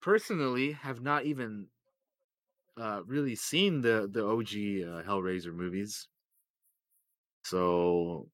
personally 0.00 0.72
have 0.72 1.00
not 1.02 1.24
even 1.26 1.68
uh, 2.76 3.02
really 3.06 3.34
seen 3.34 3.80
the 3.80 4.08
the 4.10 4.24
OG 4.24 4.82
uh, 4.82 5.02
Hellraiser 5.02 5.54
movies, 5.54 6.08
so 7.44 8.28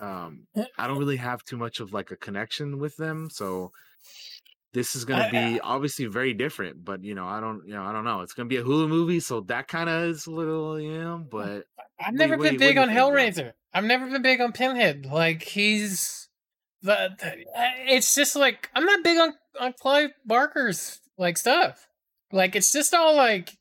um 0.00 0.46
I 0.78 0.86
don't 0.86 0.98
really 0.98 1.16
have 1.16 1.44
too 1.44 1.56
much 1.56 1.80
of 1.80 1.92
like 1.92 2.10
a 2.10 2.16
connection 2.16 2.78
with 2.78 2.96
them. 2.96 3.30
So 3.30 3.72
this 4.74 4.94
is 4.94 5.04
gonna 5.06 5.24
I- 5.24 5.30
be 5.30 5.60
obviously 5.60 6.04
very 6.06 6.34
different, 6.34 6.84
but 6.84 7.02
you 7.02 7.14
know, 7.14 7.26
I 7.26 7.40
don't 7.40 7.66
you 7.66 7.72
know, 7.74 7.82
I 7.82 7.92
don't 7.92 8.04
know. 8.04 8.20
It's 8.20 8.34
gonna 8.34 8.48
be 8.48 8.58
a 8.58 8.62
Hulu 8.62 8.88
movie, 8.88 9.20
so 9.20 9.40
that 9.42 9.68
kind 9.68 9.88
of 9.88 10.02
is 10.10 10.26
a 10.26 10.30
little, 10.30 10.78
you 10.78 10.98
know, 11.00 11.24
but 11.30 11.64
I've 11.98 12.12
never 12.14 12.36
do 12.36 12.42
been 12.42 12.54
what 12.54 12.58
big 12.58 12.76
on? 12.76 12.88
Hellraiser. 12.90 13.52
I've 13.72 13.84
never 13.84 14.06
been 14.10 14.20
big 14.22 14.40
on 14.40 14.52
Pinhead. 14.52 15.06
Like 15.06 15.42
he's 15.42 16.28
the, 16.82 17.10
the- 17.18 17.44
it's 17.94 18.14
just 18.14 18.36
like 18.36 18.68
I'm 18.74 18.84
not 18.84 19.02
big 19.02 19.18
on 19.18 19.32
on 19.60 19.72
Clive 19.80 20.10
Barker's 20.26 21.00
like 21.16 21.38
stuff. 21.38 21.86
Like 22.32 22.54
it's 22.56 22.72
just 22.72 22.92
all 22.94 23.16
like 23.16 23.56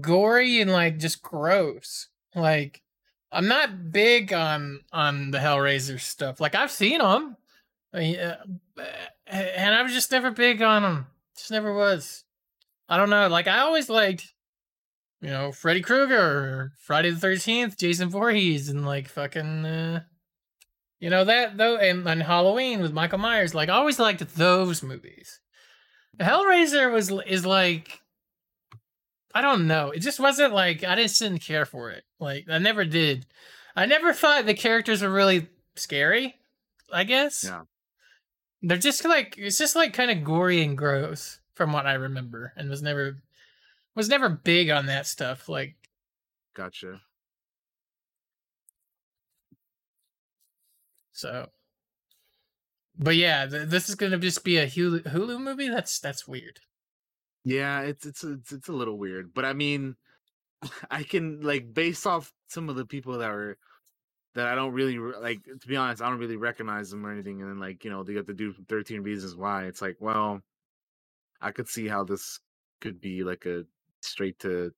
gory 0.00 0.60
and 0.60 0.70
like 0.72 0.98
just 0.98 1.22
gross. 1.22 2.08
Like 2.34 2.82
I'm 3.32 3.48
not 3.48 3.90
big 3.92 4.32
on 4.32 4.80
on 4.92 5.32
the 5.32 5.38
Hellraiser 5.38 6.00
stuff. 6.00 6.40
Like 6.40 6.54
I've 6.54 6.70
seen 6.70 6.98
them, 7.00 7.36
and 9.30 9.74
I 9.74 9.82
was 9.82 9.92
just 9.92 10.12
never 10.12 10.30
big 10.30 10.62
on 10.62 10.82
them. 10.82 11.06
Just 11.36 11.50
never 11.50 11.74
was. 11.74 12.24
I 12.88 12.96
don't 12.96 13.10
know. 13.10 13.28
Like 13.28 13.46
I 13.46 13.60
always 13.60 13.88
liked 13.88 14.32
you 15.20 15.30
know, 15.30 15.52
Freddy 15.52 15.80
Krueger, 15.80 16.72
Friday 16.78 17.10
the 17.10 17.18
Thirteenth, 17.18 17.76
Jason 17.76 18.08
Voorhees, 18.08 18.68
and 18.68 18.86
like 18.86 19.08
fucking, 19.08 19.64
uh, 19.64 20.02
you 21.00 21.10
know 21.10 21.24
that 21.24 21.56
though, 21.56 21.76
and, 21.76 22.06
and 22.06 22.22
Halloween 22.22 22.80
with 22.80 22.92
Michael 22.92 23.18
Myers. 23.18 23.54
Like, 23.54 23.68
I 23.68 23.74
always 23.74 23.98
liked 23.98 24.36
those 24.36 24.82
movies. 24.82 25.40
Hellraiser 26.20 26.92
was 26.92 27.12
is 27.26 27.44
like, 27.44 28.00
I 29.34 29.42
don't 29.42 29.66
know, 29.66 29.90
it 29.90 30.00
just 30.00 30.20
wasn't 30.20 30.54
like 30.54 30.84
I 30.84 30.94
just 30.96 31.18
didn't 31.18 31.40
care 31.40 31.66
for 31.66 31.90
it. 31.90 32.04
Like, 32.20 32.46
I 32.48 32.58
never 32.58 32.84
did. 32.84 33.26
I 33.74 33.86
never 33.86 34.12
thought 34.12 34.46
the 34.46 34.54
characters 34.54 35.02
were 35.02 35.10
really 35.10 35.48
scary. 35.76 36.36
I 36.92 37.04
guess. 37.04 37.44
Yeah. 37.44 37.62
They're 38.62 38.76
just 38.76 39.04
like 39.04 39.36
it's 39.38 39.58
just 39.58 39.76
like 39.76 39.92
kind 39.92 40.10
of 40.10 40.24
gory 40.24 40.62
and 40.62 40.76
gross 40.76 41.40
from 41.54 41.72
what 41.72 41.86
I 41.86 41.94
remember, 41.94 42.52
and 42.56 42.68
was 42.68 42.82
never 42.82 43.22
was 43.94 44.08
never 44.08 44.28
big 44.28 44.70
on 44.70 44.86
that 44.86 45.06
stuff. 45.06 45.48
Like, 45.48 45.76
Gotcha. 46.54 47.00
so. 51.12 51.48
But 52.98 53.16
yeah, 53.16 53.46
th- 53.46 53.68
this 53.68 53.88
is 53.88 53.94
gonna 53.94 54.18
just 54.18 54.44
be 54.44 54.56
a 54.58 54.66
Hulu, 54.66 55.02
Hulu 55.04 55.40
movie. 55.40 55.68
That's 55.68 55.98
that's 56.00 56.26
weird. 56.26 56.60
Yeah, 57.44 57.82
it's 57.82 58.06
it's 58.06 58.24
it's 58.24 58.52
it's 58.52 58.68
a 58.68 58.72
little 58.72 58.98
weird, 58.98 59.32
but 59.34 59.44
I 59.44 59.52
mean, 59.52 59.96
I 60.90 61.02
can 61.04 61.40
like 61.42 61.74
based 61.74 62.06
off 62.06 62.32
some 62.48 62.68
of 62.68 62.76
the 62.76 62.86
people 62.86 63.18
that 63.18 63.30
were 63.30 63.58
that 64.34 64.46
I 64.46 64.54
don't 64.54 64.72
really 64.72 64.98
like. 64.98 65.42
To 65.44 65.66
be 65.68 65.76
honest, 65.76 66.02
I 66.02 66.08
don't 66.08 66.18
really 66.18 66.36
recognize 66.36 66.90
them 66.90 67.04
or 67.06 67.10
anything. 67.12 67.40
And 67.40 67.50
then 67.50 67.58
like 67.60 67.84
you 67.84 67.90
know 67.90 68.02
they 68.04 68.14
got 68.14 68.26
the 68.26 68.34
dude 68.34 68.54
from 68.54 68.64
Thirteen 68.66 69.02
Reasons 69.02 69.34
Why. 69.36 69.64
It's 69.64 69.82
like, 69.82 69.96
well, 70.00 70.40
I 71.40 71.50
could 71.50 71.68
see 71.68 71.88
how 71.88 72.04
this 72.04 72.40
could 72.80 73.00
be 73.00 73.24
like 73.24 73.44
a 73.46 73.64
straight 74.02 74.38
to 74.40 74.72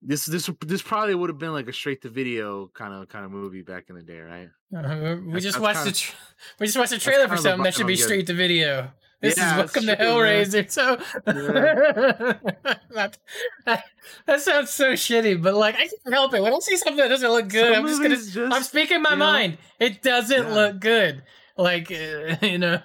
this 0.00 0.24
this 0.24 0.48
this 0.66 0.82
probably 0.82 1.14
would 1.14 1.28
have 1.30 1.38
been 1.38 1.52
like 1.52 1.68
a 1.68 1.72
straight 1.72 2.02
to 2.02 2.08
video 2.08 2.68
kind 2.74 2.92
of 2.94 3.08
kind 3.08 3.24
of 3.24 3.30
movie 3.30 3.62
back 3.62 3.84
in 3.88 3.94
the 3.96 4.02
day, 4.02 4.18
right? 4.20 4.48
Uh, 4.74 5.16
we 5.20 5.32
That's- 5.32 5.42
just 5.42 5.60
that's 5.60 5.60
watched 5.60 5.78
the 5.84 5.92
kinda- 5.92 5.98
tra- 5.98 6.16
we 6.60 6.66
just 6.66 6.78
watched 6.78 6.90
the 6.90 6.96
that's 6.96 7.04
trailer 7.04 7.28
for 7.28 7.36
something 7.36 7.62
that 7.64 7.74
should 7.74 7.86
be 7.86 7.96
straight 7.96 8.26
to 8.26 8.34
video. 8.34 8.90
This 9.22 9.38
Yeah, 9.38 9.52
is 9.52 9.58
Welcome 9.58 9.84
to 9.86 9.92
it's 9.92 10.00
true, 10.02 10.22
man. 10.22 10.66
Hellraiser. 10.66 10.70
So 10.70 10.96
that, 12.92 13.18
that, 13.64 13.84
that 14.26 14.40
sounds 14.40 14.70
so 14.70 14.92
shitty, 14.94 15.40
but 15.40 15.54
like 15.54 15.76
I 15.76 15.86
can't 15.86 16.12
help 16.12 16.34
it. 16.34 16.42
When 16.42 16.52
I 16.52 16.58
see 16.58 16.76
something 16.76 16.96
that 16.96 17.08
doesn't 17.08 17.30
look 17.30 17.48
good, 17.48 17.72
Some 17.72 17.84
I'm 17.84 17.88
just 17.88 18.02
gonna. 18.02 18.16
Just, 18.16 18.36
I'm 18.36 18.62
speaking 18.64 19.00
my 19.00 19.10
you 19.10 19.16
know, 19.16 19.24
mind. 19.24 19.58
It 19.78 20.02
doesn't 20.02 20.42
Yeah. 20.48 20.52
look 20.54 20.80
good. 20.80 21.22
Like 21.56 21.90
uh, 21.92 22.36
you 22.46 22.58
know. 22.58 22.80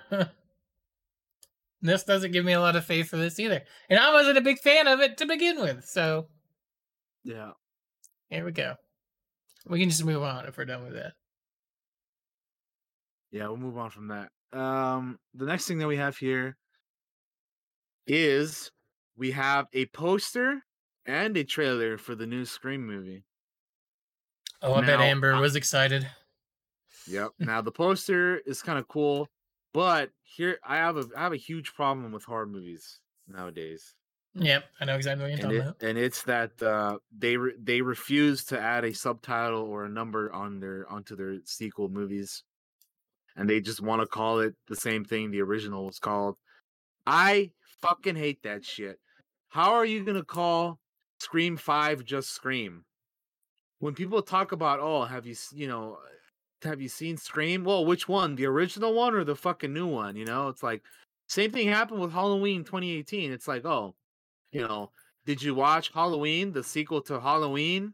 This 1.81 2.03
doesn't 2.03 2.31
give 2.31 2.45
me 2.45 2.53
a 2.53 2.59
lot 2.59 2.76
of 2.76 2.85
faith 2.85 3.09
for 3.09 3.18
this 3.18 3.39
either. 3.39 3.61
And 3.89 3.99
I 3.99 4.11
wasn't 4.14 4.38
a 4.38 4.41
big 4.41 4.59
fan 4.59 4.88
of 4.88 4.99
it 4.99 5.18
to 5.18 5.26
begin 5.26 5.59
with. 5.59 5.85
So 5.85 6.27
Yeah. 7.23 7.51
here 8.30 8.45
we 8.45 8.51
go. 8.51 8.76
We 9.68 9.80
can 9.80 9.89
just 9.89 10.03
move 10.05 10.23
on 10.23 10.45
if 10.45 10.57
we're 10.57 10.65
done 10.65 10.84
with 10.84 10.93
that. 10.93 11.14
Yeah, 13.31 13.47
we'll 13.47 13.57
move 13.57 13.77
on 13.77 13.89
from 13.89 14.07
that. 14.09 14.30
Um, 14.53 15.19
the 15.33 15.45
next 15.45 15.67
thing 15.67 15.77
that 15.79 15.87
we 15.87 15.97
have 15.97 16.17
here 16.17 16.57
is 18.05 18.71
we 19.17 19.31
have 19.31 19.67
a 19.73 19.85
poster 19.87 20.63
and 21.05 21.35
a 21.37 21.43
trailer 21.43 21.97
for 21.97 22.15
the 22.15 22.25
new 22.27 22.45
Scream 22.45 22.85
movie. 22.85 23.23
Oh, 24.61 24.73
I 24.73 24.81
bet 24.81 24.99
Amber 24.99 25.33
I- 25.33 25.39
was 25.39 25.55
excited. 25.55 26.07
Yep. 27.07 27.31
Now 27.39 27.61
the 27.61 27.71
poster 27.71 28.37
is 28.45 28.61
kind 28.61 28.79
of 28.79 28.87
cool, 28.87 29.27
but 29.73 30.09
here 30.23 30.59
I 30.65 30.77
have 30.77 30.97
a 30.97 31.05
I 31.15 31.21
have 31.23 31.33
a 31.33 31.37
huge 31.37 31.73
problem 31.73 32.11
with 32.11 32.23
horror 32.25 32.47
movies 32.47 32.99
nowadays. 33.27 33.93
Yep, 34.33 34.65
I 34.79 34.85
know 34.85 34.95
exactly 34.95 35.23
what 35.23 35.29
you're 35.31 35.39
and, 35.39 35.41
talking 35.43 35.57
it, 35.57 35.61
about. 35.61 35.83
and 35.83 35.97
it's 35.97 36.23
that 36.23 36.61
uh, 36.61 36.97
they 37.17 37.37
re- 37.37 37.55
they 37.59 37.81
refuse 37.81 38.43
to 38.45 38.59
add 38.59 38.83
a 38.85 38.93
subtitle 38.93 39.61
or 39.63 39.85
a 39.85 39.89
number 39.89 40.31
on 40.31 40.59
their 40.59 40.85
onto 40.89 41.15
their 41.15 41.37
sequel 41.45 41.89
movies, 41.89 42.43
and 43.38 43.49
they 43.49 43.61
just 43.61 43.81
want 43.81 44.01
to 44.01 44.07
call 44.07 44.39
it 44.39 44.55
the 44.68 44.76
same 44.76 45.05
thing 45.05 45.31
the 45.31 45.41
original 45.41 45.85
was 45.85 45.99
called. 45.99 46.35
I 47.05 47.51
fucking 47.81 48.15
hate 48.15 48.43
that 48.43 48.65
shit. 48.65 48.99
How 49.49 49.73
are 49.73 49.85
you 49.85 50.03
gonna 50.03 50.26
call 50.26 50.80
Scream 51.19 51.55
Five 51.55 52.03
just 52.03 52.31
Scream? 52.31 52.84
When 53.80 53.93
people 53.93 54.22
talk 54.22 54.51
about, 54.51 54.80
oh, 54.80 55.03
have 55.03 55.26
you 55.26 55.35
you 55.53 55.68
know, 55.68 55.99
have 56.64 56.81
you 56.81 56.89
seen 56.89 57.15
Scream? 57.15 57.64
Well, 57.64 57.85
which 57.85 58.09
one, 58.09 58.35
the 58.35 58.47
original 58.47 58.93
one 58.93 59.14
or 59.14 59.23
the 59.23 59.35
fucking 59.35 59.72
new 59.72 59.88
one? 59.88 60.15
You 60.15 60.26
know, 60.26 60.49
it's 60.49 60.64
like 60.64 60.81
same 61.30 61.51
thing 61.51 61.68
happened 61.68 62.01
with 62.01 62.11
Halloween 62.11 62.64
2018. 62.64 63.31
It's 63.31 63.47
like, 63.47 63.65
oh, 63.65 63.95
you 64.51 64.61
know, 64.61 64.91
did 65.26 65.41
you 65.43 65.53
watch 65.53 65.91
Halloween, 65.93 66.53
the 66.53 66.64
sequel 66.64 67.01
to 67.03 67.19
Halloween? 67.19 67.93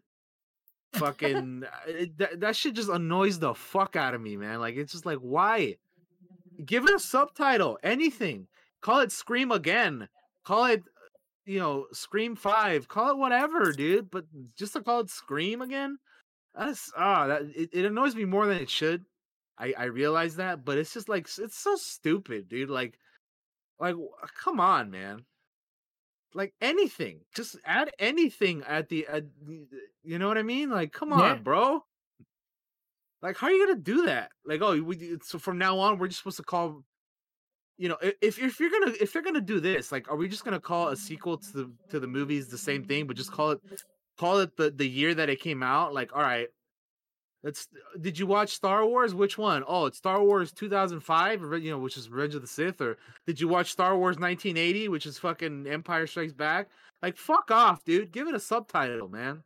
Fucking 0.96 1.64
uh, 1.66 1.90
it, 1.90 2.18
that, 2.18 2.40
that 2.42 2.56
shit 2.56 2.76
just 2.76 2.90
annoys 2.90 3.40
the 3.40 3.54
fuck 3.54 3.96
out 3.96 4.14
of 4.14 4.22
me, 4.22 4.38
man. 4.38 4.60
Like 4.60 4.76
it's 4.76 4.92
just 4.92 5.06
like 5.06 5.20
why? 5.20 5.78
Give 6.64 6.86
it 6.86 6.94
a 6.94 7.00
subtitle, 7.00 7.80
anything. 7.84 8.48
Call 8.82 9.00
it 9.00 9.12
Scream 9.12 9.52
again. 9.52 10.08
Call 10.44 10.66
it 10.66 10.84
you 11.46 11.60
know, 11.60 11.88
Scream 11.92 12.36
5. 12.36 12.88
Call 12.88 13.12
it 13.12 13.18
whatever, 13.18 13.74
dude, 13.74 14.10
but 14.10 14.26
just 14.56 14.74
to 14.74 14.82
call 14.82 15.02
it 15.02 15.10
Scream 15.10 15.62
again? 15.62 15.98
That's 16.56 16.92
ah, 16.96 17.28
that 17.28 17.42
it, 17.56 17.70
it 17.74 17.86
annoys 17.86 18.16
me 18.16 18.26
more 18.26 18.46
than 18.46 18.58
it 18.58 18.70
should. 18.70 19.04
I 19.58 19.74
I 19.78 19.84
realize 19.86 20.36
that, 20.36 20.64
but 20.64 20.78
it's 20.78 20.94
just 20.94 21.10
like 21.10 21.28
it's 21.38 21.58
so 21.58 21.76
stupid, 21.76 22.48
dude. 22.48 22.70
Like 22.70 22.98
like 23.80 23.96
come 24.44 24.60
on, 24.60 24.92
man 24.92 25.26
like 26.36 26.54
anything 26.62 27.20
just 27.36 27.58
add 27.66 27.92
anything 28.00 28.64
at 28.68 28.90
the 28.90 29.06
at 29.08 29.24
you 30.04 30.20
know 30.20 30.28
what 30.28 30.38
i 30.38 30.44
mean? 30.44 30.70
Like 30.70 30.92
come 30.92 31.14
on 31.14 31.20
Yeah. 31.20 31.36
bro. 31.36 31.84
Like 33.22 33.38
how 33.38 33.48
are 33.48 33.52
you 33.52 33.66
gonna 33.66 33.80
do 33.80 34.06
that? 34.06 34.30
Like 34.46 34.62
oh 34.62 34.82
we 34.82 35.18
so 35.24 35.40
from 35.40 35.58
now 35.58 35.80
on 35.80 35.98
we're 35.98 36.08
just 36.08 36.20
supposed 36.20 36.38
to 36.38 36.44
call 36.44 36.84
you 37.78 37.90
know 37.90 37.98
if 38.22 38.38
if 38.40 38.60
you're 38.60 38.70
gonna 38.70 38.94
if 39.02 39.14
you're 39.14 39.24
gonna 39.24 39.42
do 39.42 39.60
this 39.60 39.92
like 39.92 40.10
are 40.10 40.16
we 40.16 40.28
just 40.28 40.44
gonna 40.46 40.60
call 40.60 40.90
a 40.90 40.96
sequel 40.98 41.38
to 41.38 41.52
the 41.54 41.74
to 41.90 42.00
the 42.00 42.08
movies 42.08 42.48
the 42.48 42.58
same 42.58 42.84
thing 42.84 43.08
but 43.08 43.16
just 43.16 43.32
call 43.32 43.52
it 43.52 43.60
call 44.20 44.40
it 44.40 44.56
the 44.58 44.70
the 44.72 44.88
year 44.88 45.16
that 45.16 45.30
it 45.30 45.40
came 45.40 45.64
out? 45.64 45.94
Like 45.94 46.16
all 46.16 46.22
right 46.22 46.48
Let's. 47.44 47.68
Uh, 47.74 48.00
did 48.00 48.18
you 48.18 48.26
watch 48.26 48.50
Star 48.54 48.86
Wars? 48.86 49.14
Which 49.14 49.38
one? 49.38 49.64
Oh, 49.68 49.86
it's 49.86 49.98
Star 49.98 50.24
Wars 50.24 50.52
2005, 50.54 51.44
or, 51.44 51.58
you 51.58 51.72
know, 51.72 51.78
which 51.78 51.98
is 51.98 52.10
Revenge 52.10 52.36
of 52.36 52.42
the 52.42 52.48
Sith. 52.48 52.80
Or 52.82 52.98
did 53.28 53.40
you 53.42 53.48
watch 53.48 53.72
Star 53.72 53.98
Wars 53.98 54.18
1980, 54.18 54.88
which 54.88 55.06
is 55.06 55.18
fucking 55.18 55.68
Empire 55.68 56.08
Strikes 56.08 56.34
Back? 56.34 56.70
Like, 57.02 57.18
fuck 57.18 57.52
off, 57.52 57.84
dude. 57.84 58.12
Give 58.12 58.28
it 58.28 58.36
a 58.36 58.40
subtitle, 58.40 59.10
man. 59.10 59.44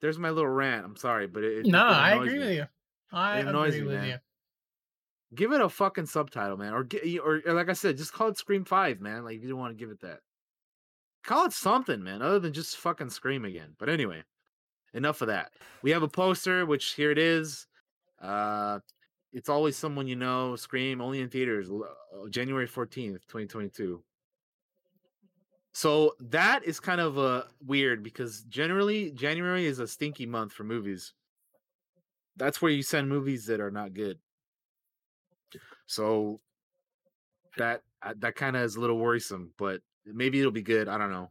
There's 0.00 0.18
my 0.18 0.30
little 0.30 0.50
rant. 0.50 0.84
I'm 0.84 0.96
sorry, 0.96 1.26
but 1.26 1.42
it. 1.42 1.66
it 1.66 1.66
No, 1.66 1.84
I 1.84 2.12
agree 2.14 2.34
me. 2.34 2.38
with 2.38 2.54
you. 2.54 2.64
I 3.12 3.38
agree 3.38 3.80
me, 3.80 3.82
with 3.86 3.96
man. 3.96 4.08
you. 4.08 4.16
Give 5.34 5.52
it 5.52 5.60
a 5.60 5.68
fucking 5.68 6.06
subtitle, 6.06 6.56
man, 6.56 6.72
or 6.72 6.86
or, 7.22 7.42
or 7.44 7.52
like 7.52 7.68
I 7.68 7.74
said, 7.74 7.96
just 7.96 8.12
call 8.12 8.28
it 8.28 8.38
Scream 8.38 8.64
Five, 8.64 9.00
man. 9.00 9.24
Like 9.24 9.36
if 9.36 9.42
you 9.42 9.48
don't 9.48 9.58
want 9.58 9.76
to 9.76 9.78
give 9.78 9.90
it 9.90 10.00
that, 10.00 10.20
call 11.24 11.44
it 11.46 11.52
something, 11.52 12.02
man, 12.02 12.22
other 12.22 12.38
than 12.38 12.52
just 12.52 12.76
fucking 12.78 13.10
Scream 13.10 13.44
again. 13.44 13.74
But 13.78 13.88
anyway, 13.90 14.22
enough 14.98 15.22
of 15.22 15.28
that. 15.28 15.52
We 15.80 15.90
have 15.92 16.02
a 16.02 16.08
poster, 16.08 16.66
which 16.66 16.92
here 16.92 17.10
it 17.10 17.18
is. 17.18 17.66
Uh, 18.20 18.80
it's 19.32 19.48
always 19.48 19.76
someone 19.76 20.06
you 20.06 20.16
know. 20.16 20.56
Scream 20.56 21.00
only 21.00 21.20
in 21.20 21.30
theaters, 21.30 21.70
uh, 21.70 22.28
January 22.28 22.66
fourteenth, 22.66 23.26
twenty 23.26 23.46
twenty 23.46 23.70
two. 23.70 24.02
So 25.72 26.16
that 26.18 26.64
is 26.64 26.80
kind 26.80 27.00
of 27.00 27.18
uh, 27.18 27.44
weird 27.64 28.02
because 28.02 28.42
generally 28.48 29.12
January 29.12 29.64
is 29.64 29.78
a 29.78 29.86
stinky 29.86 30.26
month 30.26 30.52
for 30.52 30.64
movies. 30.64 31.14
That's 32.36 32.60
where 32.60 32.72
you 32.72 32.82
send 32.82 33.08
movies 33.08 33.46
that 33.46 33.60
are 33.60 33.70
not 33.70 33.94
good. 33.94 34.18
So 35.86 36.40
that 37.56 37.82
uh, 38.02 38.14
that 38.18 38.34
kind 38.34 38.56
of 38.56 38.62
is 38.62 38.76
a 38.76 38.80
little 38.80 38.98
worrisome, 38.98 39.52
but 39.56 39.80
maybe 40.04 40.40
it'll 40.40 40.50
be 40.50 40.62
good. 40.62 40.88
I 40.88 40.98
don't 40.98 41.12
know. 41.12 41.30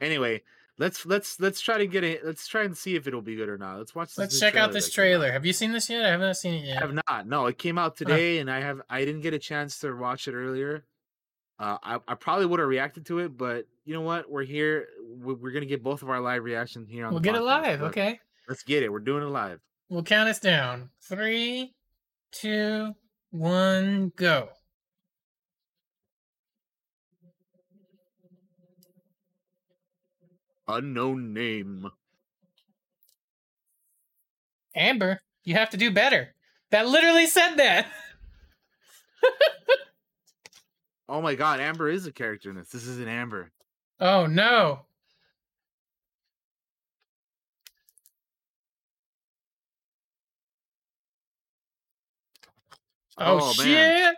Anyway, 0.00 0.42
let's 0.78 1.06
let's 1.06 1.40
let's 1.40 1.60
try 1.60 1.78
to 1.78 1.86
get 1.86 2.04
it. 2.04 2.24
Let's 2.24 2.46
try 2.46 2.64
and 2.64 2.76
see 2.76 2.96
if 2.96 3.06
it'll 3.06 3.22
be 3.22 3.36
good 3.36 3.48
or 3.48 3.58
not. 3.58 3.78
Let's 3.78 3.94
watch. 3.94 4.08
This 4.08 4.18
Let's 4.18 4.40
check 4.40 4.56
out 4.56 4.72
this 4.72 4.90
trailer. 4.90 5.32
Have 5.32 5.46
you 5.46 5.52
seen 5.52 5.72
this 5.72 5.88
yet? 5.88 6.04
I 6.04 6.10
haven't 6.10 6.34
seen 6.34 6.54
it 6.54 6.64
yet. 6.64 6.78
I 6.78 6.80
have 6.80 6.94
not. 7.08 7.26
No, 7.26 7.46
it 7.46 7.58
came 7.58 7.78
out 7.78 7.96
today, 7.96 8.38
and 8.38 8.50
I 8.50 8.60
have. 8.60 8.80
I 8.88 9.04
didn't 9.04 9.22
get 9.22 9.34
a 9.34 9.38
chance 9.38 9.78
to 9.80 9.94
watch 9.96 10.28
it 10.28 10.34
earlier. 10.34 10.84
Uh, 11.58 11.78
I 11.82 11.98
I 12.06 12.14
probably 12.14 12.46
would 12.46 12.60
have 12.60 12.68
reacted 12.68 13.06
to 13.06 13.20
it, 13.20 13.36
but 13.36 13.66
you 13.84 13.94
know 13.94 14.02
what? 14.02 14.30
We're 14.30 14.44
here. 14.44 14.88
We're, 15.02 15.34
We're 15.34 15.52
gonna 15.52 15.66
get 15.66 15.82
both 15.82 16.02
of 16.02 16.10
our 16.10 16.20
live 16.20 16.44
reaction 16.44 16.86
here 16.86 17.06
on. 17.06 17.12
We'll 17.12 17.20
the 17.20 17.30
get 17.30 17.36
it 17.36 17.42
live. 17.42 17.82
Okay. 17.82 18.20
Let's 18.48 18.62
get 18.62 18.82
it. 18.82 18.92
We're 18.92 19.00
doing 19.00 19.22
it 19.22 19.30
live. 19.30 19.60
We'll 19.88 20.02
count 20.02 20.28
us 20.28 20.38
down. 20.38 20.90
Three, 21.02 21.74
two, 22.32 22.94
one, 23.30 24.12
go. 24.16 24.50
Unknown 30.68 31.32
name. 31.32 31.88
Amber, 34.74 35.20
you 35.44 35.54
have 35.54 35.70
to 35.70 35.76
do 35.76 35.90
better. 35.90 36.34
That 36.70 36.86
literally 36.88 37.26
said 37.26 37.56
that. 37.56 37.86
Oh 41.08 41.22
my 41.22 41.36
God, 41.36 41.60
Amber 41.60 41.88
is 41.88 42.04
a 42.06 42.12
character 42.12 42.50
in 42.50 42.56
this. 42.56 42.70
This 42.70 42.84
isn't 42.88 43.06
Amber. 43.06 43.52
Oh 44.00 44.26
no. 44.26 44.80
Oh, 53.18 53.38
Oh, 53.38 53.52
shit. 53.52 53.66
man. 53.68 54.14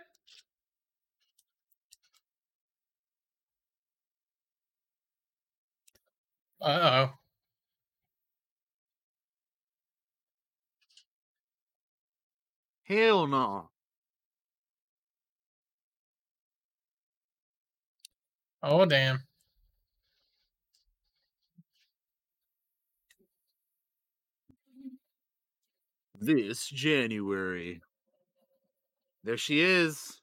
Uh 6.60 7.08
oh. 7.10 7.18
Hell 12.82 13.28
no. 13.28 13.70
Oh 18.62 18.84
damn. 18.86 19.26
This 26.20 26.68
January. 26.68 27.80
There 29.22 29.36
she 29.36 29.60
is. 29.60 30.20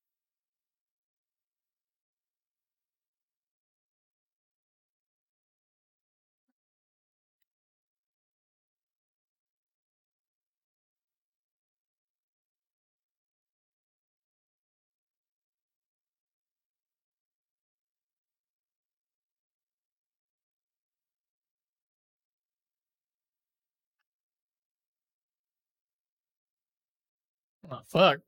Oh 27.70 27.80
fuck. 27.86 28.20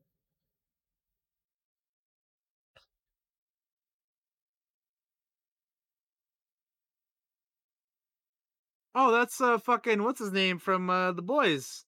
Oh, 8.95 9.11
that's 9.11 9.39
uh 9.41 9.57
fucking 9.57 10.03
what's 10.03 10.19
his 10.19 10.31
name 10.31 10.57
from 10.59 10.89
uh 10.89 11.11
the 11.11 11.21
boys. 11.21 11.85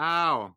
Ow. 0.00 0.54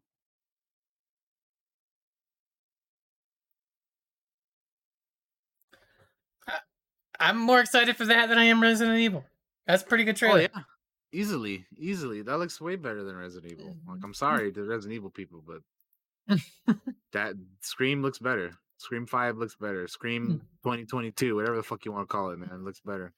I'm 7.20 7.38
more 7.38 7.60
excited 7.60 7.96
for 7.96 8.06
that 8.06 8.30
than 8.30 8.38
I 8.38 8.46
am 8.46 8.62
Resident 8.62 8.98
Evil. 9.00 9.24
That's 9.68 9.84
a 9.84 9.86
pretty 9.86 10.04
good 10.04 10.16
trailer. 10.16 10.34
Oh 10.34 10.38
trailer. 10.38 10.52
yeah. 10.56 11.20
Easily, 11.20 11.66
easily. 11.78 12.22
That 12.22 12.38
looks 12.38 12.60
way 12.60 12.76
better 12.76 13.04
than 13.04 13.16
Resident 13.16 13.54
Evil. 13.54 13.76
Like 13.88 14.00
I'm 14.04 14.14
sorry 14.14 14.52
to 14.52 14.64
Resident 14.64 14.96
Evil 14.96 15.10
people, 15.10 15.44
but 15.46 16.38
that 17.14 17.36
Scream 17.62 18.02
looks 18.02 18.20
better. 18.20 18.52
Scream 18.78 19.06
5 19.06 19.38
looks 19.38 19.56
better. 19.56 19.88
Scream 19.88 20.42
2022, 20.64 21.36
whatever 21.36 21.56
the 21.56 21.64
fuck 21.64 21.86
you 21.86 21.92
want 21.92 22.10
to 22.10 22.12
call 22.12 22.32
it, 22.32 22.40
man, 22.40 22.50
it 22.52 22.62
looks 22.62 22.82
better. 22.82 23.14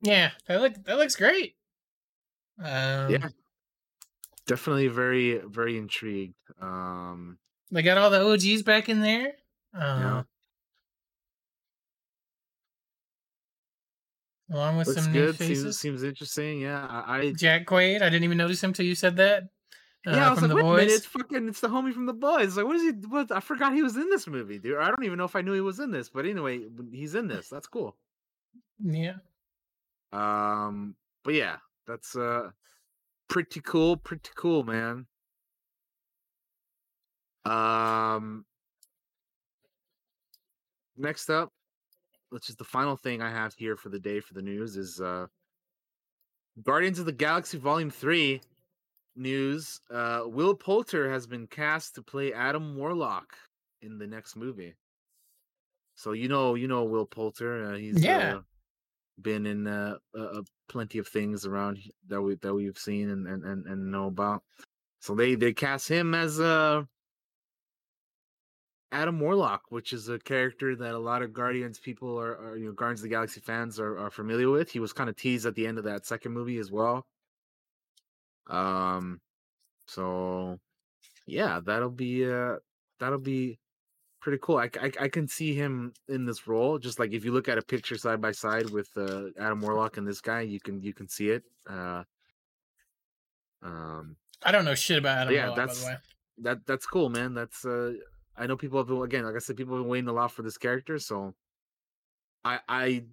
Yeah, 0.00 0.30
that 0.48 0.60
look 0.60 0.74
that 0.84 0.96
looks 0.96 1.16
great. 1.16 1.56
Um, 2.58 3.10
yeah. 3.10 3.28
Definitely 4.46 4.88
very 4.88 5.38
very 5.38 5.76
intrigued. 5.76 6.34
Um 6.60 7.38
They 7.70 7.82
got 7.82 7.98
all 7.98 8.10
the 8.10 8.24
OGs 8.24 8.62
back 8.62 8.88
in 8.88 9.00
there. 9.00 9.32
Uh, 9.74 9.80
yeah. 10.00 10.22
Along 14.52 14.76
with 14.76 14.86
Looks 14.86 15.02
some 15.02 15.12
new 15.12 15.26
good. 15.26 15.36
Seems, 15.38 15.48
faces. 15.48 15.78
seems 15.78 16.02
interesting. 16.02 16.60
Yeah. 16.60 16.86
I, 16.86 17.18
I 17.18 17.32
Jack 17.32 17.66
Quaid. 17.66 18.02
I 18.02 18.08
didn't 18.08 18.24
even 18.24 18.38
notice 18.38 18.62
him 18.62 18.72
till 18.72 18.86
you 18.86 18.94
said 18.94 19.16
that. 19.16 19.44
Uh, 20.06 20.12
yeah, 20.12 20.28
I 20.28 20.30
was 20.30 20.40
like, 20.40 20.50
the 20.50 20.54
wait 20.54 20.62
a 20.62 20.64
minute, 20.64 20.86
boys. 20.86 20.94
it's 20.94 21.06
fucking, 21.06 21.48
it's 21.48 21.60
the 21.60 21.66
homie 21.68 21.92
from 21.92 22.06
the 22.06 22.12
boys. 22.12 22.56
Like, 22.56 22.64
what 22.64 22.76
is 22.76 22.82
he? 22.82 22.90
What? 23.08 23.32
I 23.32 23.40
forgot 23.40 23.74
he 23.74 23.82
was 23.82 23.96
in 23.96 24.08
this 24.08 24.28
movie, 24.28 24.60
dude. 24.60 24.78
I 24.78 24.86
don't 24.86 25.02
even 25.02 25.18
know 25.18 25.24
if 25.24 25.34
I 25.34 25.40
knew 25.40 25.52
he 25.52 25.60
was 25.60 25.80
in 25.80 25.90
this, 25.90 26.08
but 26.08 26.26
anyway, 26.26 26.60
he's 26.92 27.16
in 27.16 27.26
this. 27.26 27.48
That's 27.48 27.66
cool. 27.66 27.96
Yeah. 28.78 29.14
Um, 30.12 30.94
but 31.24 31.34
yeah, 31.34 31.56
that's 31.88 32.14
uh 32.14 32.50
pretty 33.28 33.60
cool, 33.60 33.96
pretty 33.96 34.30
cool, 34.34 34.64
man. 34.64 35.06
Um, 37.44 38.44
next 40.96 41.30
up, 41.30 41.52
which 42.30 42.48
is 42.50 42.56
the 42.56 42.64
final 42.64 42.96
thing 42.96 43.22
I 43.22 43.30
have 43.30 43.54
here 43.54 43.76
for 43.76 43.88
the 43.90 44.00
day 44.00 44.20
for 44.20 44.34
the 44.34 44.42
news 44.42 44.76
is 44.76 45.00
uh 45.00 45.28
Guardians 46.62 46.98
of 46.98 47.06
the 47.06 47.12
Galaxy 47.12 47.56
Volume 47.56 47.90
3 47.90 48.42
news. 49.14 49.80
Uh 49.90 50.24
Will 50.26 50.54
Poulter 50.54 51.10
has 51.10 51.26
been 51.26 51.46
cast 51.46 51.94
to 51.94 52.02
play 52.02 52.32
Adam 52.32 52.76
Warlock 52.76 53.36
in 53.80 53.98
the 53.98 54.06
next 54.06 54.36
movie. 54.36 54.74
So 55.94 56.12
you 56.12 56.28
know, 56.28 56.54
you 56.54 56.68
know 56.68 56.84
Will 56.84 57.06
Poulter. 57.06 57.72
Uh, 57.72 57.76
he's 57.76 58.04
Yeah. 58.04 58.08
uh, 58.08 58.42
been 59.20 59.46
in 59.46 59.66
uh, 59.66 59.98
uh, 60.14 60.18
uh, 60.40 60.42
plenty 60.68 60.98
of 60.98 61.08
things 61.08 61.46
around 61.46 61.78
that 62.08 62.20
we 62.20 62.36
that 62.36 62.54
we've 62.54 62.78
seen 62.78 63.10
and 63.10 63.26
and 63.26 63.44
and, 63.44 63.66
and 63.66 63.90
know 63.90 64.06
about. 64.06 64.42
So 65.00 65.14
they 65.14 65.34
they 65.34 65.52
cast 65.52 65.88
him 65.88 66.14
as 66.14 66.40
uh 66.40 66.84
Adam 68.92 69.20
Warlock, 69.20 69.64
which 69.70 69.92
is 69.92 70.08
a 70.08 70.18
character 70.18 70.76
that 70.76 70.94
a 70.94 70.98
lot 70.98 71.22
of 71.22 71.32
Guardians 71.32 71.78
people 71.78 72.18
are, 72.18 72.36
are 72.36 72.56
you 72.56 72.66
know 72.66 72.72
Guardians 72.72 73.00
of 73.00 73.04
the 73.04 73.08
Galaxy 73.10 73.40
fans 73.40 73.80
are, 73.80 73.98
are 73.98 74.10
familiar 74.10 74.48
with. 74.50 74.70
He 74.70 74.80
was 74.80 74.92
kind 74.92 75.10
of 75.10 75.16
teased 75.16 75.46
at 75.46 75.54
the 75.54 75.66
end 75.66 75.78
of 75.78 75.84
that 75.84 76.06
second 76.06 76.32
movie 76.32 76.58
as 76.58 76.70
well. 76.70 77.06
Um, 78.48 79.20
so 79.88 80.58
yeah, 81.26 81.60
that'll 81.64 81.90
be 81.90 82.30
uh 82.30 82.56
that'll 83.00 83.18
be 83.18 83.58
pretty 84.20 84.38
cool. 84.42 84.58
I 84.58 84.70
I 85.00 85.08
can 85.08 85.28
see 85.28 85.54
him 85.54 85.92
in 86.08 86.26
this 86.26 86.46
role. 86.46 86.78
Just 86.78 86.98
like 86.98 87.12
if 87.12 87.24
you 87.24 87.32
look 87.32 87.48
at 87.48 87.58
a 87.58 87.62
picture 87.62 87.96
side 87.96 88.20
by 88.20 88.32
side 88.32 88.70
with 88.70 88.88
uh, 88.96 89.26
Adam 89.38 89.60
Warlock 89.60 89.96
and 89.96 90.06
this 90.06 90.20
guy, 90.20 90.40
you 90.42 90.60
can 90.60 90.80
you 90.82 90.92
can 90.92 91.08
see 91.08 91.30
it. 91.30 91.44
Uh, 91.68 92.04
um, 93.62 94.16
I 94.42 94.52
don't 94.52 94.64
know 94.64 94.74
shit 94.74 94.98
about 94.98 95.18
Adam 95.18 95.34
yeah, 95.34 95.48
Warlock, 95.48 95.56
by 95.56 95.66
that's 95.66 95.80
the 95.80 95.86
way. 95.86 95.96
that 96.38 96.66
that's 96.66 96.86
cool, 96.86 97.08
man. 97.08 97.34
That's 97.34 97.64
uh, 97.64 97.94
I 98.36 98.46
know 98.46 98.56
people 98.56 98.78
have 98.78 98.88
been 98.88 99.02
again, 99.02 99.24
like 99.24 99.36
I 99.36 99.38
said, 99.38 99.56
people 99.56 99.74
have 99.74 99.84
been 99.84 99.90
waiting 99.90 100.08
a 100.08 100.12
lot 100.12 100.32
for 100.32 100.42
this 100.42 100.58
character. 100.58 100.98
So, 100.98 101.34
I 102.44 102.60
I 102.68 103.04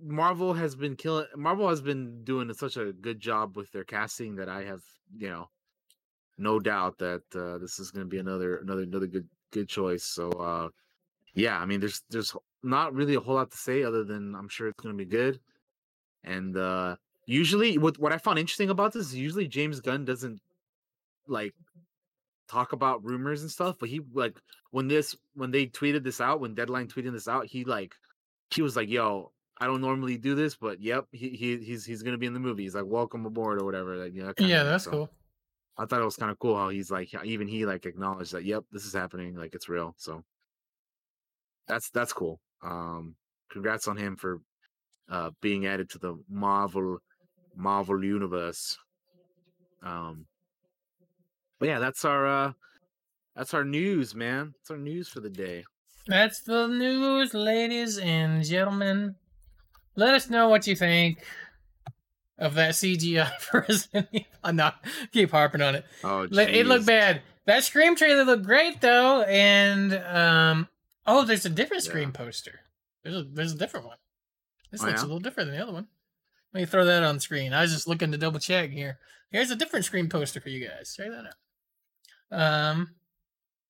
Marvel 0.00 0.54
has 0.54 0.76
been 0.76 0.96
killing. 0.96 1.26
Marvel 1.36 1.68
has 1.68 1.80
been 1.80 2.24
doing 2.24 2.52
such 2.54 2.76
a 2.76 2.92
good 2.92 3.20
job 3.20 3.56
with 3.56 3.70
their 3.72 3.84
casting 3.84 4.36
that 4.36 4.48
I 4.48 4.64
have, 4.64 4.82
you 5.16 5.28
know, 5.28 5.48
no 6.38 6.58
doubt 6.58 6.98
that 6.98 7.22
uh, 7.34 7.58
this 7.58 7.78
is 7.78 7.90
going 7.90 8.04
to 8.04 8.10
be 8.10 8.18
another 8.18 8.58
another 8.58 8.82
another 8.82 9.06
good 9.06 9.28
good 9.54 9.68
choice. 9.70 10.04
So, 10.04 10.30
uh, 10.32 10.68
yeah, 11.34 11.58
I 11.60 11.66
mean, 11.66 11.80
there's 11.80 12.02
there's 12.10 12.36
not 12.62 12.94
really 12.94 13.14
a 13.14 13.20
whole 13.20 13.36
lot 13.36 13.50
to 13.52 13.56
say 13.56 13.84
other 13.84 14.04
than 14.04 14.34
I'm 14.34 14.48
sure 14.48 14.68
it's 14.68 14.82
going 14.82 14.96
to 14.96 15.04
be 15.04 15.10
good. 15.10 15.40
And 16.24 16.56
uh, 16.56 16.96
usually, 17.26 17.78
what 17.78 17.98
what 17.98 18.12
I 18.12 18.18
found 18.18 18.38
interesting 18.38 18.70
about 18.70 18.92
this 18.94 19.08
is 19.08 19.16
usually 19.16 19.48
James 19.48 19.80
Gunn 19.80 20.04
doesn't 20.04 20.40
like 21.28 21.54
talk 22.48 22.72
about 22.72 23.04
rumors 23.04 23.42
and 23.42 23.50
stuff, 23.50 23.76
but 23.78 23.88
he 23.88 24.00
like 24.12 24.40
when 24.70 24.88
this 24.88 25.16
when 25.34 25.50
they 25.50 25.66
tweeted 25.66 26.04
this 26.04 26.20
out, 26.20 26.40
when 26.40 26.54
Deadline 26.54 26.88
tweeted 26.88 27.12
this 27.12 27.28
out, 27.28 27.46
he 27.46 27.64
like 27.64 27.94
he 28.50 28.62
was 28.62 28.76
like, 28.76 28.88
"Yo, 28.88 29.32
I 29.58 29.66
don't 29.66 29.80
normally 29.80 30.18
do 30.18 30.34
this, 30.34 30.56
but 30.56 30.80
yep, 30.80 31.06
he, 31.12 31.30
he 31.30 31.58
he's 31.58 31.84
he's 31.84 32.02
gonna 32.02 32.18
be 32.18 32.26
in 32.26 32.34
the 32.34 32.40
movie. 32.40 32.64
He's 32.64 32.74
like, 32.74 32.86
welcome 32.86 33.26
aboard 33.26 33.60
or 33.60 33.64
whatever. 33.64 33.96
Like, 33.96 34.14
you 34.14 34.22
know, 34.22 34.28
that 34.28 34.38
Yeah, 34.40 34.62
thing. 34.62 34.64
that's 34.64 34.84
So, 34.84 34.90
cool. 34.90 35.10
I 35.76 35.86
thought 35.86 36.00
it 36.00 36.04
was 36.04 36.16
kind 36.16 36.30
of 36.30 36.38
cool 36.38 36.56
how 36.56 36.68
he's 36.68 36.90
like, 36.90 37.12
even 37.24 37.48
he 37.48 37.66
like 37.66 37.86
acknowledged 37.86 38.32
that, 38.32 38.44
yep, 38.44 38.64
this 38.70 38.84
is 38.84 38.92
happening, 38.92 39.34
like 39.34 39.54
it's 39.54 39.68
real. 39.68 39.94
So 39.98 40.22
that's 41.66 41.90
that's 41.90 42.12
cool. 42.12 42.40
Um, 42.62 43.16
congrats 43.50 43.88
on 43.88 43.96
him 43.96 44.16
for 44.16 44.40
uh 45.10 45.30
being 45.40 45.66
added 45.66 45.90
to 45.90 45.98
the 45.98 46.16
Marvel 46.28 46.98
Marvel 47.54 48.04
universe. 48.04 48.76
Um, 49.82 50.26
but 51.58 51.68
yeah, 51.68 51.78
that's 51.78 52.04
our 52.04 52.26
uh 52.26 52.52
that's 53.34 53.54
our 53.54 53.64
news, 53.64 54.14
man. 54.14 54.54
That's 54.58 54.70
our 54.70 54.78
news 54.78 55.08
for 55.08 55.20
the 55.20 55.30
day. 55.30 55.64
That's 56.06 56.42
the 56.42 56.66
news, 56.66 57.34
ladies 57.34 57.98
and 57.98 58.44
gentlemen. 58.44 59.16
Let 59.96 60.14
us 60.14 60.28
know 60.28 60.48
what 60.48 60.66
you 60.66 60.76
think 60.76 61.24
of 62.38 62.54
that 62.54 62.72
CGI 62.72 63.30
for 63.40 63.64
Resident 63.68 64.08
Evil. 64.12 64.26
I'm 64.42 64.56
not 64.56 64.84
keep 65.12 65.30
harping 65.30 65.62
on 65.62 65.74
it. 65.76 65.84
Oh, 66.02 66.26
Le- 66.30 66.42
It 66.44 66.66
looked 66.66 66.86
bad. 66.86 67.22
That 67.46 67.62
Scream 67.64 67.94
trailer 67.96 68.24
looked 68.24 68.44
great 68.46 68.80
though, 68.80 69.22
and 69.22 69.92
um, 69.94 70.68
oh, 71.06 71.24
there's 71.24 71.44
a 71.44 71.50
different 71.50 71.82
Scream 71.82 72.10
poster. 72.12 72.60
There's 73.02 73.16
a 73.16 73.22
there's 73.24 73.52
a 73.52 73.58
different 73.58 73.86
one. 73.86 73.98
This 74.70 74.82
Oh, 74.82 74.86
looks 74.86 75.00
yeah? 75.00 75.04
a 75.04 75.08
little 75.08 75.20
different 75.20 75.50
than 75.50 75.58
the 75.58 75.62
other 75.62 75.72
one. 75.72 75.86
Let 76.52 76.60
me 76.60 76.66
throw 76.66 76.84
that 76.84 77.02
on 77.02 77.18
screen. 77.20 77.52
I 77.52 77.62
was 77.62 77.72
just 77.72 77.88
looking 77.88 78.12
to 78.12 78.18
double 78.18 78.38
check 78.38 78.70
here. 78.70 78.98
Here's 79.30 79.50
a 79.50 79.56
different 79.56 79.84
Scream 79.84 80.08
poster 80.08 80.40
for 80.40 80.48
you 80.50 80.66
guys. 80.66 80.94
Check 80.96 81.08
that 81.10 81.26
out. 81.26 82.40
Um, 82.72 82.90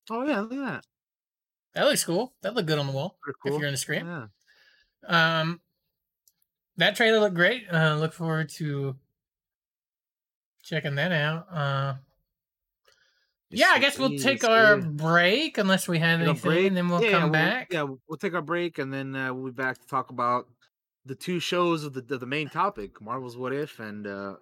Oh 0.09 0.23
yeah, 0.25 0.39
look 0.41 0.51
at 0.53 0.57
that. 0.59 0.85
that 1.73 1.85
looks 1.85 2.03
cool. 2.03 2.33
That 2.43 2.53
looked 2.53 2.67
good 2.67 2.77
on 2.79 2.85
the 2.87 2.93
wall. 2.93 3.17
Pretty 3.21 3.39
If 3.55 3.59
you're 3.59 3.67
in 3.67 3.73
a 3.73 3.77
Scream. 3.77 4.05
Yeah. 4.07 4.27
Um, 5.41 5.61
that 6.77 6.95
trailer 6.95 7.19
looked 7.19 7.35
great. 7.35 7.63
Uh, 7.71 7.95
look 7.95 8.13
forward 8.13 8.49
to 8.57 8.95
checking 10.63 10.95
that 10.95 11.11
out. 11.11 11.47
Uh, 11.51 11.93
yeah, 13.51 13.71
I 13.73 13.79
guess 13.79 13.97
we'll 13.97 14.17
take 14.17 14.43
our 14.43 14.77
break 14.77 15.57
unless 15.57 15.87
we 15.87 15.99
have 15.99 16.19
anything, 16.21 16.67
and 16.67 16.77
then 16.77 16.89
we'll 16.89 17.01
Yeah, 17.03 17.11
come 17.11 17.23
we'll- 17.23 17.31
back. 17.31 17.67
Yeah, 17.71 17.83
we'll- 17.83 18.17
take 18.17 18.33
our 18.33 18.41
break 18.41 18.79
and 18.79 18.93
then 18.93 19.15
uh, 19.15 19.33
we'll 19.33 19.51
be 19.51 19.55
back 19.55 19.79
to 19.79 19.87
talk 19.87 20.09
about 20.09 20.47
the 21.05 21.15
two 21.15 21.39
shows 21.39 21.83
of 21.83 21.93
the 21.93 22.01
the, 22.01 22.17
the 22.17 22.25
main 22.25 22.49
topic: 22.49 22.99
Marvel's 23.01 23.37
What 23.37 23.53
If 23.53 23.79
and 23.79 24.07
uh, 24.07 24.35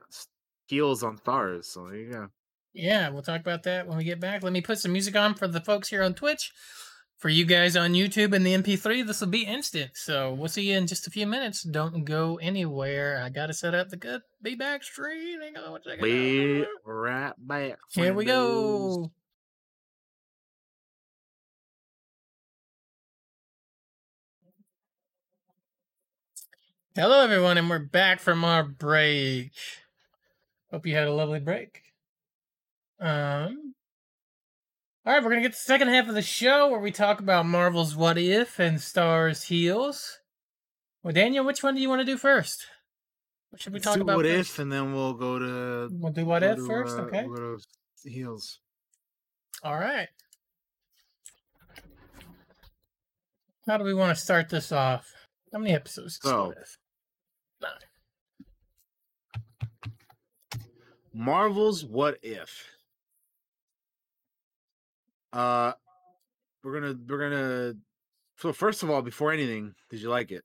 Heels 0.68 1.03
on 1.03 1.18
Starz. 1.18 1.65
So 1.65 1.88
there 1.88 1.95
you 1.97 2.11
go. 2.11 2.27
Yeah, 2.73 3.10
we'll 3.10 3.22
talk 3.22 3.41
about 3.41 3.64
that 3.64 3.88
when 3.88 3.97
we 3.97 4.03
get 4.03 4.19
back. 4.19 4.41
Let 4.41 4.53
me 4.53 4.61
put 4.61 4.80
some 4.80 4.93
music 4.93 5.15
on 5.15 5.35
for 5.35 5.47
the 5.47 5.61
folks 5.61 5.89
here 5.89 6.01
on 6.01 6.15
Twitch. 6.15 6.51
For 7.24 7.30
you 7.30 7.45
guys 7.45 7.78
on 7.78 7.94
YouTube 7.94 8.36
and 8.36 8.45
the 8.45 8.54
MP3, 8.54 9.08
this 9.08 9.22
will 9.22 9.30
be 9.30 9.45
instant. 9.45 9.91
So 9.94 10.34
we'll 10.34 10.50
see 10.50 10.70
you 10.70 10.78
in 10.78 10.88
just 10.88 11.08
a 11.08 11.10
few 11.10 11.26
minutes. 11.26 11.64
Don't 11.64 12.04
go 12.04 12.38
anywhere. 12.41 13.22
I 13.24 13.30
gotta 13.30 13.54
set 13.54 13.74
up 13.74 13.88
the 13.88 13.95
good 13.95 14.24
be 14.41 14.56
back 14.56 14.84
stream. 14.84 15.40
Hang 15.40 15.56
on 15.56 15.72
one 15.72 15.82
second. 15.86 16.04
Be 16.04 16.66
right 16.84 17.32
back. 17.38 17.78
Here 17.94 18.14
we 18.14 18.26
go. 18.26 19.10
Hello, 26.94 27.24
everyone, 27.24 27.58
and 27.58 27.70
we're 27.70 27.80
back 27.80 28.20
from 28.20 28.44
our 28.44 28.66
break. 28.66 29.54
Hope 30.72 30.86
you 30.86 30.94
had 30.94 31.08
a 31.08 31.14
lovely 31.14 31.40
break. 31.40 31.84
Um. 33.00 33.73
All 35.05 35.11
right, 35.13 35.21
we're 35.21 35.31
gonna 35.31 35.41
get 35.41 35.51
the 35.51 35.57
second 35.57 35.89
half 35.89 36.07
of 36.07 36.15
the 36.15 36.21
show 36.21 36.69
where 36.69 36.80
we 36.80 36.89
talk 36.89 37.19
about 37.19 37.45
Marvel's 37.45 37.93
What 37.93 38.17
If 38.17 38.57
and 38.57 38.77
Starz 38.77 39.47
Heels. 39.47 40.19
Well, 41.03 41.13
Daniel, 41.13 41.43
which 41.43 41.61
one 41.61 41.75
do 41.75 41.81
you 41.81 41.89
want 41.89 41.99
to 41.99 42.05
do 42.05 42.17
first? 42.17 42.65
What 43.49 43.61
should 43.61 43.73
we 43.73 43.80
Let's 43.80 43.85
talk 43.85 43.95
do 43.95 44.01
about 44.03 44.15
what 44.15 44.25
first? 44.25 44.51
if, 44.51 44.59
and 44.59 44.71
then 44.71 44.93
we'll 44.93 45.13
go 45.13 45.38
to 45.39 45.89
We'll 45.91 46.13
do 46.13 46.23
what 46.25 46.41
go 46.41 46.51
if 46.51 46.57
to, 46.57 46.65
first, 46.65 46.97
uh, 46.97 47.01
okay? 47.01 47.25
we'll 47.25 47.35
go 47.35 47.57
to 47.57 48.09
heels. 48.09 48.59
All 49.61 49.75
right. 49.75 50.07
How 53.67 53.77
do 53.77 53.84
we 53.84 53.93
want 53.93 54.15
to 54.15 54.21
start 54.21 54.47
this 54.47 54.71
off? 54.71 55.13
How 55.51 55.59
many 55.59 55.73
episodes? 55.73 56.13
is 56.13 56.19
So-? 56.23 56.53
Nine. 57.61 57.71
Marvel's 61.13 61.84
What 61.84 62.17
If. 62.23 62.73
Uh, 65.34 65.73
we're 66.64 66.80
gonna 66.80 66.95
we're 67.07 67.19
gonna. 67.19 67.73
So 68.38 68.53
first 68.53 68.84
of 68.84 68.89
all, 68.89 69.01
before 69.01 69.31
anything, 69.31 69.76
did 69.89 70.01
you 70.01 70.10
like 70.10 70.31
it? 70.31 70.43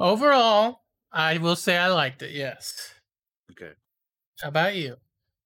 Overall, 0.00 0.82
I 1.12 1.38
will 1.38 1.54
say 1.54 1.76
I 1.76 1.86
liked 1.88 2.22
it. 2.22 2.32
Yes. 2.32 2.94
Okay. 3.50 3.74
How 4.40 4.48
about 4.48 4.74
you? 4.76 4.96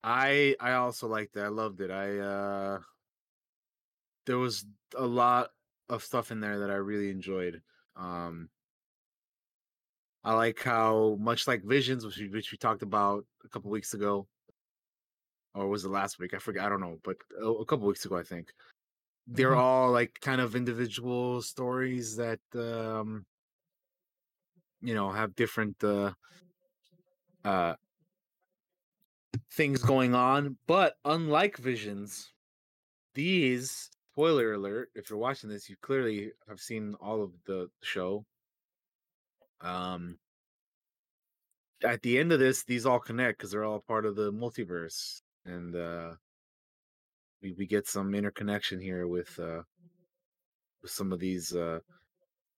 I 0.04 0.56
I 0.60 0.72
also 0.74 1.08
liked 1.08 1.36
it. 1.36 1.40
I 1.40 1.48
loved 1.48 1.80
it. 1.80 1.90
I 1.90 2.18
uh 2.18 2.82
there 4.26 4.38
was 4.38 4.64
a 4.96 5.06
lot 5.06 5.50
of 5.88 6.02
stuff 6.02 6.30
in 6.30 6.40
there 6.40 6.60
that 6.60 6.70
I 6.70 6.74
really 6.74 7.10
enjoyed. 7.10 7.62
Um 7.96 8.50
I 10.24 10.34
like 10.34 10.60
how 10.62 11.16
much 11.20 11.46
like 11.46 11.64
Visions, 11.64 12.04
which 12.04 12.18
we, 12.18 12.28
which 12.28 12.52
we 12.52 12.58
talked 12.58 12.82
about 12.82 13.26
a 13.44 13.48
couple 13.48 13.70
weeks 13.70 13.92
ago, 13.94 14.28
or 15.54 15.68
was 15.68 15.84
it 15.84 15.88
last 15.90 16.18
week? 16.18 16.34
I 16.34 16.38
forget. 16.38 16.64
I 16.64 16.68
don't 16.68 16.80
know, 16.80 16.98
but 17.04 17.16
a, 17.40 17.46
a 17.46 17.66
couple 17.66 17.86
weeks 17.86 18.04
ago, 18.04 18.16
I 18.18 18.22
think 18.22 18.52
they're 19.26 19.54
Mhm. 19.54 19.56
all 19.56 19.92
like 19.92 20.18
kind 20.22 20.40
of 20.40 20.56
individual 20.56 21.42
stories 21.42 22.16
that 22.16 22.40
um 22.54 23.26
you 24.80 24.94
know 24.94 25.10
have 25.10 25.34
different 25.34 25.82
uh 25.84 26.12
uh 27.44 27.74
things 29.50 29.82
going 29.82 30.14
on. 30.14 30.58
But 30.66 30.96
unlike 31.04 31.56
Visions, 31.56 32.32
these 33.14 33.90
spoiler 34.12 34.54
alert, 34.54 34.90
if 34.96 35.10
you're 35.10 35.20
watching 35.20 35.50
this, 35.50 35.70
you 35.70 35.76
clearly 35.82 36.32
have 36.48 36.60
seen 36.60 36.94
all 36.96 37.22
of 37.22 37.34
the 37.44 37.70
show. 37.82 38.26
Um 39.60 40.18
at 41.84 42.02
the 42.02 42.18
end 42.18 42.32
of 42.32 42.38
this, 42.38 42.64
these 42.64 42.86
all 42.86 43.00
connect 43.00 43.38
because 43.38 43.50
they're 43.50 43.64
all 43.64 43.80
part 43.80 44.06
of 44.06 44.16
the 44.16 44.32
multiverse. 44.32 45.21
And 45.44 45.74
uh 45.74 46.12
we, 47.42 47.52
we 47.52 47.66
get 47.66 47.88
some 47.88 48.14
interconnection 48.14 48.80
here 48.80 49.06
with 49.06 49.38
uh 49.38 49.62
with 50.82 50.90
some 50.90 51.12
of 51.12 51.20
these 51.20 51.54
uh 51.54 51.80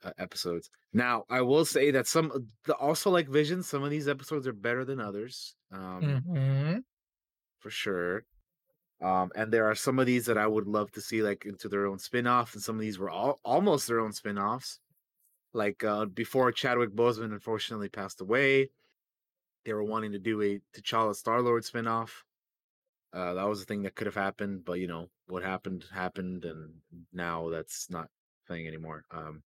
uh, 0.04 0.10
episodes. 0.18 0.70
Now, 0.92 1.24
I 1.30 1.40
will 1.40 1.64
say 1.64 1.90
that 1.92 2.06
some 2.06 2.48
the 2.66 2.74
also 2.76 3.10
like 3.10 3.28
Vision, 3.28 3.62
some 3.62 3.82
of 3.82 3.90
these 3.90 4.06
episodes 4.08 4.46
are 4.46 4.52
better 4.52 4.84
than 4.84 5.00
others. 5.00 5.54
Um 5.72 6.22
hmm 6.26 6.76
for 7.60 7.70
sure. 7.70 8.24
Um, 9.00 9.30
and 9.34 9.50
there 9.50 9.64
are 9.64 9.74
some 9.74 9.98
of 9.98 10.04
these 10.06 10.26
that 10.26 10.36
I 10.36 10.46
would 10.46 10.66
love 10.66 10.92
to 10.92 11.00
see 11.00 11.22
like 11.22 11.46
into 11.46 11.68
their 11.68 11.86
own 11.86 11.98
spin-off, 11.98 12.52
and 12.54 12.62
some 12.62 12.76
of 12.76 12.82
these 12.82 12.98
were 12.98 13.10
all 13.10 13.40
almost 13.44 13.86
their 13.86 14.00
own 14.00 14.12
spin-offs. 14.12 14.80
Like 15.54 15.82
uh 15.82 16.04
before 16.06 16.52
Chadwick 16.52 16.90
Boseman 16.90 17.32
unfortunately 17.32 17.88
passed 17.88 18.20
away, 18.20 18.68
they 19.64 19.72
were 19.72 19.84
wanting 19.84 20.12
to 20.12 20.18
do 20.18 20.42
a 20.42 20.60
T'Challa 20.76 21.14
Star-Lord 21.14 21.64
spin-off. 21.64 22.24
Uh 23.14 23.34
that 23.34 23.48
was 23.48 23.62
a 23.62 23.64
thing 23.64 23.82
that 23.82 23.94
could 23.94 24.06
have 24.06 24.14
happened, 24.16 24.64
but 24.64 24.80
you 24.80 24.86
know, 24.88 25.08
what 25.28 25.42
happened 25.42 25.84
happened 25.92 26.44
and 26.44 26.74
now 27.12 27.48
that's 27.50 27.88
not 27.90 28.08
thing 28.48 28.66
anymore. 28.66 29.04
Um 29.10 29.42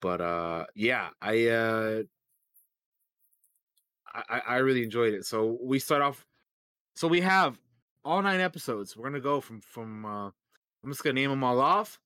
but 0.00 0.20
uh 0.20 0.66
yeah, 0.74 1.10
I 1.20 1.46
uh 1.48 2.02
I, 4.14 4.22
I 4.28 4.40
I 4.40 4.56
really 4.58 4.82
enjoyed 4.82 5.14
it. 5.14 5.24
So 5.24 5.58
we 5.62 5.78
start 5.78 6.02
off 6.02 6.26
so 6.94 7.08
we 7.08 7.20
have 7.20 7.58
all 8.04 8.22
nine 8.22 8.40
episodes. 8.40 8.96
We're 8.96 9.04
gonna 9.04 9.20
go 9.20 9.40
from 9.40 9.60
from. 9.60 10.04
uh 10.04 10.30
I'm 10.84 10.90
just 10.90 11.04
gonna 11.04 11.14
name 11.14 11.30
them 11.30 11.44
all 11.44 11.60
off, 11.60 12.00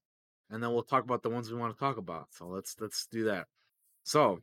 and 0.50 0.62
then 0.62 0.72
we'll 0.72 0.82
talk 0.82 1.04
about 1.04 1.22
the 1.22 1.30
ones 1.30 1.50
we 1.50 1.58
want 1.58 1.74
to 1.74 1.80
talk 1.80 1.96
about. 1.96 2.28
So 2.32 2.46
let's 2.46 2.76
let's 2.80 3.06
do 3.06 3.24
that. 3.24 3.46
So, 4.04 4.40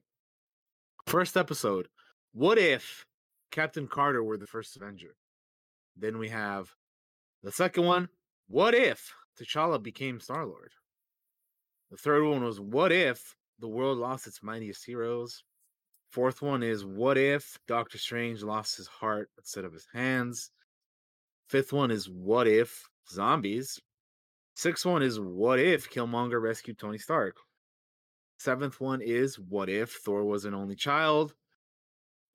first 1.05 1.37
episode. 1.37 1.87
What 2.33 2.57
if 2.57 3.05
Captain 3.51 3.87
Carter 3.87 4.23
were 4.23 4.37
the 4.37 4.47
first 4.47 4.75
Avenger? 4.75 5.15
Then 5.95 6.17
we 6.17 6.29
have 6.29 6.69
the 7.43 7.51
second 7.51 7.85
one. 7.85 8.09
What 8.47 8.73
if 8.73 9.13
T'Challa 9.39 9.81
became 9.81 10.19
Star 10.19 10.45
Lord? 10.45 10.71
The 11.91 11.97
third 11.97 12.23
one 12.23 12.43
was 12.43 12.59
what 12.59 12.91
if 12.91 13.35
the 13.59 13.67
world 13.67 13.97
lost 13.97 14.27
its 14.27 14.41
mightiest 14.41 14.85
heroes? 14.85 15.43
Fourth 16.09 16.41
one 16.41 16.63
is 16.63 16.85
what 16.85 17.17
if 17.17 17.57
Doctor 17.67 17.97
Strange 17.97 18.43
lost 18.43 18.77
his 18.77 18.87
heart 18.87 19.29
instead 19.37 19.65
of 19.65 19.73
his 19.73 19.87
hands? 19.93 20.51
Fifth 21.49 21.73
one 21.73 21.91
is 21.91 22.09
what 22.09 22.47
if 22.47 22.87
zombies? 23.09 23.79
Sixth 24.55 24.85
one 24.85 25.01
is 25.01 25.19
what 25.19 25.59
if 25.59 25.89
Killmonger 25.89 26.39
rescued 26.41 26.77
Tony 26.77 26.99
Stark? 26.99 27.37
Seventh 28.37 28.79
one 28.79 29.01
is 29.01 29.39
what 29.39 29.69
if 29.69 29.91
Thor 29.91 30.23
was 30.23 30.45
an 30.45 30.53
only 30.53 30.75
child? 30.75 31.33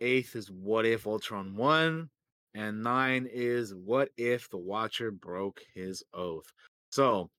Eighth 0.01 0.35
is 0.35 0.51
what 0.51 0.85
if 0.85 1.07
Ultron 1.07 1.57
won? 1.57 2.11
And 2.59 2.83
nine 2.83 3.29
is 3.33 3.73
what 3.75 4.09
if 4.17 4.51
the 4.51 4.59
Watcher 4.59 5.11
broke 5.13 5.61
his 5.75 6.03
oath? 6.13 6.51
So 6.91 7.31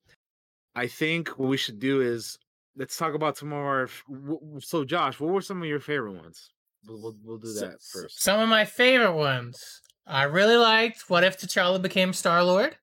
I 0.76 0.88
think 0.88 1.38
what 1.38 1.50
we 1.50 1.58
should 1.58 1.80
do 1.80 2.00
is 2.02 2.38
let's 2.78 2.96
talk 2.96 3.14
about 3.16 3.36
some 3.38 3.50
of 3.52 3.58
our. 3.58 3.84
f- 3.84 4.04
w- 4.10 4.40
w- 4.40 4.60
So, 4.62 4.86
Josh, 4.86 5.20
what 5.20 5.32
were 5.34 5.42
some 5.42 5.62
of 5.62 5.68
your 5.68 5.82
favorite 5.82 6.14
ones? 6.14 6.52
We'll, 6.88 7.02
we'll, 7.02 7.16
we'll 7.24 7.38
do 7.38 7.50
So- 7.50 7.68
that 7.68 7.82
first. 7.82 8.22
Some 8.24 8.40
of 8.40 8.48
my 8.48 8.64
favorite 8.64 9.14
ones. 9.16 9.82
I 10.08 10.24
really 10.24 10.56
liked 10.56 11.10
What 11.10 11.24
If 11.26 11.38
T'Challa 11.38 11.82
Became 11.82 12.14
Star 12.14 12.42
Lord. 12.44 12.78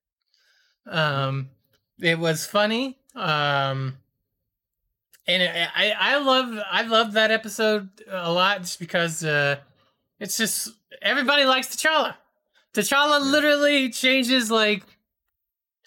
Um, 0.87 1.49
it 1.99 2.19
was 2.19 2.47
funny. 2.47 2.99
Um, 3.15 3.97
and 5.27 5.43
it, 5.43 5.69
I 5.75 5.93
I 5.99 6.17
love 6.19 6.57
I 6.71 6.83
love 6.83 7.15
that 7.15 7.31
episode 7.31 7.89
a 8.09 8.31
lot 8.31 8.61
just 8.61 8.79
because 8.79 9.25
uh, 9.25 9.57
it's 10.21 10.37
just 10.37 10.69
everybody 11.03 11.45
likes 11.47 11.75
T'Challa. 11.75 12.15
T'Challa 12.77 13.21
literally 13.31 13.89
changes 13.91 14.51
like 14.51 14.83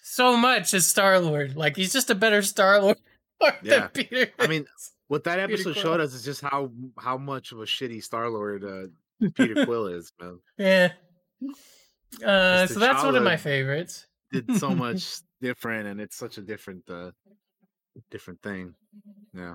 so 0.02 0.36
much 0.36 0.74
as 0.74 0.86
Star 0.86 1.20
Lord. 1.20 1.56
Like 1.56 1.76
he's 1.76 1.92
just 1.92 2.10
a 2.10 2.14
better 2.14 2.42
Star 2.42 2.80
Lord 2.80 2.98
Yeah. 3.62 3.80
than 3.80 3.88
Peter. 3.90 4.32
I 4.38 4.46
mean, 4.48 4.66
what 5.08 5.24
that 5.24 5.38
episode 5.38 5.76
showed 5.76 6.00
us 6.00 6.14
is 6.14 6.24
just 6.24 6.40
how 6.40 6.70
how 6.98 7.16
much 7.16 7.52
of 7.52 7.58
a 7.60 7.64
shitty 7.64 8.02
Star 8.02 8.28
Lord 8.28 8.64
uh, 8.64 9.28
Peter 9.34 9.64
Quill 9.66 9.86
is, 9.86 10.12
man. 10.20 10.40
Yeah. 10.58 10.92
Uh, 12.24 12.66
so 12.66 12.80
that's 12.80 13.02
one 13.04 13.14
of 13.16 13.22
my 13.22 13.36
favorites. 13.36 14.06
Did 14.32 14.56
so 14.56 14.70
much 14.70 15.20
different, 15.40 15.86
and 15.88 16.00
it's 16.00 16.16
such 16.16 16.38
a 16.38 16.40
different, 16.42 16.88
uh, 16.90 17.10
different 18.10 18.42
thing. 18.42 18.74
Yeah. 19.34 19.54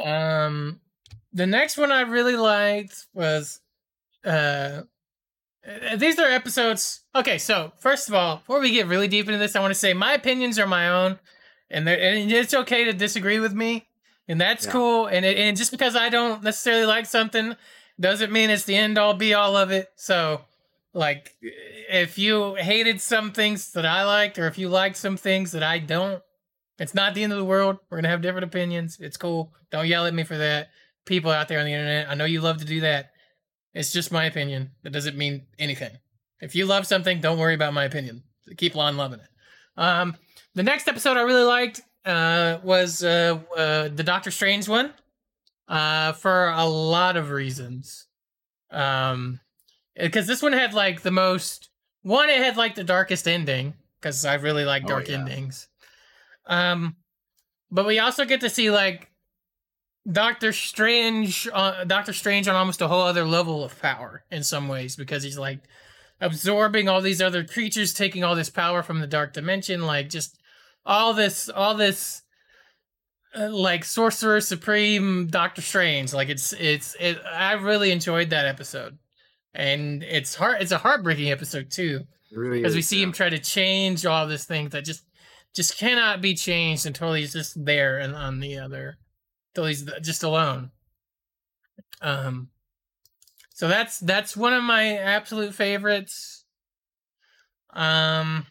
Um, 0.00 0.80
the 1.32 1.46
next 1.46 1.76
one 1.76 1.92
I 1.92 2.02
really 2.02 2.36
liked 2.36 3.06
was, 3.14 3.60
uh, 4.24 4.82
uh, 5.66 5.96
these 5.96 6.18
are 6.18 6.28
episodes. 6.28 7.00
Okay, 7.14 7.38
so 7.38 7.72
first 7.78 8.08
of 8.08 8.14
all, 8.14 8.36
before 8.38 8.60
we 8.60 8.70
get 8.70 8.86
really 8.86 9.08
deep 9.08 9.26
into 9.26 9.38
this, 9.38 9.56
I 9.56 9.60
want 9.60 9.70
to 9.72 9.78
say 9.78 9.94
my 9.94 10.12
opinions 10.12 10.58
are 10.58 10.66
my 10.66 10.88
own, 10.88 11.18
and 11.70 11.88
and 11.88 12.30
it's 12.30 12.54
okay 12.54 12.84
to 12.84 12.92
disagree 12.92 13.38
with 13.40 13.52
me, 13.54 13.86
and 14.28 14.40
that's 14.40 14.66
Yeah. 14.66 14.72
cool. 14.72 15.06
And 15.06 15.24
it, 15.24 15.38
and 15.38 15.56
just 15.56 15.70
because 15.70 15.96
I 15.96 16.08
don't 16.08 16.42
necessarily 16.42 16.86
like 16.86 17.06
something 17.06 17.56
doesn't 17.98 18.32
mean 18.32 18.50
it's 18.50 18.64
the 18.64 18.76
end 18.76 18.98
all 18.98 19.14
be 19.14 19.32
all 19.34 19.56
of 19.56 19.70
it. 19.70 19.88
So, 19.96 20.44
like, 20.92 21.34
if 21.40 22.18
you 22.18 22.56
hated 22.56 23.00
some 23.00 23.32
things 23.32 23.72
that 23.72 23.86
I 23.86 24.04
liked, 24.04 24.38
or 24.38 24.46
if 24.46 24.58
you 24.58 24.68
liked 24.68 24.96
some 24.96 25.16
things 25.16 25.52
that 25.52 25.62
I 25.62 25.78
don't, 25.78 26.22
it's 26.78 26.94
not 26.94 27.14
the 27.14 27.22
end 27.22 27.32
of 27.32 27.38
the 27.38 27.44
world. 27.44 27.78
We're 27.88 27.98
gonna 27.98 28.08
have 28.08 28.20
different 28.20 28.44
opinions. 28.44 28.98
It's 29.00 29.16
cool. 29.16 29.54
Don't 29.70 29.86
yell 29.86 30.06
at 30.06 30.12
me 30.14 30.24
for 30.24 30.36
that. 30.36 30.68
People 31.06 31.30
out 31.30 31.48
there 31.48 31.58
on 31.60 31.66
the 31.66 31.72
internet, 31.72 32.08
I 32.10 32.14
know 32.14 32.24
you 32.24 32.40
love 32.40 32.58
to 32.58 32.64
do 32.64 32.80
that. 32.80 33.12
It's 33.74 33.92
just 33.92 34.12
my 34.12 34.24
opinion. 34.24 34.70
That 34.82 34.90
doesn't 34.92 35.16
mean 35.16 35.46
anything. 35.58 35.90
If 36.40 36.54
you 36.54 36.66
love 36.66 36.86
something, 36.86 37.20
don't 37.20 37.38
worry 37.38 37.54
about 37.54 37.74
my 37.74 37.84
opinion. 37.84 38.22
Keep 38.56 38.76
on 38.76 38.96
loving 38.96 39.20
it. 39.20 39.28
Um, 39.76 40.16
the 40.54 40.62
next 40.62 40.86
episode 40.88 41.16
I 41.16 41.22
really 41.22 41.42
liked 41.44 41.80
uh, 42.04 42.58
was 42.62 43.02
uh, 43.02 43.38
uh, 43.56 43.88
the 43.88 44.04
Doctor 44.04 44.30
Strange 44.30 44.68
one 44.68 44.92
uh, 45.68 46.12
for 46.12 46.50
a 46.50 46.64
lot 46.66 47.16
of 47.16 47.30
reasons. 47.30 48.06
Um, 48.70 49.40
because 49.96 50.26
this 50.26 50.42
one 50.42 50.52
had 50.52 50.74
like 50.74 51.02
the 51.02 51.10
most 51.10 51.70
one, 52.02 52.28
it 52.28 52.38
had 52.38 52.56
like 52.56 52.74
the 52.74 52.84
darkest 52.84 53.26
ending 53.26 53.74
because 54.00 54.24
I 54.24 54.34
really 54.34 54.64
like 54.64 54.84
Oh, 54.84 54.88
dark 54.88 55.08
yeah. 55.08 55.18
endings. 55.18 55.68
Um, 56.46 56.96
but 57.70 57.86
we 57.86 57.98
also 57.98 58.24
get 58.24 58.40
to 58.42 58.50
see 58.50 58.70
like 58.70 59.10
Doctor 60.10 60.52
Strange, 60.52 61.48
uh, 61.52 61.84
Doctor 61.84 62.12
Strange 62.12 62.46
on 62.46 62.54
almost 62.54 62.82
a 62.82 62.88
whole 62.88 63.02
other 63.02 63.24
level 63.24 63.64
of 63.64 63.80
power 63.80 64.24
in 64.30 64.42
some 64.42 64.68
ways 64.68 64.96
because 64.96 65.22
he's 65.22 65.38
like 65.38 65.60
absorbing 66.20 66.88
all 66.88 67.00
these 67.00 67.22
other 67.22 67.42
creatures, 67.42 67.94
taking 67.94 68.22
all 68.22 68.34
this 68.34 68.50
power 68.50 68.82
from 68.82 69.00
the 69.00 69.06
dark 69.06 69.32
dimension, 69.32 69.86
like 69.86 70.10
just 70.10 70.38
all 70.84 71.14
this, 71.14 71.48
all 71.48 71.74
this, 71.74 72.22
uh, 73.34 73.50
like 73.50 73.84
Sorcerer 73.84 74.42
Supreme 74.42 75.28
Doctor 75.28 75.62
Strange. 75.62 76.12
Like 76.12 76.28
it's, 76.28 76.52
it's, 76.52 76.94
it. 77.00 77.18
I 77.24 77.52
really 77.52 77.90
enjoyed 77.90 78.30
that 78.30 78.46
episode, 78.46 78.98
and 79.54 80.02
it's 80.02 80.34
heart, 80.34 80.60
it's 80.60 80.72
a 80.72 80.78
heartbreaking 80.78 81.30
episode 81.30 81.70
too, 81.70 82.02
It 82.30 82.36
really 82.36 82.58
because 82.58 82.74
we 82.74 82.82
see 82.82 83.02
him 83.02 83.12
try 83.12 83.30
to 83.30 83.38
change 83.38 84.04
all 84.04 84.26
these 84.26 84.44
things 84.44 84.72
that 84.72 84.84
just, 84.84 85.04
just 85.54 85.78
cannot 85.78 86.20
be 86.20 86.34
changed 86.34 86.84
until 86.84 87.14
he's 87.14 87.32
just 87.32 87.64
there 87.64 87.98
and 87.98 88.14
on 88.14 88.40
the 88.40 88.58
other 88.58 88.98
till 89.54 89.66
he's 89.66 89.82
just 90.02 90.22
alone. 90.22 90.70
Um, 92.00 92.48
so 93.54 93.68
that's 93.68 93.98
that's 94.00 94.36
one 94.36 94.52
of 94.52 94.62
my 94.62 94.96
absolute 94.96 95.54
favorites. 95.54 96.44
Um, 97.72 98.46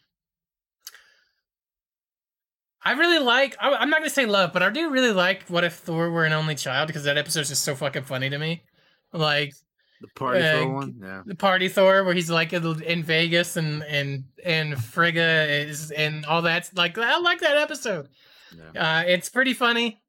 I 2.83 2.93
really 2.93 3.19
like. 3.19 3.55
I, 3.59 3.73
I'm 3.75 3.89
not 3.89 3.99
gonna 3.99 4.09
say 4.09 4.25
love, 4.25 4.51
but 4.53 4.63
I 4.63 4.69
do 4.69 4.89
really 4.89 5.11
like 5.11 5.43
what 5.47 5.63
if 5.63 5.75
Thor 5.75 6.09
were 6.09 6.25
an 6.25 6.33
only 6.33 6.55
child 6.55 6.87
because 6.87 7.03
that 7.05 7.17
episode's 7.17 7.49
just 7.49 7.63
so 7.63 7.75
fucking 7.75 8.03
funny 8.03 8.29
to 8.29 8.37
me. 8.37 8.63
Like 9.13 9.53
The 10.01 10.07
party 10.15 10.41
uh, 10.41 10.51
Thor 10.53 10.73
one, 10.73 10.99
yeah. 11.01 11.21
the 11.25 11.35
party 11.35 11.69
Thor 11.69 12.03
where 12.03 12.13
he's 12.13 12.29
like 12.29 12.51
in 12.53 13.03
Vegas 13.03 13.55
and 13.55 13.83
and 13.83 14.25
and 14.43 14.83
Frigga 14.83 15.47
is 15.49 15.91
and 15.91 16.25
all 16.25 16.41
that's 16.41 16.73
like 16.73 16.97
I 16.97 17.17
like 17.19 17.39
that 17.41 17.57
episode. 17.57 18.09
Uh, 18.75 19.03
it's 19.07 19.29
pretty 19.29 19.53
funny. 19.53 20.02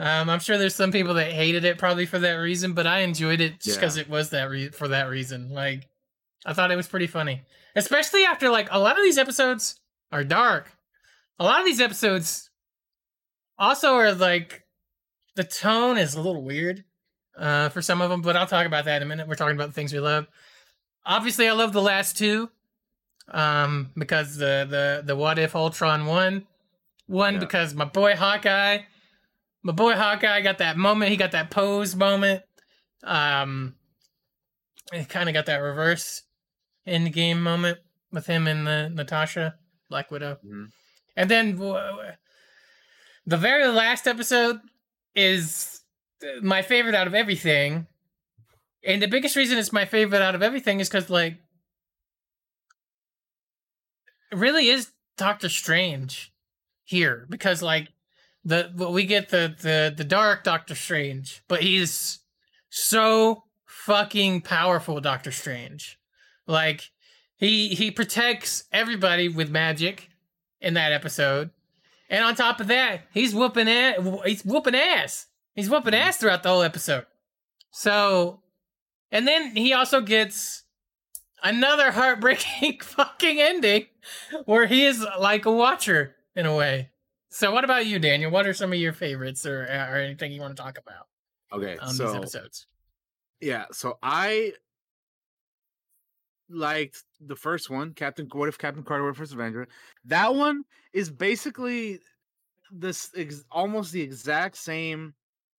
Um, 0.00 0.30
I'm 0.30 0.38
sure 0.40 0.56
there's 0.56 0.74
some 0.74 0.92
people 0.92 1.12
that 1.14 1.30
hated 1.30 1.64
it 1.66 1.76
probably 1.76 2.06
for 2.06 2.18
that 2.20 2.32
reason, 2.36 2.72
but 2.72 2.86
I 2.86 3.00
enjoyed 3.00 3.40
it 3.42 3.60
just 3.60 3.78
because 3.78 3.96
Yeah. 3.98 4.02
it 4.04 4.08
was 4.08 4.30
that 4.30 4.44
re- 4.48 4.70
for 4.70 4.88
that 4.88 5.08
reason. 5.10 5.50
Like, 5.50 5.88
I 6.46 6.54
thought 6.54 6.70
it 6.70 6.76
was 6.76 6.88
pretty 6.88 7.06
funny, 7.06 7.42
especially 7.76 8.24
after 8.24 8.48
like 8.48 8.68
a 8.70 8.78
lot 8.78 8.96
of 8.98 9.04
these 9.04 9.18
episodes 9.18 9.78
are 10.10 10.24
dark. 10.24 10.72
A 11.38 11.44
lot 11.44 11.60
of 11.60 11.66
these 11.66 11.80
episodes 11.82 12.48
also 13.58 13.92
are 13.94 14.12
like 14.14 14.64
the 15.36 15.44
tone 15.44 15.98
is 15.98 16.14
a 16.14 16.20
little 16.22 16.42
weird 16.42 16.84
uh, 17.36 17.68
for 17.68 17.82
some 17.82 18.00
of 18.00 18.08
them, 18.08 18.22
but 18.22 18.36
I'll 18.36 18.46
talk 18.46 18.64
about 18.66 18.86
that 18.86 18.96
in 18.96 19.02
a 19.02 19.06
minute. 19.06 19.28
We're 19.28 19.34
talking 19.34 19.56
about 19.56 19.68
the 19.68 19.74
things 19.74 19.92
we 19.92 20.00
love. 20.00 20.26
Obviously, 21.04 21.46
I 21.46 21.52
love 21.52 21.72
the 21.74 21.82
last 21.82 22.16
two 22.16 22.50
um, 23.28 23.90
because 23.98 24.36
the 24.36 24.66
the 24.68 25.02
the 25.04 25.16
What 25.16 25.38
If 25.38 25.54
Ultron 25.54 26.06
one, 26.06 26.46
one 27.06 27.38
because 27.38 27.74
my 27.74 27.84
boy 27.84 28.16
Hawkeye, 28.16 28.78
my 29.62 29.72
boy 29.72 29.94
Hawkeye 29.94 30.40
got 30.40 30.58
that 30.58 30.76
moment. 30.76 31.10
He 31.10 31.16
got 31.16 31.32
that 31.32 31.50
pose 31.50 31.94
moment. 31.94 32.42
Um, 33.04 33.74
he 34.92 35.04
kind 35.04 35.28
of 35.28 35.34
got 35.34 35.46
that 35.46 35.58
reverse 35.58 36.22
Endgame 36.86 37.38
moment 37.38 37.78
with 38.12 38.26
him 38.26 38.46
and 38.46 38.66
the 38.66 38.88
Natasha 38.88 39.54
Black 39.88 40.10
Widow. 40.10 40.38
And 41.16 41.30
then 41.30 41.56
w- 41.56 41.78
the 43.26 43.36
very 43.36 43.66
last 43.68 44.06
episode 44.06 44.60
is 45.14 45.82
my 46.42 46.62
favorite 46.62 46.94
out 46.94 47.06
of 47.06 47.14
everything. 47.14 47.86
And 48.84 49.02
the 49.02 49.08
biggest 49.08 49.36
reason 49.36 49.58
it's 49.58 49.72
my 49.72 49.84
favorite 49.84 50.22
out 50.22 50.34
of 50.34 50.42
everything 50.42 50.80
is 50.80 50.88
because, 50.88 51.10
like, 51.10 51.34
it 54.32 54.38
really 54.38 54.68
is 54.68 54.90
Doctor 55.16 55.48
Strange 55.48 56.32
here 56.84 57.26
because, 57.28 57.62
like, 57.62 57.88
the 58.44 58.72
well, 58.74 58.92
we 58.92 59.04
get 59.04 59.28
the 59.28 59.54
the 59.60 59.92
the 59.96 60.04
dark 60.04 60.44
Doctor 60.44 60.74
Strange, 60.74 61.42
but 61.48 61.62
he's 61.62 62.20
so 62.68 63.44
fucking 63.66 64.42
powerful, 64.42 65.00
Doctor 65.00 65.32
Strange. 65.32 65.98
Like, 66.46 66.90
he 67.36 67.68
he 67.68 67.90
protects 67.90 68.64
everybody 68.72 69.28
with 69.28 69.50
magic 69.50 70.10
in 70.60 70.74
that 70.74 70.92
episode. 70.92 71.50
And 72.08 72.24
on 72.24 72.34
top 72.34 72.60
of 72.60 72.66
that, 72.66 73.02
he's 73.12 73.34
whooping 73.34 73.68
ass. 73.68 73.96
He's 74.24 74.44
whooping 74.44 74.74
ass. 74.74 75.26
He's 75.54 75.70
whooping 75.70 75.92
mm-hmm. 75.92 76.08
ass 76.08 76.16
throughout 76.16 76.42
the 76.42 76.48
whole 76.48 76.62
episode. 76.62 77.06
So, 77.70 78.40
and 79.12 79.28
then 79.28 79.54
he 79.54 79.72
also 79.72 80.00
gets 80.00 80.64
another 81.42 81.92
heartbreaking 81.92 82.80
fucking 82.82 83.40
ending 83.40 83.86
where 84.44 84.66
he 84.66 84.84
is 84.84 85.06
like 85.18 85.46
a 85.46 85.52
watcher 85.52 86.16
in 86.34 86.46
a 86.46 86.54
way. 86.54 86.90
So, 87.30 87.52
what 87.52 87.64
about 87.64 87.86
you, 87.86 87.98
Daniel? 87.98 88.30
What 88.30 88.46
are 88.46 88.54
some 88.54 88.72
of 88.72 88.78
your 88.78 88.92
favorites 88.92 89.46
or, 89.46 89.62
or 89.62 89.96
anything 89.96 90.32
you 90.32 90.40
want 90.40 90.56
to 90.56 90.62
talk 90.62 90.78
about 90.78 91.06
Okay, 91.52 91.78
on 91.78 91.94
so 91.94 92.06
these 92.06 92.14
episodes? 92.16 92.66
yeah, 93.40 93.66
so 93.72 93.98
I 94.02 94.52
liked 96.48 97.04
the 97.20 97.36
first 97.36 97.70
one, 97.70 97.94
Captain. 97.94 98.28
What 98.32 98.48
if 98.48 98.58
Captain 98.58 98.82
Carter 98.82 99.04
were 99.04 99.14
first 99.14 99.32
Avenger? 99.32 99.68
That 100.04 100.34
one 100.34 100.64
is 100.92 101.10
basically 101.10 102.00
this 102.72 103.10
ex- 103.16 103.44
almost 103.50 103.92
the 103.92 104.02
exact 104.02 104.56
same 104.56 105.14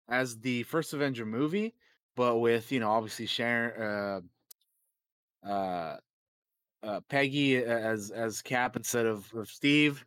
as 0.09 0.37
the 0.39 0.63
first 0.63 0.93
Avenger 0.93 1.25
movie, 1.25 1.75
but 2.15 2.37
with 2.37 2.71
you 2.71 2.79
know 2.79 2.91
obviously 2.91 3.25
Sharon, 3.25 4.23
uh, 5.43 5.47
uh, 5.47 5.97
uh, 6.83 7.01
Peggy 7.09 7.57
as 7.57 8.11
as 8.11 8.41
Cap 8.41 8.75
instead 8.75 9.05
of, 9.05 9.33
of 9.33 9.47
Steve. 9.49 10.05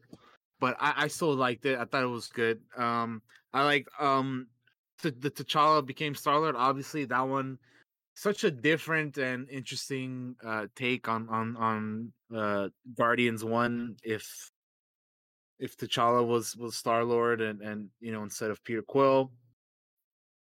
But 0.61 0.77
I, 0.81 0.95
I 0.97 1.09
still 1.09 1.35
liked 1.35 1.67
it. 1.67 1.79
I 1.79 1.85
thought 1.85 2.03
it 2.03 2.07
was 2.07 2.29
good. 2.29 2.61
Um, 2.77 3.23
I 3.53 3.65
like 3.65 3.89
um, 3.99 4.47
the, 5.03 5.11
the 5.11 5.31
T'Challa 5.31 5.85
became 5.85 6.15
Star 6.15 6.39
Lord. 6.39 6.57
Obviously, 6.57 7.05
that 7.07 7.29
one 7.29 7.59
such 8.17 8.45
a 8.45 8.51
different 8.51 9.19
and 9.19 9.51
interesting 9.51 10.37
uh 10.45 10.67
take 10.77 11.09
on 11.09 11.29
on 11.29 11.57
on 11.57 12.13
uh 12.33 12.69
Guardians 12.97 13.45
one 13.45 13.97
if 14.05 14.53
if 15.59 15.77
T'Challa 15.77 16.27
was 16.27 16.57
was 16.57 16.77
Star 16.77 17.05
Lord 17.05 17.41
and 17.41 17.61
and 17.61 17.89
you 18.01 18.13
know 18.13 18.23
instead 18.23 18.51
of 18.51 18.63
Peter 18.65 18.83
Quill. 18.83 19.33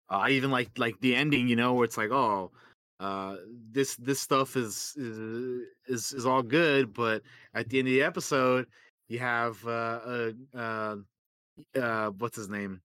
Uh, 0.09 0.17
I 0.17 0.29
even 0.31 0.51
like 0.51 0.69
like 0.77 0.99
the 0.99 1.15
ending, 1.15 1.47
you 1.47 1.55
know, 1.55 1.73
where 1.73 1.85
it's 1.85 1.97
like, 1.97 2.11
oh, 2.11 2.51
uh, 2.99 3.37
this 3.71 3.95
this 3.95 4.19
stuff 4.19 4.55
is 4.55 4.93
is 4.97 5.61
is, 5.87 6.13
is 6.13 6.25
all 6.25 6.43
good, 6.43 6.93
but 6.93 7.23
at 7.53 7.69
the 7.69 7.79
end 7.79 7.87
of 7.87 7.93
the 7.93 8.03
episode, 8.03 8.67
you 9.11 9.19
have 9.19 9.57
uh, 9.67 9.69
uh, 9.69 10.31
uh, 10.57 10.95
uh 11.77 12.09
what's 12.11 12.37
his 12.37 12.47
name, 12.47 12.79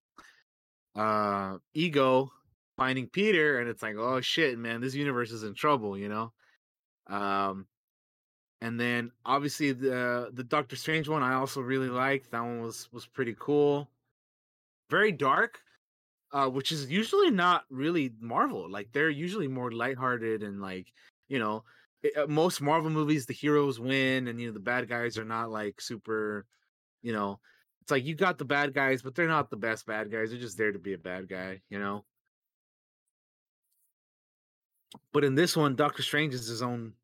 uh, 0.97 1.59
Ego 1.73 2.32
finding 2.77 3.07
Peter, 3.07 3.61
and 3.61 3.69
it's 3.69 3.82
like, 3.82 3.94
oh 3.97 4.20
shit, 4.20 4.59
man, 4.59 4.81
this 4.81 4.94
universe 4.94 5.31
is 5.31 5.44
in 5.44 5.55
trouble, 5.55 5.97
you 5.97 6.09
know. 6.09 6.32
Um, 7.07 7.66
and 8.61 8.81
then 8.81 9.12
obviously 9.24 9.70
the 9.70 10.31
the 10.32 10.43
Doctor 10.43 10.74
Strange 10.74 11.09
one 11.09 11.23
I 11.23 11.35
also 11.35 11.61
really 11.61 11.89
liked. 11.89 12.32
That 12.32 12.43
one 12.43 12.61
was 12.61 12.89
was 12.93 13.07
pretty 13.07 13.36
cool. 13.39 13.89
Very 14.90 15.12
dark, 15.12 15.61
uh, 16.32 16.48
which 16.48 16.73
is 16.73 16.90
usually 16.90 17.31
not 17.31 17.65
really 17.70 18.12
Marvel. 18.20 18.69
Like 18.69 18.89
they're 18.93 19.11
usually 19.11 19.48
more 19.48 19.70
lighthearted 19.70 20.43
and 20.43 20.61
like 20.61 20.93
you 21.28 21.39
know 21.39 21.62
i- 22.16 22.20
uh, 22.23 22.27
most 22.27 22.61
Marvel 22.61 22.91
movies 22.91 23.27
the 23.27 23.33
heroes 23.35 23.81
win 23.81 24.28
and 24.28 24.41
you 24.41 24.49
know 24.49 24.53
the 24.53 24.61
bad 24.61 24.89
guys 24.89 25.19
are 25.19 25.24
not 25.24 25.51
like 25.51 25.81
super, 25.81 26.47
you 27.03 27.12
know. 27.12 27.41
It's 27.83 27.91
like 27.93 28.05
you 28.05 28.15
got 28.16 28.39
the 28.39 28.45
bad 28.45 28.74
guys, 28.74 29.03
but 29.03 29.15
they're 29.15 29.28
not 29.28 29.49
the 29.51 29.57
best 29.57 29.87
bad 29.87 30.11
guys. 30.11 30.31
They're 30.31 30.41
just 30.41 30.59
there 30.59 30.73
to 30.73 30.78
be 30.78 30.95
a 30.95 30.99
bad 30.99 31.28
guy, 31.28 31.62
you 31.70 31.78
know. 31.78 32.05
But 35.12 35.24
in 35.24 35.35
this 35.35 35.57
one, 35.57 35.77
Doctor 35.77 36.03
Strange 36.03 36.35
is 36.35 36.47
his 36.47 36.62
own 36.62 36.95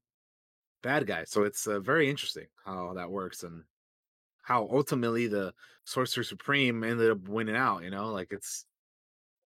bad 0.83 1.07
guy, 1.07 1.25
so 1.25 1.45
it's 1.45 1.67
uh, 1.67 1.81
very 1.81 2.09
interesting 2.11 2.47
how 2.65 2.93
that 2.95 3.11
works 3.11 3.43
and 3.45 3.65
how 4.43 4.69
ultimately 4.73 5.27
the 5.29 5.55
Sorcerer 5.85 6.25
Supreme 6.25 6.83
ended 6.85 7.11
up 7.11 7.29
winning 7.29 7.57
out. 7.57 7.83
You 7.85 7.91
know, 7.91 8.13
like 8.13 8.33
it's 8.33 8.67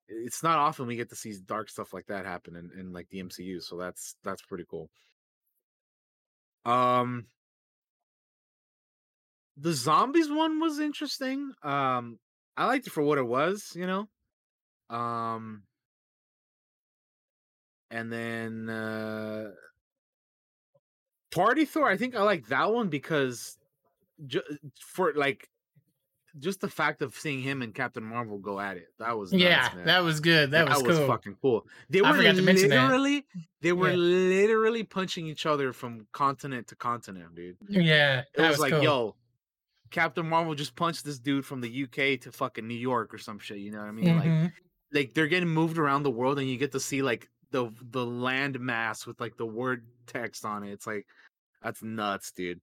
it's 0.09 0.43
not 0.43 0.59
often 0.59 0.87
we 0.87 0.97
get 0.97 1.09
to 1.11 1.17
see 1.17 1.35
dark 1.47 1.69
stuff 1.69 1.93
like 1.93 2.07
that 2.07 2.27
happen 2.27 2.57
in, 2.57 2.71
in 2.79 2.93
like 2.93 3.09
the 3.09 3.23
MCU, 3.23 3.61
so 3.63 3.77
that's 3.77 4.17
that's 4.23 4.43
pretty 4.43 4.65
cool. 4.69 4.91
Um, 6.65 7.27
the 9.57 9.73
zombies 9.73 10.31
one 10.31 10.61
was 10.61 10.79
interesting. 10.79 11.53
Um, 11.63 12.19
I 12.57 12.67
liked 12.67 12.87
it 12.87 12.91
for 12.91 13.03
what 13.03 13.19
it 13.19 13.27
was, 13.27 13.73
you 13.75 13.87
know. 13.87 14.09
Um, 14.91 15.65
and 17.91 18.13
then 18.13 18.69
uh 18.69 19.51
Party 21.31 21.65
Thor, 21.65 21.89
I 21.91 21.97
think 21.97 22.15
I 22.15 22.23
like 22.23 22.47
that 22.47 22.73
one 22.73 22.89
because 22.89 23.59
ju- 24.27 24.43
for 24.81 25.13
like 25.15 25.49
just 26.41 26.61
the 26.61 26.69
fact 26.69 27.01
of 27.03 27.15
seeing 27.15 27.41
him 27.41 27.63
and 27.63 27.75
Captain 27.75 28.03
Marvel 28.03 28.39
go 28.39 28.59
at 28.61 28.77
it. 28.77 28.89
That 28.99 29.17
was 29.17 29.33
nuts, 29.33 29.43
Yeah, 29.43 29.69
man. 29.77 29.85
that 29.87 30.03
was 30.03 30.21
good. 30.21 30.51
That 30.51 30.69
was 30.69 30.83
cool. 30.83 31.07
fucking 31.07 31.37
cool. 31.41 31.67
They 31.89 32.03
were 32.03 32.13
forgot 32.15 32.35
to 32.37 32.43
mention 32.43 32.71
that. 32.71 32.83
literally 32.83 33.25
they 33.61 33.73
were 33.73 33.91
Yeah. 33.91 33.97
literally 33.97 34.83
punching 34.83 35.27
each 35.27 35.47
other 35.47 35.73
from 35.73 36.07
continent 36.13 36.67
to 36.69 36.77
continent, 36.77 37.35
dude. 37.35 37.57
Yeah, 37.69 38.23
It 38.35 38.41
was, 38.41 38.51
was 38.51 38.59
like, 38.61 38.73
cool. 38.73 38.83
yo, 38.83 39.17
Captain 39.91 40.29
Marvel 40.29 40.55
just 40.55 40.75
punched 40.75 41.05
this 41.05 41.19
dude 41.21 41.47
from 41.47 41.61
the 41.61 41.69
UK 41.85 42.17
to 42.23 42.33
fucking 42.33 42.67
New 42.67 42.75
York 42.75 43.15
or 43.15 43.19
some 43.19 43.39
shit. 43.39 43.59
You 43.59 43.71
know 43.71 43.79
what 43.79 43.89
I 43.89 43.93
mean? 43.93 44.17
Like 44.17 44.25
Mhm. 44.29 44.53
like 44.93 45.15
they're 45.15 45.29
getting 45.29 45.49
moved 45.49 45.79
around 45.79 46.03
the 46.03 46.11
world, 46.11 46.39
and 46.39 46.49
you 46.49 46.57
get 46.57 46.73
to 46.73 46.81
see 46.81 47.01
like 47.03 47.29
the 47.53 47.71
the 47.91 48.05
land 48.05 48.59
mass 48.59 49.07
with 49.07 49.21
like 49.21 49.37
the 49.37 49.47
word 49.47 49.87
text 50.07 50.45
on 50.45 50.65
it. 50.65 50.73
It's 50.73 50.87
like 50.87 51.07
that's 51.63 51.83
nuts, 51.83 52.33
dude. 52.33 52.61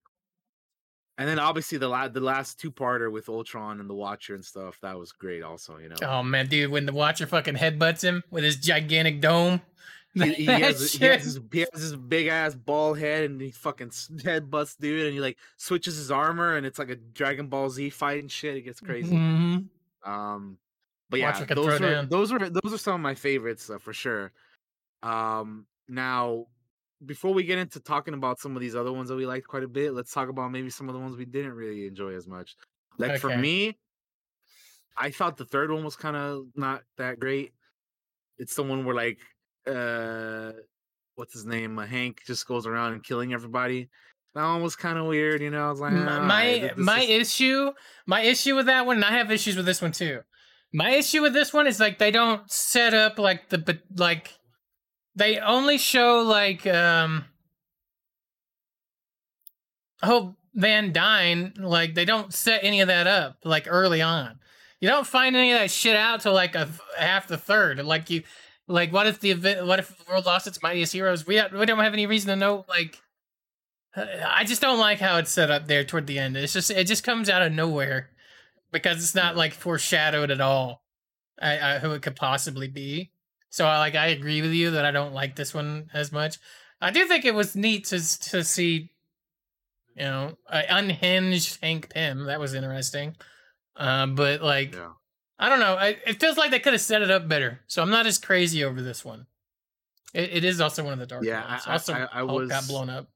And 1.18 1.28
then 1.28 1.40
obviously 1.40 1.78
the 1.78 1.88
la- 1.88 2.08
the 2.08 2.22
last 2.22 2.60
two 2.60 2.72
parter 2.72 3.12
with 3.12 3.30
Ultron 3.30 3.80
and 3.80 3.90
the 3.90 3.94
Watcher 3.94 4.34
and 4.34 4.44
stuff 4.44 4.80
that 4.82 4.98
was 4.98 5.12
great. 5.12 5.44
Also, 5.44 5.78
you 5.78 5.90
know, 5.90 5.96
Oh 6.02 6.24
man, 6.24 6.48
dude, 6.48 6.72
when 6.72 6.86
the 6.86 6.94
Watcher 6.94 7.28
fucking 7.28 7.56
headbutts 7.56 8.02
him 8.02 8.24
with 8.32 8.44
his 8.44 8.56
gigantic 8.56 9.22
dome. 9.22 9.62
he, 10.14 10.34
he 10.34 10.46
has, 10.46 10.92
he, 10.94 11.06
has 11.06 11.36
this, 11.36 11.40
he 11.52 11.60
has 11.60 11.70
this 11.74 11.96
big 11.96 12.28
ass 12.28 12.54
bald 12.54 13.00
head 13.00 13.24
and 13.24 13.40
he 13.40 13.52
fucking 13.52 13.90
headbutts 14.18 14.78
dude 14.78 15.06
and 15.06 15.14
he 15.14 15.22
like 15.22 15.38
switches 15.58 15.96
his 15.96 16.12
armor 16.12 16.56
and 16.56 16.66
it's 16.66 16.80
like 16.80 16.90
a 16.90 16.96
Dragon 16.96 17.48
Ball 17.48 17.70
Z 17.70 17.90
fight 17.92 18.20
and 18.20 18.32
shit. 18.32 18.58
It 18.58 18.62
gets 18.62 18.80
crazy. 18.80 19.16
Mhm. 19.16 19.68
Um, 20.04 20.58
but 21.10 21.20
yeah, 21.20 21.44
those 21.46 21.80
were 21.80 22.06
those 22.06 22.32
were 22.34 22.50
those 22.50 22.74
are 22.74 22.78
some 22.78 22.96
of 22.96 23.02
my 23.02 23.16
favorites 23.16 23.70
uh, 23.70 23.78
for 23.78 23.94
sure. 23.94 24.32
Um, 25.04 25.66
now 25.88 26.48
before 27.06 27.34
we 27.34 27.44
get 27.44 27.58
into 27.58 27.80
talking 27.80 28.14
about 28.14 28.40
some 28.40 28.56
of 28.56 28.62
these 28.62 28.76
other 28.76 28.92
ones 28.92 29.10
that 29.10 29.16
we 29.16 29.26
liked 29.26 29.48
quite 29.48 29.64
a 29.64 29.68
bit, 29.68 29.94
let's 29.94 30.14
talk 30.14 30.30
about 30.30 30.52
maybe 30.52 30.70
some 30.70 30.88
of 30.88 30.94
the 30.94 31.00
ones 31.02 31.16
we 31.18 31.26
didn't 31.26 31.54
really 31.54 31.88
enjoy 31.88 32.14
as 32.14 32.28
much. 32.28 32.56
Like 32.98 33.20
for 33.20 33.36
me, 33.38 33.78
I 34.98 35.12
thought 35.12 35.38
the 35.38 35.46
third 35.46 35.72
one 35.72 35.84
was 35.84 35.96
kind 35.96 36.16
of 36.16 36.46
not 36.56 36.82
that 36.98 37.20
great. 37.20 37.54
It's 38.38 38.56
the 38.56 38.64
one 38.64 38.86
where 38.86 38.96
like 38.96 39.20
uh 39.68 40.52
what's 41.16 41.34
his 41.34 41.46
name? 41.46 41.78
Uh, 41.80 41.86
Hank 41.86 42.22
just 42.26 42.48
goes 42.48 42.66
around 42.66 42.94
and 42.94 43.04
killing 43.04 43.34
everybody. 43.34 43.90
That 44.34 44.44
one 44.44 44.62
was 44.62 44.76
kind 44.76 44.98
of 44.98 45.06
weird, 45.08 45.42
you 45.42 45.50
know. 45.50 45.68
I 45.68 45.70
was 45.70 45.80
like, 45.80 45.94
"Ah, 45.94 46.26
my 46.26 46.72
my 46.78 47.02
is- 47.02 47.28
issue 47.28 47.72
my 48.06 48.22
issue 48.22 48.56
with 48.56 48.66
that 48.68 48.86
one 48.86 48.98
and 48.98 49.06
i 49.06 49.12
have 49.12 49.32
issues 49.32 49.56
with 49.56 49.66
this 49.66 49.82
one 49.82 49.92
too 49.92 50.22
my 50.74 50.92
issue 50.92 51.22
with 51.22 51.34
this 51.34 51.54
one 51.54 51.68
is 51.68 51.80
like 51.80 52.00
they 52.00 52.12
don't 52.12 52.50
set 52.50 52.94
up 52.94 53.20
like 53.20 53.50
the 53.50 53.58
but 53.58 53.80
like 53.96 54.34
they 55.16 55.40
only 55.40 55.78
show 55.78 56.22
like 56.22 56.66
um 56.68 57.26
hope 60.04 60.36
van 60.54 60.92
dyne 60.92 61.54
like 61.58 61.94
they 61.94 62.06
don't 62.06 62.34
set 62.34 62.64
any 62.64 62.82
of 62.82 62.88
that 62.88 63.08
up 63.08 63.38
like 63.44 63.66
early 63.70 64.02
on 64.02 64.40
you 64.80 64.90
don't 64.90 65.08
find 65.08 65.36
any 65.36 65.52
of 65.54 65.60
that 65.60 65.72
shit 65.72 65.96
out 65.96 66.22
till 66.22 66.34
like 66.34 66.56
a 66.56 66.68
half 66.98 67.28
the 67.28 67.38
third 67.38 67.84
like 67.86 68.10
you 68.10 68.24
like 68.68 68.92
what 68.92 69.08
if 69.08 69.20
the 69.20 69.32
event 69.32 69.66
what 69.66 69.80
if 69.80 69.98
the 69.98 70.04
world 70.10 70.26
lost 70.26 70.48
its 70.48 70.62
mightiest 70.62 70.94
heroes 70.94 71.26
we, 71.26 71.42
we 71.54 71.66
don't 71.66 71.80
have 71.80 71.94
any 71.94 72.06
reason 72.06 72.30
to 72.30 72.36
know 72.36 72.66
like 72.68 73.02
uh, 73.96 74.06
I 74.26 74.44
just 74.44 74.62
don't 74.62 74.80
like 74.80 75.00
how 75.00 75.18
it's 75.18 75.32
set 75.32 75.52
up 75.52 75.68
there 75.68 75.84
toward 75.84 76.08
the 76.08 76.20
end. 76.20 76.38
It's 76.38 76.54
just 76.54 76.72
it 76.72 76.88
just 76.88 77.04
comes 77.04 77.30
out 77.30 77.42
of 77.42 77.52
nowhere 77.52 78.10
because 78.72 78.98
it's 78.98 79.16
not 79.16 79.36
like 79.36 79.54
foreshadowed 79.54 80.32
at 80.32 80.42
all. 80.42 80.82
I, 81.42 81.76
I, 81.76 81.80
who 81.80 81.92
it 81.92 82.02
could 82.02 82.16
possibly 82.16 82.68
be. 82.68 83.12
So 83.52 83.66
I 83.68 83.78
like 83.78 83.96
I 83.96 84.08
agree 84.08 84.42
with 84.42 84.52
you 84.54 84.72
that 84.72 84.86
I 84.86 84.92
don't 84.92 85.14
like 85.14 85.36
this 85.36 85.54
one 85.54 85.90
as 85.94 86.12
much. 86.12 86.40
I 86.82 86.90
do 86.90 87.06
think 87.08 87.24
it 87.26 87.36
was 87.36 87.56
neat 87.56 87.86
to 87.86 88.00
to 88.32 88.44
see, 88.44 88.90
you 89.96 90.04
know, 90.04 90.38
unhinged 90.50 91.60
Hank 91.62 91.90
Pym. 91.94 92.26
That 92.26 92.40
was 92.40 92.54
interesting. 92.56 93.16
Um, 93.76 94.16
but 94.16 94.42
like 94.42 94.74
Yeah. 94.74 94.94
I 95.38 95.50
don't 95.50 95.60
know. 95.60 95.76
I, 95.76 95.98
it 96.06 96.20
feels 96.20 96.38
like 96.38 96.52
they 96.52 96.60
could 96.60 96.74
have 96.74 96.82
set 96.82 97.02
it 97.02 97.10
up 97.12 97.28
better. 97.28 97.62
So 97.68 97.82
I'm 97.82 97.90
not 97.90 98.06
as 98.06 98.18
crazy 98.18 98.64
over 98.64 98.82
this 98.82 99.04
one. 99.04 99.26
It, 100.14 100.30
it 100.34 100.44
is 100.44 100.62
also 100.62 100.84
one 100.84 100.94
of 100.94 101.00
the 101.00 101.06
dark 101.08 101.24
Yeah, 101.24 101.48
ones. 101.50 101.64
I- 101.68 101.72
also, 101.74 101.94
I- 101.94 102.04
I 102.12 102.18
Hulk 102.26 102.48
got 102.50 102.62
was- 102.62 102.68
blown 102.68 102.90
up. 102.90 103.08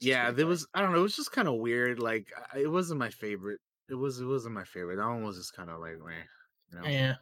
yeah 0.00 0.30
there 0.30 0.46
was 0.46 0.64
i 0.74 0.80
don't 0.80 0.92
know 0.92 0.98
it 1.00 1.02
was 1.02 1.16
just 1.16 1.32
kind 1.32 1.48
of 1.48 1.54
weird 1.56 1.98
like 1.98 2.28
it 2.56 2.68
wasn't 2.70 3.00
my 3.00 3.10
favorite 3.10 3.58
it 3.88 3.96
was 3.96 4.20
it 4.20 4.24
wasn't 4.26 4.54
my 4.54 4.62
favorite 4.62 4.94
that 4.96 5.06
one 5.08 5.24
was 5.24 5.36
just 5.36 5.52
kind 5.56 5.68
of 5.70 5.80
like 5.80 5.98
meh, 5.98 6.22
you 6.70 6.78
know? 6.78 6.86
Yeah. 6.88 7.14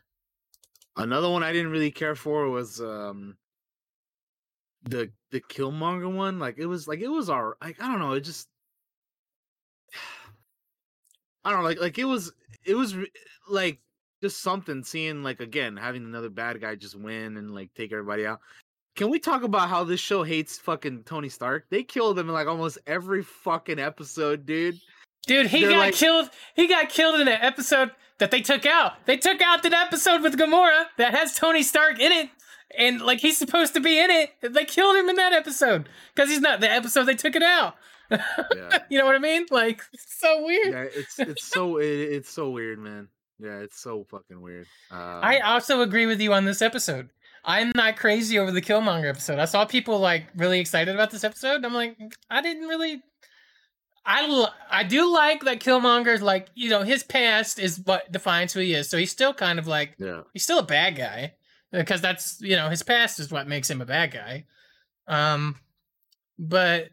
Another 0.96 1.28
one 1.28 1.42
i 1.42 1.52
didn't 1.52 1.70
really 1.70 1.90
care 1.90 2.14
for 2.14 2.48
was 2.48 2.80
um 2.80 3.36
the 4.84 5.10
the 5.30 5.40
killmonger 5.40 6.12
one 6.12 6.38
like 6.38 6.58
it 6.58 6.66
was 6.66 6.86
like 6.86 7.00
it 7.00 7.08
was 7.08 7.28
our 7.28 7.56
like 7.62 7.80
i 7.82 7.88
don't 7.88 7.98
know 7.98 8.12
it 8.12 8.20
just 8.20 8.48
i 11.44 11.50
don't 11.50 11.60
know 11.60 11.68
like 11.68 11.80
like 11.80 11.98
it 11.98 12.04
was 12.04 12.32
it 12.64 12.74
was 12.74 12.94
like 13.48 13.80
just 14.22 14.42
something 14.42 14.82
seeing 14.82 15.22
like 15.22 15.40
again 15.40 15.76
having 15.76 16.04
another 16.04 16.30
bad 16.30 16.60
guy 16.60 16.74
just 16.74 16.98
win 16.98 17.36
and 17.36 17.54
like 17.54 17.72
take 17.74 17.92
everybody 17.92 18.26
out 18.26 18.40
can 18.96 19.10
we 19.10 19.18
talk 19.18 19.42
about 19.42 19.68
how 19.68 19.84
this 19.84 20.00
show 20.00 20.22
hates 20.22 20.56
fucking 20.58 21.04
Tony 21.04 21.28
Stark? 21.28 21.66
They 21.68 21.82
killed 21.82 22.18
him 22.18 22.28
in 22.28 22.34
like 22.34 22.48
almost 22.48 22.78
every 22.86 23.22
fucking 23.22 23.78
episode, 23.78 24.46
dude. 24.46 24.80
Dude, 25.26 25.46
he 25.48 25.62
They're 25.62 25.70
got 25.72 25.78
like- 25.78 25.94
killed. 25.94 26.30
He 26.54 26.66
got 26.68 26.88
killed 26.88 27.20
in 27.20 27.28
an 27.28 27.38
episode 27.40 27.90
that 28.18 28.30
they 28.30 28.40
took 28.40 28.64
out. 28.64 29.04
They 29.06 29.16
took 29.16 29.42
out 29.42 29.62
that 29.62 29.72
episode 29.72 30.22
with 30.22 30.38
Gamora 30.38 30.86
that 30.98 31.14
has 31.14 31.34
Tony 31.34 31.62
Stark 31.62 31.98
in 32.00 32.12
it, 32.12 32.30
and 32.78 33.00
like 33.00 33.20
he's 33.20 33.36
supposed 33.38 33.74
to 33.74 33.80
be 33.80 33.98
in 33.98 34.10
it. 34.10 34.30
They 34.40 34.64
killed 34.64 34.96
him 34.96 35.08
in 35.08 35.16
that 35.16 35.32
episode 35.32 35.88
because 36.14 36.30
he's 36.30 36.40
not 36.40 36.60
the 36.60 36.70
episode. 36.70 37.04
They 37.04 37.14
took 37.14 37.34
it 37.36 37.42
out. 37.42 37.74
Yeah. 38.10 38.78
you 38.88 38.98
know 38.98 39.04
what 39.06 39.16
I 39.16 39.18
mean? 39.18 39.46
Like 39.50 39.82
it's 39.92 40.18
so 40.20 40.44
weird. 40.44 40.72
yeah, 40.72 40.82
it's 41.00 41.18
it's 41.18 41.44
so 41.44 41.78
it, 41.78 41.84
it's 41.86 42.30
so 42.30 42.50
weird, 42.50 42.78
man. 42.78 43.08
Yeah, 43.38 43.58
it's 43.58 43.78
so 43.80 44.06
fucking 44.10 44.40
weird. 44.40 44.66
Um, 44.90 44.98
I 45.22 45.40
also 45.40 45.82
agree 45.82 46.06
with 46.06 46.20
you 46.20 46.32
on 46.32 46.44
this 46.46 46.62
episode. 46.62 47.10
I'm 47.44 47.70
not 47.74 47.96
crazy 47.96 48.38
over 48.38 48.50
the 48.50 48.62
Killmonger 48.62 49.08
episode. 49.08 49.38
I 49.38 49.44
saw 49.44 49.64
people 49.66 49.98
like 49.98 50.26
really 50.36 50.58
excited 50.58 50.94
about 50.94 51.10
this 51.10 51.22
episode. 51.22 51.64
I'm 51.64 51.74
like, 51.74 51.96
I 52.30 52.40
didn't 52.40 52.66
really. 52.68 53.02
I 54.06 54.46
I 54.70 54.84
do 54.84 55.12
like 55.12 55.42
that 55.44 55.58
Killmonger's 55.60 56.22
like 56.22 56.48
you 56.54 56.70
know 56.70 56.82
his 56.82 57.02
past 57.02 57.58
is 57.58 57.80
what 57.84 58.10
defines 58.12 58.52
who 58.52 58.60
he 58.60 58.72
is. 58.74 58.88
So 58.88 58.96
he's 58.98 59.10
still 59.10 59.34
kind 59.34 59.58
of 59.58 59.66
like 59.66 59.94
yeah, 59.98 60.22
he's 60.32 60.44
still 60.44 60.58
a 60.60 60.62
bad 60.62 60.96
guy 60.96 61.34
because 61.72 62.00
that's 62.00 62.40
you 62.40 62.54
know 62.56 62.68
his 62.68 62.82
past 62.84 63.18
is 63.18 63.30
what 63.32 63.48
makes 63.48 63.68
him 63.68 63.80
a 63.80 63.86
bad 63.86 64.12
guy. 64.12 64.44
Um, 65.08 65.56
but 66.38 66.88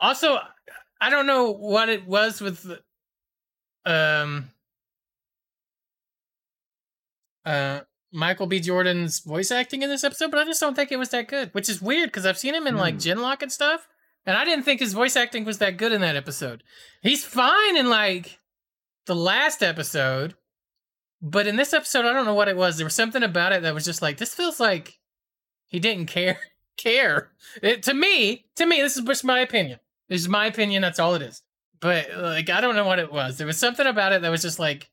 also 0.00 0.38
I 1.00 1.10
don't 1.10 1.26
know 1.26 1.50
what 1.52 1.88
it 1.90 2.06
was 2.06 2.40
with 2.40 2.62
the- 2.62 2.82
um 3.84 4.50
uh 7.44 7.80
Michael 8.12 8.46
B. 8.46 8.60
Jordan's 8.60 9.20
voice 9.20 9.50
acting 9.50 9.82
in 9.82 9.90
this 9.90 10.02
episode, 10.04 10.30
but 10.30 10.40
I 10.40 10.44
just 10.44 10.60
don't 10.60 10.74
think 10.74 10.90
it 10.90 10.98
was 10.98 11.10
that 11.10 11.28
good, 11.28 11.50
which 11.52 11.68
is 11.68 11.82
weird 11.82 12.08
because 12.08 12.24
I've 12.24 12.38
seen 12.38 12.54
him 12.54 12.66
in 12.66 12.76
like 12.76 12.94
Hmm. 12.94 13.00
Genlock 13.00 13.42
and 13.42 13.52
stuff, 13.52 13.86
and 14.26 14.36
I 14.36 14.44
didn't 14.44 14.64
think 14.64 14.80
his 14.80 14.92
voice 14.92 15.16
acting 15.16 15.44
was 15.44 15.58
that 15.58 15.76
good 15.76 15.92
in 15.92 16.00
that 16.00 16.16
episode. 16.16 16.62
He's 17.00 17.24
fine 17.24 17.76
in 17.76 17.88
like 17.88 18.38
the 19.06 19.14
last 19.14 19.62
episode, 19.62 20.34
but 21.22 21.46
in 21.46 21.56
this 21.56 21.72
episode, 21.72 22.04
I 22.04 22.12
don't 22.12 22.26
know 22.26 22.34
what 22.34 22.48
it 22.48 22.56
was. 22.56 22.76
There 22.76 22.86
was 22.86 22.94
something 22.94 23.22
about 23.22 23.52
it 23.52 23.62
that 23.62 23.74
was 23.74 23.84
just 23.84 24.02
like 24.02 24.18
this 24.18 24.34
feels 24.34 24.60
like 24.60 24.98
he 25.66 25.78
didn't 25.78 26.06
care. 26.06 26.38
Care 26.76 27.30
it, 27.62 27.82
to 27.84 27.94
me. 27.94 28.44
To 28.56 28.66
me, 28.66 28.82
this 28.82 28.98
is 28.98 29.04
just 29.04 29.24
my 29.24 29.40
opinion. 29.40 29.80
This 30.10 30.20
is 30.20 30.28
my 30.28 30.44
opinion. 30.44 30.82
That's 30.82 30.98
all 30.98 31.14
it 31.14 31.22
is. 31.22 31.42
But 31.80 32.08
like, 32.14 32.50
I 32.50 32.60
don't 32.60 32.76
know 32.76 32.84
what 32.84 32.98
it 32.98 33.10
was. 33.10 33.38
There 33.38 33.46
was 33.46 33.56
something 33.56 33.86
about 33.86 34.12
it 34.12 34.20
that 34.20 34.30
was 34.30 34.42
just 34.42 34.58
like 34.58 34.90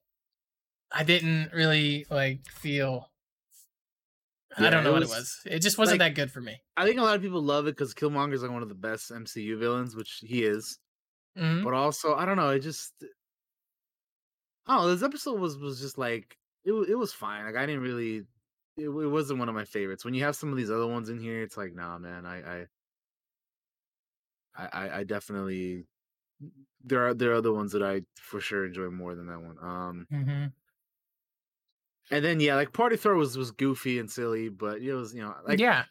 I 0.93 1.03
didn't 1.03 1.51
really 1.53 2.05
like 2.10 2.45
feel. 2.49 3.10
I 4.57 4.69
don't 4.69 4.84
know 4.84 4.91
it 4.91 4.93
what 4.93 5.01
it 5.03 5.09
was. 5.09 5.39
It 5.45 5.59
just 5.59 5.77
wasn't 5.77 5.99
like- 5.99 6.15
that 6.15 6.21
good 6.21 6.31
for 6.31 6.41
me. 6.41 6.61
I 6.77 6.85
think 6.85 6.99
a 6.99 7.03
lot 7.03 7.15
of 7.15 7.21
people 7.21 7.41
love 7.41 7.67
it 7.67 7.71
because 7.75 7.93
Killmonger's 7.93 8.41
like 8.43 8.51
one 8.51 8.61
of 8.63 8.69
the 8.69 8.75
best 8.75 9.11
MCU 9.11 9.57
villains, 9.57 9.95
which 9.95 10.19
he 10.23 10.43
is. 10.43 10.80
Mhm. 11.38 11.63
But 11.63 11.73
also, 11.73 12.13
I 12.15 12.25
don't 12.25 12.38
know. 12.38 12.49
It 12.49 12.59
just, 12.59 12.93
oh, 14.67 14.88
this 14.89 15.03
episode 15.03 15.39
was 15.39 15.57
was 15.57 15.80
just 15.80 15.97
like 15.97 16.38
it. 16.65 16.71
It 16.73 16.95
was 16.95 17.13
fine. 17.13 17.45
Like 17.45 17.55
I 17.55 17.65
didn't 17.65 17.81
really. 17.81 18.23
It, 18.77 18.85
it 18.85 18.89
wasn't 18.89 19.38
one 19.39 19.49
of 19.49 19.55
my 19.55 19.65
favorites. 19.65 20.03
When 20.03 20.13
you 20.15 20.23
have 20.23 20.35
some 20.35 20.49
of 20.49 20.57
these 20.57 20.71
other 20.71 20.88
ones 20.88 21.09
in 21.09 21.19
here, 21.19 21.43
it's 21.43 21.57
like, 21.57 21.75
nah, 21.75 21.97
man. 21.99 22.25
I, 22.25 22.38
I, 22.41 22.65
I, 24.55 24.67
I- 24.88 24.97
I 24.99 25.03
definitely. 25.03 25.85
There 26.84 27.07
are 27.07 27.13
there 27.13 27.31
are 27.31 27.35
other 27.35 27.53
ones 27.53 27.71
that 27.71 27.81
I 27.84 28.01
for 28.15 28.41
sure 28.41 28.65
enjoy 28.65 28.89
more 28.89 29.15
than 29.15 29.27
that 29.27 29.41
one. 29.41 29.57
Um, 29.61 30.07
Mm-hmm. 30.11 30.45
And 32.11 32.23
then 32.23 32.39
yeah, 32.39 32.55
like 32.55 32.73
Party 32.73 32.97
Thor 32.97 33.15
was 33.15 33.38
was 33.38 33.51
goofy 33.51 33.99
and 33.99 34.09
silly, 34.09 34.49
but 34.49 34.81
it 34.81 34.93
was 34.93 35.13
you 35.13 35.21
know 35.21 35.34
like 35.47 35.59
yeah, 35.59 35.84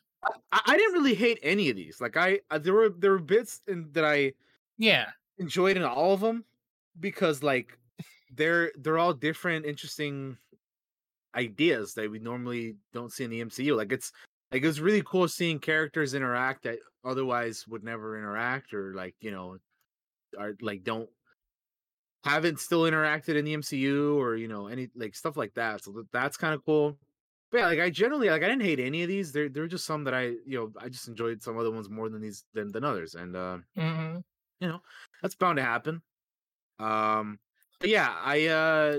I, 0.52 0.60
I 0.66 0.76
didn't 0.76 0.94
really 0.94 1.14
hate 1.14 1.38
any 1.42 1.70
of 1.70 1.76
these. 1.76 2.00
Like 2.00 2.16
I, 2.16 2.40
I 2.50 2.58
there 2.58 2.74
were 2.74 2.90
there 2.90 3.12
were 3.12 3.18
bits 3.18 3.60
in, 3.66 3.88
that 3.92 4.04
I 4.04 4.32
yeah, 4.78 5.06
enjoyed 5.38 5.76
in 5.76 5.82
all 5.82 6.14
of 6.14 6.20
them 6.20 6.44
because 7.00 7.42
like 7.42 7.78
they're 8.34 8.72
they're 8.76 8.98
all 8.98 9.14
different, 9.14 9.66
interesting 9.66 10.36
ideas 11.34 11.94
that 11.94 12.10
we 12.10 12.18
normally 12.18 12.76
don't 12.92 13.12
see 13.12 13.24
in 13.24 13.30
the 13.30 13.44
MCU. 13.44 13.76
Like 13.76 13.92
it's 13.92 14.12
like 14.52 14.62
it 14.62 14.66
was 14.66 14.80
really 14.80 15.02
cool 15.04 15.28
seeing 15.28 15.58
characters 15.58 16.14
interact 16.14 16.64
that 16.64 16.78
otherwise 17.04 17.66
would 17.66 17.82
never 17.82 18.18
interact 18.18 18.74
or 18.74 18.94
like 18.94 19.14
you 19.20 19.30
know 19.30 19.56
are 20.38 20.54
like 20.60 20.84
don't 20.84 21.08
haven't 22.24 22.60
still 22.60 22.82
interacted 22.82 23.36
in 23.36 23.44
the 23.44 23.56
MCU 23.56 24.16
or 24.16 24.36
you 24.36 24.48
know 24.48 24.66
any 24.66 24.88
like 24.94 25.14
stuff 25.14 25.36
like 25.36 25.54
that. 25.54 25.84
So 25.84 26.04
that's 26.12 26.36
kind 26.36 26.54
of 26.54 26.64
cool. 26.64 26.98
But 27.50 27.58
yeah, 27.58 27.66
like 27.66 27.80
I 27.80 27.90
generally 27.90 28.30
like 28.30 28.42
I 28.42 28.48
didn't 28.48 28.62
hate 28.62 28.80
any 28.80 29.02
of 29.02 29.08
these. 29.08 29.32
There 29.32 29.48
there 29.48 29.62
were 29.62 29.68
just 29.68 29.84
some 29.86 30.04
that 30.04 30.14
I 30.14 30.34
you 30.46 30.58
know 30.58 30.72
I 30.80 30.88
just 30.88 31.08
enjoyed 31.08 31.42
some 31.42 31.58
other 31.58 31.70
ones 31.70 31.90
more 31.90 32.08
than 32.08 32.20
these 32.22 32.44
than 32.54 32.72
than 32.72 32.84
others. 32.84 33.14
And 33.14 33.36
uh 33.36 33.58
mm-hmm. 33.76 34.18
you 34.60 34.68
know 34.68 34.80
that's 35.20 35.34
bound 35.34 35.56
to 35.58 35.62
happen 35.62 36.02
um 36.78 37.38
but 37.78 37.90
yeah 37.90 38.16
i 38.24 38.46
uh 38.46 38.98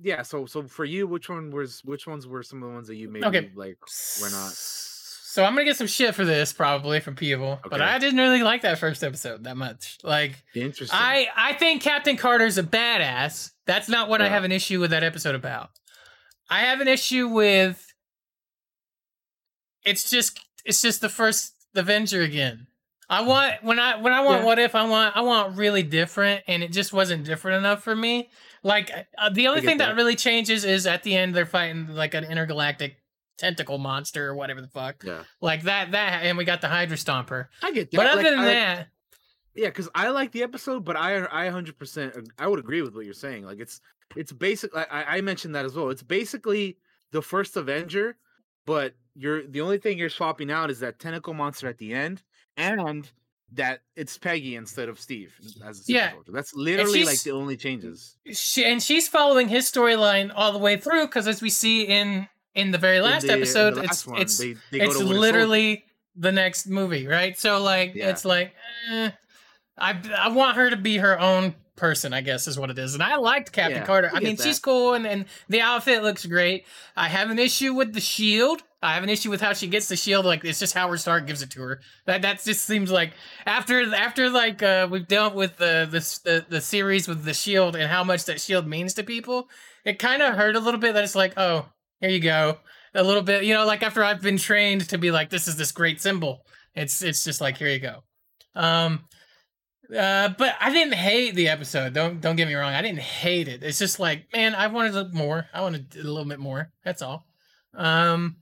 yeah. 0.00 0.22
So 0.22 0.46
so 0.46 0.62
for 0.64 0.84
you, 0.84 1.06
which 1.06 1.28
one 1.28 1.50
was 1.50 1.82
which 1.84 2.06
ones 2.06 2.26
were 2.26 2.42
some 2.42 2.62
of 2.62 2.68
the 2.68 2.74
ones 2.74 2.88
that 2.88 2.96
you 2.96 3.08
maybe 3.08 3.26
Okay. 3.26 3.50
like 3.54 3.78
were 4.20 4.30
not? 4.30 4.52
So 5.34 5.44
I'm 5.44 5.52
gonna 5.54 5.64
get 5.64 5.76
some 5.76 5.88
shit 5.88 6.14
for 6.14 6.24
this 6.24 6.52
probably 6.52 7.00
from 7.00 7.16
people, 7.16 7.58
but 7.68 7.80
I 7.80 7.98
didn't 7.98 8.20
really 8.20 8.44
like 8.44 8.62
that 8.62 8.78
first 8.78 9.02
episode 9.02 9.42
that 9.42 9.56
much. 9.56 9.98
Like, 10.04 10.44
Interesting. 10.54 10.96
I 10.96 11.26
I 11.36 11.54
think 11.54 11.82
Captain 11.82 12.16
Carter's 12.16 12.56
a 12.56 12.62
badass. 12.62 13.50
That's 13.66 13.88
not 13.88 14.08
what 14.08 14.22
I 14.22 14.28
have 14.28 14.44
an 14.44 14.52
issue 14.52 14.78
with 14.78 14.92
that 14.92 15.02
episode 15.02 15.34
about. 15.34 15.70
I 16.48 16.60
have 16.60 16.80
an 16.80 16.86
issue 16.86 17.26
with. 17.26 17.84
It's 19.84 20.08
just 20.08 20.38
it's 20.64 20.80
just 20.80 21.00
the 21.00 21.08
first 21.08 21.52
Avenger 21.74 22.22
again. 22.22 22.68
I 23.10 23.22
want 23.22 23.54
when 23.64 23.80
I 23.80 24.00
when 24.00 24.12
I 24.12 24.20
want 24.20 24.42
Yeah. 24.42 24.46
what 24.46 24.60
if 24.60 24.76
I 24.76 24.84
want 24.84 25.16
I 25.16 25.22
want 25.22 25.56
really 25.56 25.82
different 25.82 26.44
and 26.46 26.62
it 26.62 26.70
just 26.70 26.92
wasn't 26.92 27.24
different 27.24 27.58
enough 27.58 27.82
for 27.82 27.96
me. 27.96 28.30
Like 28.62 28.92
uh, 29.18 29.30
the 29.30 29.48
only 29.48 29.62
thing 29.62 29.78
that. 29.78 29.88
that. 29.88 29.96
really 29.96 30.14
changes 30.14 30.64
is 30.64 30.86
at 30.86 31.02
the 31.02 31.16
end 31.16 31.34
they're 31.34 31.44
fighting 31.44 31.88
like 31.88 32.14
an 32.14 32.22
intergalactic 32.22 32.98
tentacle 33.38 33.78
monster 33.78 34.28
or 34.28 34.34
whatever 34.34 34.60
the 34.60 34.68
fuck. 34.68 35.02
Yeah. 35.04 35.24
Like 35.40 35.62
that 35.62 35.90
that 35.92 36.24
and 36.24 36.38
we 36.38 36.44
got 36.44 36.60
the 36.60 36.68
Hydra 36.68 36.96
Stomper. 36.96 37.48
I 37.62 37.72
get 37.72 37.90
that. 37.90 37.96
But 37.96 38.06
other 38.06 38.22
like, 38.22 38.30
than 38.30 38.38
I- 38.38 38.44
that, 38.46 38.88
Yeah, 39.54 39.68
because 39.68 39.88
I 39.94 40.08
like 40.08 40.32
the 40.32 40.42
episode, 40.42 40.84
but 40.84 40.96
I 40.96 41.26
I 41.30 41.48
hundred 41.48 41.78
percent 41.78 42.14
I 42.38 42.46
would 42.46 42.58
agree 42.58 42.82
with 42.82 42.94
what 42.94 43.04
you're 43.04 43.14
saying. 43.14 43.44
Like 43.44 43.58
it's 43.60 43.80
it's 44.16 44.32
basic. 44.32 44.70
I, 44.76 45.04
I 45.16 45.20
mentioned 45.22 45.54
that 45.54 45.64
as 45.64 45.74
well. 45.74 45.90
It's 45.90 46.02
basically 46.02 46.76
the 47.12 47.22
first 47.22 47.56
Avenger, 47.56 48.16
but 48.66 48.94
you're 49.14 49.46
the 49.46 49.60
only 49.60 49.78
thing 49.78 49.98
you're 49.98 50.08
swapping 50.10 50.50
out 50.50 50.70
is 50.70 50.80
that 50.80 50.98
tentacle 50.98 51.34
monster 51.34 51.68
at 51.68 51.78
the 51.78 51.92
end, 51.94 52.22
and 52.56 53.10
that 53.52 53.80
it's 53.94 54.18
Peggy 54.18 54.56
instead 54.56 54.88
of 54.88 54.98
Steve 55.00 55.32
as 55.64 55.88
Yeah. 55.88 56.12
soldier. 56.12 56.32
That's 56.32 56.54
literally 56.54 57.04
like 57.04 57.22
the 57.22 57.30
only 57.30 57.56
changes. 57.56 58.16
she, 58.32 58.64
and 58.64 58.82
she's 58.82 59.06
following 59.06 59.48
his 59.48 59.70
storyline 59.70 60.32
all 60.34 60.50
the 60.52 60.58
way 60.58 60.76
through 60.76 61.06
because 61.06 61.28
as 61.28 61.40
we 61.40 61.50
see 61.50 61.82
in 61.82 62.26
in 62.54 62.70
the 62.70 62.78
very 62.78 63.00
last 63.00 63.26
the- 63.26 63.32
episode, 63.32 63.74
last 63.76 63.84
it's 63.86 64.06
one, 64.06 64.20
it's 64.20 64.38
they- 64.38 64.54
they 64.70 64.78
go 64.78 64.84
it's 64.84 64.98
to 64.98 65.04
Winter 65.04 65.14
Soldier. 65.14 65.20
literally 65.20 65.84
the 66.16 66.32
next 66.32 66.66
movie, 66.66 67.06
right? 67.06 67.36
So 67.38 67.60
like 67.62 67.94
Yeah. 67.94 68.10
it's 68.10 68.24
like 68.24 68.54
eh, 68.90 69.10
I 69.76 70.00
I 70.18 70.28
want 70.28 70.56
her 70.56 70.70
to 70.70 70.76
be 70.76 70.98
her 70.98 71.18
own 71.18 71.54
person, 71.76 72.14
I 72.14 72.20
guess 72.20 72.46
is 72.46 72.56
what 72.56 72.70
it 72.70 72.78
is. 72.78 72.94
And 72.94 73.02
I 73.02 73.16
liked 73.16 73.50
Captain 73.50 73.78
Yeah, 73.80 73.84
Carter. 73.86 74.08
I 74.14 74.20
mean, 74.20 74.36
get 74.36 74.44
she's 74.44 74.60
cool 74.60 74.94
and, 74.94 75.04
and 75.06 75.24
the 75.48 75.60
outfit 75.60 76.04
looks 76.04 76.24
great. 76.24 76.64
I 76.96 77.08
have 77.08 77.30
an 77.30 77.40
issue 77.40 77.74
with 77.74 77.92
the 77.94 78.00
shield. 78.00 78.62
I 78.80 78.94
have 78.94 79.02
an 79.02 79.08
issue 79.08 79.28
with 79.30 79.40
how 79.40 79.54
she 79.54 79.66
gets 79.66 79.88
the 79.88 79.96
shield. 79.96 80.24
Like 80.24 80.44
it's 80.44 80.60
just 80.60 80.74
Howard 80.74 81.00
Stark 81.00 81.26
gives 81.26 81.42
it 81.42 81.50
to 81.50 81.62
her. 81.62 81.80
That 82.06 82.22
that 82.22 82.44
just 82.44 82.64
seems 82.64 82.92
like 82.92 83.14
after 83.44 83.92
after 83.92 84.30
like 84.30 84.62
uh, 84.62 84.86
we've 84.88 85.08
dealt 85.08 85.34
with 85.34 85.56
the, 85.56 85.88
the 85.90 85.98
the 86.30 86.46
the 86.48 86.60
series 86.60 87.08
with 87.08 87.24
the 87.24 87.34
shield 87.34 87.74
and 87.74 87.90
how 87.90 88.04
much 88.04 88.26
that 88.26 88.40
shield 88.40 88.68
means 88.68 88.94
to 88.94 89.02
people. 89.02 89.48
It 89.84 89.98
kind 89.98 90.22
of 90.22 90.36
hurt 90.36 90.54
a 90.54 90.60
little 90.60 90.78
bit 90.80 90.94
that 90.94 91.02
it's 91.02 91.16
like, 91.16 91.34
oh, 91.36 91.66
here 92.04 92.12
you 92.12 92.20
go. 92.20 92.58
A 92.94 93.02
little 93.02 93.22
bit, 93.22 93.44
you 93.44 93.54
know, 93.54 93.64
like 93.64 93.82
after 93.82 94.04
I've 94.04 94.20
been 94.20 94.36
trained 94.36 94.88
to 94.90 94.98
be 94.98 95.10
like, 95.10 95.30
this 95.30 95.48
is 95.48 95.56
this 95.56 95.72
great 95.72 96.00
symbol. 96.00 96.42
It's 96.74 97.02
it's 97.02 97.24
just 97.24 97.40
like 97.40 97.56
here 97.56 97.68
you 97.68 97.80
go. 97.80 98.04
Um, 98.54 99.06
uh, 99.90 100.28
but 100.36 100.54
I 100.60 100.70
didn't 100.70 100.94
hate 100.94 101.34
the 101.34 101.48
episode. 101.48 101.94
Don't 101.94 102.20
don't 102.20 102.36
get 102.36 102.46
me 102.46 102.54
wrong. 102.54 102.74
I 102.74 102.82
didn't 102.82 103.00
hate 103.00 103.48
it. 103.48 103.62
It's 103.62 103.78
just 103.78 103.98
like, 103.98 104.26
man, 104.32 104.54
I 104.54 104.66
wanted 104.66 104.96
a- 104.96 105.08
more. 105.12 105.46
I 105.52 105.62
wanted 105.62 105.96
a 105.96 106.02
little 106.02 106.24
bit 106.24 106.38
more. 106.38 106.70
That's 106.84 107.02
all. 107.02 107.24
Um, 107.74 108.36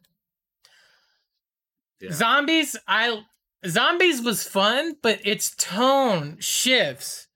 zombies. 2.10 2.76
I 2.86 3.22
zombies 3.66 4.22
was 4.22 4.42
fun, 4.42 4.96
but 5.02 5.20
its 5.24 5.54
tone 5.56 6.36
shifts, 6.40 7.28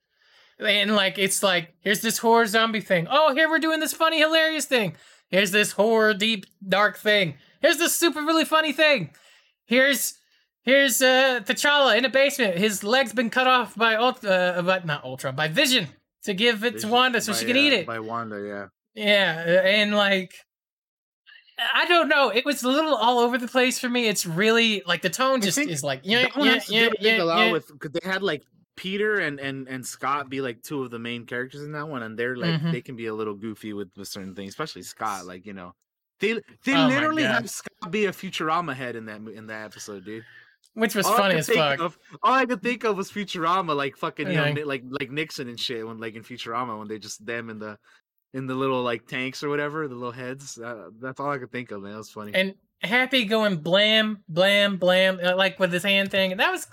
and 0.59 0.95
like 0.95 1.17
it's 1.17 1.41
like 1.41 1.73
here's 1.79 2.01
this 2.01 2.19
horror 2.19 2.45
zombie 2.45 2.81
thing. 2.81 3.07
Oh, 3.09 3.33
here 3.33 3.49
we're 3.49 3.59
doing 3.59 3.79
this 3.79 3.93
funny, 3.93 4.19
hilarious 4.19 4.65
thing. 4.65 4.95
Here's 5.29 5.51
this 5.51 5.73
horror, 5.73 6.13
deep, 6.13 6.45
dark 6.67 6.97
thing. 6.97 7.35
Here's 7.61 7.77
this 7.77 7.95
super, 7.95 8.21
really 8.21 8.45
funny 8.45 8.73
thing. 8.73 9.11
Here's 9.65 10.15
Here's 10.67 11.01
uh 11.01 11.39
T'Challa 11.45 11.97
in 11.97 12.03
a 12.03 12.09
basement. 12.09 12.57
His 12.57 12.83
leg's 12.83 13.13
been 13.13 13.29
cut 13.29 13.47
off 13.47 13.73
by 13.75 13.95
Ultra, 13.95 14.29
uh, 14.29 14.61
by, 14.61 14.81
not 14.83 15.05
Ultra, 15.05 15.31
by 15.31 15.47
Vision 15.47 15.87
to 16.23 16.33
give 16.33 16.65
it 16.65 16.79
to 16.79 16.89
Wanda 16.89 17.21
so 17.21 17.31
she 17.31 17.45
by, 17.45 17.47
can 17.47 17.57
eat 17.57 17.73
uh, 17.73 17.77
it. 17.77 17.87
by 17.87 17.99
Wanda. 17.99 18.43
Yeah. 18.45 18.67
Yeah, 18.93 19.43
uh, 19.47 19.67
and 19.67 19.95
like 19.95 20.33
I 21.73 21.85
don't 21.85 22.09
know, 22.09 22.29
it 22.29 22.43
was 22.45 22.63
a 22.63 22.67
little 22.67 22.95
all 22.95 23.19
over 23.19 23.37
the 23.37 23.47
place 23.47 23.79
for 23.79 23.87
me. 23.87 24.07
It's 24.07 24.25
really 24.25 24.83
like 24.85 25.01
the 25.01 25.09
tone 25.09 25.39
just 25.39 25.57
is 25.57 25.83
like 25.83 26.01
yeah, 26.03 26.27
yeah, 26.35 26.53
has 26.53 26.65
to 26.65 26.71
do, 26.71 26.77
yeah, 26.77 26.87
I 26.87 26.93
yeah, 26.99 27.45
yeah. 27.45 27.51
with 27.51 27.67
because 27.67 27.91
they 27.91 28.09
had 28.09 28.21
like 28.21 28.43
Peter 28.77 29.15
and 29.19 29.39
and 29.39 29.67
and 29.67 29.85
Scott 29.85 30.29
be 30.29 30.39
like 30.39 30.61
two 30.63 30.83
of 30.83 30.91
the 30.91 30.99
main 30.99 31.25
characters 31.25 31.61
in 31.63 31.73
that 31.73 31.87
one, 31.89 32.03
and 32.03 32.17
they're 32.17 32.37
like 32.37 32.61
Mhm. 32.61 32.71
they 32.71 32.81
can 32.81 32.95
be 32.95 33.07
a 33.07 33.13
little 33.13 33.35
goofy 33.35 33.73
with, 33.73 33.89
with 33.97 34.07
certain 34.07 34.33
things, 34.35 34.49
especially 34.49 34.83
Scott. 34.83 35.25
Like 35.25 35.45
you 35.45 35.53
know, 35.53 35.73
they 36.21 36.33
they 36.63 36.73
Oh 36.75 36.87
literally 36.87 37.23
have 37.23 37.49
Scott 37.49 37.91
be 37.91 38.05
a 38.05 38.11
Futurama 38.11 38.73
head 38.73 38.95
in 38.95 39.05
that 39.07 39.19
in 39.21 39.47
that 39.47 39.65
episode, 39.65 40.05
dude. 40.05 40.23
Which 40.73 40.93
was 40.93 41.07
All 41.07 41.17
funny 41.17 41.35
as 41.35 41.47
think 41.47 41.57
fuck. 41.57 41.79
Of, 41.79 41.97
all 42.21 42.33
I 42.33 42.45
could 42.45 42.61
think 42.61 42.83
of 42.83 42.95
was 42.95 43.11
Futurama, 43.11 43.75
like 43.75 43.97
fucking 43.97 44.27
you 44.27 44.35
know, 44.35 44.45
Yeah. 44.45 44.53
Ni- 44.53 44.63
like 44.63 44.83
like 44.87 45.09
Nixon 45.09 45.49
and 45.49 45.59
shit, 45.59 45.85
when 45.87 45.97
like 45.97 46.13
in 46.15 46.21
Futurama 46.23 46.77
when 46.77 46.87
they 46.87 46.99
just 46.99 47.25
them 47.25 47.49
in 47.49 47.57
the 47.57 47.79
in 48.33 48.45
the 48.45 48.53
little 48.53 48.83
like 48.83 49.07
tanks 49.07 49.43
or 49.43 49.49
whatever, 49.49 49.87
the 49.87 49.95
little 49.95 50.11
heads. 50.11 50.59
Uh, 50.59 50.89
that's 50.99 51.19
all 51.19 51.31
I 51.31 51.39
could 51.39 51.51
think 51.51 51.71
of, 51.71 51.81
man. 51.81 51.93
It 51.93 51.97
was 51.97 52.11
funny. 52.11 52.33
and 52.35 52.53
Happy 52.83 53.25
going 53.25 53.57
blam, 53.57 54.23
blam, 54.29 54.77
blam, 54.77 55.19
uh, 55.23 55.35
like 55.35 55.59
with 55.59 55.73
his 55.73 55.81
hand 55.81 56.11
thing. 56.11 56.29
And 56.31 56.39
that 56.39 56.51
was, 56.51 56.67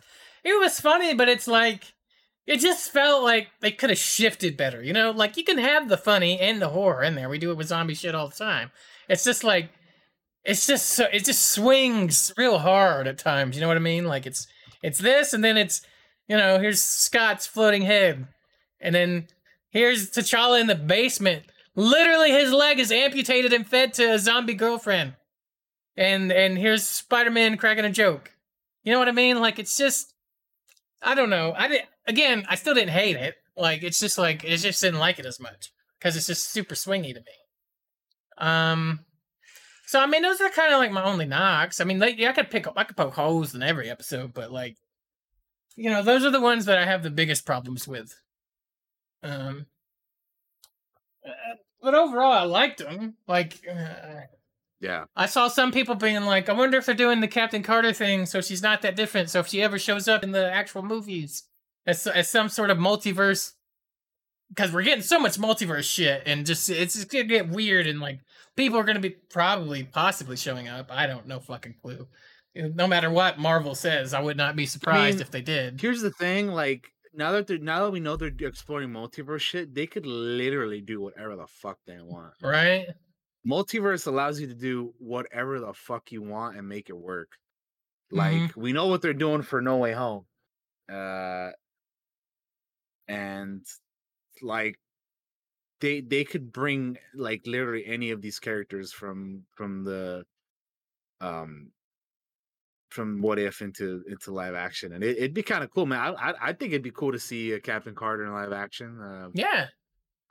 it 0.45 0.61
was 0.61 0.81
funny, 0.81 1.15
but 1.15 1.29
it's 1.29 1.47
like, 1.47 1.93
it 2.47 2.61
just 2.61 2.91
felt 2.93 3.23
like 3.23 3.49
they 3.61 3.71
could 3.71 3.91
have 3.91 3.99
shifted 3.99 4.57
better. 4.57 4.83
You 4.83 4.93
know, 4.93 5.11
like 5.11 5.37
you 5.37 5.45
can 5.45 5.59
have 5.59 5.89
the 5.89 5.97
funny 5.97 6.39
and 6.39 6.61
the 6.61 6.69
horror 6.69 7.03
in 7.03 7.15
there. 7.15 7.29
We 7.29 7.39
do 7.39 7.51
it 7.51 7.57
with 7.57 7.69
zombie 7.69 7.95
shit 7.95 8.15
all 8.15 8.29
the 8.29 8.35
time. 8.35 8.71
It's 9.09 9.25
just 9.25 9.45
like, 9.45 9.71
it's 10.45 10.67
just 10.67 10.91
so, 10.91 11.07
it 11.13 11.25
just 11.25 11.51
swings 11.51 12.33
real 12.37 12.59
hard 12.59 13.07
at 13.07 13.19
times. 13.19 13.57
You 13.57 13.63
know 13.63 13.69
what 13.69 13.79
I 13.79 13.81
mean? 13.81 14.05
Like 14.05 14.27
it's, 14.27 14.47
it's 14.83 14.99
this, 14.99 15.33
and 15.33 15.43
then 15.43 15.57
it's, 15.57 15.81
you 16.29 16.37
know, 16.37 16.59
here's 16.59 16.81
Scott's 16.81 17.47
floating 17.47 17.83
head, 17.83 18.27
and 18.81 18.95
then 18.95 19.29
here's 19.71 20.11
T'Challa 20.11 20.61
in 20.61 20.67
the 20.67 20.75
basement. 20.75 21.45
Literally, 21.75 22.31
his 22.31 22.53
leg 22.53 22.79
is 22.79 22.93
amputated 22.93 23.53
and 23.53 23.67
fed 23.67 23.95
to 23.95 24.13
a 24.13 24.19
zombie 24.19 24.55
girlfriend 24.55 25.15
and 25.97 26.33
and 26.33 26.59
here's 26.59 26.87
Spider-Man 26.87 27.57
cracking 27.57 27.85
a 27.85 27.91
joke. 27.91 28.33
You 28.83 28.93
know 28.93 28.99
what 28.99 29.09
I 29.09 29.13
mean? 29.13 29.41
Like 29.41 29.59
it's 29.59 29.77
just 29.77 30.14
I 31.05 31.15
don't 31.15 31.31
know. 31.31 31.55
I 31.57 31.69
did 31.69 31.83
again, 32.07 32.45
I 32.49 32.55
still 32.57 32.75
didn't 32.75 32.91
hate 32.91 33.17
it. 33.17 33.35
Like 33.57 33.83
it's 33.83 34.01
just 34.01 34.19
like 34.19 34.43
it 34.43 34.57
just 34.57 34.81
didn't 34.81 34.99
like 34.99 35.19
it 35.19 35.27
as 35.27 35.39
much 35.39 35.71
cuz 36.01 36.17
it's 36.17 36.27
just 36.27 36.51
super 36.51 36.75
swingy 36.75 37.15
to 37.15 37.21
me. 37.21 37.37
Um 38.39 39.05
so 39.87 40.01
I 40.01 40.07
mean 40.07 40.23
those 40.23 40.41
are 40.41 40.49
kind 40.49 40.73
of 40.73 40.79
like 40.79 40.91
my 40.91 41.05
only 41.05 41.27
knocks. 41.27 41.81
I 41.81 41.85
mean 41.85 41.99
like 41.99 42.19
I 42.21 42.33
could 42.33 42.51
pick 42.51 42.67
up 42.67 42.75
I 42.77 42.85
could 42.85 42.97
poke 42.97 43.15
holes 43.15 43.55
in 43.55 43.63
every 43.63 43.91
episode, 43.91 44.33
but 44.33 44.51
like 44.51 44.77
you 45.77 45.91
know, 45.91 46.03
those 46.03 46.25
are 46.25 46.31
the 46.31 46.41
ones 46.41 46.65
that 46.65 46.79
I 46.79 46.87
have 46.87 47.03
the 47.03 47.11
biggest 47.11 47.45
problems 47.45 47.87
with. 47.87 48.15
Um 49.23 49.67
uh, 51.27 51.57
but 51.83 51.95
overall 51.95 52.33
I 52.33 52.45
liked 52.45 52.79
them. 52.79 53.17
Like 53.29 53.61
uh, 53.71 54.23
yeah. 54.85 55.05
I 55.17 55.27
saw 55.27 55.49
some 55.49 55.73
people 55.73 55.95
being 55.95 56.23
like, 56.25 56.51
I 56.51 56.53
wonder 56.53 56.77
if 56.77 56.85
they're 56.85 56.95
doing 56.95 57.21
the 57.21 57.29
Captain 57.29 57.63
Carter 57.63 57.95
thing, 57.95 58.27
so 58.27 58.43
she's 58.43 58.63
not 58.63 58.83
that 58.83 58.97
different. 58.97 59.31
So 59.31 59.41
if 59.41 59.49
she 59.49 59.63
ever 59.63 59.79
shows 59.79 60.09
up 60.09 60.23
in 60.23 60.33
the 60.33 60.53
actual 60.53 60.83
movies 60.83 61.45
as, 61.87 62.07
as 62.07 62.29
some 62.29 62.51
sort 62.51 62.71
of 62.71 62.77
multiverse, 62.77 63.53
because 64.51 64.73
we're 64.73 64.83
getting 64.83 65.03
so 65.03 65.19
much 65.19 65.39
multiverse 65.39 65.91
shit, 65.91 66.23
and 66.27 66.45
just 66.45 66.69
it's 66.69 66.95
just 66.95 67.11
gonna 67.11 67.25
get 67.25 67.49
weird, 67.49 67.87
and 67.87 67.99
like 67.99 68.21
people 68.57 68.79
are 68.79 68.85
gonna 68.85 69.01
be 69.01 69.17
probably 69.31 69.85
possibly 69.85 70.37
showing 70.37 70.69
up. 70.69 70.93
I 70.93 71.07
don't 71.07 71.27
know 71.27 71.41
fucking 71.41 71.77
clue. 71.81 72.07
No 72.55 72.87
matter 72.87 73.11
what 73.11 73.39
Marvel 73.39 73.75
says, 73.75 74.13
I 74.13 74.21
would 74.21 74.37
not 74.37 74.55
be 74.55 74.67
surprised 74.67 75.17
mean, 75.17 75.23
if 75.23 75.31
they 75.31 75.41
did. 75.41 75.81
Here's 75.81 76.03
the 76.03 76.11
thing, 76.11 76.49
like 76.49 76.89
now 77.15 77.33
that 77.33 77.47
they're 77.47 77.59
now 77.59 77.85
that 77.85 77.91
we 77.91 78.01
know 78.01 78.17
they're 78.17 78.31
exploring 78.41 78.91
multiverse 78.91 79.41
shit, 79.41 79.75
they 79.75 79.87
could 79.87 80.05
literally 80.05 80.83
do 80.83 81.01
whatever 81.01 81.37
the 81.37 81.47
fuck 81.47 81.79
they 81.87 81.97
want. 82.01 82.35
Right? 82.43 82.87
Multiverse 83.47 84.07
allows 84.07 84.41
you 84.41 84.47
to 84.47 84.55
do 84.55 84.95
whatever 84.99 85.61
the 85.61 85.75
fuck 85.75 86.13
you 86.13 86.23
want 86.23 86.57
and 86.57 86.69
make 86.69 86.89
it 86.89 86.97
work. 86.99 87.39
Mhm. 88.11 88.49
Like 88.49 88.57
we 88.57 88.73
know 88.73 88.89
what 88.89 89.03
they're 89.03 89.15
doing 89.15 89.43
for 89.43 89.63
No 89.63 89.79
Way 89.79 89.93
Home. 89.95 90.27
Uh 90.89 91.53
and 93.09 93.67
like 94.43 94.79
they 95.81 96.01
they 96.01 96.25
could 96.25 96.53
bring 96.53 96.97
like 97.15 97.47
literally 97.47 97.85
any 97.87 98.11
of 98.11 98.21
these 98.23 98.39
characters 98.39 98.93
from 98.93 99.47
from 99.57 99.85
the 99.85 100.25
um 101.21 101.73
from 102.91 103.21
what 103.23 103.39
if 103.39 103.61
into 103.61 104.05
into 104.07 104.31
live 104.33 104.55
action 104.55 104.93
and 104.93 105.03
it, 105.03 105.17
it'd 105.17 105.35
be 105.35 105.43
kind 105.43 105.65
of 105.65 105.71
cool 105.71 105.87
man 105.87 105.99
I, 105.99 106.13
I 106.31 106.35
i 106.49 106.53
think 106.53 106.73
it'd 106.73 106.83
be 106.83 106.91
cool 106.93 107.13
to 107.13 107.19
see 107.19 107.53
a 107.53 107.61
captain 107.61 107.95
carter 107.95 108.25
in 108.25 108.33
live 108.33 108.53
action 108.53 109.01
uh, 109.01 109.31
Yeah. 109.33 109.69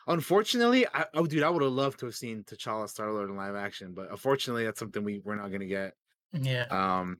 Unfortunately 0.08 0.86
I, 0.94 1.06
oh 1.14 1.26
dude 1.26 1.44
i 1.44 1.50
would 1.50 1.62
have 1.64 1.72
loved 1.72 2.00
to 2.00 2.06
have 2.08 2.16
seen 2.16 2.44
t'challa 2.44 2.90
star 2.90 3.12
lord 3.12 3.30
in 3.30 3.36
live 3.36 3.56
action 3.56 3.94
but 3.94 4.10
unfortunately 4.12 4.66
that's 4.66 4.80
something 4.80 5.04
we 5.04 5.20
we're 5.24 5.36
not 5.36 5.52
gonna 5.52 5.66
get 5.66 5.94
Yeah. 6.34 6.66
um 6.70 7.20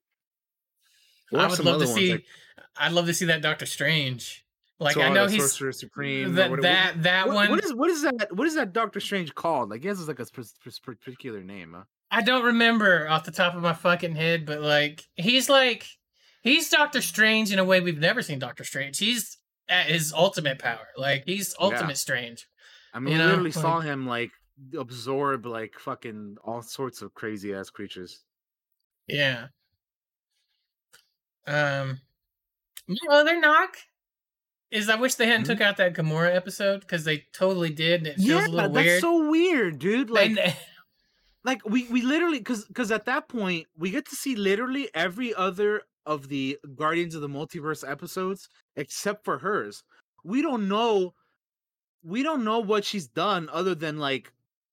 I 1.34 1.48
would 1.48 1.60
love 1.60 1.82
to 1.82 1.88
see. 1.88 2.12
like- 2.12 2.26
I'd 2.78 2.92
love 2.92 3.08
to 3.08 3.14
see 3.14 3.26
that 3.26 3.42
Doctor 3.42 3.66
Strange. 3.66 4.46
Like 4.80 4.98
I 4.98 5.08
uh, 5.10 5.14
know 5.14 5.26
the 5.26 5.34
he's 5.34 5.42
Sorcerer 5.42 5.72
Supreme. 5.72 6.30
or 6.30 6.32
that 6.34 6.52
what- 6.52 6.62
that 6.62 6.96
what- 6.96 7.04
that 7.04 7.28
what- 7.28 7.36
one. 7.36 7.50
What 7.52 7.64
is 7.64 7.74
what 7.74 7.90
is 7.90 8.02
that? 8.04 8.28
What 8.36 8.48
is 8.48 8.56
that 8.56 8.74
Doctor 8.74 9.00
Strange 9.00 9.34
called? 9.34 9.70
Like, 9.70 9.82
he 9.84 9.90
it's 9.90 10.08
like 10.08 10.20
a 10.20 10.26
particular 10.84 11.42
name. 11.42 11.74
Huh? 11.76 11.84
I 12.12 12.22
don't 12.22 12.44
remember 12.46 13.08
off 13.10 13.24
the 13.24 13.32
top 13.32 13.56
of 13.56 13.62
my 13.64 13.74
fucking 13.74 14.16
head, 14.16 14.46
but 14.46 14.62
like 14.62 15.06
he's 15.16 15.50
like 15.50 15.88
he's 16.42 16.70
Doctor 16.70 17.02
Strange 17.02 17.52
in 17.52 17.58
a 17.60 17.64
way 17.64 17.82
we've 17.82 17.98
never 18.00 18.22
seen 18.22 18.38
Doctor 18.40 18.64
Strange. 18.64 18.98
He's 19.00 19.38
at 19.70 19.88
his 19.88 20.14
ultimate 20.14 20.60
power. 20.60 20.88
Like 20.98 21.24
he's 21.26 21.56
ultimate 21.60 21.88
Yeah. 21.90 21.94
strange. 21.94 22.48
I 22.94 23.00
mean, 23.00 23.14
You 23.14 23.18
know, 23.20 23.28
literally 23.28 23.52
saw 23.52 23.80
him 23.80 24.06
like 24.08 24.32
absorb 24.78 25.46
like 25.46 25.74
fucking 25.80 26.38
all 26.44 26.62
sorts 26.62 27.02
of 27.02 27.14
crazy 27.14 27.54
ass 27.54 27.70
creatures. 27.70 28.24
Yeah. 29.08 29.48
Um 31.48 32.00
my 32.88 32.98
other 33.16 33.40
knock 33.40 33.76
is 34.72 34.90
I 34.90 34.96
wish 34.96 35.16
they 35.16 35.28
hadn't 35.28 35.46
took 35.46 35.62
out 35.62 35.78
that 35.78 35.94
Gamora 35.94 36.36
episode 36.36 36.82
because 36.82 37.04
they 37.04 37.26
totally 37.34 37.70
did 37.70 38.00
and 38.02 38.08
it 38.08 38.16
feels 38.18 38.28
Yeah, 38.28 38.48
a 38.48 38.50
little 38.50 38.72
weird. 38.72 38.74
that's 38.74 38.86
weird. 38.86 39.02
so 39.02 39.30
weird, 39.30 39.80
dude. 39.80 40.10
Like, 40.10 40.32
And- 40.38 40.56
like 41.44 41.62
we 41.68 41.88
we 41.90 42.02
literally 42.02 42.38
because 42.40 42.66
because 42.66 42.92
at 42.92 43.06
that 43.06 43.28
point 43.28 43.68
we 43.78 43.90
get 43.92 44.08
to 44.10 44.16
see 44.16 44.36
literally 44.36 44.90
every 44.94 45.34
other 45.34 45.82
of 46.06 46.28
the 46.30 46.58
Guardians 46.76 47.16
of 47.16 47.22
the 47.22 47.30
Multiverse 47.30 47.90
episodes 47.90 48.50
except 48.76 49.26
for 49.26 49.40
hers. 49.40 49.84
We 50.24 50.42
don't 50.42 50.68
know. 50.68 51.14
We 52.04 52.24
don't 52.24 52.44
know 52.44 52.60
what 52.60 52.84
she's 52.86 53.08
done 53.08 53.50
other 53.52 53.76
than 53.76 53.98
like, 53.98 54.32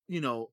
you 0.08 0.20
know, 0.20 0.50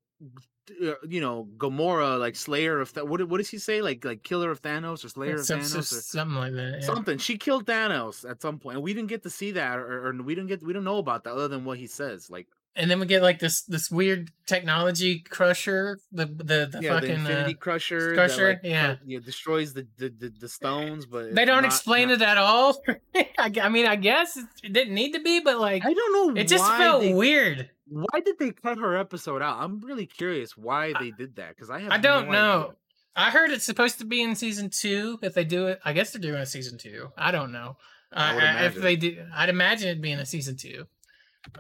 uh, 0.84 0.94
you 1.08 1.22
know, 1.22 1.48
Gamora, 1.58 2.20
like 2.20 2.36
Slayer 2.36 2.80
of 2.80 2.94
Th- 2.94 3.06
what? 3.06 3.28
What 3.30 3.38
does 3.38 3.50
he 3.50 3.58
say? 3.58 3.82
Like 3.82 4.04
like 4.04 4.24
Killer 4.24 4.52
of 4.52 4.62
Thanos 4.62 5.06
or 5.06 5.10
Slayer 5.10 5.36
of 5.36 5.46
Some- 5.46 5.60
Thanos? 5.62 5.78
or- 5.78 6.02
something 6.02 6.36
like 6.38 6.54
that. 6.54 6.80
yeah. 6.82 6.86
Something. 6.86 7.18
She 7.20 7.38
killed 7.38 7.66
Thanos 7.66 8.30
at 8.30 8.42
some 8.42 8.60
point, 8.60 8.76
and 8.76 8.84
we 8.84 8.94
didn't 8.94 9.10
get 9.10 9.24
to 9.24 9.30
see 9.30 9.52
that, 9.52 9.80
or, 9.80 10.08
or 10.10 10.22
we 10.22 10.36
didn't 10.36 10.50
get 10.50 10.62
we 10.64 10.74
don't 10.74 10.84
know 10.84 10.98
about 10.98 11.24
that 11.24 11.34
other 11.34 11.48
than 11.48 11.64
what 11.66 11.78
he 11.78 11.88
says. 11.88 12.30
Like, 12.30 12.48
And 12.80 12.90
then 12.92 13.00
we 13.00 13.08
get 13.08 13.22
like 13.24 13.40
this 13.40 13.64
this 13.64 13.90
weird 13.90 14.30
technology 14.46 15.20
crusher, 15.20 16.00
the 16.12 16.26
the, 16.28 16.70
the 16.72 16.80
yeah, 16.82 16.94
fucking 16.94 17.08
the 17.10 17.16
Infinity 17.16 17.54
uh, 17.56 17.58
Crusher, 17.58 18.14
Crusher, 18.14 18.48
that, 18.54 18.64
like, 18.64 18.72
yeah. 18.72 18.96
cru- 18.96 19.08
yeah, 19.08 19.20
destroys 19.20 19.74
the 19.74 19.88
the, 19.98 20.10
the, 20.10 20.30
the 20.40 20.48
stones, 20.48 21.06
but 21.06 21.34
They 21.34 21.44
don't 21.46 21.64
not- 21.64 21.66
explain 21.66 22.10
not- 22.10 22.22
it 22.22 22.22
at 22.22 22.38
all. 22.38 22.82
I, 23.16 23.52
I 23.62 23.70
mean, 23.70 23.88
I 23.88 23.96
guess 23.96 24.38
it 24.38 24.46
it 24.64 24.74
didn't 24.74 24.94
need 24.94 25.14
to 25.14 25.20
be, 25.22 25.40
but 25.40 25.60
like 25.60 25.84
I 25.86 25.94
don't 25.94 26.36
know. 26.36 26.40
it 26.42 26.48
just 26.48 26.66
felt 26.78 27.02
they- 27.02 27.14
weird. 27.14 27.70
Why 27.90 28.20
did 28.20 28.38
they 28.38 28.52
cut 28.52 28.78
her 28.80 28.98
episode 28.98 29.42
out? 29.42 29.60
I'm 29.60 29.80
really 29.80 30.06
curious 30.06 30.56
why 30.58 30.94
they 31.00 31.10
did 31.12 31.38
that 31.38 31.56
because 31.56 31.70
I 31.70 31.80
have 31.80 31.92
I 31.92 31.98
don't 31.98 32.28
no 32.28 32.32
know. 32.32 32.62
idea. 32.66 32.76
I 33.16 33.30
heard 33.32 33.50
it's 33.50 33.64
supposed 33.66 33.98
to 34.00 34.06
be 34.06 34.22
in 34.22 34.36
season 34.36 34.70
two. 34.70 35.18
If 35.24 35.34
they 35.34 35.46
do 35.46 35.68
it, 35.68 35.80
I 35.84 35.94
guess 35.94 36.12
they're 36.12 36.22
doing 36.22 36.42
a 36.42 36.46
season 36.46 36.78
two. 36.78 37.10
I 37.18 37.32
don't 37.32 37.52
know. 37.52 37.78
I 38.12 38.36
Uh, 38.36 38.66
if 38.66 38.76
they 38.76 38.96
do, 38.98 39.26
I'd 39.34 39.50
imagine 39.50 39.90
it 39.90 40.02
being 40.02 40.20
a 40.20 40.26
season 40.26 40.56
two. 40.58 40.86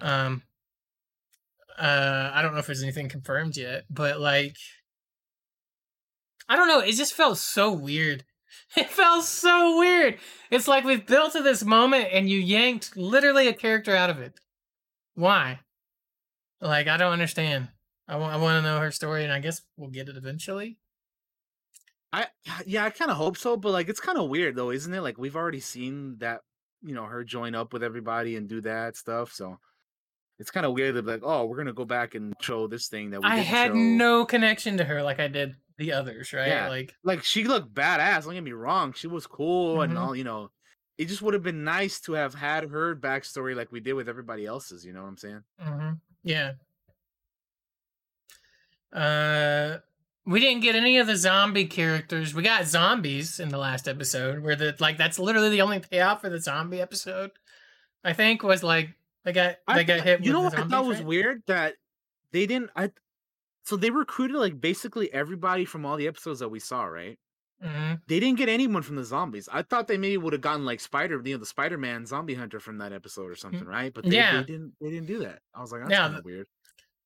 Um, 0.01 0.43
uh, 1.77 2.31
I 2.33 2.41
don't 2.41 2.53
know 2.53 2.59
if 2.59 2.65
there's 2.65 2.83
anything 2.83 3.09
confirmed 3.09 3.57
yet, 3.57 3.85
but 3.89 4.19
like, 4.19 4.55
I 6.49 6.55
don't 6.55 6.67
know. 6.67 6.79
It 6.79 6.93
just 6.93 7.13
felt 7.13 7.37
so 7.37 7.71
weird. 7.71 8.23
It 8.75 8.89
felt 8.89 9.23
so 9.23 9.79
weird. 9.79 10.17
It's 10.51 10.67
like 10.67 10.83
we've 10.83 11.05
built 11.05 11.33
to 11.33 11.41
this 11.41 11.63
moment 11.63 12.09
and 12.11 12.29
you 12.29 12.37
yanked 12.37 12.97
literally 12.97 13.47
a 13.47 13.53
character 13.53 13.95
out 13.95 14.09
of 14.09 14.19
it. 14.19 14.33
Why? 15.15 15.59
Like, 16.59 16.87
I 16.87 16.97
don't 16.97 17.13
understand. 17.13 17.69
I 18.07 18.15
I 18.15 18.37
want 18.37 18.57
to 18.57 18.69
know 18.69 18.79
her 18.79 18.91
story, 18.91 19.23
and 19.23 19.31
I 19.31 19.39
guess 19.39 19.61
we'll 19.77 19.89
get 19.89 20.09
it 20.09 20.17
eventually. 20.17 20.77
I 22.13 22.27
yeah, 22.65 22.85
I 22.85 22.89
kind 22.89 23.11
of 23.11 23.17
hope 23.17 23.37
so, 23.37 23.57
but 23.57 23.71
like 23.71 23.89
it's 23.89 23.99
kind 23.99 24.17
of 24.17 24.29
weird 24.29 24.55
though, 24.55 24.71
isn't 24.71 24.93
it? 24.93 25.01
Like 25.01 25.17
we've 25.17 25.35
already 25.35 25.59
seen 25.59 26.17
that, 26.19 26.41
you 26.81 26.93
know, 26.93 27.05
her 27.05 27.23
join 27.23 27.55
up 27.55 27.73
with 27.73 27.83
everybody 27.83 28.35
and 28.35 28.47
do 28.47 28.61
that 28.61 28.95
stuff. 28.95 29.33
So 29.33 29.59
it's 30.39 30.51
kind 30.51 30.65
of 30.65 30.73
weird 30.73 30.95
that 30.95 31.05
like, 31.05 31.21
oh, 31.23 31.45
we're 31.45 31.57
gonna 31.57 31.73
go 31.73 31.85
back 31.85 32.15
and 32.15 32.33
show 32.41 32.67
this 32.67 32.87
thing 32.87 33.09
that 33.11 33.21
we 33.21 33.27
I 33.27 33.37
had 33.37 33.69
show. 33.69 33.73
no 33.75 34.25
connection 34.25 34.77
to 34.77 34.83
her 34.83 35.01
like 35.03 35.19
I 35.19 35.27
did 35.27 35.55
the 35.77 35.93
others, 35.93 36.33
right? 36.33 36.47
Yeah, 36.47 36.69
Like, 36.69 36.93
like 37.03 37.23
she 37.23 37.43
looked 37.43 37.73
badass. 37.73 38.23
Don't 38.25 38.33
get 38.33 38.43
me 38.43 38.51
wrong, 38.51 38.93
she 38.93 39.07
was 39.07 39.27
cool 39.27 39.81
and 39.81 39.93
Mhm. 39.93 39.99
all. 39.99 40.15
You 40.15 40.23
know, 40.23 40.51
it 40.97 41.05
just 41.07 41.21
would 41.21 41.33
have 41.35 41.43
been 41.43 41.63
nice 41.63 41.99
to 42.01 42.13
have 42.13 42.33
had 42.33 42.69
her 42.69 42.95
backstory 42.95 43.55
like 43.55 43.71
we 43.71 43.79
did 43.79 43.93
with 43.93 44.09
everybody 44.09 44.45
else's. 44.45 44.83
You 44.85 44.93
know 44.93 45.01
what 45.03 45.09
I'm 45.09 45.17
saying? 45.17 45.43
hmm 45.59 45.91
yeah. 46.23 46.53
Uh, 48.93 49.77
we 50.25 50.39
didn't 50.39 50.61
get 50.61 50.75
any 50.75 50.97
of 50.97 51.07
the 51.07 51.15
zombie 51.15 51.65
characters. 51.65 52.33
We 52.33 52.43
got 52.43 52.65
zombies 52.65 53.39
in 53.39 53.49
the 53.49 53.57
last 53.57 53.87
episode, 53.87 54.39
where 54.43 54.55
the 54.55 54.75
like 54.79 54.97
that's 54.97 55.19
literally 55.19 55.49
the 55.49 55.61
only 55.61 55.79
payoff 55.79 56.21
for 56.21 56.29
the 56.29 56.39
zombie 56.39 56.81
episode. 56.81 57.31
I 58.03 58.13
think 58.13 58.43
was 58.43 58.63
like 58.63 58.89
they 59.27 59.33
got 59.33 59.55
they 59.67 59.73
I 59.73 59.83
got 59.83 59.99
hit. 60.01 60.23
You 60.23 60.31
know 60.31 60.41
what 60.41 60.55
the 60.55 60.63
I 60.63 60.67
thought 60.67 60.85
was 60.85 60.97
right? 60.99 61.05
weird 61.05 61.43
that 61.47 61.73
they 62.31 62.45
didn't. 62.45 62.69
I 62.75 62.91
so 63.63 63.75
they 63.75 63.89
recruited 63.89 64.37
like 64.37 64.61
basically 64.61 65.11
everybody 65.13 65.65
from 65.65 65.85
all 65.85 65.97
the 65.97 66.07
episodes 66.07 66.39
that 66.39 66.47
we 66.49 66.59
saw, 66.59 66.85
right? 66.85 67.19
Mhm. 67.61 67.99
They 68.07 68.19
didn't 68.21 68.37
get 68.37 68.47
anyone 68.49 68.83
from 68.83 68.95
the 68.95 69.03
zombies. 69.03 69.49
I 69.51 69.63
thought 69.63 69.87
they 69.87 69.97
maybe 69.97 70.15
would 70.17 70.31
have 70.33 70.41
gotten 70.41 70.63
like 70.63 70.79
Spider, 70.79 71.21
you 71.25 71.33
know, 71.33 71.39
the 71.39 71.45
Spider 71.45 71.77
Man 71.77 72.05
zombie 72.05 72.35
hunter 72.35 72.59
from 72.61 72.77
that 72.77 72.93
episode 72.93 73.29
or 73.29 73.35
something, 73.35 73.65
right? 73.65 73.93
But 73.93 74.05
they, 74.05 74.15
yeah. 74.15 74.37
they 74.37 74.43
didn't. 74.45 74.73
They 74.79 74.89
didn't 74.91 75.07
do 75.07 75.19
that. 75.19 75.39
I 75.53 75.59
was 75.61 75.71
like, 75.71 75.81
that's 75.81 75.91
Yeah, 75.91 76.03
kind 76.07 76.15
of 76.17 76.23
weird. 76.23 76.47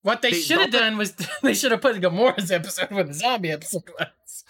What 0.04 0.22
they, 0.22 0.32
They- 0.32 0.40
should 0.42 0.60
have 0.60 0.72
done 0.72 0.98
was 0.98 1.14
they 1.42 1.54
should 1.56 1.72
have 1.72 1.82
put 1.82 1.96
Gamora's 2.02 2.52
episode 2.52 2.92
with 2.92 3.08
the 3.08 3.14
zombie 3.16 3.52
episode 3.52 3.90
was. 3.98 4.44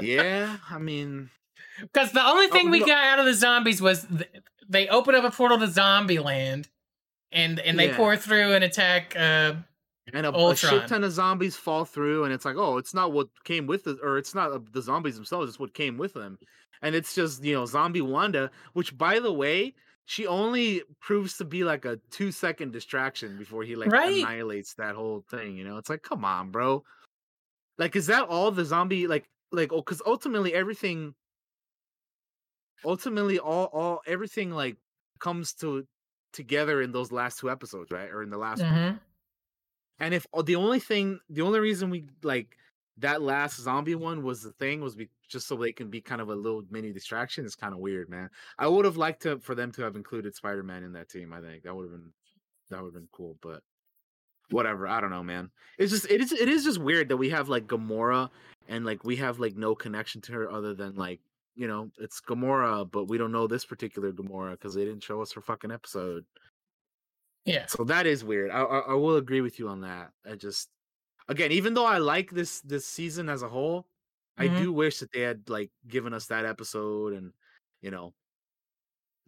yeah, 0.00 0.56
I 0.70 0.78
mean, 0.78 1.30
Because 1.80 2.12
the 2.12 2.24
only 2.24 2.46
thing 2.48 2.68
Oh, 2.68 2.70
we 2.70 2.80
no. 2.80 2.86
got 2.86 3.04
out 3.04 3.18
of 3.18 3.26
the 3.26 3.34
zombies 3.34 3.82
was 3.82 4.06
th- 4.06 4.30
they 4.68 4.88
open 4.88 5.14
up 5.14 5.24
a 5.24 5.30
portal 5.30 5.58
to 5.58 5.68
Zombie 5.68 6.18
Land, 6.18 6.68
and 7.32 7.58
and 7.60 7.78
they 7.78 7.88
Yeah. 7.88 7.96
pour 7.96 8.16
through 8.16 8.52
and 8.54 8.64
attack. 8.64 9.14
Uh, 9.16 9.54
and 10.12 10.26
a, 10.26 10.34
a 10.36 10.54
shit 10.56 10.86
ton 10.86 11.02
of 11.02 11.12
zombies 11.12 11.56
fall 11.56 11.84
through, 11.84 12.24
and 12.24 12.32
it's 12.32 12.44
like, 12.44 12.56
oh, 12.56 12.76
it's 12.76 12.92
not 12.94 13.12
what 13.12 13.28
came 13.44 13.66
with 13.66 13.86
it, 13.86 13.98
or 14.02 14.18
it's 14.18 14.34
not 14.34 14.52
uh, 14.52 14.60
the 14.72 14.82
zombies 14.82 15.16
themselves; 15.16 15.48
it's 15.48 15.58
what 15.58 15.74
came 15.74 15.96
with 15.96 16.12
them. 16.14 16.38
And 16.82 16.94
it's 16.94 17.14
just 17.14 17.42
you 17.42 17.54
know, 17.54 17.64
zombie 17.66 18.02
Wanda, 18.02 18.50
which 18.74 18.96
by 18.98 19.18
the 19.18 19.32
way, 19.32 19.74
she 20.04 20.26
only 20.26 20.82
proves 21.00 21.38
to 21.38 21.44
be 21.44 21.64
like 21.64 21.84
a 21.86 21.98
two 22.10 22.30
second 22.30 22.72
distraction 22.72 23.38
before 23.38 23.62
he 23.62 23.74
like 23.76 23.90
Right. 23.90 24.18
annihilates 24.18 24.74
that 24.74 24.94
whole 24.94 25.24
thing. 25.30 25.56
You 25.56 25.64
know, 25.64 25.78
it's 25.78 25.88
like, 25.88 26.02
come 26.02 26.24
on, 26.24 26.50
bro. 26.50 26.84
Like, 27.78 27.96
is 27.96 28.06
that 28.08 28.28
all 28.28 28.50
the 28.50 28.64
zombie 28.64 29.06
like 29.06 29.24
like? 29.52 29.72
Oh, 29.72 29.76
because 29.78 30.02
ultimately 30.06 30.52
everything, 30.54 31.14
ultimately 32.84 33.38
all 33.38 33.66
all 33.66 34.00
everything 34.06 34.50
like 34.50 34.76
comes 35.20 35.54
to 35.54 35.86
together 36.32 36.82
in 36.82 36.92
those 36.92 37.12
last 37.12 37.38
two 37.38 37.50
episodes, 37.50 37.90
right? 37.90 38.10
Or 38.10 38.22
in 38.22 38.30
the 38.30 38.38
last 38.38 38.66
one. 38.70 38.72
mhm. 38.72 39.00
And 40.00 40.14
if 40.14 40.26
uh, 40.34 40.42
the 40.42 40.56
only 40.56 40.80
thing, 40.80 41.20
the 41.30 41.42
only 41.42 41.60
reason 41.60 41.90
we 41.90 42.06
like 42.22 42.56
that 42.98 43.22
last 43.22 43.60
zombie 43.60 43.94
one 43.94 44.22
was 44.22 44.42
the 44.42 44.52
thing 44.52 44.80
was 44.80 44.96
be, 44.96 45.08
just 45.28 45.46
so 45.48 45.56
they 45.56 45.72
can 45.72 45.90
be 45.90 46.00
kind 46.00 46.20
of 46.20 46.28
a 46.28 46.34
little 46.34 46.62
mini 46.70 46.92
distraction. 46.92 47.44
It's 47.44 47.54
kind 47.56 47.72
of 47.72 47.80
weird, 47.80 48.08
man. 48.08 48.30
I 48.58 48.66
would 48.68 48.84
have 48.84 48.96
liked 48.96 49.22
to 49.22 49.38
for 49.38 49.54
them 49.54 49.72
to 49.72 49.82
have 49.82 49.96
included 49.96 50.34
Spider 50.34 50.62
Man 50.62 50.82
in 50.84 50.92
that 50.92 51.08
team. 51.08 51.32
I 51.32 51.40
think 51.40 51.62
that 51.64 51.74
would 51.74 51.84
have 51.84 51.92
been 51.92 52.12
that 52.70 52.78
would 52.82 52.88
have 52.88 52.94
been 52.94 53.08
cool, 53.12 53.36
but 53.40 53.62
whatever. 54.50 54.86
I 54.88 55.00
don't 55.00 55.10
know, 55.10 55.22
man. 55.22 55.50
It's 55.78 55.92
just 55.92 56.10
it 56.10 56.20
is 56.20 56.32
it 56.32 56.48
is 56.48 56.64
just 56.64 56.78
weird 56.78 57.08
that 57.08 57.16
we 57.16 57.30
have 57.30 57.48
like 57.48 57.66
Gamora 57.66 58.30
and 58.68 58.84
like 58.84 59.04
we 59.04 59.16
have 59.16 59.38
like 59.38 59.56
no 59.56 59.74
connection 59.74 60.20
to 60.22 60.32
her 60.32 60.50
other 60.50 60.74
than 60.74 60.94
like 60.94 61.20
you 61.54 61.68
know 61.68 61.90
it's 61.98 62.20
Gamora, 62.20 62.90
but 62.90 63.04
we 63.06 63.18
don't 63.18 63.32
know 63.32 63.46
this 63.46 63.64
particular 63.64 64.12
Gamora 64.12 64.52
because 64.52 64.74
they 64.74 64.84
didn't 64.84 65.02
show 65.04 65.22
us 65.22 65.32
her 65.32 65.40
fucking 65.42 65.70
episode. 65.72 66.24
Yeah. 67.44 67.66
So 67.66 67.84
that 67.84 68.06
is 68.06 68.24
weird. 68.24 68.50
I, 68.50 68.62
I 68.62 68.78
I 68.80 68.94
will 68.94 69.16
agree 69.16 69.40
with 69.40 69.58
you 69.58 69.68
on 69.68 69.80
that. 69.82 70.12
I 70.24 70.36
just 70.36 70.70
again, 71.28 71.52
even 71.52 71.74
though 71.74 71.86
I 71.86 71.98
like 71.98 72.30
this 72.30 72.60
this 72.62 72.86
season 72.86 73.28
as 73.28 73.42
a 73.42 73.48
whole, 73.48 73.88
I 74.38 74.48
Mhm. 74.48 74.58
do 74.58 74.72
wish 74.72 74.98
that 75.00 75.12
they 75.12 75.20
had 75.22 75.48
like 75.50 75.72
given 75.88 76.14
us 76.14 76.26
that 76.28 76.46
episode 76.46 77.14
and 77.14 77.32
you 77.82 77.90
know 77.90 78.14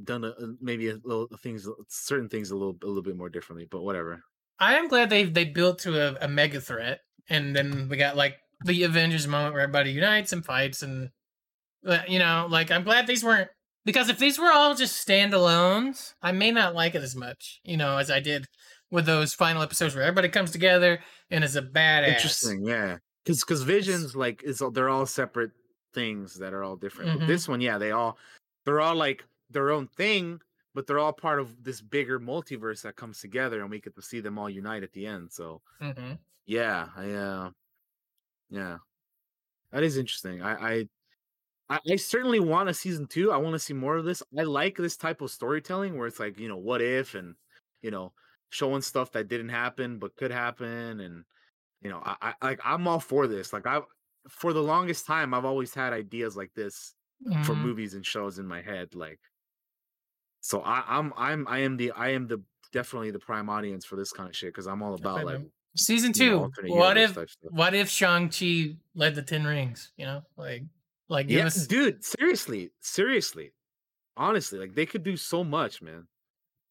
done 0.03 0.24
a, 0.24 0.35
maybe 0.61 0.89
a 0.89 0.98
little 1.05 1.28
things 1.39 1.66
certain 1.89 2.28
things 2.28 2.51
a 2.51 2.57
little 2.57 2.77
a 2.82 2.86
little 2.86 3.03
bit 3.03 3.16
more 3.16 3.31
differently. 3.31 3.66
But 3.70 3.82
whatever. 3.82 4.23
I 4.59 4.77
am 4.77 4.89
glad 4.89 5.11
they 5.11 5.24
they 5.24 5.44
built 5.44 5.81
to 5.81 6.01
a, 6.20 6.24
a 6.24 6.28
mega 6.28 6.61
threat, 6.61 7.01
and 7.28 7.55
then 7.55 7.89
we 7.89 7.97
got 7.97 8.16
like 8.16 8.39
the 8.65 8.85
Avengers 8.85 9.27
moment 9.27 9.55
where 9.55 9.62
everybody 9.62 9.93
unites 9.93 10.32
and 10.32 10.44
fights, 10.44 10.82
and 10.82 11.11
you 12.09 12.19
know, 12.19 12.47
like 12.51 12.70
I'm 12.70 12.85
glad 12.85 13.07
these 13.07 13.24
weren't 13.24 13.51
because 13.85 14.09
if 14.09 14.19
these 14.19 14.39
were 14.39 14.51
all 14.51 14.74
just 14.74 15.07
standalones, 15.07 16.15
I 16.23 16.32
may 16.32 16.51
not 16.51 16.74
like 16.74 16.94
it 16.94 17.03
as 17.03 17.15
much, 17.16 17.61
you 17.65 17.77
know, 17.77 17.98
as 17.98 18.11
I 18.11 18.20
did 18.20 18.47
with 18.90 19.07
those 19.07 19.35
final 19.35 19.62
episodes 19.62 19.94
where 19.94 20.05
everybody 20.05 20.28
comes 20.28 20.51
together 20.51 21.01
and 21.31 21.44
is 21.44 21.57
a 21.57 21.62
badass. 21.62 22.09
Interesting, 22.09 22.65
yeah. 22.66 22.98
Because 23.24 23.40
because 23.40 23.62
visions 23.62 24.15
like 24.16 24.43
is 24.44 24.61
all- 24.62 24.70
they're 24.70 24.89
all 24.89 25.07
separate 25.07 25.51
things 25.93 26.39
that 26.39 26.53
are 26.53 26.62
all 26.62 26.77
different. 26.77 27.23
Mhm. 27.23 27.27
This 27.27 27.48
one, 27.48 27.61
yeah, 27.61 27.78
they 27.78 27.90
all 27.90 28.19
they're 28.65 28.81
all 28.81 28.94
like 28.94 29.24
their 29.51 29.70
own 29.70 29.89
thing, 29.89 30.40
but 30.74 30.86
they're 30.86 30.98
all 30.98 31.12
part 31.12 31.40
of 31.40 31.62
this 31.65 31.81
bigger 31.81 32.19
multiverse 32.20 32.82
that 32.82 32.97
comes 32.97 33.20
together, 33.20 33.61
and 33.61 33.70
we 33.70 33.81
get 33.81 33.94
to 33.97 34.03
see 34.03 34.20
them 34.20 34.39
all 34.39 34.51
unite 34.51 34.82
at 34.82 34.93
the 34.93 35.07
end. 35.07 35.32
So 35.32 35.62
hmm 35.81 36.15
yeah, 36.47 36.89
I 36.97 37.11
uh, 37.12 37.51
yeah, 38.51 38.78
that 39.73 39.82
is 39.82 39.97
interesting. 39.97 40.43
I 40.43 40.55
I 40.78 40.89
I, 41.68 41.80
I 41.90 41.97
certainly 41.97 42.40
want 42.40 42.68
a 42.68 42.74
season 42.74 43.06
two. 43.06 43.32
I 43.32 43.36
want 43.38 43.55
to 43.55 43.59
see 43.59 43.74
more 43.74 43.97
of 43.97 44.05
this. 44.05 44.22
I 44.38 44.43
like 44.44 44.76
this 44.76 44.97
type 44.97 45.20
of 45.20 45.30
storytelling 45.30 45.97
where 45.98 46.06
it's 46.06 46.20
like, 46.20 46.38
you 46.38 46.48
know, 46.48 46.56
what 46.56 46.82
if 46.82 47.14
and 47.14 47.36
you 47.82 47.90
know, 47.90 48.12
showing 48.51 48.82
stuff 48.82 49.12
that 49.12 49.28
didn't 49.28 49.51
happen 49.51 49.98
but 49.98 50.16
could 50.16 50.30
happen 50.30 51.01
and 51.01 51.24
you 51.82 51.90
know, 51.90 52.02
I, 52.05 52.34
I 52.40 52.47
like 52.47 52.60
I'm 52.64 52.88
all 52.88 53.01
for 53.01 53.26
this. 53.28 53.52
Like 53.52 53.66
I 53.66 53.80
for 54.28 54.52
the 54.52 54.62
longest 54.62 55.06
time 55.06 55.34
I've 55.34 55.44
always 55.47 55.74
had 55.74 55.93
ideas 55.93 56.36
like 56.36 56.55
this 56.55 56.94
for 57.40 57.56
Mhm. 57.56 57.62
movies 57.62 57.94
and 57.94 58.06
shows 58.06 58.38
in 58.38 58.47
my 58.47 58.62
head. 58.62 58.94
Like 58.94 59.20
so 60.40 60.60
I, 60.62 60.84
I'm 60.86 61.12
I'm 61.16 61.48
I 61.48 61.59
am 61.60 61.76
the 61.76 61.90
I 61.93 62.10
am 62.10 62.26
the 62.26 62.43
definitely 62.72 63.10
the 63.10 63.18
prime 63.18 63.48
audience 63.48 63.84
for 63.84 63.97
this 63.97 64.12
kind 64.12 64.28
of 64.28 64.36
shit 64.36 64.51
because 64.51 64.66
I'm 64.66 64.82
all 64.82 64.94
about 64.94 65.24
like. 65.24 65.40
Season 65.78 66.12
you 66.14 66.24
know, 66.24 66.48
two. 66.59 66.72
what 66.74 66.97
if 66.97 67.18
what 67.51 67.74
if 67.74 67.90
Shang 67.90 68.30
Chi 68.30 68.76
led 68.94 69.14
the 69.14 69.22
Ten 69.22 69.44
Rings? 69.44 69.93
You 69.98 70.06
know, 70.06 70.22
like 70.36 70.62
like 71.09 71.31
give 71.31 71.45
yeah, 71.45 71.47
us 71.47 71.69
dude, 71.69 72.05
seriously, 72.05 72.70
seriously. 72.81 73.53
Honestly, 74.16 74.59
like 74.59 74.74
they 74.74 74.87
could 74.87 75.05
do 75.05 75.16
so 75.16 75.45
much, 75.45 75.83
man. 75.83 76.09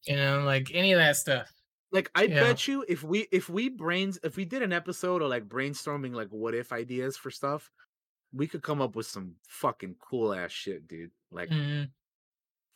you 0.04 0.16
know 0.16 0.40
like 0.44 0.70
any 0.74 0.92
of 0.92 0.98
that 0.98 1.16
stuff. 1.16 1.52
Like 1.92 2.10
I 2.14 2.26
Yeah. 2.26 2.26
bet 2.26 2.66
you 2.66 2.84
if 2.88 3.02
we 3.02 3.28
if 3.32 3.48
we 3.48 3.68
brains 3.68 4.18
if 4.24 4.36
we 4.36 4.44
did 4.44 4.62
an 4.62 4.72
episode 4.72 5.22
of 5.22 5.30
like 5.30 5.48
brainstorming 5.48 6.12
like 6.14 6.28
what 6.30 6.54
if 6.54 6.72
ideas 6.72 7.16
for 7.16 7.30
stuff, 7.30 7.70
we 8.32 8.48
could 8.48 8.62
come 8.62 8.82
up 8.82 8.96
with 8.96 9.06
some 9.06 9.36
fucking 9.48 9.96
cool 9.96 10.34
ass 10.34 10.52
shit, 10.52 10.88
dude. 10.88 11.12
Like 11.30 11.50
Mhm. 11.50 11.92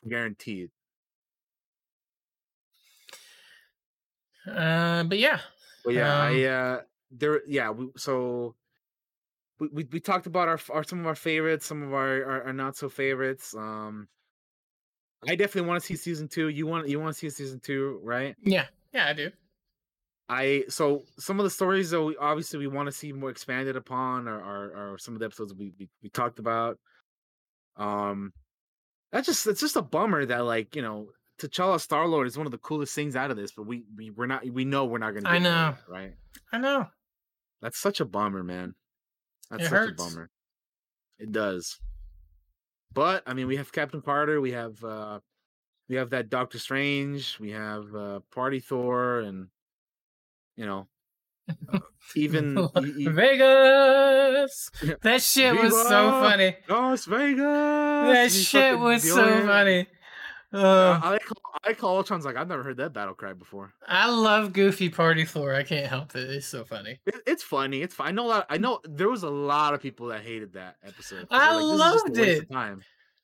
guaranteed. 0.07 0.71
Uh, 4.47 5.05
but 5.05 5.19
yeah, 5.19 5.41
But 5.85 5.95
yeah, 5.95 6.15
I 6.17 6.43
Um, 6.43 6.45
uh 6.45 6.83
there 7.11 7.47
yeah, 7.47 7.71
we, 7.71 7.91
so 7.97 8.57
we, 9.61 9.69
we 9.73 9.89
we 9.93 10.01
talked 10.01 10.27
about 10.27 10.49
our, 10.49 10.59
our 10.71 10.83
some 10.83 11.01
of 11.01 11.07
our 11.07 11.15
favorites, 11.15 11.67
some 11.67 11.83
of 11.83 11.93
our, 11.93 12.25
our, 12.25 12.45
our 12.45 12.53
not 12.53 12.77
so 12.77 12.89
favorites. 12.89 13.55
Um 13.55 14.09
I 15.29 15.37
definitely 15.37 15.69
want 15.69 15.83
to 15.83 15.87
see 15.87 15.97
season 15.97 16.29
2. 16.29 16.49
You 16.49 16.67
want 16.67 16.89
you 16.89 16.99
want 16.99 17.15
to 17.15 17.19
see 17.19 17.29
season 17.31 17.61
2, 17.61 18.01
right? 18.03 18.35
yeah, 18.43 18.67
yeah, 18.93 19.07
I 19.07 19.13
do. 19.13 19.31
I 20.31 20.65
so 20.69 21.03
some 21.19 21.41
of 21.41 21.45
the 21.45 21.51
stories 21.51 21.91
that 21.91 22.03
we 22.03 22.17
obviously 22.17 22.61
we 22.61 22.69
want 22.69 22.87
to 22.87 22.93
see 22.93 23.13
more 23.13 23.31
expanded 23.31 23.77
upon 23.77 24.29
are, 24.29 24.41
are, 24.41 24.93
are 24.93 24.99
some 24.99 25.15
of 25.15 25.21
the 25.21 25.27
episodes 25.27 25.53
we, 25.53 25.73
we 25.79 25.89
we 26.03 26.09
talked 26.09 26.39
about. 26.39 26.79
Um, 27.77 28.33
that's 29.11 29.27
just 29.27 29.47
it's 29.47 29.61
just 29.61 29.77
a 29.77 29.83
bummer 29.83 30.25
that 30.25 30.45
like 30.45 30.77
you 30.77 30.83
know 30.83 31.09
T'Challa 31.41 31.81
Star 31.81 32.07
Lord 32.07 32.29
is 32.29 32.37
one 32.37 32.47
of 32.47 32.53
the 32.53 32.59
coolest 32.59 32.95
things 32.95 33.17
out 33.17 33.31
of 33.31 33.37
this, 33.37 33.51
but 33.53 33.67
we 33.67 33.83
we 33.97 34.11
we're 34.11 34.27
not 34.27 34.49
we 34.49 34.65
know 34.65 34.85
we're 34.85 34.99
not 34.99 35.15
gonna. 35.15 35.29
I 35.29 35.39
know. 35.39 35.75
right? 35.89 36.15
I 36.53 36.59
know. 36.59 36.87
That's 37.61 37.79
such 37.79 38.01
a 38.01 38.05
bummer, 38.05 38.45
man. 38.45 38.75
That's 39.51 39.65
It 39.65 39.67
such 39.67 39.73
hurts. 39.73 39.93
a 39.93 39.95
bummer. 40.11 40.31
It 41.19 41.33
does. 41.33 41.79
But 42.93 43.23
I 43.27 43.35
mean, 43.35 43.47
we 43.47 43.57
have 43.57 43.73
Captain 43.73 44.01
Carter, 44.01 44.41
we 44.41 44.53
have 44.53 44.83
uh 44.85 45.21
we 45.89 45.97
have 45.97 46.11
that 46.11 46.29
Doctor 46.31 46.59
Strange, 46.59 47.39
we 47.41 47.51
have 47.53 47.95
uh 47.95 48.21
Party 48.35 48.61
Thor, 48.61 49.21
and 49.21 49.49
you 50.57 50.67
know, 50.67 50.89
uh, 51.73 51.79
even 52.17 52.59
e- 52.85 53.07
Vegas. 53.09 54.71
That 55.03 55.23
shit 55.23 55.55
was 55.55 55.73
so 55.73 56.11
funny. 56.23 56.57
Las 56.69 57.05
Vegas. 57.05 57.39
That 57.45 58.31
shit 58.33 58.79
was 58.79 59.03
so 59.03 59.47
funny. 59.47 59.87
Uh, 60.53 60.59
Uh, 60.59 61.01
I 61.05 61.19
call, 61.19 61.43
I 61.65 61.69
like 61.69 61.83
Ultron's 61.83 62.25
like 62.25 62.37
I've 62.37 62.49
never 62.49 62.63
heard 62.63 62.79
that 62.79 62.93
battle 62.93 63.15
cry 63.15 63.33
before. 63.35 63.73
I 63.87 64.11
love 64.11 64.53
Goofy 64.53 64.89
Party 64.89 65.25
Thor. 65.25 65.55
I 65.55 65.63
can't 65.63 65.87
help 65.87 66.15
it. 66.17 66.29
It's 66.31 66.47
so 66.47 66.65
funny. 66.65 66.99
It, 67.07 67.15
it's 67.27 67.43
funny. 67.43 67.83
It's 67.83 67.95
fine. 67.95 68.09
I 68.09 68.11
know 68.13 68.27
a 68.27 68.29
lot. 68.29 68.47
I 68.51 68.59
know 68.59 68.81
there 68.85 69.09
was 69.09 69.23
a 69.23 69.31
lot 69.31 69.75
of 69.75 69.81
people 69.81 70.09
that 70.09 70.23
hated 70.23 70.55
that 70.55 70.77
episode. 70.85 71.27
I 71.31 71.55
like, 71.55 71.63
"This 71.63 71.73
is 71.73 71.79
just 71.93 72.05
a 72.05 72.09
loved 72.09 72.19
it. 72.19 72.51
Time. 72.53 72.83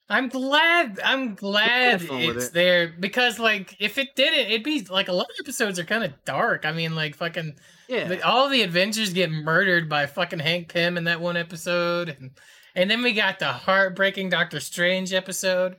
I'm 0.09 0.29
glad. 0.29 1.01
I'm 1.05 1.35
glad 1.35 2.01
it's 2.03 2.47
it. 2.47 2.53
there 2.53 2.95
because, 3.01 3.41
like, 3.41 3.75
if 3.81 3.99
it 3.99 4.15
didn't, 4.15 4.47
it'd 4.53 4.63
be 4.63 4.87
like 4.89 5.09
a 5.09 5.13
lot 5.13 5.27
of 5.29 5.35
episodes 5.41 5.81
are 5.81 5.85
kind 5.85 6.05
of 6.05 6.13
dark. 6.25 6.65
I 6.65 6.71
mean, 6.71 6.95
like, 6.95 7.17
fucking, 7.17 7.57
Yeah. 7.89 8.07
the- 8.07 8.25
all 8.25 8.49
the 8.49 8.63
Avengers 8.63 9.13
get 9.13 9.33
murdered 9.33 9.89
by 9.89 10.07
fucking 10.07 10.39
Hank 10.39 10.69
Pym 10.69 10.97
in 10.97 11.05
that 11.05 11.21
one 11.21 11.37
episode, 11.37 12.09
and 12.11 12.31
and 12.77 12.89
then 12.89 13.03
we 13.03 13.15
got 13.15 13.41
the 13.41 13.47
heartbreaking 13.53 14.29
Doctor 14.29 14.61
Strange 14.61 15.13
episode, 15.13 15.75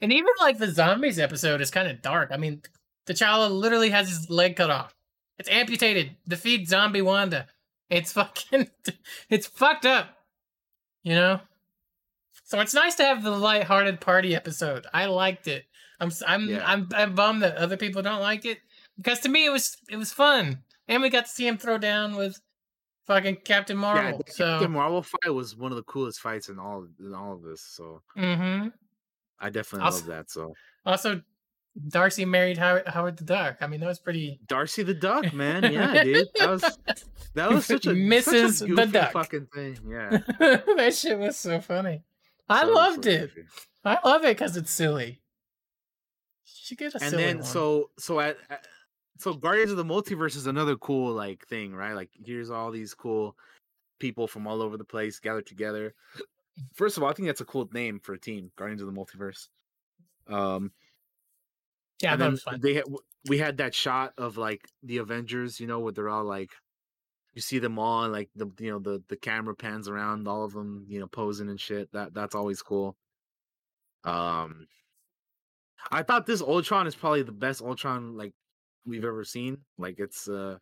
and 0.00 0.12
even 0.12 0.30
like 0.40 0.58
the 0.58 0.70
zombies 0.70 1.18
episode 1.18 1.60
is 1.60 1.70
kind 1.70 1.88
of 1.88 2.02
dark. 2.02 2.30
I 2.32 2.36
mean, 2.36 2.62
T'Challa 3.06 3.50
literally 3.50 3.90
has 3.90 4.08
his 4.08 4.28
leg 4.30 4.56
cut 4.56 4.70
off. 4.70 4.94
It's 5.38 5.48
amputated. 5.48 6.16
Defeat 6.28 6.68
zombie 6.68 7.02
Wanda. 7.02 7.46
It's 7.90 8.12
fucking, 8.12 8.68
it's 9.30 9.46
fucked 9.46 9.86
up. 9.86 10.08
You 11.02 11.14
know. 11.14 11.40
So 12.44 12.60
it's 12.60 12.74
nice 12.74 12.94
to 12.96 13.04
have 13.04 13.22
the 13.22 13.30
light-hearted 13.30 14.00
party 14.00 14.34
episode. 14.34 14.86
I 14.92 15.06
liked 15.06 15.48
it. 15.48 15.64
I'm 16.00 16.10
I'm 16.26 16.48
Yeah. 16.48 16.62
I'm 16.66 16.88
I'm 16.94 17.14
bummed 17.14 17.42
that 17.42 17.56
other 17.56 17.76
people 17.76 18.02
don't 18.02 18.20
like 18.20 18.44
it 18.44 18.58
because 18.96 19.20
to 19.20 19.28
me 19.28 19.46
it 19.46 19.50
was 19.50 19.76
it 19.88 19.96
was 19.96 20.12
fun, 20.12 20.58
and 20.88 21.02
we 21.02 21.08
got 21.08 21.26
to 21.26 21.30
see 21.30 21.46
him 21.46 21.56
throw 21.56 21.78
down 21.78 22.16
with 22.16 22.38
fucking 23.06 23.36
Captain 23.44 23.76
Yeah, 23.76 23.80
Marvel. 23.80 24.22
the 24.26 24.32
so 24.32 24.44
Captain 24.44 24.72
Marvel 24.72 25.02
fight 25.02 25.30
was 25.30 25.56
one 25.56 25.72
of 25.72 25.76
the 25.76 25.84
coolest 25.84 26.20
fights 26.20 26.48
in 26.48 26.58
all 26.58 26.86
in 27.00 27.14
all 27.14 27.32
of 27.34 27.42
this. 27.42 27.62
So 27.62 28.02
hmm 28.16 28.68
I 29.40 29.50
definitely 29.50 29.84
Also- 29.86 29.98
love 30.00 30.06
that. 30.08 30.30
So 30.30 30.54
also 30.86 31.22
Darcy 31.88 32.24
married 32.24 32.56
Howard, 32.58 32.86
Howard 32.86 33.16
the 33.16 33.24
Duck. 33.24 33.56
I 33.60 33.66
mean 33.66 33.80
that 33.80 33.86
was 33.88 33.98
pretty. 33.98 34.38
Darcy 34.46 34.82
the 34.84 34.94
Duck, 34.94 35.32
man, 35.32 35.72
yeah, 35.72 36.04
dude, 36.04 36.28
that 36.38 36.48
was 36.50 36.78
that 37.34 37.50
was 37.50 37.66
such 37.66 37.86
a 37.86 37.90
Mrs. 37.90 38.52
such 38.58 38.70
a 38.70 38.74
the 38.74 38.86
Duck. 38.86 39.12
fucking 39.12 39.48
thing. 39.54 39.78
Yeah, 39.88 40.18
that 40.38 40.94
shit 40.94 41.18
was 41.18 41.36
so 41.36 41.60
funny. 41.60 42.02
I 42.48 42.62
So- 42.62 42.72
loved 42.72 43.06
it. 43.06 43.34
goofy. 43.34 43.48
I 43.84 43.98
love 44.04 44.24
it 44.24 44.36
because 44.36 44.56
it's 44.56 44.70
silly. 44.70 45.20
She 46.44 46.76
get 46.76 46.94
a 46.94 47.02
and 47.02 47.10
silly 47.10 47.24
then 47.24 47.36
one. 47.38 47.44
so 47.46 47.90
so 47.98 48.20
at, 48.20 48.36
at 48.48 48.66
so 49.18 49.32
Guardians 49.34 49.70
of 49.70 49.76
the 49.76 49.84
Multiverse 49.84 50.36
is 50.36 50.46
another 50.46 50.76
cool 50.76 51.12
like 51.12 51.46
thing, 51.48 51.74
right? 51.74 51.92
Like 51.94 52.10
here's 52.24 52.50
all 52.50 52.70
these 52.70 52.94
cool 52.94 53.36
people 53.98 54.26
from 54.26 54.46
all 54.46 54.62
over 54.62 54.76
the 54.76 54.84
place 54.84 55.18
gathered 55.18 55.46
together. 55.46 55.94
First 56.74 56.96
of 56.96 57.02
all, 57.02 57.10
I 57.10 57.12
think 57.12 57.26
that's 57.26 57.40
a 57.40 57.46
cool 57.46 57.68
name 57.72 58.00
for 58.00 58.12
a 58.12 58.18
team, 58.18 58.50
Guardians 58.56 58.82
of 58.82 58.86
the 58.86 58.98
Multiverse. 58.98 59.48
Um, 60.28 60.72
yeah, 62.02 62.16
that 62.16 62.30
was 62.30 62.42
fun. 62.42 62.60
they 62.60 62.74
had, 62.74 62.84
we 63.28 63.38
had 63.38 63.58
that 63.58 63.74
shot 63.74 64.14
of 64.18 64.36
like 64.36 64.68
the 64.82 64.98
Avengers, 64.98 65.60
you 65.60 65.66
know, 65.66 65.80
where 65.80 65.92
they're 65.92 66.08
all 66.08 66.24
like, 66.24 66.50
you 67.32 67.42
see 67.42 67.58
them 67.58 67.78
all, 67.78 68.04
and 68.04 68.12
like 68.12 68.30
the 68.36 68.46
you 68.60 68.70
know 68.70 68.78
the 68.78 69.02
the 69.08 69.16
camera 69.16 69.54
pans 69.54 69.88
around 69.88 70.28
all 70.28 70.44
of 70.44 70.52
them, 70.52 70.86
you 70.88 71.00
know, 71.00 71.08
posing 71.08 71.48
and 71.48 71.60
shit. 71.60 71.90
That 71.92 72.14
that's 72.14 72.34
always 72.34 72.62
cool. 72.62 72.96
Um, 74.04 74.68
I 75.90 76.02
thought 76.02 76.26
this 76.26 76.42
Ultron 76.42 76.86
is 76.86 76.94
probably 76.94 77.22
the 77.22 77.32
best 77.32 77.60
Ultron 77.60 78.16
like 78.16 78.34
we've 78.86 79.04
ever 79.04 79.24
seen. 79.24 79.58
Like 79.78 79.98
it's 79.98 80.28
uh, 80.28 80.58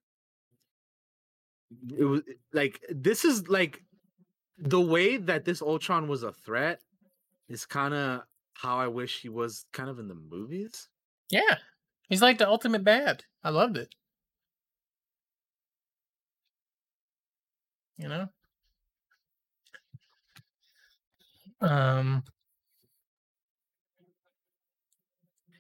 it 1.96 2.04
was 2.04 2.22
like 2.52 2.80
this 2.88 3.24
is 3.24 3.48
like 3.48 3.82
the 4.62 4.80
way 4.80 5.16
that 5.16 5.44
this 5.44 5.60
Ultron 5.60 6.06
was 6.06 6.22
a 6.22 6.32
threat 6.32 6.80
is 7.48 7.66
kind 7.66 7.92
of 7.92 8.22
how 8.54 8.78
I 8.78 8.86
wish 8.86 9.20
he 9.20 9.28
was 9.28 9.66
kind 9.72 9.90
of 9.90 9.98
in 9.98 10.06
the 10.06 10.14
movies. 10.14 10.88
Yeah. 11.30 11.56
He's 12.08 12.22
like 12.22 12.38
the 12.38 12.48
ultimate 12.48 12.84
bad. 12.84 13.24
I 13.42 13.50
loved 13.50 13.76
it. 13.76 13.92
You 17.98 18.08
know? 18.08 18.28
Um 21.60 22.22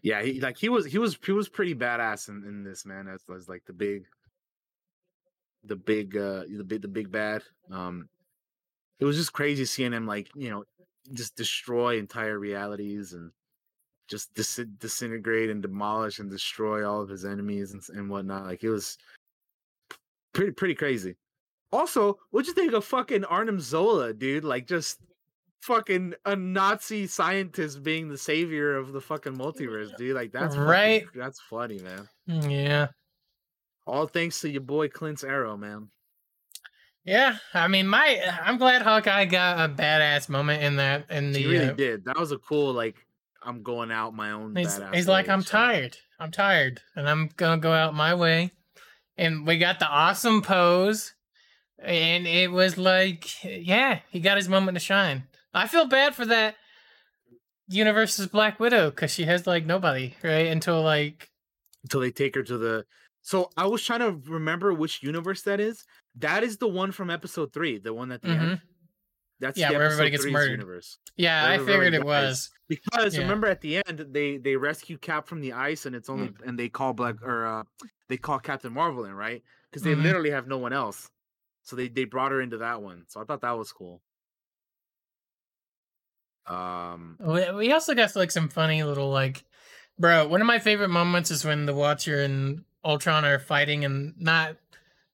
Yeah, 0.02 0.22
he 0.22 0.40
like 0.40 0.56
he 0.56 0.68
was 0.68 0.86
he 0.86 0.98
was 0.98 1.18
he 1.24 1.32
was 1.32 1.48
pretty 1.48 1.74
badass 1.74 2.28
in, 2.28 2.44
in 2.44 2.62
this 2.64 2.86
man 2.86 3.08
as, 3.08 3.22
as 3.34 3.48
like 3.48 3.64
the 3.66 3.72
big 3.72 4.04
the 5.64 5.76
big 5.76 6.16
uh 6.16 6.44
the 6.56 6.64
big 6.64 6.82
the 6.82 6.88
big 6.88 7.10
bad. 7.10 7.42
Um 7.70 8.08
it 9.00 9.04
was 9.04 9.16
just 9.16 9.32
crazy 9.32 9.64
seeing 9.64 9.92
him 9.92 10.06
like, 10.06 10.28
you 10.34 10.50
know, 10.50 10.64
just 11.12 11.34
destroy 11.36 11.98
entire 11.98 12.38
realities 12.38 13.12
and 13.12 13.30
just 14.08 14.32
dis- 14.34 14.60
disintegrate 14.78 15.50
and 15.50 15.62
demolish 15.62 16.18
and 16.18 16.30
destroy 16.30 16.88
all 16.88 17.00
of 17.00 17.08
his 17.08 17.24
enemies 17.24 17.72
and, 17.72 17.82
and 17.96 18.08
whatnot. 18.10 18.44
Like 18.44 18.62
it 18.62 18.70
was 18.70 18.96
pretty 20.34 20.52
pretty 20.52 20.74
crazy. 20.74 21.16
Also, 21.72 22.18
what'd 22.30 22.46
you 22.46 22.52
think 22.54 22.72
of 22.74 22.84
fucking 22.84 23.24
Arnim 23.24 23.58
Zola, 23.58 24.12
dude? 24.12 24.44
Like 24.44 24.66
just 24.66 24.98
fucking 25.62 26.14
a 26.26 26.36
Nazi 26.36 27.06
scientist 27.06 27.82
being 27.82 28.08
the 28.08 28.18
savior 28.18 28.76
of 28.76 28.92
the 28.92 29.00
fucking 29.00 29.36
multiverse, 29.36 29.96
dude. 29.98 30.14
Like 30.14 30.32
that's 30.32 30.54
fucking- 30.54 30.68
Right. 30.68 31.04
that's 31.14 31.40
funny, 31.40 31.78
man. 31.78 32.08
Mm, 32.28 32.50
yeah. 32.50 32.86
All 33.86 34.06
thanks 34.06 34.40
to 34.42 34.50
your 34.50 34.60
boy 34.60 34.88
Clint's 34.88 35.24
arrow, 35.24 35.56
man. 35.56 35.88
Yeah. 37.04 37.36
I 37.52 37.68
mean 37.68 37.86
my 37.86 38.20
I'm 38.42 38.58
glad 38.58 38.82
Hawkeye 38.82 39.24
got 39.24 39.70
a 39.70 39.72
badass 39.72 40.28
moment 40.28 40.62
in 40.62 40.76
that 40.76 41.10
in 41.10 41.32
the 41.32 41.40
he 41.40 41.46
really 41.46 41.68
uh, 41.68 41.72
did. 41.72 42.04
That 42.04 42.18
was 42.18 42.32
a 42.32 42.38
cool 42.38 42.72
like 42.72 42.96
I'm 43.44 43.62
going 43.62 43.90
out 43.90 44.14
my 44.14 44.32
own. 44.32 44.54
He's, 44.56 44.78
badass 44.78 44.94
he's 44.94 45.08
like, 45.08 45.28
I'm 45.28 45.40
shit. 45.40 45.50
tired. 45.50 45.96
I'm 46.18 46.30
tired. 46.30 46.80
And 46.94 47.08
I'm 47.08 47.30
going 47.36 47.58
to 47.58 47.62
go 47.62 47.72
out 47.72 47.94
my 47.94 48.14
way. 48.14 48.52
And 49.16 49.46
we 49.46 49.58
got 49.58 49.78
the 49.78 49.88
awesome 49.88 50.42
pose. 50.42 51.14
And 51.78 52.26
it 52.26 52.52
was 52.52 52.78
like, 52.78 53.44
yeah, 53.44 54.00
he 54.10 54.20
got 54.20 54.36
his 54.36 54.48
moment 54.48 54.76
to 54.76 54.80
shine. 54.80 55.24
I 55.52 55.66
feel 55.66 55.86
bad 55.86 56.14
for 56.14 56.24
that 56.26 56.54
universe's 57.68 58.26
Black 58.28 58.60
Widow 58.60 58.90
because 58.90 59.12
she 59.12 59.24
has 59.24 59.46
like 59.46 59.66
nobody, 59.66 60.14
right? 60.22 60.46
Until 60.46 60.82
like 60.82 61.30
until 61.82 62.00
they 62.00 62.10
take 62.10 62.34
her 62.36 62.42
to 62.44 62.56
the. 62.56 62.84
So 63.22 63.50
I 63.56 63.66
was 63.66 63.82
trying 63.82 64.00
to 64.00 64.30
remember 64.30 64.72
which 64.72 65.02
universe 65.02 65.42
that 65.42 65.60
is. 65.60 65.84
That 66.16 66.44
is 66.44 66.58
the 66.58 66.68
one 66.68 66.92
from 66.92 67.10
episode 67.10 67.52
three, 67.52 67.78
the 67.78 67.94
one 67.94 68.12
at 68.12 68.22
the 68.22 68.28
end. 68.28 68.60
That's 69.40 69.58
Mm-hmm. 69.58 69.60
Yeah, 69.60 69.68
the 69.72 69.78
where 69.78 69.86
everybody 69.86 70.10
gets 70.10 70.26
murdered. 70.26 70.50
Universe. 70.52 70.98
Yeah, 71.16 71.44
I 71.48 71.58
figured 71.58 71.94
it 71.94 72.04
was. 72.04 72.50
because 72.68 73.14
Yeah. 73.16 73.22
remember 73.22 73.48
at 73.48 73.60
the 73.60 73.82
end 73.86 74.06
they 74.12 74.36
they 74.38 74.56
rescue 74.56 74.98
Cap 74.98 75.26
from 75.26 75.40
the 75.40 75.52
ice 75.52 75.84
and 75.86 75.96
it's 75.96 76.08
only 76.08 76.28
Mm. 76.28 76.46
and 76.48 76.58
they 76.58 76.68
call 76.68 76.92
Black 76.92 77.16
or 77.22 77.44
uh 77.46 77.62
they 78.08 78.16
call 78.18 78.38
Captain 78.38 78.72
Marvel 78.72 79.04
in 79.04 79.14
right 79.14 79.42
because 79.70 79.82
they 79.82 79.94
Mhm. 79.94 80.02
literally 80.02 80.30
have 80.30 80.46
no 80.46 80.58
one 80.58 80.72
else, 80.72 81.10
so 81.62 81.74
they 81.76 81.88
they 81.88 82.04
brought 82.04 82.30
her 82.32 82.40
into 82.40 82.58
that 82.58 82.82
one. 82.82 83.04
So 83.08 83.20
I 83.20 83.24
thought 83.24 83.40
that 83.40 83.58
was 83.58 83.72
cool. 83.72 84.00
Um, 86.46 87.16
We, 87.20 87.50
we 87.52 87.72
also 87.72 87.94
got 87.94 88.14
like 88.16 88.30
some 88.30 88.48
funny 88.48 88.82
little 88.82 89.10
like, 89.10 89.44
bro. 89.98 90.26
One 90.28 90.40
of 90.40 90.46
my 90.46 90.58
favorite 90.58 90.88
moments 90.88 91.30
is 91.30 91.44
when 91.44 91.66
the 91.66 91.74
Watcher 91.74 92.20
and 92.20 92.64
Ultron 92.84 93.24
are 93.24 93.38
fighting, 93.38 93.84
and 93.84 94.14
not 94.18 94.56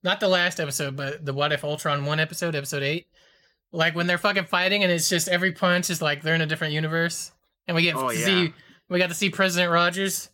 not 0.03 0.21
the 0.21 0.29
last 0.29 0.61
episode, 0.61 0.97
but 0.97 1.25
the 1.25 1.33
What 1.33 1.53
If 1.53 1.65
Ultron 1.65 2.05
one 2.05 2.21
episode, 2.21 2.55
episode 2.55 2.83
eight. 2.83 3.07
Like 3.73 3.95
when 3.95 4.07
they're 4.07 4.19
fucking 4.19 4.45
fighting, 4.47 4.83
and 4.83 4.91
it's 4.93 5.09
just 5.09 5.29
every 5.29 5.53
punch 5.53 5.91
is 5.91 6.01
like 6.01 6.23
they're 6.23 6.35
in 6.35 6.41
a 6.41 6.47
different 6.47 6.73
universe, 6.73 7.33
and 7.67 7.75
we 7.75 7.83
get 7.83 7.97
Oh, 7.97 8.09
to 8.11 8.19
yeah. 8.19 8.25
see 8.25 8.55
we 8.89 8.99
got 8.99 9.09
to 9.09 9.15
see 9.15 9.29
President 9.31 9.71
Rogers. 9.71 10.31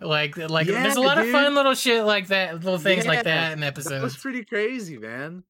Like 0.00 0.36
like 0.36 0.66
there's 0.68 0.96
a 0.96 1.00
Yeah, 1.00 1.06
lot 1.06 1.18
of 1.18 1.28
fun 1.30 1.54
little 1.54 1.74
shit 1.74 2.04
like 2.04 2.28
that, 2.28 2.54
little 2.54 2.78
things 2.78 3.06
like 3.06 3.24
that 3.24 3.52
in 3.52 3.60
That 3.60 3.74
was 4.00 4.16
pretty 4.16 4.44
crazy, 4.44 4.96
man. 4.96 5.42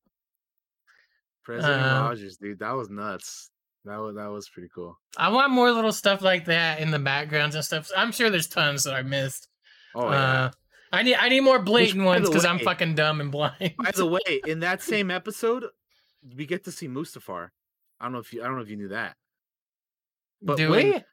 President 1.44 1.82
Um, 1.82 2.04
Rogers, 2.04 2.36
dude, 2.38 2.58
that 2.58 2.72
was 2.72 2.90
nuts. 2.90 3.50
That 3.84 3.98
was 3.98 4.16
that 4.16 4.26
was 4.30 4.48
pretty 4.48 4.68
cool. 4.74 4.98
I 5.16 5.28
want 5.30 5.52
more 5.52 5.70
little 5.70 5.92
stuff 5.92 6.20
like 6.22 6.46
that 6.46 6.80
in 6.80 6.90
the 6.90 6.98
backgrounds 6.98 7.54
and 7.54 7.64
stuff. 7.64 7.90
I'm 7.96 8.10
sure 8.12 8.30
there's 8.30 8.48
tons 8.48 8.84
that 8.84 8.94
I 8.94 9.02
missed. 9.02 9.48
Oh 9.94 10.10
yeah. 10.10 10.16
Uh, 10.44 10.50
I 10.93 11.02
need 11.02 11.15
I 11.16 11.28
need 11.28 11.40
more 11.40 11.59
blatant 11.59 11.98
by 12.01 12.05
ones 12.05 12.28
because 12.28 12.44
I'm 12.44 12.59
fucking 12.59 12.94
dumb 12.94 13.20
and 13.20 13.31
blind. 13.31 13.74
By 13.78 13.90
the 13.94 14.06
way, 14.06 14.40
in 14.47 14.60
that 14.60 14.82
same 14.82 15.10
episode, 15.10 15.65
we 16.36 16.47
get 16.47 16.65
to 16.65 16.73
see 16.73 16.89
Mustafar. 16.89 17.51
I 18.01 18.05
don't 18.05 18.12
know 18.12 18.19
if 18.19 18.32
you 18.32 18.43
I 18.43 18.47
don't 18.47 18.56
know 18.56 18.62
if 18.62 18.70
you 18.70 18.77
knew 18.77 18.89
that. 18.89 19.16
But 20.43 20.56
Do 20.56 20.70
when- 20.70 20.93
we? 20.93 21.05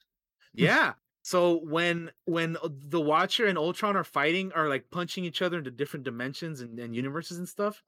Yeah. 0.57 0.93
So 1.21 1.59
when 1.63 2.11
when 2.25 2.55
uh, 2.63 2.69
the 2.71 3.01
Watcher 3.01 3.45
and 3.45 3.57
Ultron 3.57 3.97
are 3.97 4.05
fighting 4.05 4.53
are 4.53 4.69
like 4.69 4.89
punching 4.89 5.25
each 5.25 5.41
other 5.41 5.57
into 5.57 5.71
different 5.71 6.05
dimensions 6.05 6.61
and, 6.61 6.79
and 6.79 6.95
universes 6.95 7.37
and 7.37 7.49
stuff, 7.49 7.83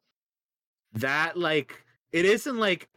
that 0.94 1.38
like 1.38 1.84
it 2.12 2.26
isn't 2.26 2.58
like 2.58 2.90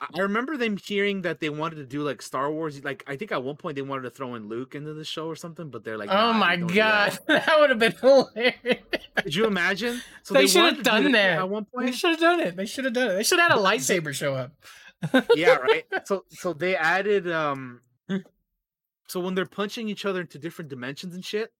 I 0.00 0.20
remember 0.20 0.56
them 0.56 0.76
hearing 0.76 1.22
that 1.22 1.40
they 1.40 1.48
wanted 1.48 1.76
to 1.76 1.84
do 1.84 2.02
like 2.02 2.22
Star 2.22 2.50
Wars. 2.52 2.82
Like 2.84 3.02
I 3.08 3.16
think 3.16 3.32
at 3.32 3.42
one 3.42 3.56
point 3.56 3.74
they 3.74 3.82
wanted 3.82 4.02
to 4.02 4.10
throw 4.10 4.36
in 4.36 4.48
Luke 4.48 4.74
into 4.74 4.94
the 4.94 5.04
show 5.04 5.26
or 5.26 5.34
something, 5.34 5.70
but 5.70 5.82
they're 5.82 5.98
like, 5.98 6.10
oh 6.10 6.32
"Nah, 6.32 6.32
my 6.34 6.56
god, 6.56 7.18
that, 7.26 7.48
would 7.58 7.70
have 7.70 7.78
been 7.80 7.92
hilarious. 7.92 8.84
Could 9.16 9.34
you 9.34 9.46
imagine? 9.46 10.00
So 10.22 10.34
they 10.34 10.46
should 10.46 10.62
have 10.62 10.76
to 10.76 10.82
do 10.82 10.90
done 10.90 11.12
that. 11.12 11.38
at 11.38 11.48
one 11.48 11.64
point. 11.64 11.86
They 11.86 11.92
should 11.92 12.10
have 12.10 12.20
done 12.20 12.40
it. 12.40 12.56
They 12.56 12.66
should 12.66 12.84
have 12.84 12.94
done 12.94 13.10
it. 13.10 13.14
They 13.14 13.22
should 13.24 13.40
have 13.40 13.50
had 13.50 13.58
a 13.58 13.62
lightsaber 13.62 14.14
show 14.14 14.34
up. 14.34 14.52
yeah, 15.34 15.56
right. 15.56 15.84
So 16.06 16.24
so 16.28 16.52
they 16.52 16.76
added 16.76 17.30
um 17.30 17.80
so 19.08 19.20
when 19.20 19.34
they're 19.34 19.46
punching 19.46 19.88
each 19.88 20.04
other 20.04 20.20
into 20.20 20.38
different 20.38 20.68
dimensions 20.70 21.14
and 21.14 21.24
shit, 21.24 21.50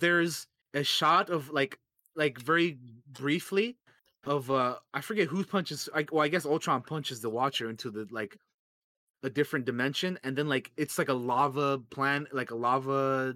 there's 0.00 0.46
a 0.72 0.82
shot 0.82 1.28
of 1.28 1.50
like 1.50 1.78
like 2.16 2.38
very 2.38 2.78
briefly 3.06 3.76
of 4.24 4.50
uh 4.50 4.76
I 4.94 5.00
forget 5.00 5.28
who 5.28 5.44
punches 5.44 5.88
like 5.94 6.12
well 6.12 6.22
I 6.22 6.28
guess 6.28 6.46
Ultron 6.46 6.82
punches 6.82 7.20
the 7.20 7.30
Watcher 7.30 7.68
into 7.70 7.90
the 7.90 8.06
like 8.10 8.36
a 9.24 9.30
different 9.30 9.64
dimension 9.64 10.18
and 10.24 10.36
then 10.36 10.48
like 10.48 10.70
it's 10.76 10.98
like 10.98 11.08
a 11.08 11.14
lava 11.14 11.78
plan 11.90 12.26
like 12.32 12.50
a 12.50 12.54
lava 12.56 13.34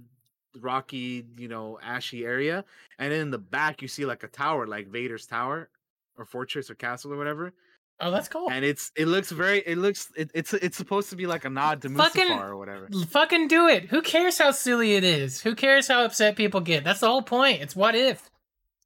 rocky, 0.61 1.25
you 1.37 1.49
know, 1.49 1.79
ashy 1.83 2.25
area 2.25 2.65
and 2.99 3.13
then 3.13 3.21
in 3.21 3.31
the 3.31 3.39
back 3.39 3.83
you 3.83 3.89
see 3.89 4.07
like 4.07 4.23
a 4.23 4.29
tower 4.29 4.67
like 4.67 4.89
Vader's 4.89 5.27
tower 5.27 5.69
or 6.17 6.25
fortress 6.25 6.71
or 6.71 6.75
castle 6.75 7.13
or 7.13 7.17
whatever 7.17 7.53
Oh, 7.99 8.11
that's 8.11 8.29
cool. 8.29 8.51
and 8.51 8.63
it's 8.63 8.93
it 8.95 9.07
looks 9.07 9.31
very 9.31 9.61
it 9.61 9.79
looks 9.79 10.11
it, 10.17 10.31
it's 10.35 10.53
it's 10.53 10.77
supposed 10.77 11.09
to 11.11 11.17
be 11.17 11.27
like 11.27 11.47
a 11.47 11.51
nod 11.51 11.81
to 11.83 11.89
Fucking- 11.89 12.27
Mustafar 12.29 12.49
or 12.51 12.57
whatever. 12.59 12.89
Fucking 13.09 13.49
do 13.49 13.69
it. 13.69 13.87
Who 13.87 14.03
cares 14.03 14.37
how 14.37 14.51
silly 14.51 14.97
it 14.97 15.05
is? 15.05 15.41
Who 15.41 15.55
cares 15.55 15.89
how 15.89 16.05
upset 16.05 16.37
people 16.37 16.61
get? 16.61 16.85
That's 16.85 17.01
the 17.01 17.07
whole 17.09 17.23
point. 17.23 17.63
It's 17.63 17.75
what 17.75 17.95
if, 17.95 18.31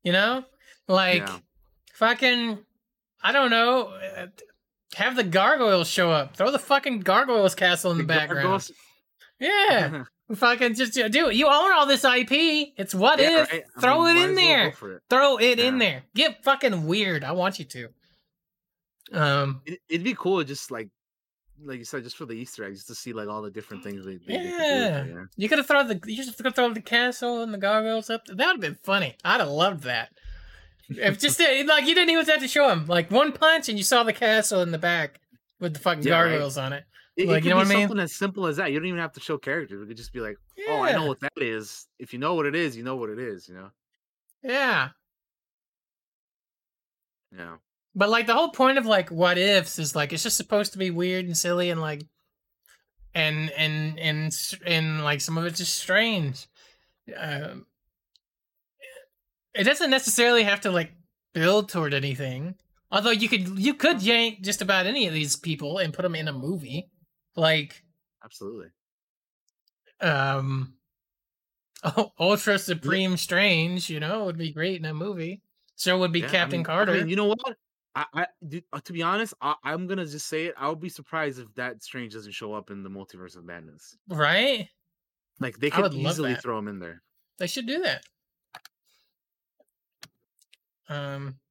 you 0.05 0.13
know, 0.13 0.45
like 0.87 1.23
Yeah. 1.27 1.39
Fucking. 2.01 2.59
I 3.23 3.31
don't 3.33 3.51
know. 3.51 3.93
uh, 4.17 4.27
Have 4.97 5.15
the 5.15 5.23
gargoyles 5.25 5.89
show 5.89 6.11
up. 6.11 6.37
Throw 6.37 6.51
the 6.51 6.59
fucking 6.59 7.01
gargoyles 7.01 7.55
castle 7.55 7.93
in 7.93 7.99
the, 7.99 8.05
background. 8.05 8.43
Gargoyles- 8.43 8.73
Yeah. 9.39 10.05
Fucking 10.35 10.75
just 10.75 10.93
do 10.95 11.29
it. 11.29 11.35
You 11.35 11.47
own 11.49 11.73
all 11.73 11.87
this 11.87 12.05
IP. 12.05 12.31
It's 12.77 12.95
what 12.95 13.19
Yeah, 13.19 13.43
if. 13.43 13.53
right? 13.53 13.65
I 13.77 13.81
Throw 13.81 14.05
mean, 14.05 14.17
it 14.17 14.29
in 14.29 14.35
there. 14.37 14.69
it. 14.69 15.01
Throw 15.11 15.39
it 15.41 15.59
in 15.59 15.79
there. 15.79 16.05
Get 16.15 16.45
fucking 16.45 16.87
weird. 16.87 17.25
I 17.25 17.33
want 17.33 17.59
you 17.59 17.65
to. 17.65 17.89
Um. 19.13 19.63
It, 19.67 19.81
it'd 19.89 20.05
be 20.05 20.15
cool 20.15 20.45
just 20.45 20.71
like 20.71 20.89
like 21.65 21.79
you 21.79 21.85
said, 21.85 22.05
just 22.05 22.17
for 22.17 22.27
the 22.27 22.33
Easter 22.35 22.65
eggs, 22.65 22.77
just 22.79 22.89
to 22.89 22.95
see 22.95 23.13
like 23.13 23.29
all 23.29 23.43
the 23.43 23.51
different 23.51 23.83
things 23.83 24.05
they, 24.07 24.19
they, 24.19 24.21
they 24.29 24.35
could 24.37 24.43
do 24.45 24.49
Yeah. 24.49 25.25
You 25.37 25.49
could 25.49 25.59
have 25.59 25.67
thrown 25.67 25.89
the 25.89 26.01
you 26.07 26.23
should 26.23 26.35
have 26.45 26.55
thrown 26.55 26.75
the 26.75 26.81
castle 26.81 27.43
and 27.43 27.53
the 27.53 27.59
gargoyles 27.59 28.09
up. 28.09 28.25
That 28.27 28.37
would 28.37 28.45
have 28.47 28.61
been 28.61 28.79
funny. 28.85 29.17
I'd 29.25 29.41
have 29.41 29.49
loved 29.49 29.83
that. 29.83 30.11
If 30.91 31.19
just 31.21 31.41
uh, 31.41 31.45
like 31.67 31.87
you 31.87 31.95
didn't 31.95 32.11
even 32.11 32.27
have 32.27 32.41
to 32.41 32.49
show 32.49 32.69
him 32.69 32.87
like 32.87 33.11
one 33.11 33.33
punch 33.33 33.69
and 33.69 33.79
you 33.79 33.85
saw 33.85 34.03
the 34.03 34.13
castle 34.13 34.61
in 34.61 34.71
the 34.73 34.79
back 34.79 35.21
with 35.61 35.75
the 35.75 35.79
fucking 35.81 36.03
Yeah, 36.03 36.21
right. 36.21 36.31
gargoyles 36.31 36.59
on 36.59 36.73
it. 36.73 36.85
It, 37.17 37.23
it 37.25 37.29
like 37.29 37.37
could 37.39 37.45
you 37.45 37.51
know 37.51 37.57
what 37.57 37.67
I 37.67 37.71
mean? 37.71 37.89
something 37.89 38.03
as 38.03 38.13
simple 38.15 38.47
as 38.47 38.57
that. 38.57 38.73
You 38.73 38.79
don't 38.79 38.87
even 38.89 39.01
have 39.01 39.13
to 39.13 39.21
show 39.21 39.39
characters. 39.39 39.81
We 39.81 39.87
could 39.87 39.97
just 39.97 40.13
be 40.13 40.21
like, 40.21 40.37
"Oh, 40.69 40.81
I 40.83 40.93
know 40.93 41.07
what 41.07 41.21
that 41.21 41.33
is." 41.37 41.87
If 41.99 42.13
you 42.13 42.19
know 42.19 42.35
what 42.35 42.47
it 42.47 42.55
is, 42.57 42.77
you 42.77 42.83
know 42.83 42.97
what 42.97 43.11
it 43.11 43.19
is. 43.19 43.49
You 43.49 43.55
know? 43.55 43.71
Yeah. 44.43 44.89
Yeah. 47.37 47.57
But 47.95 48.09
like 48.09 48.27
the 48.27 48.35
whole 48.35 48.51
point 48.51 48.79
of 48.79 48.87
like 48.87 49.11
what 49.11 49.39
ifs 49.39 49.79
is 49.79 49.95
like 49.97 50.13
it's 50.13 50.23
just 50.23 50.37
supposed 50.37 50.73
to 50.73 50.79
be 50.79 50.91
weird 50.91 51.27
and 51.27 51.37
silly 51.37 51.71
and 51.71 51.81
like 51.81 52.05
and 53.15 53.51
and 53.51 53.99
and 53.99 54.27
s- 54.27 54.55
and 54.67 55.03
like 55.05 55.21
some 55.21 55.37
of 55.39 55.45
it's 55.45 55.59
just 55.59 55.79
strange. 55.79 56.47
Um, 57.17 57.67
it 59.55 59.65
doesn't 59.65 59.91
necessarily 59.91 60.43
have 60.45 60.61
to 60.63 60.71
like 60.71 60.93
build 61.35 61.69
toward 61.69 61.95
anything. 61.95 62.55
Although 62.91 63.11
you 63.11 63.29
could 63.29 63.59
you 63.59 63.75
could 63.75 64.03
yank 64.03 64.43
just 64.43 64.63
about 64.63 64.87
any 64.87 65.07
of 65.07 65.15
these 65.15 65.37
people 65.37 65.79
and 65.79 65.93
put 65.95 66.03
them 66.03 66.15
in 66.15 66.29
a 66.29 66.33
movie, 66.33 66.91
like 67.37 67.83
Absolutely. 68.25 68.69
um, 70.01 70.75
Ultra 72.19 72.59
Supreme 72.59 73.17
Strange. 73.17 73.89
You 73.91 74.01
know, 74.01 74.25
would 74.25 74.39
be 74.39 74.53
great 74.53 74.79
in 74.81 74.85
a 74.87 74.95
movie. 74.95 75.43
So 75.77 75.99
would 75.99 76.13
be 76.13 76.21
Yeah, 76.21 76.27
I 76.27 76.31
Captain 76.31 76.59
mean- 76.59 76.67
I 76.67 76.69
Carter. 76.69 76.95
mean, 76.95 77.09
you 77.09 77.17
know 77.17 77.27
what? 77.27 77.57
I, 77.95 78.05
I 78.15 78.27
dude, 78.47 78.65
uh, 78.73 78.81
to 78.85 78.93
be 78.93 79.03
honest, 79.03 79.35
I, 79.41 79.55
I'm 79.65 79.87
gonna 79.87 80.07
just 80.07 80.29
say 80.29 80.47
it. 80.47 80.55
I 80.59 80.69
would 80.69 80.81
be 80.81 80.89
surprised 80.89 81.39
if 81.41 81.47
that 81.57 81.83
Strange 81.83 82.13
doesn't 82.13 82.33
show 82.33 82.53
up 82.55 82.71
in 82.71 82.83
the 82.83 82.91
Multiverse 82.91 83.37
of 83.37 83.45
Madness. 83.45 83.97
right? 84.09 84.69
Like 85.41 85.59
they 85.59 85.71
could 85.71 85.95
easily 85.95 86.35
throw 86.35 86.59
him 86.59 86.69
in 86.69 86.79
there. 86.81 87.03
They 87.39 87.47
should 87.47 87.67
do 87.67 87.81
that. 87.83 88.05
Um. 90.91 91.37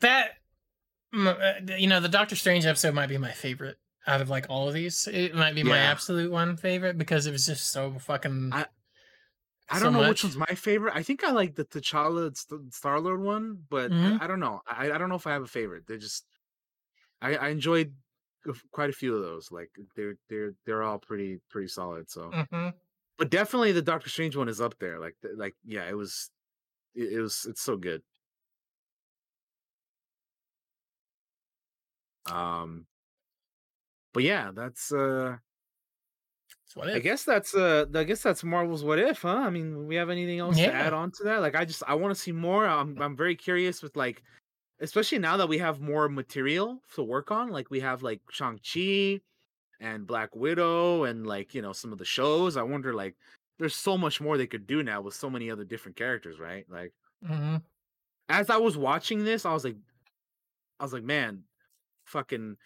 That 0.00 0.30
uh, 1.14 1.34
you 1.78 1.86
know, 1.86 2.00
the 2.00 2.08
Doctor 2.08 2.36
Strange 2.36 2.66
episode 2.66 2.94
might 2.94 3.08
be 3.08 3.18
my 3.18 3.30
favorite 3.30 3.76
out 4.06 4.20
of 4.20 4.28
like 4.30 4.46
all 4.48 4.68
of 4.68 4.74
these. 4.74 5.08
It 5.10 5.34
might 5.34 5.54
be 5.54 5.62
my 5.62 5.78
absolute 5.78 6.30
one 6.30 6.56
favorite 6.56 6.98
because 6.98 7.26
it 7.26 7.32
was 7.32 7.46
just 7.46 7.70
so 7.70 7.94
fucking. 7.98 8.50
I- 8.52 8.66
I 9.70 9.78
so 9.78 9.84
don't 9.84 9.94
know 9.94 10.00
much. 10.00 10.08
which 10.10 10.24
one's 10.24 10.36
my 10.36 10.54
favorite. 10.54 10.92
I 10.94 11.02
think 11.02 11.24
I 11.24 11.30
like 11.30 11.54
the 11.54 11.64
T'Challa 11.64 12.36
Star 12.70 13.00
Lord 13.00 13.22
one, 13.22 13.62
but 13.70 13.90
I- 13.90 13.94
Mhm. 13.94 14.20
I, 14.20 14.26
don't 14.26 14.38
know. 14.40 14.60
I, 14.66 14.92
I 14.92 14.98
don't 14.98 15.08
know 15.08 15.14
if 15.14 15.26
I 15.26 15.32
have 15.32 15.42
a 15.42 15.46
favorite. 15.46 15.84
They're 15.86 15.96
just 15.96 16.26
I, 17.22 17.34
I 17.36 17.48
enjoyed 17.48 17.94
quite 18.72 18.90
a 18.90 18.92
few 18.92 19.14
of 19.16 19.22
those. 19.22 19.50
Like 19.52 19.70
they're 19.96 20.16
they're 20.28 20.54
they're 20.66 20.82
all 20.82 20.98
pretty 20.98 21.40
pretty 21.50 21.68
solid. 21.68 22.10
So, 22.10 22.30
Mhm. 22.32 22.74
but 23.18 23.30
definitely 23.30 23.72
the 23.72 23.82
Doctor 23.82 24.08
Strange 24.08 24.36
one 24.36 24.48
is 24.48 24.60
up 24.60 24.78
there. 24.78 24.98
Like 25.00 25.16
like 25.36 25.54
yeah, 25.64 25.88
it 25.88 25.96
was 25.96 26.30
it, 26.94 27.14
it 27.14 27.20
was 27.20 27.46
it's 27.48 27.62
so 27.62 27.76
good. 27.76 28.02
Um, 32.26 32.86
but 34.12 34.22
yeah, 34.22 34.50
that's 34.54 34.92
uh. 34.92 35.36
What 36.74 36.88
I 36.88 36.98
guess 36.98 37.24
that's 37.24 37.54
uh 37.54 37.86
I 37.94 38.02
guess 38.04 38.22
that's 38.22 38.42
Marvel's 38.42 38.82
what 38.82 38.98
if, 38.98 39.22
huh? 39.22 39.28
I 39.36 39.50
mean, 39.50 39.86
we 39.86 39.94
have 39.94 40.10
anything 40.10 40.40
else 40.40 40.56
to 40.56 40.72
add 40.74 40.92
on 40.92 41.12
to 41.12 41.24
that? 41.24 41.40
Like 41.40 41.54
I 41.54 41.64
just 41.64 41.82
I 41.86 41.94
want 41.94 42.12
to 42.14 42.20
see 42.20 42.32
more. 42.32 42.66
I'm 42.66 43.00
I'm 43.00 43.16
very 43.16 43.36
curious 43.36 43.80
with 43.82 43.94
like 43.96 44.22
especially 44.84 45.18
now 45.18 45.36
that 45.38 45.48
we 45.48 45.58
have 45.58 45.80
more 45.80 46.08
material 46.08 46.80
to 46.94 47.02
work 47.02 47.30
on. 47.30 47.50
Like 47.50 47.70
we 47.70 47.80
have 47.80 48.02
like 48.02 48.20
Shang-Chi 48.30 49.20
and 49.80 50.06
Black 50.06 50.34
Widow 50.36 51.04
and 51.04 51.26
like, 51.26 51.54
you 51.54 51.62
know, 51.62 51.72
some 51.72 51.92
of 51.92 51.98
the 51.98 52.04
shows. 52.04 52.56
I 52.56 52.62
wonder 52.62 52.94
like 52.94 53.16
there's 53.58 53.74
so 53.76 53.98
much 53.98 54.20
more 54.20 54.36
they 54.36 54.46
could 54.46 54.66
do 54.66 54.82
now 54.82 55.00
with 55.00 55.14
so 55.14 55.28
many 55.30 55.50
other 55.50 55.64
different 55.64 55.96
characters, 55.96 56.38
right? 56.38 56.64
Like 56.68 56.92
Mhm. 57.24 57.62
as 58.28 58.50
I 58.50 58.56
was 58.58 58.76
watching 58.76 59.24
this, 59.24 59.44
I 59.44 59.52
was 59.52 59.64
like, 59.64 59.76
I 60.80 60.84
was 60.84 60.92
like, 60.92 61.04
man, 61.04 61.44
fucking, 62.04 62.56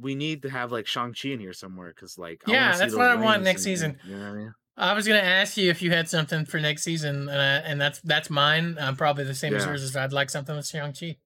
we 0.00 0.14
need 0.14 0.42
to 0.42 0.50
have 0.50 0.72
like 0.72 0.86
Shang 0.86 1.14
Chi 1.14 1.30
in 1.30 1.40
here 1.40 1.52
somewhere 1.52 1.92
because 1.94 2.18
like, 2.18 2.42
I 2.46 2.52
Yeah, 2.52 2.72
see 2.72 2.78
that's 2.78 2.94
what 2.94 3.06
I 3.06 3.14
want 3.16 3.42
next 3.42 3.62
season. 3.62 3.98
you 4.04 4.16
know 4.16 4.26
I 4.26 4.32
mean? 4.32 4.54
I 4.76 4.94
was 4.94 5.06
gonna 5.06 5.18
ask 5.20 5.56
you 5.58 5.68
if 5.68 5.82
you 5.82 5.90
had 5.90 6.08
something 6.08 6.46
for 6.46 6.58
next 6.58 6.84
season, 6.84 7.28
uh, 7.28 7.62
and 7.66 7.78
that's 7.78 8.00
that's 8.00 8.30
mine. 8.30 8.78
Um, 8.78 8.96
probably 8.96 9.24
the 9.24 9.34
same 9.34 9.52
as 9.54 9.66
yours. 9.66 9.82
Is 9.82 9.94
I'd 9.94 10.12
like 10.12 10.30
something 10.30 10.56
with 10.56 10.66
Shang 10.66 10.94
Chi. 10.94 11.18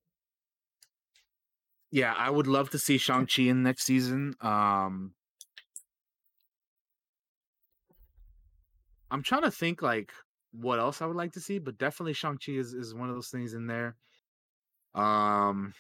Yeah, 1.95 2.13
I 2.13 2.29
would 2.29 2.49
love 2.49 2.71
to 2.71 2.79
see 2.81 2.99
Shang 2.99 3.29
Chi 3.29 3.43
in 3.45 3.63
next 3.63 3.85
season. 3.85 4.35
Um, 4.41 5.13
I'm 9.13 9.23
trying 9.23 9.43
to 9.43 9.53
think 9.53 9.81
like 9.81 10.11
what 10.51 10.81
else 10.81 11.01
I 11.01 11.07
would 11.07 11.15
like 11.15 11.35
to 11.35 11.41
see, 11.41 11.61
but 11.61 11.79
definitely 11.79 12.15
Shang 12.15 12.37
Chi 12.45 12.55
is 12.55 12.75
is 12.75 12.97
one 12.97 13.11
of 13.11 13.15
those 13.15 13.29
things 13.29 13.55
in 13.55 13.69
there. 13.69 13.95
Um, 14.97 15.73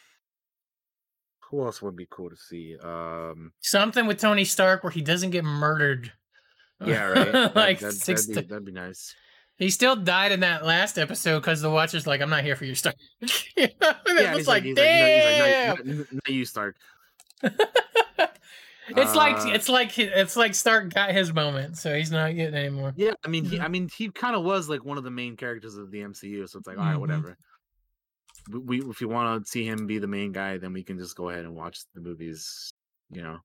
who 1.50 1.64
else 1.64 1.82
would 1.82 1.96
be 1.96 2.06
cool 2.08 2.30
to 2.30 2.36
see? 2.36 2.76
Um, 2.80 3.50
Something 3.60 4.06
with 4.06 4.20
Tony 4.20 4.44
Stark 4.44 4.84
where 4.84 4.92
he 4.92 5.02
doesn't 5.02 5.30
get 5.30 5.42
murdered. 5.42 6.12
yeah, 6.86 7.06
right. 7.06 7.34
Like 7.56 7.80
that, 7.80 7.92
six. 7.92 8.26
that'd, 8.26 8.44
be, 8.44 8.48
that'd 8.48 8.64
be 8.64 8.70
nice. 8.70 9.16
He 9.58 9.70
still 9.70 9.96
died 9.96 10.32
in 10.32 10.40
that 10.40 10.64
last 10.64 10.98
episode 10.98 11.40
because 11.40 11.60
the 11.62 11.70
Watcher's 11.70 12.06
like, 12.06 12.20
"I'm 12.20 12.30
not 12.30 12.42
here 12.44 12.56
for 12.56 12.64
your 12.64 12.74
Stark." 12.74 12.96
You 13.56 13.68
know? 13.80 13.92
And 14.06 14.18
Yeah, 14.18 14.28
it's 14.30 14.36
he's 14.38 14.48
like, 14.48 14.62
he's 14.64 14.74
damn. 14.76 14.98
no, 15.38 15.44
he's 15.44 15.78
like, 15.78 15.84
no, 15.86 15.92
no, 15.94 16.04
not 16.12 16.28
you, 16.30 16.44
Stark. 16.44 16.76
It's 18.86 19.14
like 19.14 19.36
Uh, 19.46 19.48
it's 19.54 19.70
like 19.70 19.98
it's 19.98 20.36
like 20.36 20.54
Stark 20.54 20.92
got 20.92 21.12
his 21.12 21.32
moment, 21.32 21.78
so 21.78 21.94
he's 21.96 22.10
not 22.10 22.34
getting 22.36 22.54
anymore. 22.54 22.92
Yeah, 22.96 23.12
I 23.24 23.28
mean, 23.28 23.46
he, 23.46 23.56
Mhm. 23.56 23.64
I 23.64 23.68
mean, 23.68 23.88
he 23.88 24.10
kind 24.10 24.36
of 24.36 24.44
was 24.44 24.68
like 24.68 24.84
one 24.84 24.98
of 24.98 25.04
the 25.04 25.10
main 25.10 25.36
characters 25.38 25.76
of 25.76 25.90
the 25.90 26.00
MCU, 26.02 26.46
so 26.46 26.58
it's 26.58 26.66
like, 26.68 26.76
all 26.76 26.84
right, 26.84 26.96
Mhm. 26.96 27.00
whatever. 27.00 27.38
We, 28.50 28.58
we 28.58 28.90
if 28.90 29.00
you 29.00 29.08
want 29.08 29.42
to 29.42 29.50
see 29.50 29.64
him 29.64 29.86
be 29.86 29.98
the 29.98 30.06
main 30.06 30.32
guy, 30.32 30.58
then 30.58 30.74
we 30.74 30.82
can 30.82 30.98
just 30.98 31.16
go 31.16 31.30
ahead 31.30 31.46
and 31.46 31.54
watch 31.54 31.78
the 31.94 32.02
movies. 32.02 32.70
You 33.10 33.22
know, 33.22 33.38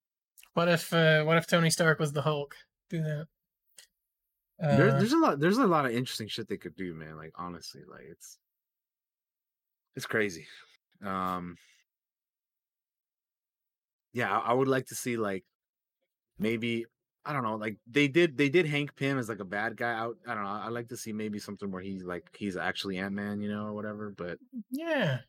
What 0.55 0.67
if 0.67 0.91
uh, 0.91 1.23
what 1.23 1.37
if 1.37 1.47
Tony 1.47 1.69
Stark 1.69 1.99
was 1.99 2.11
the 2.11 2.21
Hulk? 2.21 2.53
Do 2.89 3.01
that. 3.01 3.27
There, 4.59 4.89
Uh, 4.89 4.99
there's 4.99 5.13
a 5.13 5.17
lot, 5.17 5.39
there's 5.39 5.57
a 5.57 5.65
lot 5.65 5.85
of 5.85 5.91
interesting 5.91 6.27
shit 6.27 6.47
they 6.47 6.57
could 6.57 6.75
do, 6.75 6.93
man. 6.93 7.15
Like 7.17 7.31
honestly, 7.35 7.81
like 7.89 8.05
it's 8.09 8.37
it's 9.95 10.05
crazy. 10.05 10.47
Um, 11.03 11.57
yeah, 14.13 14.37
I, 14.37 14.51
I 14.51 14.53
would 14.53 14.67
like 14.67 14.87
to 14.87 14.95
see 14.95 15.17
like 15.17 15.45
maybe 16.37 16.85
I 17.25 17.33
don't 17.33 17.43
know, 17.43 17.55
like 17.55 17.77
they 17.89 18.07
did 18.07 18.37
they 18.37 18.49
did 18.49 18.65
Hank 18.65 18.95
Pym 18.95 19.17
as 19.17 19.29
like 19.29 19.39
a 19.39 19.45
bad 19.45 19.77
guy 19.77 19.93
out. 19.93 20.17
I 20.27 20.33
don't 20.33 20.43
know. 20.43 20.49
I 20.49 20.69
like 20.69 20.89
to 20.89 20.97
see 20.97 21.13
maybe 21.13 21.39
something 21.39 21.71
where 21.71 21.81
he's 21.81 22.03
like 22.03 22.35
he's 22.35 22.57
actually 22.57 22.97
Ant 22.97 23.13
Man, 23.13 23.41
you 23.41 23.49
know, 23.49 23.65
or 23.65 23.73
whatever. 23.73 24.13
But 24.15 24.39
yeah. 24.71 25.19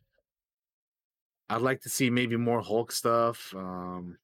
I'd 1.49 1.61
like 1.61 1.81
to 1.81 1.89
see 1.89 2.09
maybe 2.09 2.37
more 2.37 2.61
Hulk 2.61 2.93
stuff. 2.93 3.53
Um, 3.53 4.17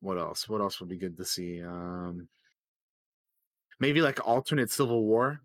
what 0.00 0.18
else? 0.18 0.48
What 0.48 0.60
else 0.60 0.80
would 0.80 0.88
be 0.88 0.98
good 0.98 1.16
to 1.16 1.24
see? 1.24 1.62
Um, 1.62 2.28
maybe 3.80 4.02
like 4.02 4.26
alternate 4.26 4.70
Civil 4.70 5.04
War. 5.04 5.40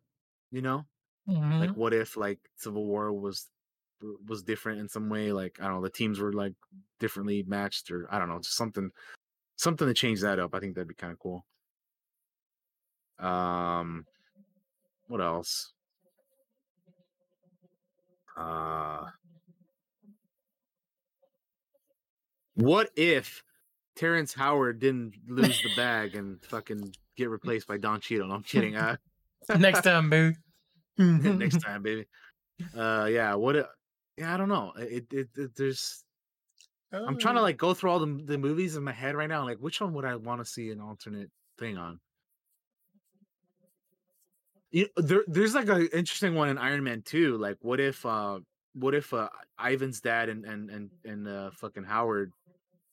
You 0.52 0.62
know, 0.62 0.86
Mhm. 1.28 1.60
like 1.60 1.76
what 1.78 1.94
if 1.94 2.18
like 2.18 2.40
Civil 2.56 2.86
War 2.86 3.14
was 3.14 3.50
was 4.28 4.44
different 4.44 4.80
in 4.80 4.90
some 4.90 5.10
way? 5.10 5.32
Like 5.34 5.60
I 5.62 5.66
don't 5.66 5.76
know, 5.78 5.84
the 5.84 5.90
teams 5.92 6.20
were 6.20 6.34
like 6.34 6.56
differently 7.00 7.44
matched, 7.44 7.92
or 7.92 8.08
I 8.14 8.20
don't 8.20 8.30
know, 8.30 8.40
just 8.40 8.56
something 8.58 8.92
something 9.58 9.88
to 9.88 9.94
change 9.96 10.22
that 10.22 10.40
up. 10.40 10.56
I 10.56 10.60
think 10.62 10.76
that'd 10.76 10.88
be 10.90 10.96
kind 10.96 11.14
of 11.14 11.20
cool. 11.20 11.46
Um, 13.20 14.06
what 15.08 15.22
else? 15.22 15.74
Uh, 18.36 19.12
what 22.56 22.92
if 22.96 23.44
Terrence 23.96 24.34
Howard 24.34 24.80
didn't 24.80 25.16
lose 25.28 25.62
the 25.62 25.76
bag 25.76 26.16
and 26.16 26.44
fucking 26.46 26.94
get 27.22 27.30
replaced 27.30 27.68
by 27.68 27.78
Don 27.78 28.00
Cheadle? 28.02 28.28
No, 28.28 28.36
I'm 28.36 28.44
kidding. 28.44 28.76
Uh, 28.76 28.98
Next 29.58 29.82
time, 29.84 30.10
boo. 30.10 30.34
next 30.98 31.62
time, 31.62 31.82
baby. 31.82 32.06
Uh, 32.78 33.08
yeah. 33.10 33.34
What? 33.36 33.56
a- 33.56 33.70
Yeah, 34.18 34.34
I 34.34 34.38
don't 34.38 34.50
know. 34.50 34.74
It, 34.78 35.06
it, 35.12 35.30
it 35.36 35.56
there's. 35.56 36.04
I'm 36.94 37.18
trying 37.18 37.36
Oh. 37.36 37.40
to 37.40 37.44
like 37.44 37.58
go 37.58 37.74
through 37.74 37.90
all 37.90 38.00
the 38.00 38.22
the 38.26 38.38
movies 38.38 38.76
in 38.76 38.84
my 38.84 38.92
head 38.92 39.16
right 39.16 39.30
now. 39.30 39.44
Like, 39.46 39.58
which 39.58 39.80
one 39.82 39.94
would 39.94 40.06
I 40.06 40.16
want 40.18 40.42
to 40.42 40.46
see 40.46 40.70
an 40.70 40.80
alternate 40.82 41.32
thing 41.58 41.78
on? 41.78 42.00
You 44.72 44.88
there, 44.96 45.24
there's 45.28 45.56
like 45.56 45.70
an 45.70 45.88
interesting 45.94 46.36
one 46.36 46.50
in 46.50 46.58
Iron 46.58 46.84
Man 46.84 47.02
2. 47.04 47.38
Like, 47.38 47.58
what 47.62 47.80
if, 47.80 48.06
uh, 48.06 48.40
what 48.74 48.94
if 48.94 49.14
uh, 49.14 49.30
Ivan's 49.60 50.00
dad 50.02 50.30
and 50.30 50.46
and 50.46 50.70
and 50.70 50.90
and 51.04 51.28
uh, 51.28 51.52
fucking 51.52 51.84
Howard, 51.84 52.32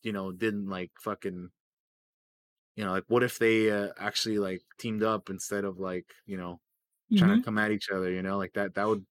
you 0.03 0.13
know, 0.13 0.33
didn't 0.33 0.69
like 0.69 0.91
fucking, 1.01 1.51
you 2.79 2.85
know, 2.87 2.93
like 2.93 3.07
what 3.09 3.25
if 3.25 3.39
they 3.41 3.71
uh, 3.73 3.91
actually 3.99 4.39
like 4.41 4.63
teamed 4.79 5.05
up 5.05 5.31
instead 5.31 5.67
of 5.67 5.81
like 5.81 6.07
you 6.27 6.39
know 6.39 6.63
trying 7.17 7.31
Mhm. 7.31 7.41
to 7.41 7.45
come 7.45 7.59
at 7.59 7.73
each 7.73 7.91
other? 7.91 8.11
You 8.13 8.23
know, 8.23 8.39
like 8.39 8.55
that. 8.55 8.75
That 8.77 8.89
would. 8.89 9.07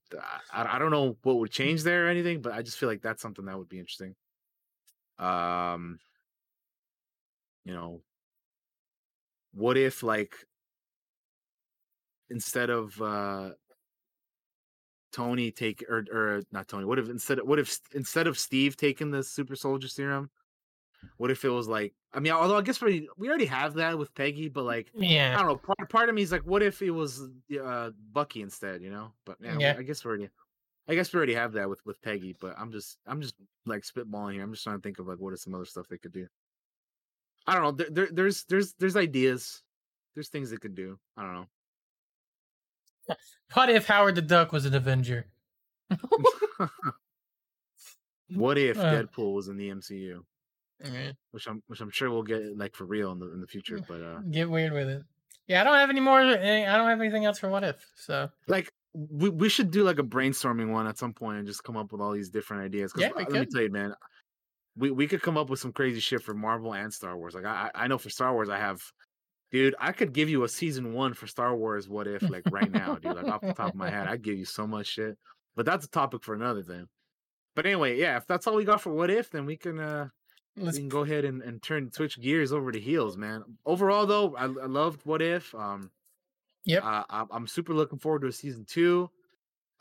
I, 0.54 0.78
I 0.78 0.80
don't 0.80 0.92
know 0.92 1.18
what 1.24 1.38
would 1.40 1.52
change 1.52 1.84
there 1.84 2.08
or 2.08 2.10
anything, 2.10 2.42
but 2.44 2.54
I 2.54 2.64
just 2.64 2.80
feel 2.80 2.90
like 2.90 3.02
that's 3.04 3.22
something 3.24 3.46
that 3.46 3.58
would 3.60 3.70
be 3.70 3.80
interesting 3.80 4.16
um 5.20 6.00
you 7.64 7.74
know 7.74 8.04
what 9.54 9.78
if 9.78 10.04
like 10.04 10.46
instead 12.30 12.70
of 12.70 13.02
uh 13.02 13.54
tony 15.12 15.52
take 15.52 15.84
or 15.90 16.04
or 16.12 16.42
not 16.52 16.68
tony 16.68 16.86
what 16.86 17.00
if 17.00 17.10
instead 17.10 17.40
of 17.40 17.48
what 17.48 17.60
if 17.60 17.80
instead 17.94 18.28
of 18.28 18.38
steve 18.38 18.76
taking 18.76 19.10
the 19.12 19.24
super 19.24 19.56
soldier 19.56 19.88
serum 19.88 20.30
what 21.18 21.32
if 21.32 21.46
it 21.46 21.50
was 21.50 21.68
like 21.70 21.96
i 22.14 22.20
mean 22.20 22.32
although 22.32 22.58
i 22.58 22.62
guess 22.62 22.82
we 22.82 23.08
we 23.18 23.28
already 23.28 23.46
have 23.46 23.74
that 23.74 23.98
with 23.98 24.14
peggy 24.16 24.48
but 24.50 24.64
like 24.64 24.90
yeah, 24.96 25.36
i 25.36 25.40
don't 25.40 25.48
know 25.48 25.58
part, 25.58 25.90
part 25.90 26.10
of 26.10 26.16
me 26.16 26.22
is 26.22 26.32
like 26.32 26.42
what 26.44 26.64
if 26.64 26.82
it 26.82 26.92
was 26.92 27.24
uh 27.64 27.90
bucky 28.14 28.42
instead 28.42 28.82
you 28.82 28.90
know 28.90 29.12
but 29.26 29.38
yeah, 29.42 29.58
Yeah. 29.60 29.76
i 29.78 29.82
guess 29.84 30.04
we 30.06 30.10
already 30.10 30.30
I 30.90 30.96
guess 30.96 31.12
we 31.12 31.18
already 31.18 31.34
have 31.34 31.52
that 31.52 31.70
with 31.70 31.86
with 31.86 32.02
Peggy, 32.02 32.34
but 32.40 32.56
I'm 32.58 32.72
just 32.72 32.98
I'm 33.06 33.22
just 33.22 33.36
like 33.66 33.84
spitballing 33.84 34.36
here. 34.36 34.42
I'm 34.44 34.54
just 34.54 34.64
trying 34.64 34.78
to 34.78 34.82
think 34.82 35.00
of 35.00 35.08
like 35.10 35.18
what 35.20 35.34
is 35.34 35.42
some 35.42 35.54
other 35.54 35.66
stuff 35.66 35.86
they 35.90 35.98
could 35.98 36.14
do. 36.14 36.26
I 37.46 37.54
don't 37.56 37.64
know. 37.64 37.72
There, 37.72 37.90
there 37.92 38.08
there's 38.10 38.46
there's 38.46 38.72
there's 38.80 38.96
ideas. 38.96 39.64
There's 40.16 40.30
things 40.30 40.50
they 40.50 40.56
could 40.56 40.76
do. 40.76 40.98
I 41.18 41.24
don't 41.24 41.34
know. 41.34 41.48
What 43.52 43.70
if 43.70 43.86
Howard 43.86 44.16
the 44.16 44.22
Duck 44.22 44.54
was 44.54 44.66
an 44.66 44.76
Avenger? 44.76 45.26
What 48.34 48.58
if 48.58 48.78
Uh. 48.78 48.84
Deadpool 49.04 49.34
was 49.36 49.48
in 49.50 49.58
the 49.58 49.70
MCU? 49.70 50.24
Which 51.32 51.48
I'm 51.48 51.62
which 51.68 51.82
I'm 51.82 51.90
sure 51.90 52.10
we'll 52.10 52.24
get 52.24 52.58
like 52.58 52.76
for 52.76 52.86
real 52.86 53.12
in 53.12 53.20
the 53.20 53.32
in 53.34 53.42
the 53.42 53.48
Mm. 53.48 53.52
future. 53.52 53.82
But 53.88 54.02
uh 54.02 54.20
Get 54.32 54.50
weird 54.50 54.74
with 54.74 54.88
it. 54.90 55.04
Yeah, 55.48 55.62
I 55.62 55.64
don't 55.64 55.76
have 55.78 55.90
any 55.90 56.00
more. 56.02 56.20
eh, 56.22 56.72
I 56.72 56.78
don't 56.78 56.88
have 56.90 57.00
anything 57.00 57.26
else 57.26 57.40
for 57.40 57.50
what 57.50 57.64
if. 57.64 57.86
So 57.96 58.30
like 58.48 58.72
we, 58.94 59.30
we 59.30 59.50
should 59.50 59.72
do 59.72 59.84
like 59.84 60.00
a 60.00 60.04
brainstorming 60.04 60.72
one 60.72 60.88
at 60.88 60.98
some 60.98 61.14
point 61.14 61.38
and 61.38 61.48
just 61.48 61.64
come 61.64 61.78
up 61.78 61.92
with 61.92 62.02
all 62.02 62.12
these 62.14 62.30
different 62.30 62.64
ideas. 62.64 62.94
Yeah, 62.98 63.12
we 63.16 63.24
let 63.26 63.40
me 63.42 63.46
tell 63.46 63.62
you, 63.62 63.70
man, 63.72 63.94
we 64.76 64.92
we 64.92 65.08
could 65.08 65.22
come 65.22 65.38
up 65.38 65.50
with 65.50 65.60
some 65.60 65.72
crazy 65.74 66.00
shit 66.00 66.22
for 66.24 66.34
Marvel 66.34 66.74
and 66.74 66.94
Star 66.94 67.18
Wars. 67.18 67.34
Like 67.36 67.46
I 67.46 67.70
I 67.74 67.84
I 67.84 67.88
know 67.88 67.98
for 67.98 68.10
Star 68.10 68.34
Wars, 68.34 68.50
I 68.50 68.58
have, 68.58 68.82
dude, 69.52 69.76
I 69.80 69.92
could 69.92 70.14
give 70.14 70.30
you 70.30 70.44
a 70.44 70.50
season 70.50 70.94
one 70.94 71.14
for 71.14 71.28
Star 71.28 71.56
Wars. 71.56 71.88
What 71.88 72.08
if 72.08 72.30
like 72.30 72.44
right 72.50 72.72
now, 72.72 72.98
dude? 72.98 73.16
Like 73.16 73.28
off 73.28 73.42
the 73.46 73.54
top 73.54 73.74
of 73.74 73.76
my 73.76 73.90
head, 73.90 74.08
I'd 74.08 74.22
give 74.22 74.38
you 74.38 74.46
so 74.46 74.66
much 74.68 74.88
shit. 74.88 75.18
But 75.56 75.66
that's 75.66 75.86
a 75.86 75.90
topic 75.90 76.24
for 76.24 76.34
another 76.36 76.64
thing. 76.64 76.88
But 77.56 77.66
anyway, 77.66 77.98
yeah, 78.00 78.18
if 78.18 78.28
that's 78.28 78.46
all 78.48 78.56
we 78.56 78.66
got 78.66 78.82
for 78.82 78.92
what 78.94 79.10
if, 79.10 79.32
then 79.32 79.46
we 79.46 79.58
can 79.58 79.80
uh 79.80 80.10
Let's- 80.58 80.76
we 80.78 80.82
can 80.82 80.90
go 80.90 81.02
ahead 81.04 81.24
and, 81.26 81.42
and 81.42 81.62
turn 81.62 81.92
switch 81.92 82.20
gears 82.20 82.52
over 82.52 82.72
to 82.72 82.80
heels, 82.80 83.16
man. 83.18 83.44
Overall, 83.66 84.06
though, 84.06 84.36
I, 84.36 84.46
I 84.46 84.66
loved 84.66 85.02
what 85.06 85.22
if. 85.22 85.54
Um, 85.56 85.92
Yep. 86.66 86.84
uh, 86.84 87.04
I'm, 87.10 87.28
I'm 87.32 87.48
super 87.48 87.74
looking 87.74 88.00
forward 88.00 88.22
to 88.24 88.28
a 88.28 88.32
season 88.34 88.66
two. 88.66 89.10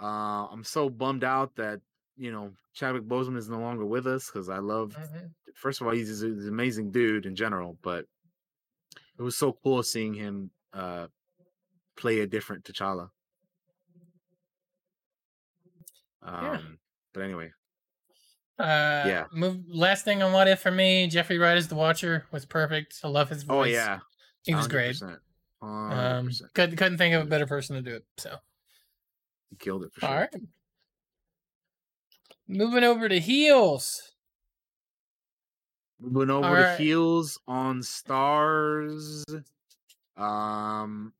Uh, 0.00 0.46
I'm 0.46 0.62
so 0.62 0.88
bummed 0.88 1.24
out 1.24 1.56
that 1.56 1.80
you 2.16 2.30
know 2.30 2.52
Chadwick 2.74 3.04
Boseman 3.04 3.36
is 3.38 3.48
no 3.48 3.58
longer 3.58 3.84
with 3.84 4.06
us 4.06 4.26
because 4.30 4.48
I 4.48 4.58
love. 4.58 4.94
Mhm. 4.96 5.30
First 5.54 5.80
of 5.80 5.86
all, 5.86 5.94
he's, 5.94 6.08
he's 6.08 6.22
an 6.22 6.48
amazing 6.48 6.92
dude 6.92 7.26
in 7.26 7.34
general, 7.34 7.76
but 7.82 8.04
it 9.18 9.22
was 9.22 9.36
so 9.36 9.52
cool 9.64 9.82
seeing 9.82 10.14
him 10.14 10.50
uh 10.74 11.06
play 11.96 12.20
a 12.20 12.26
different 12.26 12.64
T'Challa. 12.64 13.08
Um, 16.22 16.78
but 17.14 17.22
anyway, 17.22 17.50
Uh, 18.58 19.04
Yeah. 19.06 19.24
Move. 19.32 19.58
Last 19.68 20.04
thing 20.04 20.22
on 20.22 20.32
what 20.32 20.48
if 20.48 20.60
for 20.60 20.70
me, 20.70 21.06
Jeffrey 21.08 21.38
Wright 21.38 21.56
as 21.56 21.68
the 21.68 21.74
Watcher 21.74 22.26
was 22.32 22.44
perfect. 22.46 22.98
I 23.04 23.08
love 23.08 23.28
his 23.28 23.42
voice. 23.42 23.68
oh 23.68 23.70
yeah, 23.70 23.98
he 24.44 24.54
was 24.54 24.66
great. 24.68 24.96
100%, 24.96 25.18
Um, 25.62 26.28
100%. 26.28 26.54
couldn't 26.54 26.76
couldn't 26.76 26.98
think 26.98 27.14
of 27.14 27.22
a 27.22 27.26
better 27.26 27.46
person 27.46 27.76
to 27.76 27.82
do 27.82 27.96
it. 27.96 28.04
So 28.16 28.36
he 29.50 29.56
killed 29.56 29.82
it 29.84 29.92
for 29.92 30.00
sure. 30.00 30.08
all 30.08 30.16
right. 30.16 30.30
Moving 32.48 32.84
over 32.84 33.08
to 33.08 33.18
heels. 33.20 34.12
Moving 36.00 36.30
over 36.30 36.42
to 36.48 36.54
Alright. 36.54 36.80
heels 36.80 37.38
on 37.48 37.80
Starz. 37.80 39.24
Um 40.16 41.12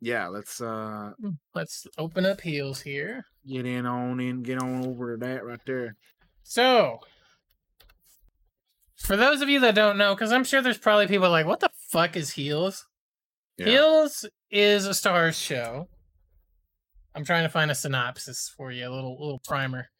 yeah, 0.00 0.28
let's 0.28 0.60
uh 0.60 1.12
Let's 1.54 1.86
open 1.98 2.24
up 2.26 2.40
heels 2.40 2.80
here. 2.80 3.24
get 3.46 3.66
in 3.66 3.86
on 3.86 4.20
in, 4.20 4.42
get 4.42 4.62
on 4.62 4.84
over 4.86 5.16
to 5.16 5.26
that 5.26 5.44
right 5.44 5.60
there. 5.66 5.96
So, 6.48 7.00
for 8.96 9.18
those 9.18 9.42
of 9.42 9.50
you 9.50 9.60
that 9.60 9.74
don't 9.74 9.98
know, 9.98 10.14
because 10.14 10.32
I'm 10.32 10.44
sure 10.44 10.62
there's 10.62 10.78
probably 10.78 11.06
people 11.06 11.28
like, 11.28 11.44
what 11.44 11.60
the 11.60 11.68
fuck 11.90 12.16
is 12.16 12.30
Heels? 12.30 12.86
Yeah. 13.58 13.66
Heels 13.66 14.24
is 14.50 14.86
a 14.86 14.92
Starz 14.92 15.34
show. 15.34 15.88
I'm 17.14 17.26
trying 17.26 17.42
to 17.42 17.50
find 17.50 17.70
a 17.70 17.74
synopsis 17.74 18.50
for 18.56 18.72
you, 18.72 18.88
a 18.88 18.90
little 18.90 19.20
little 19.20 19.42
primer. 19.46 19.90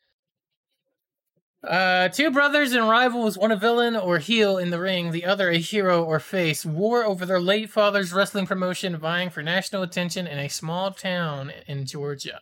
Uh, 1.63 2.09
two 2.09 2.31
brothers 2.31 2.73
and 2.73 2.89
rivals, 2.89 3.37
one 3.37 3.53
a 3.53 3.57
villain 3.57 3.95
or 3.95 4.17
heel 4.17 4.57
in 4.57 4.71
the 4.71 4.81
ring, 4.81 5.11
the 5.11 5.27
other 5.27 5.51
a 5.51 5.59
hero 5.59 6.03
or 6.03 6.19
face, 6.19 6.65
war 6.65 7.05
over 7.05 7.27
their 7.27 7.41
late 7.41 7.69
father's 7.69 8.15
wrestling 8.15 8.47
promotion, 8.47 8.97
vying 8.97 9.29
for 9.29 9.43
national 9.43 9.83
attention 9.83 10.27
in 10.27 10.39
a 10.39 10.49
small 10.49 10.93
town 10.93 11.53
in 11.67 11.85
Georgia. 11.85 12.41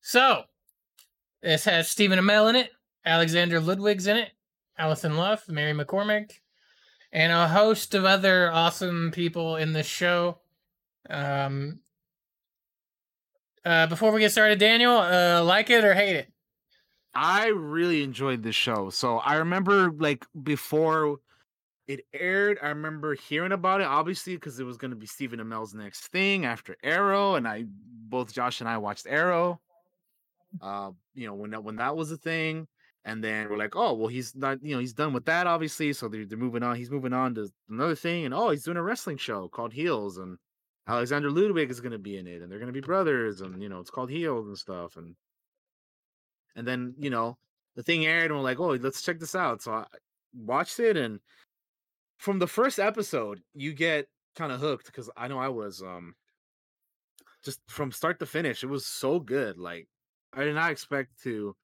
So, 0.00 0.44
this 1.40 1.66
has 1.66 1.88
Stephen 1.88 2.18
Amell 2.18 2.50
in 2.50 2.56
it, 2.56 2.72
Alexander 3.08 3.58
Ludwig's 3.58 4.06
in 4.06 4.18
it, 4.18 4.32
Allison 4.76 5.16
Luff, 5.16 5.48
Mary 5.48 5.72
McCormack, 5.72 6.30
and 7.10 7.32
a 7.32 7.48
host 7.48 7.94
of 7.94 8.04
other 8.04 8.52
awesome 8.52 9.10
people 9.12 9.56
in 9.56 9.72
this 9.72 9.86
show. 9.86 10.40
Um, 11.08 11.80
uh, 13.64 13.86
before 13.86 14.12
we 14.12 14.20
get 14.20 14.30
started, 14.30 14.58
Daniel, 14.58 14.98
uh, 14.98 15.42
like 15.42 15.70
it 15.70 15.84
or 15.84 15.94
hate 15.94 16.16
it? 16.16 16.32
I 17.14 17.46
really 17.46 18.02
enjoyed 18.02 18.42
this 18.42 18.54
show. 18.54 18.90
So 18.90 19.16
I 19.16 19.36
remember 19.36 19.90
like 19.90 20.26
before 20.42 21.16
it 21.86 22.04
aired, 22.12 22.58
I 22.62 22.68
remember 22.68 23.14
hearing 23.14 23.52
about 23.52 23.80
it, 23.80 23.86
obviously, 23.86 24.34
because 24.34 24.60
it 24.60 24.64
was 24.64 24.76
going 24.76 24.90
to 24.90 24.96
be 24.98 25.06
Stephen 25.06 25.40
Amell's 25.40 25.72
next 25.72 26.08
thing 26.08 26.44
after 26.44 26.76
Arrow, 26.84 27.36
and 27.36 27.48
I 27.48 27.64
both 27.66 28.34
Josh 28.34 28.60
and 28.60 28.68
I 28.68 28.76
watched 28.76 29.06
Arrow. 29.08 29.60
Uh, 30.60 30.90
you 31.14 31.26
know 31.26 31.34
when 31.34 31.50
that 31.52 31.64
when 31.64 31.76
that 31.76 31.96
was 31.96 32.12
a 32.12 32.18
thing, 32.18 32.68
and 33.04 33.22
then 33.22 33.48
we're 33.48 33.56
like, 33.56 33.76
oh 33.76 33.94
well, 33.94 34.08
he's 34.08 34.34
not, 34.34 34.62
you 34.62 34.74
know, 34.74 34.80
he's 34.80 34.92
done 34.92 35.12
with 35.12 35.24
that, 35.26 35.46
obviously. 35.46 35.92
So 35.92 36.08
they're, 36.08 36.26
they're 36.26 36.38
moving 36.38 36.62
on. 36.62 36.76
He's 36.76 36.90
moving 36.90 37.12
on 37.12 37.34
to 37.36 37.48
another 37.68 37.94
thing, 37.94 38.24
and 38.24 38.34
oh, 38.34 38.50
he's 38.50 38.64
doing 38.64 38.76
a 38.76 38.82
wrestling 38.82 39.16
show 39.16 39.48
called 39.48 39.72
Heels, 39.72 40.18
and 40.18 40.38
Alexander 40.86 41.30
Ludwig 41.30 41.70
is 41.70 41.80
going 41.80 41.92
to 41.92 41.98
be 41.98 42.18
in 42.18 42.26
it, 42.26 42.42
and 42.42 42.50
they're 42.50 42.58
going 42.58 42.72
to 42.72 42.80
be 42.80 42.80
brothers, 42.80 43.40
and 43.40 43.62
you 43.62 43.68
know, 43.68 43.80
it's 43.80 43.90
called 43.90 44.10
Heels 44.10 44.46
and 44.46 44.58
stuff, 44.58 44.96
and 44.96 45.14
and 46.56 46.66
then 46.66 46.94
you 46.98 47.10
know 47.10 47.38
the 47.76 47.82
thing 47.82 48.06
aired, 48.06 48.30
and 48.30 48.34
we're 48.34 48.44
like, 48.44 48.60
oh, 48.60 48.74
let's 48.74 49.02
check 49.02 49.20
this 49.20 49.34
out. 49.34 49.62
So 49.62 49.72
I 49.72 49.84
watched 50.34 50.80
it, 50.80 50.96
and 50.96 51.20
from 52.18 52.38
the 52.38 52.46
first 52.46 52.78
episode, 52.78 53.40
you 53.54 53.72
get 53.72 54.08
kind 54.36 54.52
of 54.52 54.60
hooked 54.60 54.86
because 54.86 55.10
I 55.16 55.28
know 55.28 55.38
I 55.38 55.48
was 55.48 55.82
um 55.82 56.14
just 57.44 57.60
from 57.68 57.92
start 57.92 58.18
to 58.20 58.26
finish, 58.26 58.62
it 58.62 58.68
was 58.68 58.86
so 58.86 59.20
good. 59.20 59.58
Like 59.58 59.88
I 60.32 60.44
did 60.44 60.54
not 60.54 60.70
expect 60.70 61.22
to 61.22 61.56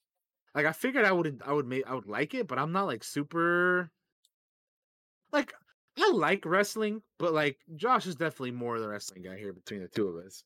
like 0.55 0.67
I 0.67 0.73
figured 0.73 1.05
I 1.05 1.13
would 1.13 1.43
I 1.45 1.53
would 1.53 1.67
make 1.67 1.87
I 1.87 1.95
would 1.95 2.07
like 2.07 2.35
it, 2.35 2.47
but 2.47 2.59
I'm 2.59 2.73
not 2.73 2.87
like 2.87 3.05
super 3.05 3.91
like 5.33 5.53
I 5.99 6.11
like 6.13 6.45
wrestling, 6.45 7.03
but 7.19 7.33
like 7.33 7.59
Josh 7.77 8.07
is 8.07 8.17
definitely 8.17 8.53
more 8.53 8.79
the 8.79 8.89
wrestling 8.89 9.23
guy 9.23 9.37
here 9.37 9.53
between 9.53 9.81
the 9.83 9.89
two 9.89 10.09
of 10.09 10.25
us. 10.25 10.45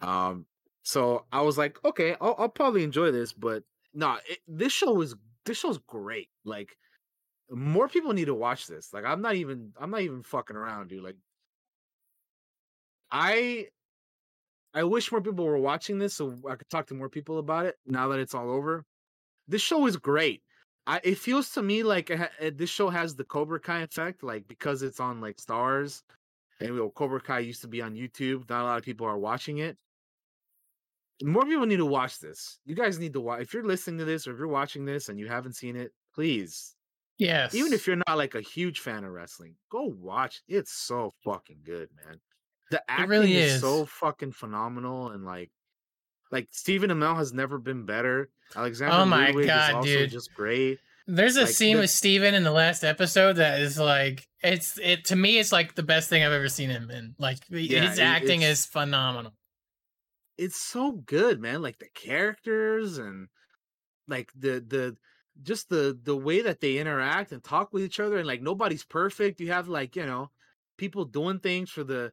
Um, 0.00 0.46
so 0.82 1.24
I 1.32 1.42
was 1.42 1.56
like, 1.56 1.78
okay, 1.84 2.16
I'll, 2.20 2.34
I'll 2.38 2.48
probably 2.48 2.82
enjoy 2.84 3.10
this, 3.12 3.32
but 3.32 3.62
no, 3.94 4.18
it, 4.28 4.38
this 4.48 4.72
show 4.72 5.00
is 5.00 5.14
this 5.44 5.58
show's 5.58 5.78
great. 5.78 6.28
Like, 6.44 6.76
more 7.50 7.88
people 7.88 8.12
need 8.12 8.26
to 8.26 8.34
watch 8.34 8.66
this. 8.66 8.92
Like, 8.92 9.04
I'm 9.04 9.22
not 9.22 9.36
even 9.36 9.72
I'm 9.80 9.90
not 9.90 10.02
even 10.02 10.22
fucking 10.22 10.56
around, 10.56 10.88
dude. 10.88 11.04
Like, 11.04 11.16
I 13.10 13.66
I 14.74 14.84
wish 14.84 15.12
more 15.12 15.20
people 15.20 15.44
were 15.44 15.58
watching 15.58 15.98
this 15.98 16.14
so 16.14 16.38
I 16.48 16.56
could 16.56 16.70
talk 16.70 16.86
to 16.88 16.94
more 16.94 17.08
people 17.08 17.38
about 17.38 17.66
it. 17.66 17.76
Now 17.86 18.08
that 18.08 18.18
it's 18.20 18.34
all 18.34 18.50
over, 18.50 18.84
this 19.48 19.62
show 19.62 19.86
is 19.86 19.96
great. 19.96 20.42
I 20.86 21.00
it 21.04 21.18
feels 21.18 21.50
to 21.50 21.62
me 21.62 21.82
like 21.82 22.10
it 22.10 22.18
ha- 22.18 22.30
eh, 22.40 22.50
this 22.54 22.70
show 22.70 22.88
has 22.90 23.14
the 23.14 23.24
Cobra 23.24 23.60
Kai 23.60 23.80
effect, 23.82 24.22
like 24.22 24.48
because 24.48 24.82
it's 24.82 25.00
on 25.00 25.20
like 25.20 25.36
Starz, 25.36 26.02
and 26.60 26.76
know, 26.76 26.90
Cobra 26.90 27.20
Kai 27.20 27.40
used 27.40 27.60
to 27.62 27.68
be 27.68 27.82
on 27.82 27.94
YouTube. 27.94 28.48
Not 28.48 28.62
a 28.62 28.64
lot 28.64 28.78
of 28.78 28.84
people 28.84 29.06
are 29.06 29.18
watching 29.18 29.58
it. 29.58 29.76
More 31.22 31.44
people 31.44 31.66
need 31.66 31.76
to 31.76 31.86
watch 31.86 32.18
this. 32.18 32.58
You 32.64 32.74
guys 32.74 32.98
need 32.98 33.12
to 33.12 33.20
watch. 33.20 33.42
If 33.42 33.54
you're 33.54 33.64
listening 33.64 33.98
to 33.98 34.04
this 34.04 34.26
or 34.26 34.32
if 34.32 34.38
you're 34.38 34.48
watching 34.48 34.84
this 34.84 35.08
and 35.08 35.18
you 35.18 35.28
haven't 35.28 35.54
seen 35.54 35.76
it, 35.76 35.92
please. 36.14 36.74
Yes. 37.18 37.54
Even 37.54 37.72
if 37.72 37.86
you're 37.86 38.00
not 38.08 38.18
like 38.18 38.34
a 38.34 38.40
huge 38.40 38.80
fan 38.80 39.04
of 39.04 39.12
wrestling, 39.12 39.54
go 39.70 39.94
watch. 40.00 40.42
It's 40.48 40.72
so 40.72 41.12
fucking 41.24 41.60
good, 41.64 41.88
man. 42.04 42.20
The 42.72 42.82
acting 42.88 43.08
really 43.08 43.36
is. 43.36 43.54
is. 43.54 43.60
so 43.60 43.84
fucking 43.84 44.32
phenomenal, 44.32 45.10
and 45.10 45.24
like, 45.24 45.50
like 46.32 46.48
Stephen 46.50 46.90
Amell 46.90 47.16
has 47.16 47.32
never 47.32 47.58
been 47.58 47.84
better. 47.86 48.28
Oh 48.56 48.60
Alexander 48.60 48.96
Oh 48.96 49.04
my 49.06 49.26
Ludwig 49.26 49.46
God, 49.46 49.68
is 49.70 49.74
also 49.76 49.86
dude. 49.88 50.10
just 50.10 50.34
great. 50.34 50.78
There's 51.06 51.36
a 51.36 51.42
Like, 51.42 51.50
scene 51.50 51.76
the- 51.76 51.82
with 51.82 51.90
Steven 51.90 52.34
in 52.34 52.42
the 52.42 52.50
last 52.52 52.82
episode 52.84 53.34
that 53.34 53.60
is 53.60 53.78
like 53.78 54.26
it's 54.42 54.78
it 54.78 55.04
to 55.06 55.16
me 55.16 55.38
it's 55.38 55.52
like 55.52 55.74
the 55.74 55.82
best 55.84 56.08
thing 56.08 56.24
I've 56.24 56.32
ever 56.32 56.48
seen 56.48 56.70
him 56.70 56.90
in. 56.90 57.14
Like 57.18 57.38
Yeah, 57.48 57.88
his 57.88 57.98
it- 57.98 58.02
acting 58.02 58.42
is 58.42 58.66
phenomenal. 58.66 59.32
it's 60.38 60.56
so 60.56 60.92
good, 60.92 61.40
man. 61.40 61.62
Like 61.62 61.78
the 61.78 61.88
characters 61.94 62.98
and 62.98 63.28
like 64.08 64.30
the 64.36 64.64
the 64.66 64.96
just 65.42 65.68
the 65.70 65.98
the 66.02 66.16
way 66.16 66.42
that 66.42 66.60
they 66.60 66.78
interact 66.78 67.32
and 67.32 67.42
talk 67.42 67.72
with 67.72 67.82
each 67.82 68.00
other 68.00 68.18
and 68.18 68.26
like 68.26 68.42
nobody's 68.42 68.84
perfect. 68.84 69.40
You 69.40 69.50
have 69.52 69.68
like, 69.68 69.96
you 69.96 70.06
know, 70.06 70.30
people 70.78 71.04
doing 71.04 71.38
things 71.40 71.70
for 71.70 71.84
the 71.84 72.12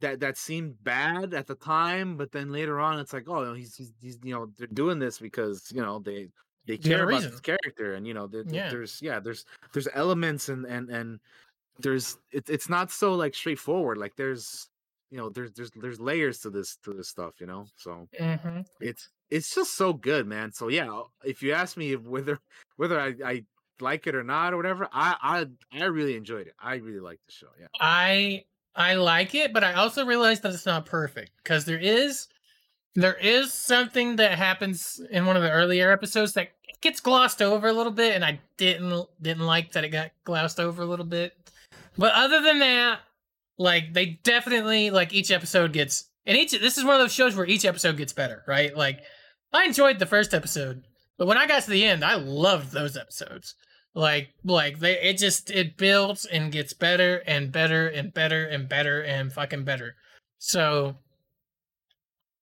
that 0.00 0.20
that 0.20 0.36
seemed 0.36 0.82
bad 0.84 1.32
at 1.34 1.46
the 1.46 1.54
time, 1.54 2.16
but 2.16 2.30
then 2.32 2.50
later 2.52 2.78
on 2.80 2.98
it's 2.98 3.12
like, 3.12 3.24
oh, 3.28 3.54
he's 3.54 3.74
he's, 3.76 3.92
he's 4.00 4.18
you 4.22 4.34
know, 4.34 4.46
they're 4.58 4.66
doing 4.68 4.98
this 4.98 5.18
because, 5.18 5.70
you 5.74 5.80
know, 5.82 5.98
they 5.98 6.28
they 6.66 6.76
care 6.76 7.04
about 7.04 7.16
reason. 7.16 7.30
this 7.30 7.40
character 7.40 7.94
and 7.94 8.06
you 8.06 8.12
know, 8.14 8.26
there- 8.26 8.44
Yeah. 8.48 8.68
there's 8.68 9.00
yeah, 9.00 9.20
there's 9.20 9.44
there's 9.72 9.88
elements 9.94 10.48
and 10.48 10.66
and 10.66 10.90
and 10.90 11.20
there's 11.78 12.18
it, 12.32 12.48
it's 12.48 12.68
not 12.68 12.90
so 12.90 13.14
like 13.14 13.34
straightforward. 13.34 13.98
Like 13.98 14.16
there's 14.16 14.68
you 15.10 15.18
know, 15.18 15.28
there's 15.30 15.52
there's 15.52 15.70
there's 15.76 16.00
layers 16.00 16.40
to 16.40 16.50
this 16.50 16.76
to 16.84 16.92
this 16.92 17.08
stuff, 17.08 17.34
you 17.40 17.46
know. 17.46 17.66
So 17.76 18.08
Mm-hmm. 18.18 18.60
it's 18.80 19.08
it's 19.30 19.54
just 19.54 19.74
so 19.76 19.92
good, 19.92 20.26
man. 20.26 20.52
So 20.52 20.68
yeah, 20.68 21.02
if 21.24 21.42
you 21.42 21.52
ask 21.52 21.76
me 21.76 21.96
whether 21.96 22.38
whether 22.76 22.98
I, 23.00 23.14
I 23.24 23.44
like 23.80 24.06
it 24.06 24.14
or 24.14 24.24
not 24.24 24.52
or 24.52 24.56
whatever, 24.56 24.88
I 24.92 25.16
I 25.72 25.80
I 25.80 25.84
really 25.84 26.16
enjoyed 26.16 26.48
it. 26.48 26.54
I 26.58 26.76
really 26.76 27.00
like 27.00 27.20
the 27.26 27.32
show. 27.32 27.48
Yeah. 27.60 27.68
I 27.80 28.44
I 28.76 28.94
like 28.94 29.34
it, 29.34 29.52
but 29.52 29.64
I 29.64 29.72
also 29.72 30.04
realize 30.04 30.40
that 30.40 30.52
it's 30.52 30.66
not 30.66 30.86
perfect 30.86 31.32
because 31.42 31.64
there 31.64 31.78
is 31.78 32.28
there 32.94 33.14
is 33.14 33.52
something 33.52 34.16
that 34.16 34.38
happens 34.38 35.00
in 35.10 35.26
one 35.26 35.36
of 35.36 35.42
the 35.42 35.50
earlier 35.50 35.92
episodes 35.92 36.32
that 36.34 36.52
gets 36.80 37.00
glossed 37.00 37.42
over 37.42 37.68
a 37.68 37.72
little 37.72 37.92
bit, 37.92 38.14
and 38.14 38.24
I 38.24 38.40
didn't 38.58 39.06
didn't 39.20 39.46
like 39.46 39.72
that 39.72 39.84
it 39.84 39.88
got 39.88 40.10
glossed 40.24 40.60
over 40.60 40.82
a 40.82 40.86
little 40.86 41.06
bit. 41.06 41.32
But 41.96 42.12
other 42.12 42.42
than 42.42 42.58
that, 42.58 43.00
like 43.58 43.94
they 43.94 44.20
definitely 44.22 44.90
like 44.90 45.14
each 45.14 45.30
episode 45.30 45.72
gets 45.72 46.10
and 46.26 46.36
each 46.36 46.52
this 46.52 46.76
is 46.76 46.84
one 46.84 46.94
of 46.94 47.00
those 47.00 47.14
shows 47.14 47.34
where 47.34 47.46
each 47.46 47.64
episode 47.64 47.96
gets 47.96 48.12
better, 48.12 48.42
right? 48.46 48.76
Like 48.76 49.00
I 49.52 49.64
enjoyed 49.64 49.98
the 49.98 50.06
first 50.06 50.34
episode, 50.34 50.84
but 51.16 51.26
when 51.26 51.38
I 51.38 51.46
got 51.46 51.62
to 51.62 51.70
the 51.70 51.84
end, 51.84 52.04
I 52.04 52.16
loved 52.16 52.72
those 52.72 52.96
episodes. 52.96 53.54
Like 53.96 54.28
like 54.44 54.78
they 54.78 55.00
it 55.00 55.16
just 55.16 55.50
it 55.50 55.78
builds 55.78 56.26
and 56.26 56.52
gets 56.52 56.74
better 56.74 57.22
and 57.26 57.50
better 57.50 57.88
and 57.88 58.12
better 58.12 58.44
and 58.44 58.68
better 58.68 59.00
and 59.00 59.32
fucking 59.32 59.64
better. 59.64 59.96
So 60.38 60.96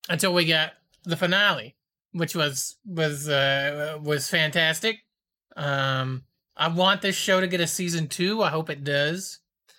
until 0.09 0.35
we 0.35 0.47
got 0.47 0.72
the 1.05 1.16
finale, 1.16 1.76
which 2.10 2.35
was 2.35 2.74
was 2.85 3.28
uh 3.28 3.98
was 4.02 4.28
fantastic. 4.28 5.05
Um 5.56 6.24
I 6.56 6.66
want 6.66 7.02
this 7.02 7.14
show 7.14 7.40
to 7.40 7.47
get 7.47 7.60
a 7.60 7.68
season 7.68 8.09
2. 8.09 8.43
I 8.43 8.51
hope 8.51 8.68
it 8.68 8.82
does. 8.82 9.39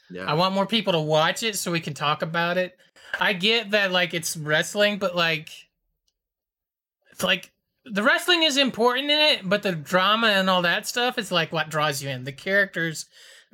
Yeah. 0.09 0.23
I 0.23 0.33
want 0.33 0.55
more 0.55 0.65
people 0.65 0.93
to 0.93 1.01
watch 1.01 1.43
it 1.43 1.57
so 1.57 1.73
we 1.73 1.81
can 1.81 1.93
talk 1.93 2.21
about 2.21 2.57
it. 2.57 2.77
I 3.19 3.33
get 3.33 3.71
that 3.71 3.91
like 3.91 4.13
it's 4.13 4.37
wrestling, 4.37 4.97
but 4.97 5.13
like 5.13 5.49
it's 7.11 7.21
like 7.23 7.51
the 7.85 8.03
wrestling 8.03 8.43
is 8.43 8.57
important 8.57 9.09
in 9.11 9.19
it, 9.19 9.47
but 9.49 9.63
the 9.63 9.73
drama 9.73 10.27
and 10.27 10.49
all 10.49 10.61
that 10.63 10.87
stuff 10.87 11.17
is 11.17 11.31
like 11.31 11.51
what 11.51 11.69
draws 11.69 12.01
you 12.01 12.09
in. 12.09 12.23
The 12.23 12.31
characters 12.31 13.05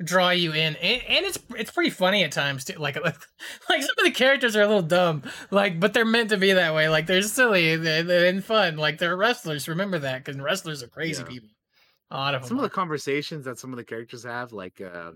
draw 0.02 0.30
you 0.30 0.52
in, 0.52 0.74
and, 0.76 1.02
and 1.06 1.26
it's 1.26 1.38
it's 1.56 1.70
pretty 1.70 1.90
funny 1.90 2.24
at 2.24 2.32
times 2.32 2.64
too. 2.64 2.78
Like 2.78 2.96
like 3.04 3.82
some 3.82 3.94
of 3.98 4.04
the 4.04 4.10
characters 4.10 4.56
are 4.56 4.62
a 4.62 4.66
little 4.66 4.82
dumb, 4.82 5.22
like 5.50 5.78
but 5.78 5.92
they're 5.92 6.04
meant 6.04 6.30
to 6.30 6.36
be 6.38 6.52
that 6.52 6.74
way. 6.74 6.88
Like 6.88 7.06
they're 7.06 7.22
silly 7.22 7.76
they're 7.76 8.26
and 8.26 8.44
fun. 8.44 8.76
Like 8.76 8.98
they're 8.98 9.16
wrestlers. 9.16 9.68
Remember 9.68 9.98
that 9.98 10.24
because 10.24 10.40
wrestlers 10.40 10.82
are 10.82 10.88
crazy 10.88 11.22
Yeah. 11.22 11.28
people. 11.28 11.48
A 12.10 12.16
lot 12.16 12.34
of 12.34 12.42
them. 12.42 12.48
Some 12.48 12.58
of 12.58 12.62
the 12.62 12.70
conversations 12.70 13.44
that 13.44 13.58
some 13.58 13.72
of 13.72 13.76
the 13.76 13.84
characters 13.84 14.24
have, 14.24 14.52
like 14.52 14.80
uh 14.80 15.12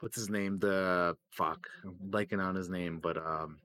what's 0.00 0.16
his 0.16 0.30
name? 0.30 0.58
The 0.58 1.14
fuck. 1.30 1.68
I'm 1.84 1.94
blanking 2.10 2.42
on 2.42 2.54
his 2.54 2.68
name, 2.70 2.98
but 3.00 3.16
um 3.18 3.58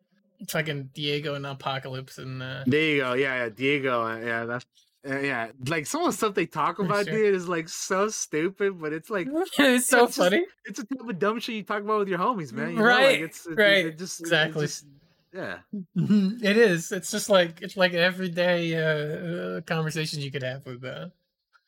fucking 0.49 0.89
Diego 0.93 1.35
and 1.35 1.45
Apocalypse 1.45 2.17
and 2.17 2.41
uh, 2.43 2.63
there 2.65 2.81
you 2.81 3.01
go. 3.01 3.13
Yeah, 3.13 3.43
yeah, 3.43 3.49
Diego. 3.49 4.03
uh, 4.05 4.17
Yeah, 4.17 4.45
that's 4.45 4.65
uh, 5.07 5.19
yeah, 5.19 5.51
like 5.67 5.85
some 5.85 6.01
of 6.01 6.07
the 6.07 6.13
stuff 6.13 6.34
they 6.34 6.47
talk 6.47 6.80
about, 6.80 7.05
Sure. 7.05 7.13
dude, 7.13 7.35
is 7.35 7.47
like 7.47 7.69
so 7.69 8.07
stupid, 8.09 8.81
but 8.81 8.91
it's 8.91 9.09
like 9.11 9.27
it's 9.59 9.88
so 9.88 10.07
just- 10.07 10.17
funny. 10.17 10.43
it's 10.65 10.80
a 10.80 10.84
type 10.85 11.07
of 11.07 11.19
dumb 11.19 11.39
shit 11.39 11.55
you 11.55 11.63
talk 11.63 11.81
about 11.84 11.99
with 11.99 12.07
your 12.07 12.17
homies, 12.19 12.51
man. 12.51 12.72
you 12.72 12.77
know, 12.77 12.84
Right, 12.84 13.19
Like, 13.22 13.30
it's, 13.30 13.45
it- 13.45 13.55
right, 13.57 13.85
It 13.85 13.97
just, 13.99 14.19
it 14.22 14.23
exactly. 14.23 14.65
just- 14.65 14.85
Yeah. 15.34 15.57
it 15.95 16.57
is. 16.57 16.91
It's 16.91 17.11
just 17.11 17.30
like 17.30 17.61
it's 17.61 17.77
like 17.77 17.93
everyday 17.93 18.73
uh, 18.76 19.57
uh, 19.57 19.61
conversations 19.61 20.26
you 20.26 20.31
could 20.31 20.43
have 20.43 20.65
with 20.65 20.84
uh, 20.84 21.09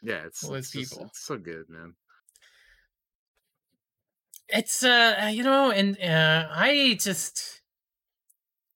Yeah, 0.01 0.25
it's, 0.25 0.41
with 0.43 0.59
it's 0.59 0.71
just- 0.71 0.91
people. 0.93 1.05
it's 1.07 1.19
so 1.19 1.37
good, 1.37 1.69
man. 1.69 1.93
It's 4.49 4.83
uh 4.83 5.29
you 5.31 5.43
know, 5.43 5.71
and 5.71 5.99
uh 6.01 6.47
I 6.49 6.97
just 6.99 7.56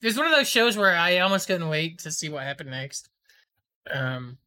there's 0.01 0.17
one 0.17 0.25
of 0.25 0.31
those 0.33 0.49
shows 0.49 0.77
where 0.77 0.95
I 0.95 1.19
almost 1.19 1.47
couldn't 1.47 1.69
wait 1.69 1.99
to 1.99 2.11
see 2.11 2.29
what 2.29 2.43
happened 2.43 2.71
next. 2.71 3.09
Um 3.91 4.37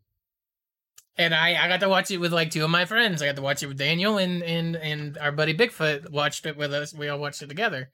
and 1.16 1.32
I, 1.34 1.64
I 1.64 1.68
got 1.68 1.80
to 1.80 1.88
watch 1.88 2.10
it 2.10 2.18
with 2.18 2.32
like 2.32 2.50
two 2.50 2.64
of 2.64 2.70
my 2.70 2.84
friends. 2.84 3.22
I 3.22 3.26
got 3.26 3.36
to 3.36 3.42
watch 3.42 3.62
it 3.62 3.68
with 3.68 3.78
Daniel 3.78 4.18
and 4.18 4.42
and 4.42 4.76
and 4.76 5.16
our 5.18 5.32
buddy 5.32 5.54
Bigfoot 5.54 6.10
watched 6.10 6.44
it 6.46 6.56
with 6.56 6.72
us. 6.74 6.92
We 6.92 7.08
all 7.08 7.18
watched 7.18 7.42
it 7.42 7.48
together. 7.48 7.90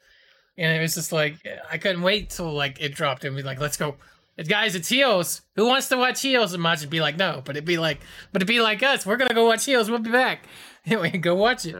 And 0.56 0.76
it 0.76 0.80
was 0.80 0.94
just 0.94 1.12
like 1.12 1.36
I 1.70 1.78
couldn't 1.78 2.02
wait 2.02 2.30
till 2.30 2.52
like 2.52 2.80
it 2.80 2.94
dropped 2.94 3.24
and 3.24 3.36
be 3.36 3.42
like, 3.42 3.60
let's 3.60 3.76
go. 3.76 3.96
It, 4.36 4.48
guys, 4.48 4.74
it's 4.74 4.88
Heels. 4.88 5.42
Who 5.56 5.66
wants 5.66 5.88
to 5.88 5.98
watch 5.98 6.22
Heels? 6.22 6.54
And 6.54 6.62
Maj 6.62 6.80
would 6.80 6.88
be 6.88 7.00
like, 7.00 7.16
no. 7.16 7.42
But 7.44 7.56
it'd 7.56 7.66
be 7.66 7.76
like, 7.78 8.00
but 8.32 8.40
it'd 8.40 8.48
be 8.48 8.60
like 8.62 8.82
us. 8.82 9.04
We're 9.04 9.18
gonna 9.18 9.34
go 9.34 9.46
watch 9.46 9.66
Heels. 9.66 9.90
We'll 9.90 10.00
be 10.00 10.10
back. 10.10 10.46
Anyway, 10.86 11.10
go 11.10 11.34
watch 11.34 11.66
it. 11.66 11.76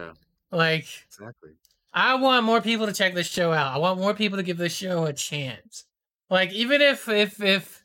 Like 0.51 0.85
Exactly. 1.07 1.49
I 1.93 2.15
want 2.15 2.45
more 2.45 2.61
people 2.61 2.85
to 2.87 2.93
check 2.93 3.13
this 3.13 3.27
show 3.27 3.51
out. 3.51 3.73
I 3.73 3.77
want 3.77 3.99
more 3.99 4.13
people 4.13 4.37
to 4.37 4.43
give 4.43 4.57
this 4.57 4.73
show 4.73 5.05
a 5.05 5.13
chance. 5.13 5.85
Like 6.29 6.51
even 6.53 6.81
if 6.81 7.07
if 7.09 7.41
if 7.41 7.83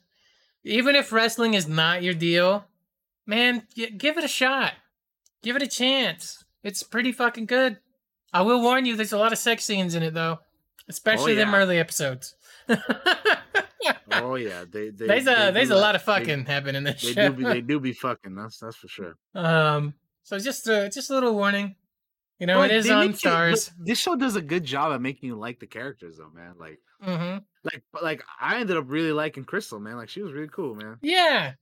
even 0.64 0.94
if 0.94 1.12
wrestling 1.12 1.54
is 1.54 1.66
not 1.68 2.02
your 2.02 2.14
deal, 2.14 2.66
man, 3.26 3.66
give 3.74 4.16
it 4.18 4.24
a 4.24 4.28
shot. 4.28 4.74
Give 5.42 5.56
it 5.56 5.62
a 5.62 5.66
chance. 5.66 6.44
It's 6.62 6.82
pretty 6.82 7.12
fucking 7.12 7.46
good. 7.46 7.78
I 8.32 8.42
will 8.42 8.60
warn 8.60 8.84
you, 8.86 8.96
there's 8.96 9.12
a 9.12 9.18
lot 9.18 9.32
of 9.32 9.38
sex 9.38 9.64
scenes 9.64 9.94
in 9.94 10.02
it 10.02 10.14
though, 10.14 10.40
especially 10.88 11.34
them 11.34 11.52
yeah. 11.52 11.58
early 11.58 11.78
episodes. 11.78 12.34
Oh 14.10 14.34
yeah, 14.36 14.64
they, 14.70 14.90
they 14.90 15.06
There's 15.06 15.26
a 15.26 15.34
they 15.46 15.50
there's 15.52 15.70
a 15.70 15.76
lot 15.76 15.94
of 15.94 16.04
they- 16.04 16.12
fucking 16.12 16.46
happening 16.46 16.76
in 16.76 16.84
this 16.84 17.02
They 17.02 17.12
show. 17.12 17.28
do 17.28 17.34
be 17.36 17.44
they 17.44 17.60
do 17.72 17.80
be 17.80 17.92
fucking. 17.92 18.34
That's 18.34 18.58
that's 18.58 18.76
for 18.76 18.88
sure. 18.88 19.16
um, 19.34 19.94
so 20.22 20.38
just 20.38 20.66
a 20.68 20.88
just 20.92 21.10
a 21.10 21.14
little 21.14 21.34
warning. 21.34 21.76
You 22.38 22.46
know, 22.46 22.58
But 22.58 22.70
it 22.70 22.76
is 22.76 22.90
on 22.90 23.06
make 23.06 23.24
you- 23.24 23.30
Starz. 23.30 23.70
this 23.78 23.98
show 23.98 24.14
does 24.16 24.36
a 24.36 24.42
good 24.42 24.64
job 24.64 24.92
at 24.92 25.00
making 25.00 25.28
you 25.28 25.36
like 25.36 25.58
the 25.58 25.66
characters, 25.66 26.18
though, 26.18 26.30
man. 26.34 26.54
Like, 26.58 26.78
Mm-hmm. 27.04 27.38
like, 27.64 27.82
like 28.02 28.22
I 28.40 28.58
ended 28.60 28.76
up 28.76 28.84
really 28.88 29.12
liking 29.12 29.44
Crystal, 29.44 29.78
man. 29.78 29.96
Like, 29.96 30.08
she 30.08 30.22
was 30.22 30.32
really 30.32 30.48
cool, 30.48 30.74
man. 30.74 30.96
Yeah. 31.02 31.52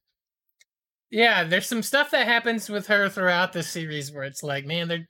Yeah, 1.11 1.45
there's 1.45 1.67
some 1.69 1.83
stuff 1.83 2.11
that 2.11 2.27
happens 2.27 2.69
with 2.69 2.87
her 2.89 3.09
throughout 3.09 3.53
the 3.53 3.63
series 3.63 4.13
where 4.13 4.25
it's 4.25 4.43
like, 4.43 4.65
man, 4.67 4.89
there, 4.89 5.09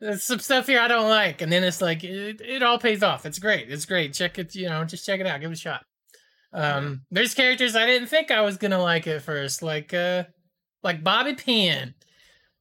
there's 0.00 0.22
some 0.22 0.38
stuff 0.38 0.66
here 0.68 0.80
I 0.80 0.86
don't 0.88 1.08
like, 1.08 1.40
and 1.40 1.50
then 1.50 1.64
it's 1.64 1.80
like 1.80 2.04
it, 2.04 2.40
it 2.40 2.62
all 2.62 2.78
pays 2.78 3.02
off. 3.02 3.26
It's 3.26 3.38
great. 3.38 3.70
It's 3.70 3.84
great. 3.86 4.12
Check 4.14 4.38
it, 4.38 4.54
you 4.54 4.68
know, 4.68 4.84
just 4.84 5.06
check 5.06 5.18
it 5.20 5.26
out. 5.26 5.40
Give 5.40 5.50
it 5.50 5.54
a 5.54 5.60
shot. 5.60 5.82
Um, 6.52 7.02
there's 7.10 7.34
characters 7.34 7.74
I 7.74 7.86
didn't 7.86 8.08
think 8.08 8.30
I 8.30 8.42
was 8.42 8.58
gonna 8.58 8.80
like 8.80 9.08
at 9.08 9.22
first, 9.22 9.60
like 9.62 9.92
uh, 9.92 10.24
like 10.84 11.02
Bobby 11.02 11.34
Pin. 11.34 11.94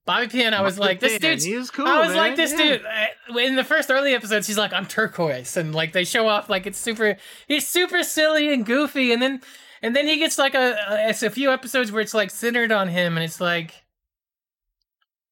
Bobby 0.06 0.28
Pin, 0.28 0.54
I 0.54 0.62
was 0.62 0.76
Bobby 0.76 0.88
like, 0.88 1.00
this 1.00 1.14
Pin, 1.14 1.22
dude's. 1.22 1.46
he 1.46 1.68
cool, 1.76 1.88
I 1.88 2.00
was 2.00 2.10
man, 2.10 2.18
like, 2.18 2.36
this 2.36 2.52
yeah. 2.52 2.58
dude. 2.58 2.86
uh, 2.86 3.38
In 3.38 3.56
the 3.56 3.64
first 3.64 3.90
early 3.90 4.14
episodes, 4.14 4.48
he's 4.48 4.58
like, 4.58 4.74
I'm 4.74 4.86
turquoise, 4.86 5.56
and 5.56 5.74
like 5.74 5.94
they 5.94 6.04
show 6.04 6.28
off 6.28 6.50
like 6.50 6.66
it's 6.66 6.78
super. 6.78 7.18
He's 7.48 7.68
super 7.68 8.04
silly 8.04 8.54
and 8.54 8.66
goofy, 8.66 9.14
and 9.14 9.22
then 9.22 9.42
and 9.82 9.96
then 9.96 10.06
he 10.08 10.18
gets 10.18 10.38
like 10.38 10.56
a, 10.56 10.76
a 10.90 11.10
it's 11.10 11.24
a 11.24 11.30
few 11.30 11.52
episodes 11.52 11.92
where 11.92 12.02
it's 12.02 12.14
like 12.14 12.32
centered 12.32 12.72
on 12.72 12.90
him, 12.90 13.16
and 13.18 13.24
it's 13.24 13.40
like, 13.40 13.74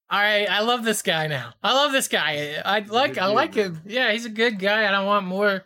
all 0.10 0.20
right, 0.22 0.50
I 0.50 0.62
love 0.62 0.84
this 0.84 1.02
guy 1.02 1.28
now. 1.28 1.54
I 1.62 1.74
love 1.74 1.92
this 1.92 2.08
guy. 2.08 2.62
I 2.64 2.80
like 2.80 3.18
I 3.18 3.26
like 3.28 3.54
him. 3.56 3.82
Yeah, 3.86 4.12
he's 4.12 4.26
a 4.26 4.30
good 4.30 4.58
guy, 4.60 4.84
and 4.84 4.96
I 4.96 5.04
want 5.04 5.26
more. 5.26 5.66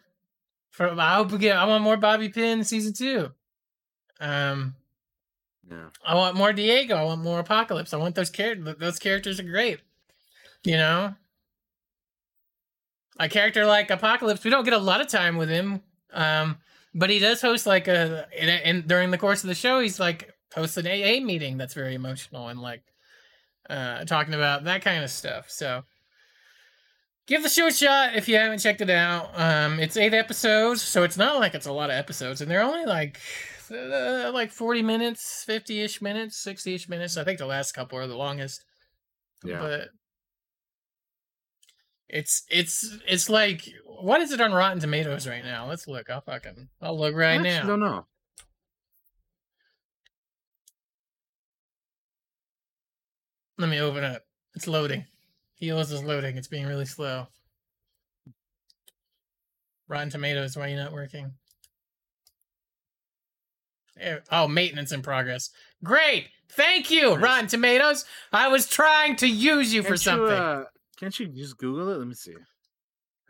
From 0.71 0.99
I 0.99 1.15
hope 1.15 1.31
we 1.31 1.37
get. 1.37 1.55
I 1.57 1.65
want 1.65 1.83
more 1.83 1.95
Bobby 1.97 2.29
Pin 2.29 2.63
season 2.63 2.93
two. 2.93 3.31
Um, 4.19 4.75
Yeah. 5.69 5.89
I 6.05 6.15
want 6.15 6.35
more 6.35 6.53
Diego. 6.53 6.95
I 6.95 7.03
want 7.03 7.23
more 7.23 7.39
Apocalypse. 7.39 7.93
I 7.93 7.97
want 7.97 8.15
those 8.15 8.29
characters. 8.29 8.75
Those 8.79 8.99
characters 8.99 9.39
are 9.39 9.43
great. 9.43 9.79
You 10.63 10.77
know, 10.77 11.15
a 13.19 13.29
character 13.29 13.65
like 13.65 13.89
Apocalypse, 13.89 14.43
we 14.43 14.51
don't 14.51 14.63
get 14.63 14.73
a 14.73 14.77
lot 14.77 15.01
of 15.01 15.07
time 15.07 15.37
with 15.37 15.49
him. 15.49 15.81
Um, 16.13 16.57
but 16.93 17.09
he 17.09 17.19
does 17.19 17.41
host 17.41 17.65
like 17.65 17.87
a, 17.87 18.27
and, 18.37 18.87
during 18.87 19.11
the 19.11 19.17
course 19.17 19.43
of 19.43 19.47
the 19.47 19.55
show, 19.55 19.79
he's 19.79 19.99
like 19.99 20.33
hosts 20.53 20.77
an 20.77 20.87
AA 20.87 21.23
meeting 21.23 21.57
that's 21.57 21.73
very 21.73 21.95
emotional 21.95 22.47
and 22.47 22.61
like 22.61 22.81
uh 23.69 24.05
talking 24.05 24.33
about 24.33 24.63
that 24.63 24.81
kind 24.81 25.03
of 25.03 25.09
stuff. 25.09 25.49
So 25.49 25.83
give 27.27 27.43
the 27.43 27.49
show 27.49 27.67
a 27.67 27.71
shot 27.71 28.15
if 28.15 28.29
you 28.29 28.37
haven't 28.37 28.59
checked 28.59 28.81
it 28.81 28.89
out. 28.89 29.31
Um, 29.39 29.79
it's 29.79 29.97
eight 29.97 30.13
episodes, 30.13 30.81
so 30.81 31.03
it's 31.03 31.17
not 31.17 31.39
like 31.39 31.53
it's 31.55 31.65
a 31.65 31.71
lot 31.71 31.89
of 31.89 31.95
episodes, 31.95 32.41
and 32.41 32.49
they're 32.49 32.61
only 32.63 32.85
like 32.85 33.19
uh, 33.71 34.31
like 34.33 34.51
forty 34.51 34.81
minutes, 34.81 35.43
fifty 35.45 35.81
ish 35.81 36.01
minutes, 36.01 36.37
sixty 36.37 36.73
ish 36.75 36.87
minutes. 36.89 37.17
I 37.17 37.23
think 37.23 37.39
the 37.39 37.45
last 37.45 37.73
couple 37.73 37.97
are 37.97 38.07
the 38.07 38.17
longest. 38.17 38.63
Yeah. 39.43 39.59
But 39.59 39.89
it's 42.07 42.43
it's 42.49 42.97
it's 43.07 43.29
like 43.29 43.67
what 43.85 44.21
is 44.21 44.31
it 44.31 44.41
on 44.41 44.53
Rotten 44.53 44.79
Tomatoes 44.79 45.27
right 45.27 45.43
now? 45.43 45.67
Let's 45.67 45.87
look. 45.87 46.09
I'll 46.09 46.21
fucking 46.21 46.69
I'll 46.81 46.97
look 46.97 47.15
right 47.15 47.39
I 47.39 47.43
now. 47.43 47.65
don't 47.65 47.79
know. 47.79 48.05
Let 53.57 53.69
me 53.69 53.79
open 53.79 54.03
it. 54.03 54.21
It's 54.55 54.67
loading. 54.67 55.05
Heels 55.55 55.91
is 55.91 56.03
loading. 56.03 56.37
It's 56.37 56.47
being 56.49 56.65
really 56.65 56.85
slow. 56.85 57.27
Rotten 59.87 60.09
Tomatoes, 60.09 60.57
why 60.57 60.65
are 60.65 60.67
you 60.69 60.75
not 60.75 60.91
working? 60.91 61.31
There- 63.95 64.23
Oh, 64.31 64.47
maintenance 64.47 64.91
in 64.91 65.01
progress. 65.01 65.49
Great. 65.83 66.27
Thank 66.49 66.91
you, 66.91 67.15
Rotten 67.15 67.47
Tomatoes. 67.47 68.05
I 68.31 68.47
was 68.47 68.67
trying 68.67 69.15
to 69.17 69.27
use 69.27 69.73
you 69.73 69.81
for 69.81 69.89
Can't 69.89 69.99
something. 69.99 70.27
You, 70.27 70.33
uh, 70.33 70.63
can't 70.99 71.19
you 71.19 71.27
just 71.27 71.57
Google 71.57 71.89
it? 71.89 71.97
Let 71.97 72.07
me 72.07 72.13
see. 72.13 72.35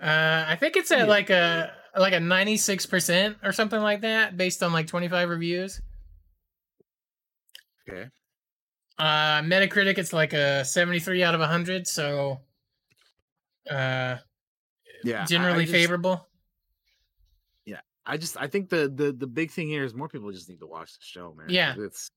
Uh, 0.02 0.46
I 0.48 0.56
think 0.60 0.76
it's 0.76 0.92
at 0.92 1.08
like 1.08 1.30
a 1.30 1.72
like 1.98 2.14
a 2.14 2.20
ninety 2.20 2.58
six 2.58 2.86
percent 2.86 3.38
or 3.44 3.52
something 3.54 3.80
like 3.80 4.02
that, 4.02 4.36
based 4.36 4.62
on 4.62 4.74
like 4.74 4.88
twenty 4.88 5.08
five 5.08 5.30
reviews. 5.30 5.80
Okay. 7.88 8.10
Uh, 8.98 9.42
Metacritic, 9.42 9.98
it's 9.98 10.14
like 10.14 10.34
a 10.34 10.66
seventy 10.66 11.00
three 11.00 11.24
out 11.24 11.36
of 11.36 11.42
hundred, 11.42 11.88
so 11.88 12.42
uh, 13.70 14.18
Yeah. 15.04 15.20
I- 15.20 15.22
I 15.22 15.26
generally 15.26 15.64
just- 15.66 15.74
favorable. 15.74 16.28
Yeah. 18.06 18.14
I 18.14 18.18
just 18.18 18.38
I 18.38 18.48
think 18.48 18.70
the 18.70 18.88
the 18.94 19.12
the 19.12 19.28
big 19.28 19.52
thing 19.52 19.68
here 19.68 19.84
is 19.84 19.94
more 19.94 20.08
people 20.10 20.32
just 20.32 20.50
need 20.50 20.60
to 20.60 20.68
watch 20.68 20.94
the 20.94 21.04
show, 21.06 21.34
man. 21.38 21.48
Yeah. 21.50 21.76
It's 21.78 22.12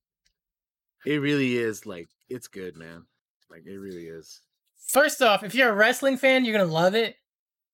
it 1.07 1.21
really 1.21 1.57
is 1.57 1.87
like 1.87 2.09
it's 2.29 2.49
good, 2.49 2.77
man. 2.77 3.05
Like 3.51 3.63
it 3.67 3.79
really 3.79 4.07
is. 4.07 4.41
First 4.89 5.23
off, 5.23 5.43
if 5.43 5.55
you're 5.55 5.71
a 5.71 5.75
wrestling 5.75 6.17
fan, 6.17 6.45
you're 6.45 6.57
gonna 6.59 6.71
love 6.73 6.95
it. 6.95 7.17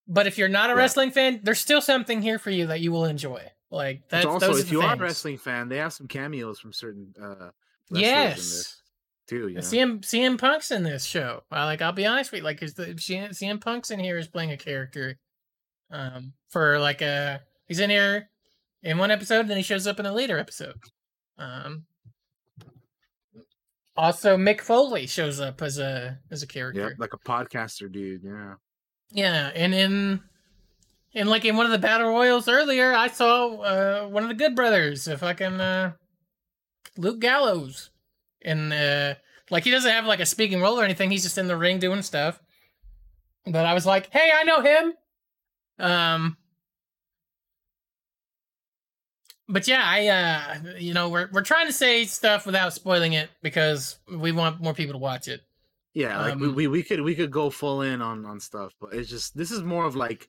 But 0.06 0.26
if 0.26 0.36
you're 0.38 0.48
not 0.48 0.70
a 0.70 0.74
Yeah. 0.74 0.78
wrestling 0.80 1.10
fan, 1.10 1.40
there's 1.42 1.60
still 1.60 1.80
something 1.80 2.20
here 2.22 2.38
for 2.38 2.50
you 2.50 2.66
that 2.66 2.80
you 2.80 2.92
will 2.92 3.04
enjoy. 3.06 3.42
Like 3.70 4.08
that's 4.08 4.26
also, 4.26 4.54
if 4.54 4.70
you 4.70 4.82
are 4.82 4.94
a 4.94 4.96
wrestling 4.98 5.38
fan, 5.38 5.68
they 5.68 5.78
have 5.78 5.92
some 5.92 6.06
cameos 6.06 6.60
from 6.60 6.72
certain 6.72 7.14
uh 7.20 7.50
wrestlers 7.90 7.92
in 7.92 7.98
Yes. 8.00 8.36
this 8.36 8.82
too. 9.26 9.48
You 9.48 9.54
know? 9.56 9.60
CM 9.60 10.00
CM 10.02 10.38
Punk's 10.38 10.70
in 10.70 10.82
this 10.84 11.04
show. 11.04 11.42
Like. 11.50 11.82
I'll 11.82 11.92
be 11.92 12.06
honest 12.06 12.30
with 12.30 12.38
you. 12.40 12.44
Like, 12.44 12.62
is 12.62 12.74
the 12.74 12.94
CM 12.94 13.60
Punk's 13.60 13.90
in 13.90 13.98
here 13.98 14.18
is 14.18 14.28
playing 14.28 14.52
a 14.52 14.56
character, 14.56 15.18
um, 15.90 16.34
for 16.50 16.78
like 16.78 17.00
a 17.02 17.42
he's 17.66 17.80
in 17.80 17.90
here 17.90 18.28
in 18.82 18.98
one 18.98 19.10
episode, 19.10 19.40
and 19.40 19.50
then 19.50 19.56
he 19.56 19.62
shows 19.62 19.86
up 19.86 20.00
in 20.00 20.06
a 20.06 20.12
later 20.12 20.38
episode. 20.38 20.76
Um, 21.38 21.84
also 23.96 24.36
Mick 24.36 24.60
Foley 24.60 25.06
shows 25.06 25.40
up 25.40 25.62
as 25.62 25.78
a 25.78 26.18
as 26.30 26.42
a 26.42 26.46
character. 26.46 26.80
Yeah, 26.80 26.88
like 26.98 27.14
a 27.14 27.18
podcaster 27.18 27.90
dude. 27.90 28.22
Yeah. 28.24 28.54
Yeah, 29.10 29.50
and 29.54 29.74
in 29.74 30.20
and 31.14 31.28
like 31.28 31.44
in 31.44 31.56
one 31.56 31.66
of 31.66 31.72
the 31.72 31.78
battle 31.78 32.08
royals 32.08 32.48
earlier, 32.48 32.92
I 32.92 33.08
saw 33.08 33.56
uh, 33.60 34.08
one 34.08 34.24
of 34.24 34.28
the 34.28 34.34
Good 34.34 34.56
Brothers, 34.56 35.06
if 35.06 35.22
I 35.22 35.32
can, 35.32 35.60
uh, 35.60 35.92
Luke 36.96 37.20
Gallows, 37.20 37.90
and 38.42 38.72
uh, 38.72 39.14
like 39.50 39.62
he 39.64 39.70
doesn't 39.70 39.90
have 39.90 40.06
like 40.06 40.20
a 40.20 40.26
speaking 40.26 40.60
role 40.60 40.78
or 40.78 40.84
anything. 40.84 41.10
He's 41.10 41.22
just 41.22 41.38
in 41.38 41.46
the 41.46 41.56
ring 41.56 41.78
doing 41.78 42.02
stuff. 42.02 42.40
But 43.46 43.66
I 43.66 43.74
was 43.74 43.86
like, 43.86 44.10
hey, 44.10 44.30
I 44.34 44.42
know 44.44 44.60
him. 44.60 44.94
Um. 45.78 46.36
But 49.48 49.68
yeah, 49.68 49.82
I 49.84 50.06
uh 50.08 50.76
you 50.78 50.94
know, 50.94 51.08
we're 51.08 51.28
we're 51.32 51.42
trying 51.42 51.66
to 51.66 51.72
say 51.72 52.04
stuff 52.04 52.46
without 52.46 52.72
spoiling 52.72 53.12
it 53.12 53.30
because 53.42 53.98
we 54.08 54.32
want 54.32 54.60
more 54.60 54.74
people 54.74 54.94
to 54.94 54.98
watch 54.98 55.28
it. 55.28 55.42
Yeah, 55.92 56.20
like 56.20 56.38
we, 56.38 56.48
Um, 56.48 56.54
we 56.54 56.66
we 56.66 56.82
could 56.82 57.00
we 57.02 57.14
could 57.14 57.30
go 57.30 57.50
full 57.50 57.82
in 57.82 58.02
on 58.02 58.24
on 58.24 58.40
stuff, 58.40 58.74
but 58.80 58.92
it's 58.94 59.08
just 59.08 59.36
this 59.36 59.50
is 59.50 59.62
more 59.62 59.84
of 59.84 59.94
like 59.94 60.28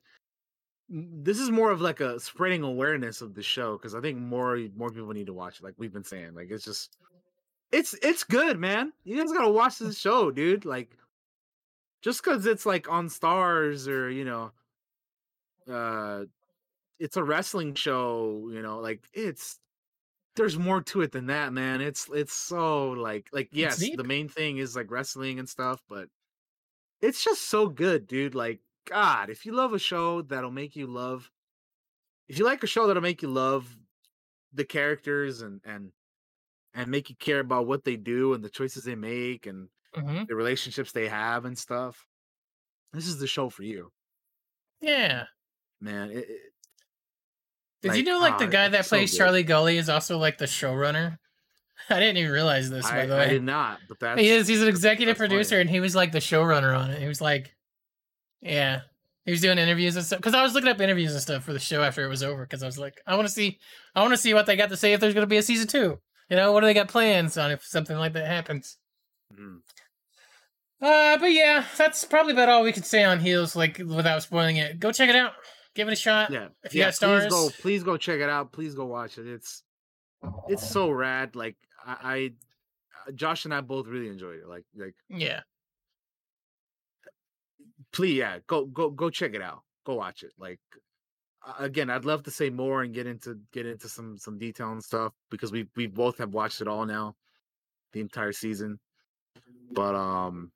this 0.88 1.40
is 1.40 1.50
more 1.50 1.72
of 1.72 1.80
like 1.80 2.00
a 2.00 2.20
spreading 2.20 2.62
awareness 2.62 3.20
of 3.20 3.34
the 3.34 3.42
show 3.42 3.76
because 3.76 3.94
I 3.94 4.00
think 4.00 4.18
more 4.18 4.58
more 4.76 4.90
people 4.90 5.08
need 5.12 5.26
to 5.26 5.32
watch 5.32 5.58
it. 5.58 5.64
Like 5.64 5.74
we've 5.78 5.92
been 5.92 6.04
saying, 6.04 6.34
like 6.34 6.50
it's 6.50 6.64
just 6.64 6.96
it's 7.72 7.94
it's 8.02 8.22
good, 8.22 8.58
man. 8.58 8.92
You 9.04 9.16
guys 9.16 9.32
gotta 9.32 9.50
watch 9.50 9.78
this 9.78 9.98
show, 9.98 10.30
dude. 10.30 10.64
Like 10.64 10.96
just 12.02 12.22
because 12.22 12.46
it's 12.46 12.66
like 12.66 12.88
on 12.88 13.08
Starz 13.08 13.88
or 13.88 14.08
you 14.08 14.24
know, 14.24 14.52
uh, 15.68 16.26
it's 16.98 17.16
a 17.16 17.24
wrestling 17.24 17.74
show, 17.74 18.48
you 18.50 18.62
know, 18.62 18.78
like 18.78 19.06
it's 19.12 19.60
there's 20.36 20.58
more 20.58 20.82
to 20.82 21.02
it 21.02 21.12
than 21.12 21.26
that, 21.26 21.52
man. 21.52 21.80
It's 21.82 22.08
it's 22.10 22.34
so 22.34 22.90
like 22.92 23.28
like 23.32 23.50
yes, 23.52 23.90
the 23.90 24.04
main 24.04 24.28
thing 24.28 24.58
is 24.58 24.76
like 24.76 24.90
wrestling 24.90 25.38
and 25.38 25.48
stuff, 25.48 25.82
but 25.88 26.10
it's 27.00 27.24
just 27.24 27.48
so 27.50 27.68
good, 27.68 28.06
dude. 28.06 28.34
Like 28.34 28.60
God, 28.86 29.30
if 29.30 29.46
you 29.46 29.52
love 29.54 29.72
a 29.74 29.78
show 29.78 30.22
that'll 30.22 30.50
make 30.52 30.76
you 30.76 30.86
love, 30.86 31.30
if 32.28 32.38
you 32.38 32.44
like 32.44 32.62
a 32.62 32.66
show 32.66 32.86
that'll 32.86 33.02
make 33.02 33.22
you 33.22 33.28
love 33.28 33.76
the 34.52 34.64
characters 34.64 35.42
and 35.42 35.60
and 35.64 35.92
and 36.74 36.90
make 36.90 37.10
you 37.10 37.16
care 37.16 37.40
about 37.40 37.66
what 37.68 37.84
they 37.84 37.96
do 37.96 38.34
and 38.34 38.44
the 38.44 38.50
choices 38.50 38.84
they 38.84 38.96
make 38.96 39.46
and 39.46 39.70
Mhm. 39.96 40.28
the 40.28 40.36
relationships 40.36 40.92
they 40.92 41.08
have 41.08 41.44
and 41.46 41.58
stuff, 41.58 42.06
this 42.92 43.06
is 43.08 43.18
the 43.20 43.26
show 43.28 43.50
for 43.50 43.64
you, 43.64 43.92
Yeah. 44.80 45.26
man. 45.80 46.10
It, 46.10 46.28
it- 46.30 46.52
Did 47.82 47.96
you 47.96 48.02
know 48.02 48.18
like 48.18 48.38
the 48.38 48.46
ah, 48.46 48.50
guy 48.50 48.68
that 48.68 48.80
it's 48.80 48.88
so 48.88 48.96
plays. 48.96 49.16
Charlie 49.16 49.42
Gully 49.42 49.76
is 49.78 49.88
also 49.88 50.18
like 50.18 50.38
the 50.38 50.46
showrunner? 50.46 51.18
I 51.90 52.00
didn't 52.00 52.16
even 52.16 52.32
realize 52.32 52.70
this, 52.70 52.88
by 52.88 53.02
I, 53.02 53.06
the 53.06 53.14
way. 53.14 53.24
I 53.24 53.28
did 53.28 53.44
not, 53.44 53.78
but 53.88 54.00
that's 54.00 54.20
he 54.20 54.28
is. 54.28 54.48
He's 54.48 54.62
an 54.62 54.68
executive 54.68 55.12
that's 55.12 55.18
funny. 55.18 55.28
producer, 55.28 55.60
and 55.60 55.70
he 55.70 55.80
was 55.80 55.94
like 55.94 56.12
the 56.12 56.18
showrunner 56.18 56.76
on 56.76 56.90
it. 56.90 57.00
He 57.00 57.06
was 57.06 57.20
like, 57.20 57.54
yeah, 58.40 58.80
he 59.24 59.30
was 59.30 59.40
doing 59.40 59.58
interviews 59.58 59.96
and 59.96 60.04
stuff. 60.04 60.18
Because 60.18 60.34
I 60.34 60.42
was 60.42 60.54
looking 60.54 60.70
up 60.70 60.80
interviews 60.80 61.12
and 61.12 61.20
stuff 61.20 61.44
for 61.44 61.52
the 61.52 61.58
show 61.58 61.82
after 61.82 62.04
it 62.04 62.08
was 62.08 62.22
over. 62.22 62.42
Because 62.42 62.62
I 62.62 62.66
was 62.66 62.78
like, 62.78 63.00
I 63.06 63.14
want 63.16 63.28
to 63.28 63.32
see, 63.32 63.58
I 63.94 64.00
want 64.00 64.12
to 64.14 64.18
see 64.18 64.34
what 64.34 64.46
they 64.46 64.56
got 64.56 64.70
to 64.70 64.76
say 64.76 64.92
if 64.92 65.00
there's 65.00 65.14
going 65.14 65.22
to 65.22 65.28
be 65.28 65.36
a 65.36 65.42
season 65.42 65.68
two. 65.68 65.98
You 66.30 66.36
know, 66.36 66.52
what 66.52 66.60
do 66.60 66.66
they 66.66 66.74
got 66.74 66.88
plans 66.88 67.36
on 67.36 67.50
if 67.50 67.64
something 67.64 67.96
like 67.96 68.14
that 68.14 68.26
happens? 68.26 68.78
Mhm. 69.32 69.58
Uh, 70.80 71.16
but 71.18 71.32
yeah, 71.32 71.64
that's 71.76 72.04
probably 72.04 72.32
about 72.32 72.48
all 72.48 72.62
we 72.62 72.72
could 72.72 72.84
say 72.84 73.04
on 73.04 73.20
Heels. 73.20 73.56
Like 73.56 73.78
without 73.78 74.22
spoiling 74.22 74.56
it, 74.56 74.80
go 74.80 74.92
check 74.92 75.08
it 75.08 75.16
out. 75.16 75.32
Give 75.76 75.88
it 75.88 75.92
a 75.92 75.96
shot. 75.96 76.30
Yeah, 76.30 76.48
If 76.64 76.74
you 76.74 76.80
yeah, 76.80 76.86
got 76.86 76.94
Starz, 76.94 77.20
please 77.20 77.30
go, 77.30 77.50
please 77.60 77.82
go 77.82 77.96
check 77.98 78.20
it 78.20 78.30
out. 78.30 78.50
Please 78.50 78.74
go 78.74 78.86
watch 78.86 79.18
it. 79.18 79.26
It's 79.26 79.62
it's 80.48 80.66
so 80.66 80.88
rad. 80.90 81.36
Like 81.36 81.56
I, 81.84 82.32
I 83.06 83.12
Josh 83.14 83.44
and 83.44 83.52
I 83.52 83.60
both 83.60 83.86
really 83.86 84.08
enjoyed 84.08 84.38
it. 84.38 84.48
Like 84.48 84.64
like 84.74 84.94
yeah, 85.10 85.40
please 87.92 88.16
yeah, 88.16 88.38
go 88.46 88.64
go 88.64 88.88
go 88.88 89.10
check 89.10 89.34
it 89.34 89.42
out. 89.42 89.64
Go 89.84 89.96
watch 89.96 90.22
it. 90.22 90.32
Like 90.38 90.60
again, 91.58 91.90
I'd 91.90 92.06
love 92.06 92.22
to 92.22 92.30
say 92.30 92.48
more 92.48 92.82
and 92.82 92.94
get 92.94 93.06
into 93.06 93.38
get 93.52 93.66
into 93.66 93.86
some 93.86 94.16
some 94.16 94.38
detail 94.38 94.72
and 94.72 94.82
stuff 94.82 95.12
because 95.30 95.52
we 95.52 95.68
we 95.76 95.86
both 95.86 96.16
have 96.16 96.32
watched 96.32 96.62
it 96.62 96.68
all 96.68 96.86
now, 96.86 97.16
the 97.92 98.00
entire 98.00 98.32
season. 98.32 98.78
But 99.70 99.94
um, 99.94 100.52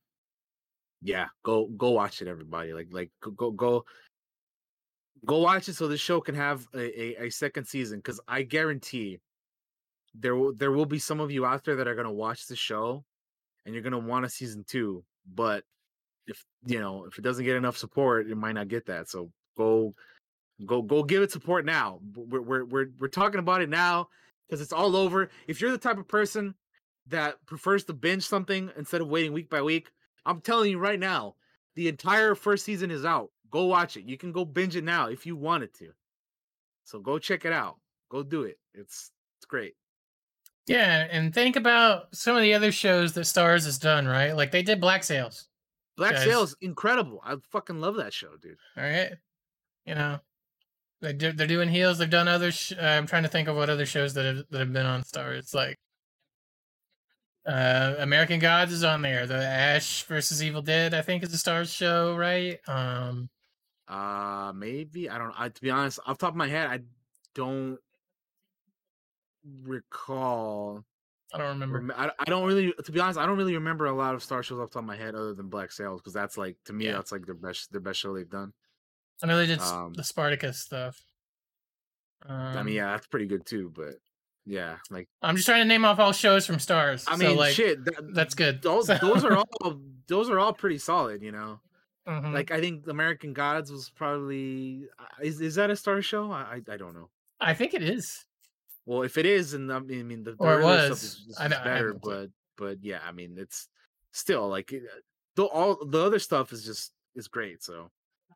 yeah, 1.02 1.26
go 1.42 1.66
go 1.66 1.90
watch 1.90 2.22
it, 2.22 2.28
everybody. 2.28 2.72
Like 2.72 2.88
like 2.90 3.10
go 3.20 3.50
go 3.50 3.84
go, 5.24 5.38
watch 5.38 5.68
it 5.68 5.74
so 5.74 5.88
this 5.88 6.00
show 6.00 6.20
can 6.20 6.34
have 6.34 6.66
a 6.74 7.22
a, 7.22 7.26
a 7.26 7.30
second 7.30 7.66
season. 7.66 7.98
Because 7.98 8.20
I 8.28 8.42
guarantee 8.42 9.18
there 10.14 10.36
will 10.36 10.54
there 10.54 10.72
will 10.72 10.86
be 10.86 10.98
some 10.98 11.20
of 11.20 11.30
you 11.30 11.46
out 11.46 11.64
there 11.64 11.76
that 11.76 11.88
are 11.88 11.94
gonna 11.94 12.12
watch 12.12 12.46
the 12.46 12.56
show, 12.56 13.04
and 13.64 13.74
you're 13.74 13.84
gonna 13.84 13.98
want 13.98 14.24
a 14.24 14.28
season 14.28 14.64
two. 14.66 15.04
But 15.34 15.64
if 16.26 16.44
you 16.66 16.80
know 16.80 17.04
if 17.04 17.18
it 17.18 17.22
doesn't 17.22 17.44
get 17.44 17.56
enough 17.56 17.76
support, 17.76 18.28
it 18.28 18.36
might 18.36 18.52
not 18.52 18.68
get 18.68 18.86
that. 18.86 19.08
So 19.08 19.30
go 19.56 19.94
go 20.66 20.82
go 20.82 21.02
give 21.02 21.22
it 21.22 21.32
support 21.32 21.64
now. 21.64 22.00
We're 22.14 22.40
we're 22.40 22.64
we're, 22.64 22.86
we're 22.98 23.08
talking 23.08 23.40
about 23.40 23.62
it 23.62 23.68
now 23.68 24.08
because 24.48 24.60
it's 24.60 24.72
all 24.72 24.96
over. 24.96 25.30
If 25.46 25.60
you're 25.60 25.70
the 25.70 25.78
type 25.78 25.98
of 25.98 26.08
person 26.08 26.54
that 27.06 27.44
prefers 27.46 27.84
to 27.84 27.92
binge 27.92 28.26
something 28.26 28.70
instead 28.76 29.00
of 29.00 29.08
waiting 29.08 29.32
week 29.32 29.50
by 29.50 29.62
week, 29.62 29.90
I'm 30.26 30.40
telling 30.40 30.70
you 30.70 30.78
right 30.78 30.98
now, 30.98 31.34
the 31.74 31.88
entire 31.88 32.34
first 32.34 32.64
season 32.64 32.90
is 32.90 33.04
out. 33.04 33.30
Go 33.50 33.64
watch 33.64 33.96
it. 33.96 34.04
You 34.04 34.16
can 34.16 34.32
go 34.32 34.44
binge 34.44 34.76
it 34.76 34.84
now 34.84 35.08
if 35.08 35.26
you 35.26 35.36
wanted 35.36 35.74
to. 35.74 35.90
So 36.84 37.00
go 37.00 37.18
check 37.18 37.44
it 37.44 37.52
out. 37.52 37.76
Go 38.10 38.22
do 38.22 38.42
it. 38.44 38.58
It's 38.74 39.10
it's 39.38 39.46
great. 39.46 39.74
yeah. 40.66 41.06
And 41.10 41.32
think 41.34 41.56
about 41.56 42.14
some 42.14 42.36
of 42.36 42.42
the 42.42 42.54
other 42.54 42.72
shows 42.72 43.12
that 43.14 43.22
Starz 43.22 43.64
has 43.64 43.78
done. 43.78 44.06
Right, 44.06 44.32
like 44.32 44.50
they 44.50 44.62
did 44.62 44.80
Black 44.80 45.04
Sails. 45.04 45.48
Black 45.96 46.14
Guys. 46.14 46.24
Sails, 46.24 46.56
incredible. 46.60 47.20
I 47.24 47.36
fucking 47.52 47.80
love 47.80 47.96
that 47.96 48.12
show, 48.14 48.30
dude. 48.40 48.56
All 48.76 48.84
right, 48.84 49.12
you 49.84 49.94
know. 49.94 50.18
They 51.02 51.14
do, 51.14 51.32
they're 51.32 51.46
doing 51.46 51.70
heels. 51.70 51.96
They've 51.98 52.10
done 52.10 52.28
other. 52.28 52.50
Sh- 52.52 52.72
uh, 52.78 52.82
I'm 52.84 53.06
trying 53.06 53.22
to 53.22 53.28
think 53.30 53.48
of 53.48 53.56
what 53.56 53.70
other 53.70 53.86
shows 53.86 54.12
that 54.14 54.24
have 54.26 54.44
that 54.50 54.58
have 54.58 54.72
been 54.72 54.84
on 54.86 55.02
Starz. 55.02 55.54
Like, 55.54 55.78
uh, 57.46 57.94
American 57.98 58.38
Gods 58.38 58.72
is 58.72 58.84
on 58.84 59.02
there. 59.02 59.26
The 59.26 59.42
Ash 59.42 60.02
versus 60.04 60.42
Evil 60.42 60.60
Dead, 60.62 60.92
I 60.92 61.00
think, 61.02 61.22
is 61.22 61.32
a 61.32 61.38
Starz 61.38 61.74
show, 61.74 62.16
right? 62.16 62.58
Um, 62.68 63.30
Uh 63.90 64.52
maybe. 64.54 65.10
I 65.10 65.18
don't. 65.18 65.34
I, 65.36 65.48
to 65.48 65.60
be 65.60 65.70
honest, 65.70 65.98
off 66.06 66.18
the 66.18 66.26
top 66.26 66.32
of 66.34 66.36
my 66.36 66.48
head, 66.48 66.68
I 66.68 66.80
don't 67.34 67.78
recall. 69.64 70.84
I 71.32 71.38
don't 71.38 71.60
remember. 71.60 71.94
I, 71.96 72.10
I 72.18 72.24
don't 72.24 72.46
really, 72.46 72.72
to 72.84 72.92
be 72.92 72.98
honest, 73.00 73.18
I 73.18 73.24
don't 73.26 73.38
really 73.38 73.54
remember 73.54 73.86
a 73.86 73.92
lot 73.92 74.14
of 74.14 74.22
Star 74.22 74.42
shows 74.42 74.58
off 74.58 74.70
the 74.70 74.74
top 74.74 74.82
of 74.82 74.86
my 74.86 74.96
head 74.96 75.14
other 75.14 75.32
than 75.34 75.48
Black 75.48 75.70
Sails 75.72 76.00
because 76.00 76.12
that's 76.12 76.36
like 76.36 76.56
to 76.64 76.72
me 76.72 76.86
Yeah. 76.86 76.92
that's 76.92 77.12
like 77.12 77.24
their 77.26 77.34
best 77.34 77.70
their 77.72 77.80
best 77.80 78.00
show 78.00 78.14
they've 78.14 78.28
done. 78.28 78.52
I 79.22 79.26
know 79.26 79.36
they 79.36 79.46
did 79.46 79.60
Um, 79.60 79.92
the 79.94 80.02
Spartacus 80.02 80.58
stuff. 80.60 81.00
Um, 82.26 82.36
I 82.36 82.62
mean, 82.62 82.74
yeah, 82.74 82.92
that's 82.92 83.06
pretty 83.06 83.26
good 83.26 83.46
too. 83.46 83.72
But 83.74 83.94
yeah, 84.44 84.76
like 84.90 85.08
I'm 85.22 85.36
just 85.36 85.46
trying 85.46 85.62
to 85.62 85.68
name 85.68 85.84
off 85.84 85.98
all 86.00 86.12
shows 86.12 86.46
from 86.46 86.56
Starz. 86.56 87.04
I 87.06 87.16
so, 87.16 87.28
mean, 87.28 87.36
like, 87.36 87.54
shit, 87.54 87.84
that, 87.84 88.12
that's 88.14 88.34
good. 88.34 88.60
those 88.62 88.86
So- 88.88 88.98
those 89.00 89.24
are 89.24 89.36
all 89.62 89.80
those 90.08 90.30
are 90.30 90.38
all 90.40 90.52
pretty 90.52 90.78
solid. 90.78 91.22
You 91.22 91.32
know, 91.32 91.60
Mhm. 92.08 92.32
like 92.32 92.50
I 92.50 92.60
think 92.60 92.86
American 92.88 93.32
Gods 93.32 93.70
was 93.70 93.90
probably 93.90 94.86
uh, 94.98 95.04
is 95.22 95.40
is 95.40 95.54
that 95.56 95.70
a 95.70 95.76
Star 95.76 96.00
show? 96.02 96.30
I 96.32 96.60
I, 96.68 96.72
I 96.74 96.76
don't 96.76 96.94
know. 96.94 97.10
I 97.40 97.54
think 97.54 97.74
it 97.74 97.82
is. 97.82 98.24
Well, 98.86 99.02
if 99.02 99.18
it 99.18 99.26
is, 99.26 99.54
and 99.54 99.72
I 99.72 99.78
mean, 99.78 100.00
I 100.00 100.02
mean 100.02 100.22
the, 100.24 100.32
the 100.32 100.36
Or 100.38 100.60
it 100.60 100.64
earlier 100.64 100.78
stuff 100.78 100.90
was. 100.90 101.02
is, 101.02 101.26
is 101.28 101.36
I 101.38 101.44
I 101.46 101.48
better, 101.48 101.94
but 101.94 102.30
but 102.56 102.78
yeah, 102.82 103.00
I 103.06 103.12
mean, 103.12 103.36
it's 103.38 103.68
still 104.12 104.48
like 104.48 104.72
it- 104.72 104.82
the 105.36 105.44
all 105.44 105.84
the 105.84 106.00
other 106.04 106.18
stuff 106.18 106.52
is 106.52 106.64
just 106.64 106.92
is 107.14 107.28
great. 107.28 107.62
So 107.62 107.90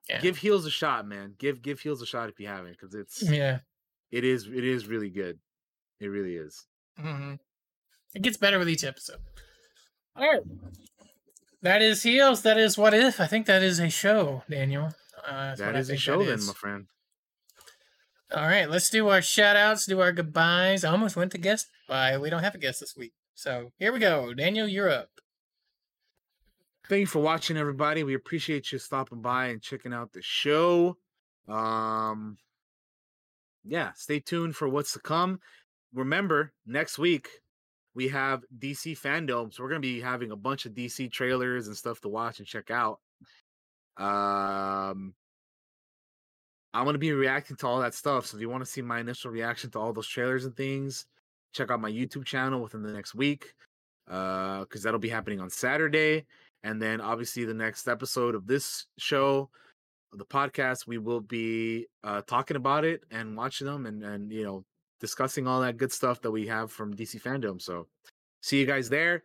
Yeah. 0.09 0.21
give 0.21 0.37
Heels 0.39 0.67
a 0.67 0.71
shot, 0.71 1.07
man. 1.09 1.35
Give 1.39 1.61
give 1.63 1.81
Heels 1.81 2.03
a 2.03 2.07
shot 2.07 2.29
if 2.29 2.39
you 2.39 2.47
haven't, 2.47 2.73
because 2.73 2.95
it's 2.95 3.23
Yeah. 3.23 3.61
it 4.11 4.25
is 4.25 4.47
it 4.47 4.65
is 4.65 4.87
really 4.87 5.11
good. 5.11 5.39
It 6.01 6.09
really 6.09 6.37
is. 6.37 6.67
hmm 6.99 7.35
It 8.15 8.23
gets 8.23 8.37
better 8.37 8.59
with 8.59 8.69
each 8.69 8.85
episode. 8.85 9.21
All 10.17 10.31
right. 10.31 10.43
That 11.65 11.81
is 11.81 12.03
Heels. 12.03 12.43
That 12.43 12.59
is 12.59 12.77
What 12.77 12.93
If. 12.93 13.19
I 13.21 13.27
think 13.27 13.47
that 13.47 13.63
is 13.63 13.79
a 13.79 13.89
show, 13.89 14.43
Daniel. 14.51 14.91
Uh, 15.27 15.57
That 15.57 15.75
is 15.77 15.89
a 15.89 15.97
show 15.97 16.23
then, 16.23 16.35
is. 16.35 16.47
my 16.47 16.53
friend. 16.53 16.87
All 18.37 18.47
right, 18.47 18.69
let's 18.69 18.91
do 18.91 19.09
our 19.09 19.23
shout 19.23 19.57
outs, 19.57 19.87
do 19.87 19.99
our 20.03 20.13
goodbyes. 20.13 20.85
I 20.85 20.91
almost 20.91 21.17
went 21.17 21.33
to 21.33 21.39
guest 21.39 21.69
by. 21.89 22.19
We 22.19 22.29
don't 22.29 22.43
have 22.43 22.55
a 22.55 22.59
guest 22.59 22.81
this 22.81 22.95
week. 22.95 23.15
So 23.35 23.73
here 23.79 23.95
we 23.95 23.99
go. 23.99 24.35
Daniel, 24.35 24.69
you're 24.69 24.91
up. 24.91 25.09
Thank 26.87 27.01
you 27.01 27.07
for 27.07 27.21
watching, 27.21 27.57
everybody. 27.57 28.05
We 28.05 28.13
appreciate 28.13 28.71
you 28.71 28.79
stopping 28.79 29.23
by 29.23 29.47
and 29.47 29.63
checking 29.63 29.95
out 29.95 30.13
the 30.13 30.21
show. 30.21 30.99
Um, 31.49 32.37
yeah, 33.65 33.93
stay 33.95 34.21
tuned 34.21 34.55
for 34.55 34.69
what's 34.69 34.93
to 34.93 34.99
come. 35.01 35.41
Remember, 35.95 36.53
next 36.67 36.99
week 36.99 37.29
we 37.95 38.09
have 38.09 38.45
DC 38.59 38.99
fandom, 38.99 39.53
so 39.53 39.63
we're 39.63 39.69
gonna 39.69 39.81
be 39.81 40.01
having 40.01 40.33
a 40.33 40.37
bunch 40.37 40.67
of 40.67 40.73
DC 40.73 41.11
trailers 41.13 41.69
and 41.69 41.77
stuff 41.77 42.01
to 42.01 42.09
watch 42.09 42.39
and 42.39 42.49
check 42.49 42.71
out. 42.71 43.01
Um, 43.97 45.15
I'm 46.73 46.85
gonna 46.85 46.99
be 46.99 47.13
reacting 47.13 47.57
to 47.59 47.67
all 47.67 47.81
that 47.81 47.95
stuff. 47.95 48.27
So 48.27 48.37
if 48.37 48.41
you 48.41 48.51
want 48.51 48.65
to 48.65 48.71
see 48.71 48.83
my 48.83 49.01
initial 49.01 49.31
reaction 49.31 49.71
to 49.71 49.79
all 49.79 49.93
those 49.93 50.09
trailers 50.09 50.45
and 50.45 50.57
things, 50.57 51.07
check 51.53 51.71
out 51.71 51.81
my 51.81 51.91
YouTube 51.91 52.25
channel 52.25 52.61
within 52.61 52.83
the 52.83 52.93
next 52.93 53.15
week. 53.15 53.55
Uh, 54.09 54.61
because 54.61 54.83
that'll 54.83 55.01
be 55.01 55.09
happening 55.09 55.41
on 55.41 55.49
Saturday. 55.49 56.27
And 56.63 56.81
then 56.81 57.01
obviously 57.01 57.45
the 57.45 57.55
next 57.55 57.89
episode 57.89 58.35
of 58.35 58.47
this 58.47 58.87
show, 58.99 59.49
the 60.13 60.27
podcast, 60.27 60.87
we 60.87 60.99
will 60.99 61.21
be 61.21 61.87
uh 62.03 62.23
talking 62.23 62.57
about 62.57 62.85
it 62.85 63.05
and 63.11 63.37
watching 63.37 63.67
them 63.67 63.87
and 63.87 64.03
and 64.03 64.33
you 64.33 64.45
know 64.45 64.65
discussing 65.01 65.47
all 65.47 65.61
that 65.61 65.77
good 65.77 65.93
stuff 65.93 66.21
that 66.23 66.31
we 66.31 66.47
have 66.47 66.71
from 66.71 66.95
DC 66.95 67.21
fandom. 67.21 67.61
So 67.61 67.87
see 68.43 68.59
you 68.59 68.67
guys 68.67 68.89
there. 68.89 69.23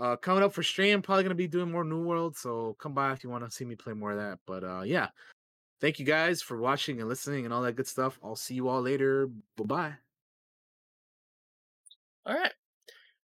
Uh 0.00 0.16
coming 0.16 0.42
up 0.42 0.52
for 0.52 0.62
stream, 0.62 1.02
probably 1.02 1.22
gonna 1.22 1.34
be 1.34 1.48
doing 1.48 1.70
more 1.70 1.84
New 1.84 2.04
World. 2.04 2.36
So 2.36 2.76
come 2.78 2.94
by 2.94 3.12
if 3.12 3.22
you 3.24 3.30
want 3.30 3.44
to 3.44 3.50
see 3.50 3.64
me 3.64 3.76
play 3.76 3.92
more 3.92 4.12
of 4.12 4.18
that. 4.18 4.38
But 4.46 4.64
uh 4.64 4.82
yeah. 4.82 5.08
Thank 5.80 5.98
you 5.98 6.06
guys 6.06 6.40
for 6.42 6.58
watching 6.58 7.00
and 7.00 7.08
listening 7.08 7.44
and 7.44 7.52
all 7.52 7.62
that 7.62 7.74
good 7.74 7.88
stuff. 7.88 8.18
I'll 8.22 8.36
see 8.36 8.54
you 8.54 8.68
all 8.68 8.80
later. 8.80 9.28
Bye 9.56 9.64
bye. 9.64 9.94
All 12.24 12.34
right. 12.34 12.52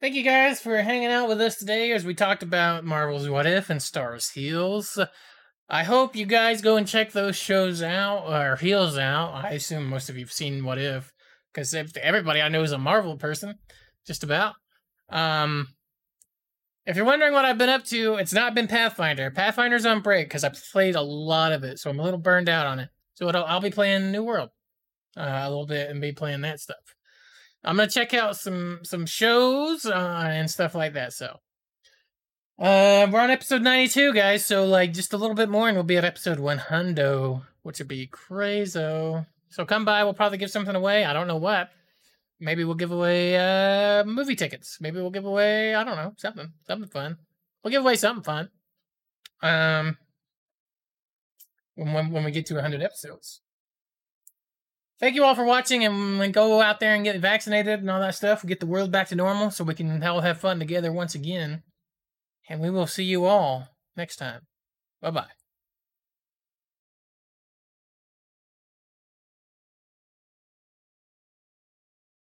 Thank 0.00 0.14
you 0.14 0.22
guys 0.22 0.60
for 0.60 0.76
hanging 0.82 1.08
out 1.08 1.28
with 1.28 1.40
us 1.40 1.56
today 1.56 1.90
as 1.92 2.04
we 2.04 2.14
talked 2.14 2.42
about 2.42 2.84
Marvel's 2.84 3.28
What 3.28 3.46
If 3.46 3.70
and 3.70 3.80
Starz 3.80 4.32
Heels. 4.32 4.98
I 5.68 5.82
hope 5.82 6.14
you 6.14 6.26
guys 6.26 6.60
go 6.60 6.76
and 6.76 6.86
check 6.86 7.12
those 7.12 7.36
shows 7.36 7.82
out 7.82 8.26
or 8.26 8.56
Heels 8.56 8.98
out. 8.98 9.32
I 9.32 9.52
assume 9.52 9.88
most 9.88 10.10
of 10.10 10.18
you've 10.18 10.30
seen 10.30 10.62
What 10.62 10.76
If 10.76 11.13
because 11.54 11.74
everybody 11.74 12.42
I 12.42 12.48
know 12.48 12.62
is 12.62 12.72
a 12.72 12.78
Marvel 12.78 13.16
person, 13.16 13.54
just 14.06 14.24
about. 14.24 14.54
Um, 15.08 15.68
if 16.86 16.96
you're 16.96 17.06
wondering 17.06 17.32
what 17.32 17.44
I've 17.44 17.58
been 17.58 17.68
up 17.68 17.84
to, 17.86 18.16
it's 18.16 18.32
not 18.32 18.54
been 18.54 18.66
Pathfinder. 18.68 19.30
Pathfinder's 19.30 19.86
on 19.86 20.00
break 20.02 20.28
because 20.28 20.44
I 20.44 20.50
played 20.72 20.96
a 20.96 21.00
lot 21.00 21.52
of 21.52 21.64
it, 21.64 21.78
so 21.78 21.90
I'm 21.90 22.00
a 22.00 22.02
little 22.02 22.18
burned 22.18 22.48
out 22.48 22.66
on 22.66 22.78
it. 22.80 22.90
So 23.14 23.28
I'll 23.28 23.60
be 23.60 23.70
playing 23.70 24.10
New 24.10 24.24
World. 24.24 24.50
uh, 25.16 25.22
a 25.22 25.48
little 25.48 25.66
bit 25.66 25.88
and 25.88 26.00
be 26.00 26.12
playing 26.12 26.40
that 26.42 26.60
stuff. 26.60 26.76
I'm 27.64 27.76
gonna 27.76 27.88
check 27.88 28.12
out 28.12 28.36
some 28.36 28.80
some 28.82 29.06
shows 29.06 29.86
uh, 29.86 30.26
and 30.28 30.50
stuff 30.50 30.74
like 30.74 30.94
that. 30.94 31.12
So, 31.14 31.38
uh, 32.58 33.06
we're 33.10 33.20
on 33.20 33.30
episode 33.30 33.62
92, 33.62 34.12
guys. 34.12 34.44
So 34.44 34.66
like 34.66 34.92
just 34.92 35.14
a 35.14 35.16
little 35.16 35.36
bit 35.36 35.48
more, 35.48 35.68
and 35.68 35.76
we'll 35.76 35.84
be 35.84 35.96
at 35.96 36.04
episode 36.04 36.40
100, 36.40 37.40
which 37.62 37.78
would 37.78 37.88
be 37.88 38.06
crazy. 38.06 39.24
So 39.54 39.64
come 39.64 39.84
by. 39.84 40.02
We'll 40.02 40.14
probably 40.14 40.38
give 40.38 40.50
something 40.50 40.74
away. 40.74 41.04
I 41.04 41.12
don't 41.12 41.28
know 41.28 41.36
what. 41.36 41.70
Maybe 42.40 42.64
we'll 42.64 42.74
give 42.74 42.90
away 42.90 43.36
uh 43.36 44.02
movie 44.02 44.34
tickets. 44.34 44.78
Maybe 44.80 45.00
we'll 45.00 45.12
give 45.12 45.24
away 45.24 45.76
I 45.76 45.84
don't 45.84 45.94
know 45.94 46.12
something 46.16 46.48
something 46.66 46.90
fun. 46.90 47.18
We'll 47.62 47.70
give 47.70 47.82
away 47.82 47.94
something 47.94 48.24
fun. 48.24 48.48
Um, 49.42 49.96
when 51.76 52.10
when, 52.10 52.24
we 52.24 52.32
get 52.32 52.46
to 52.46 52.54
100 52.54 52.82
episodes. 52.82 53.42
Thank 54.98 55.14
you 55.14 55.22
all 55.22 55.36
for 55.36 55.44
watching, 55.44 55.84
and 55.84 56.20
and 56.20 56.34
go 56.34 56.60
out 56.60 56.80
there 56.80 56.96
and 56.96 57.04
get 57.04 57.20
vaccinated 57.20 57.78
and 57.78 57.90
all 57.90 58.00
that 58.00 58.16
stuff. 58.16 58.44
Get 58.44 58.58
the 58.58 58.66
world 58.66 58.90
back 58.90 59.08
to 59.08 59.14
normal, 59.14 59.52
so 59.52 59.62
we 59.62 59.74
can 59.74 60.02
all 60.02 60.22
have 60.22 60.40
fun 60.40 60.58
together 60.58 60.92
once 60.92 61.14
again. 61.14 61.62
And 62.48 62.60
we 62.60 62.70
will 62.70 62.88
see 62.88 63.04
you 63.04 63.24
all 63.24 63.68
next 63.96 64.16
time. 64.16 64.42
Bye 65.00 65.12
bye. 65.12 65.43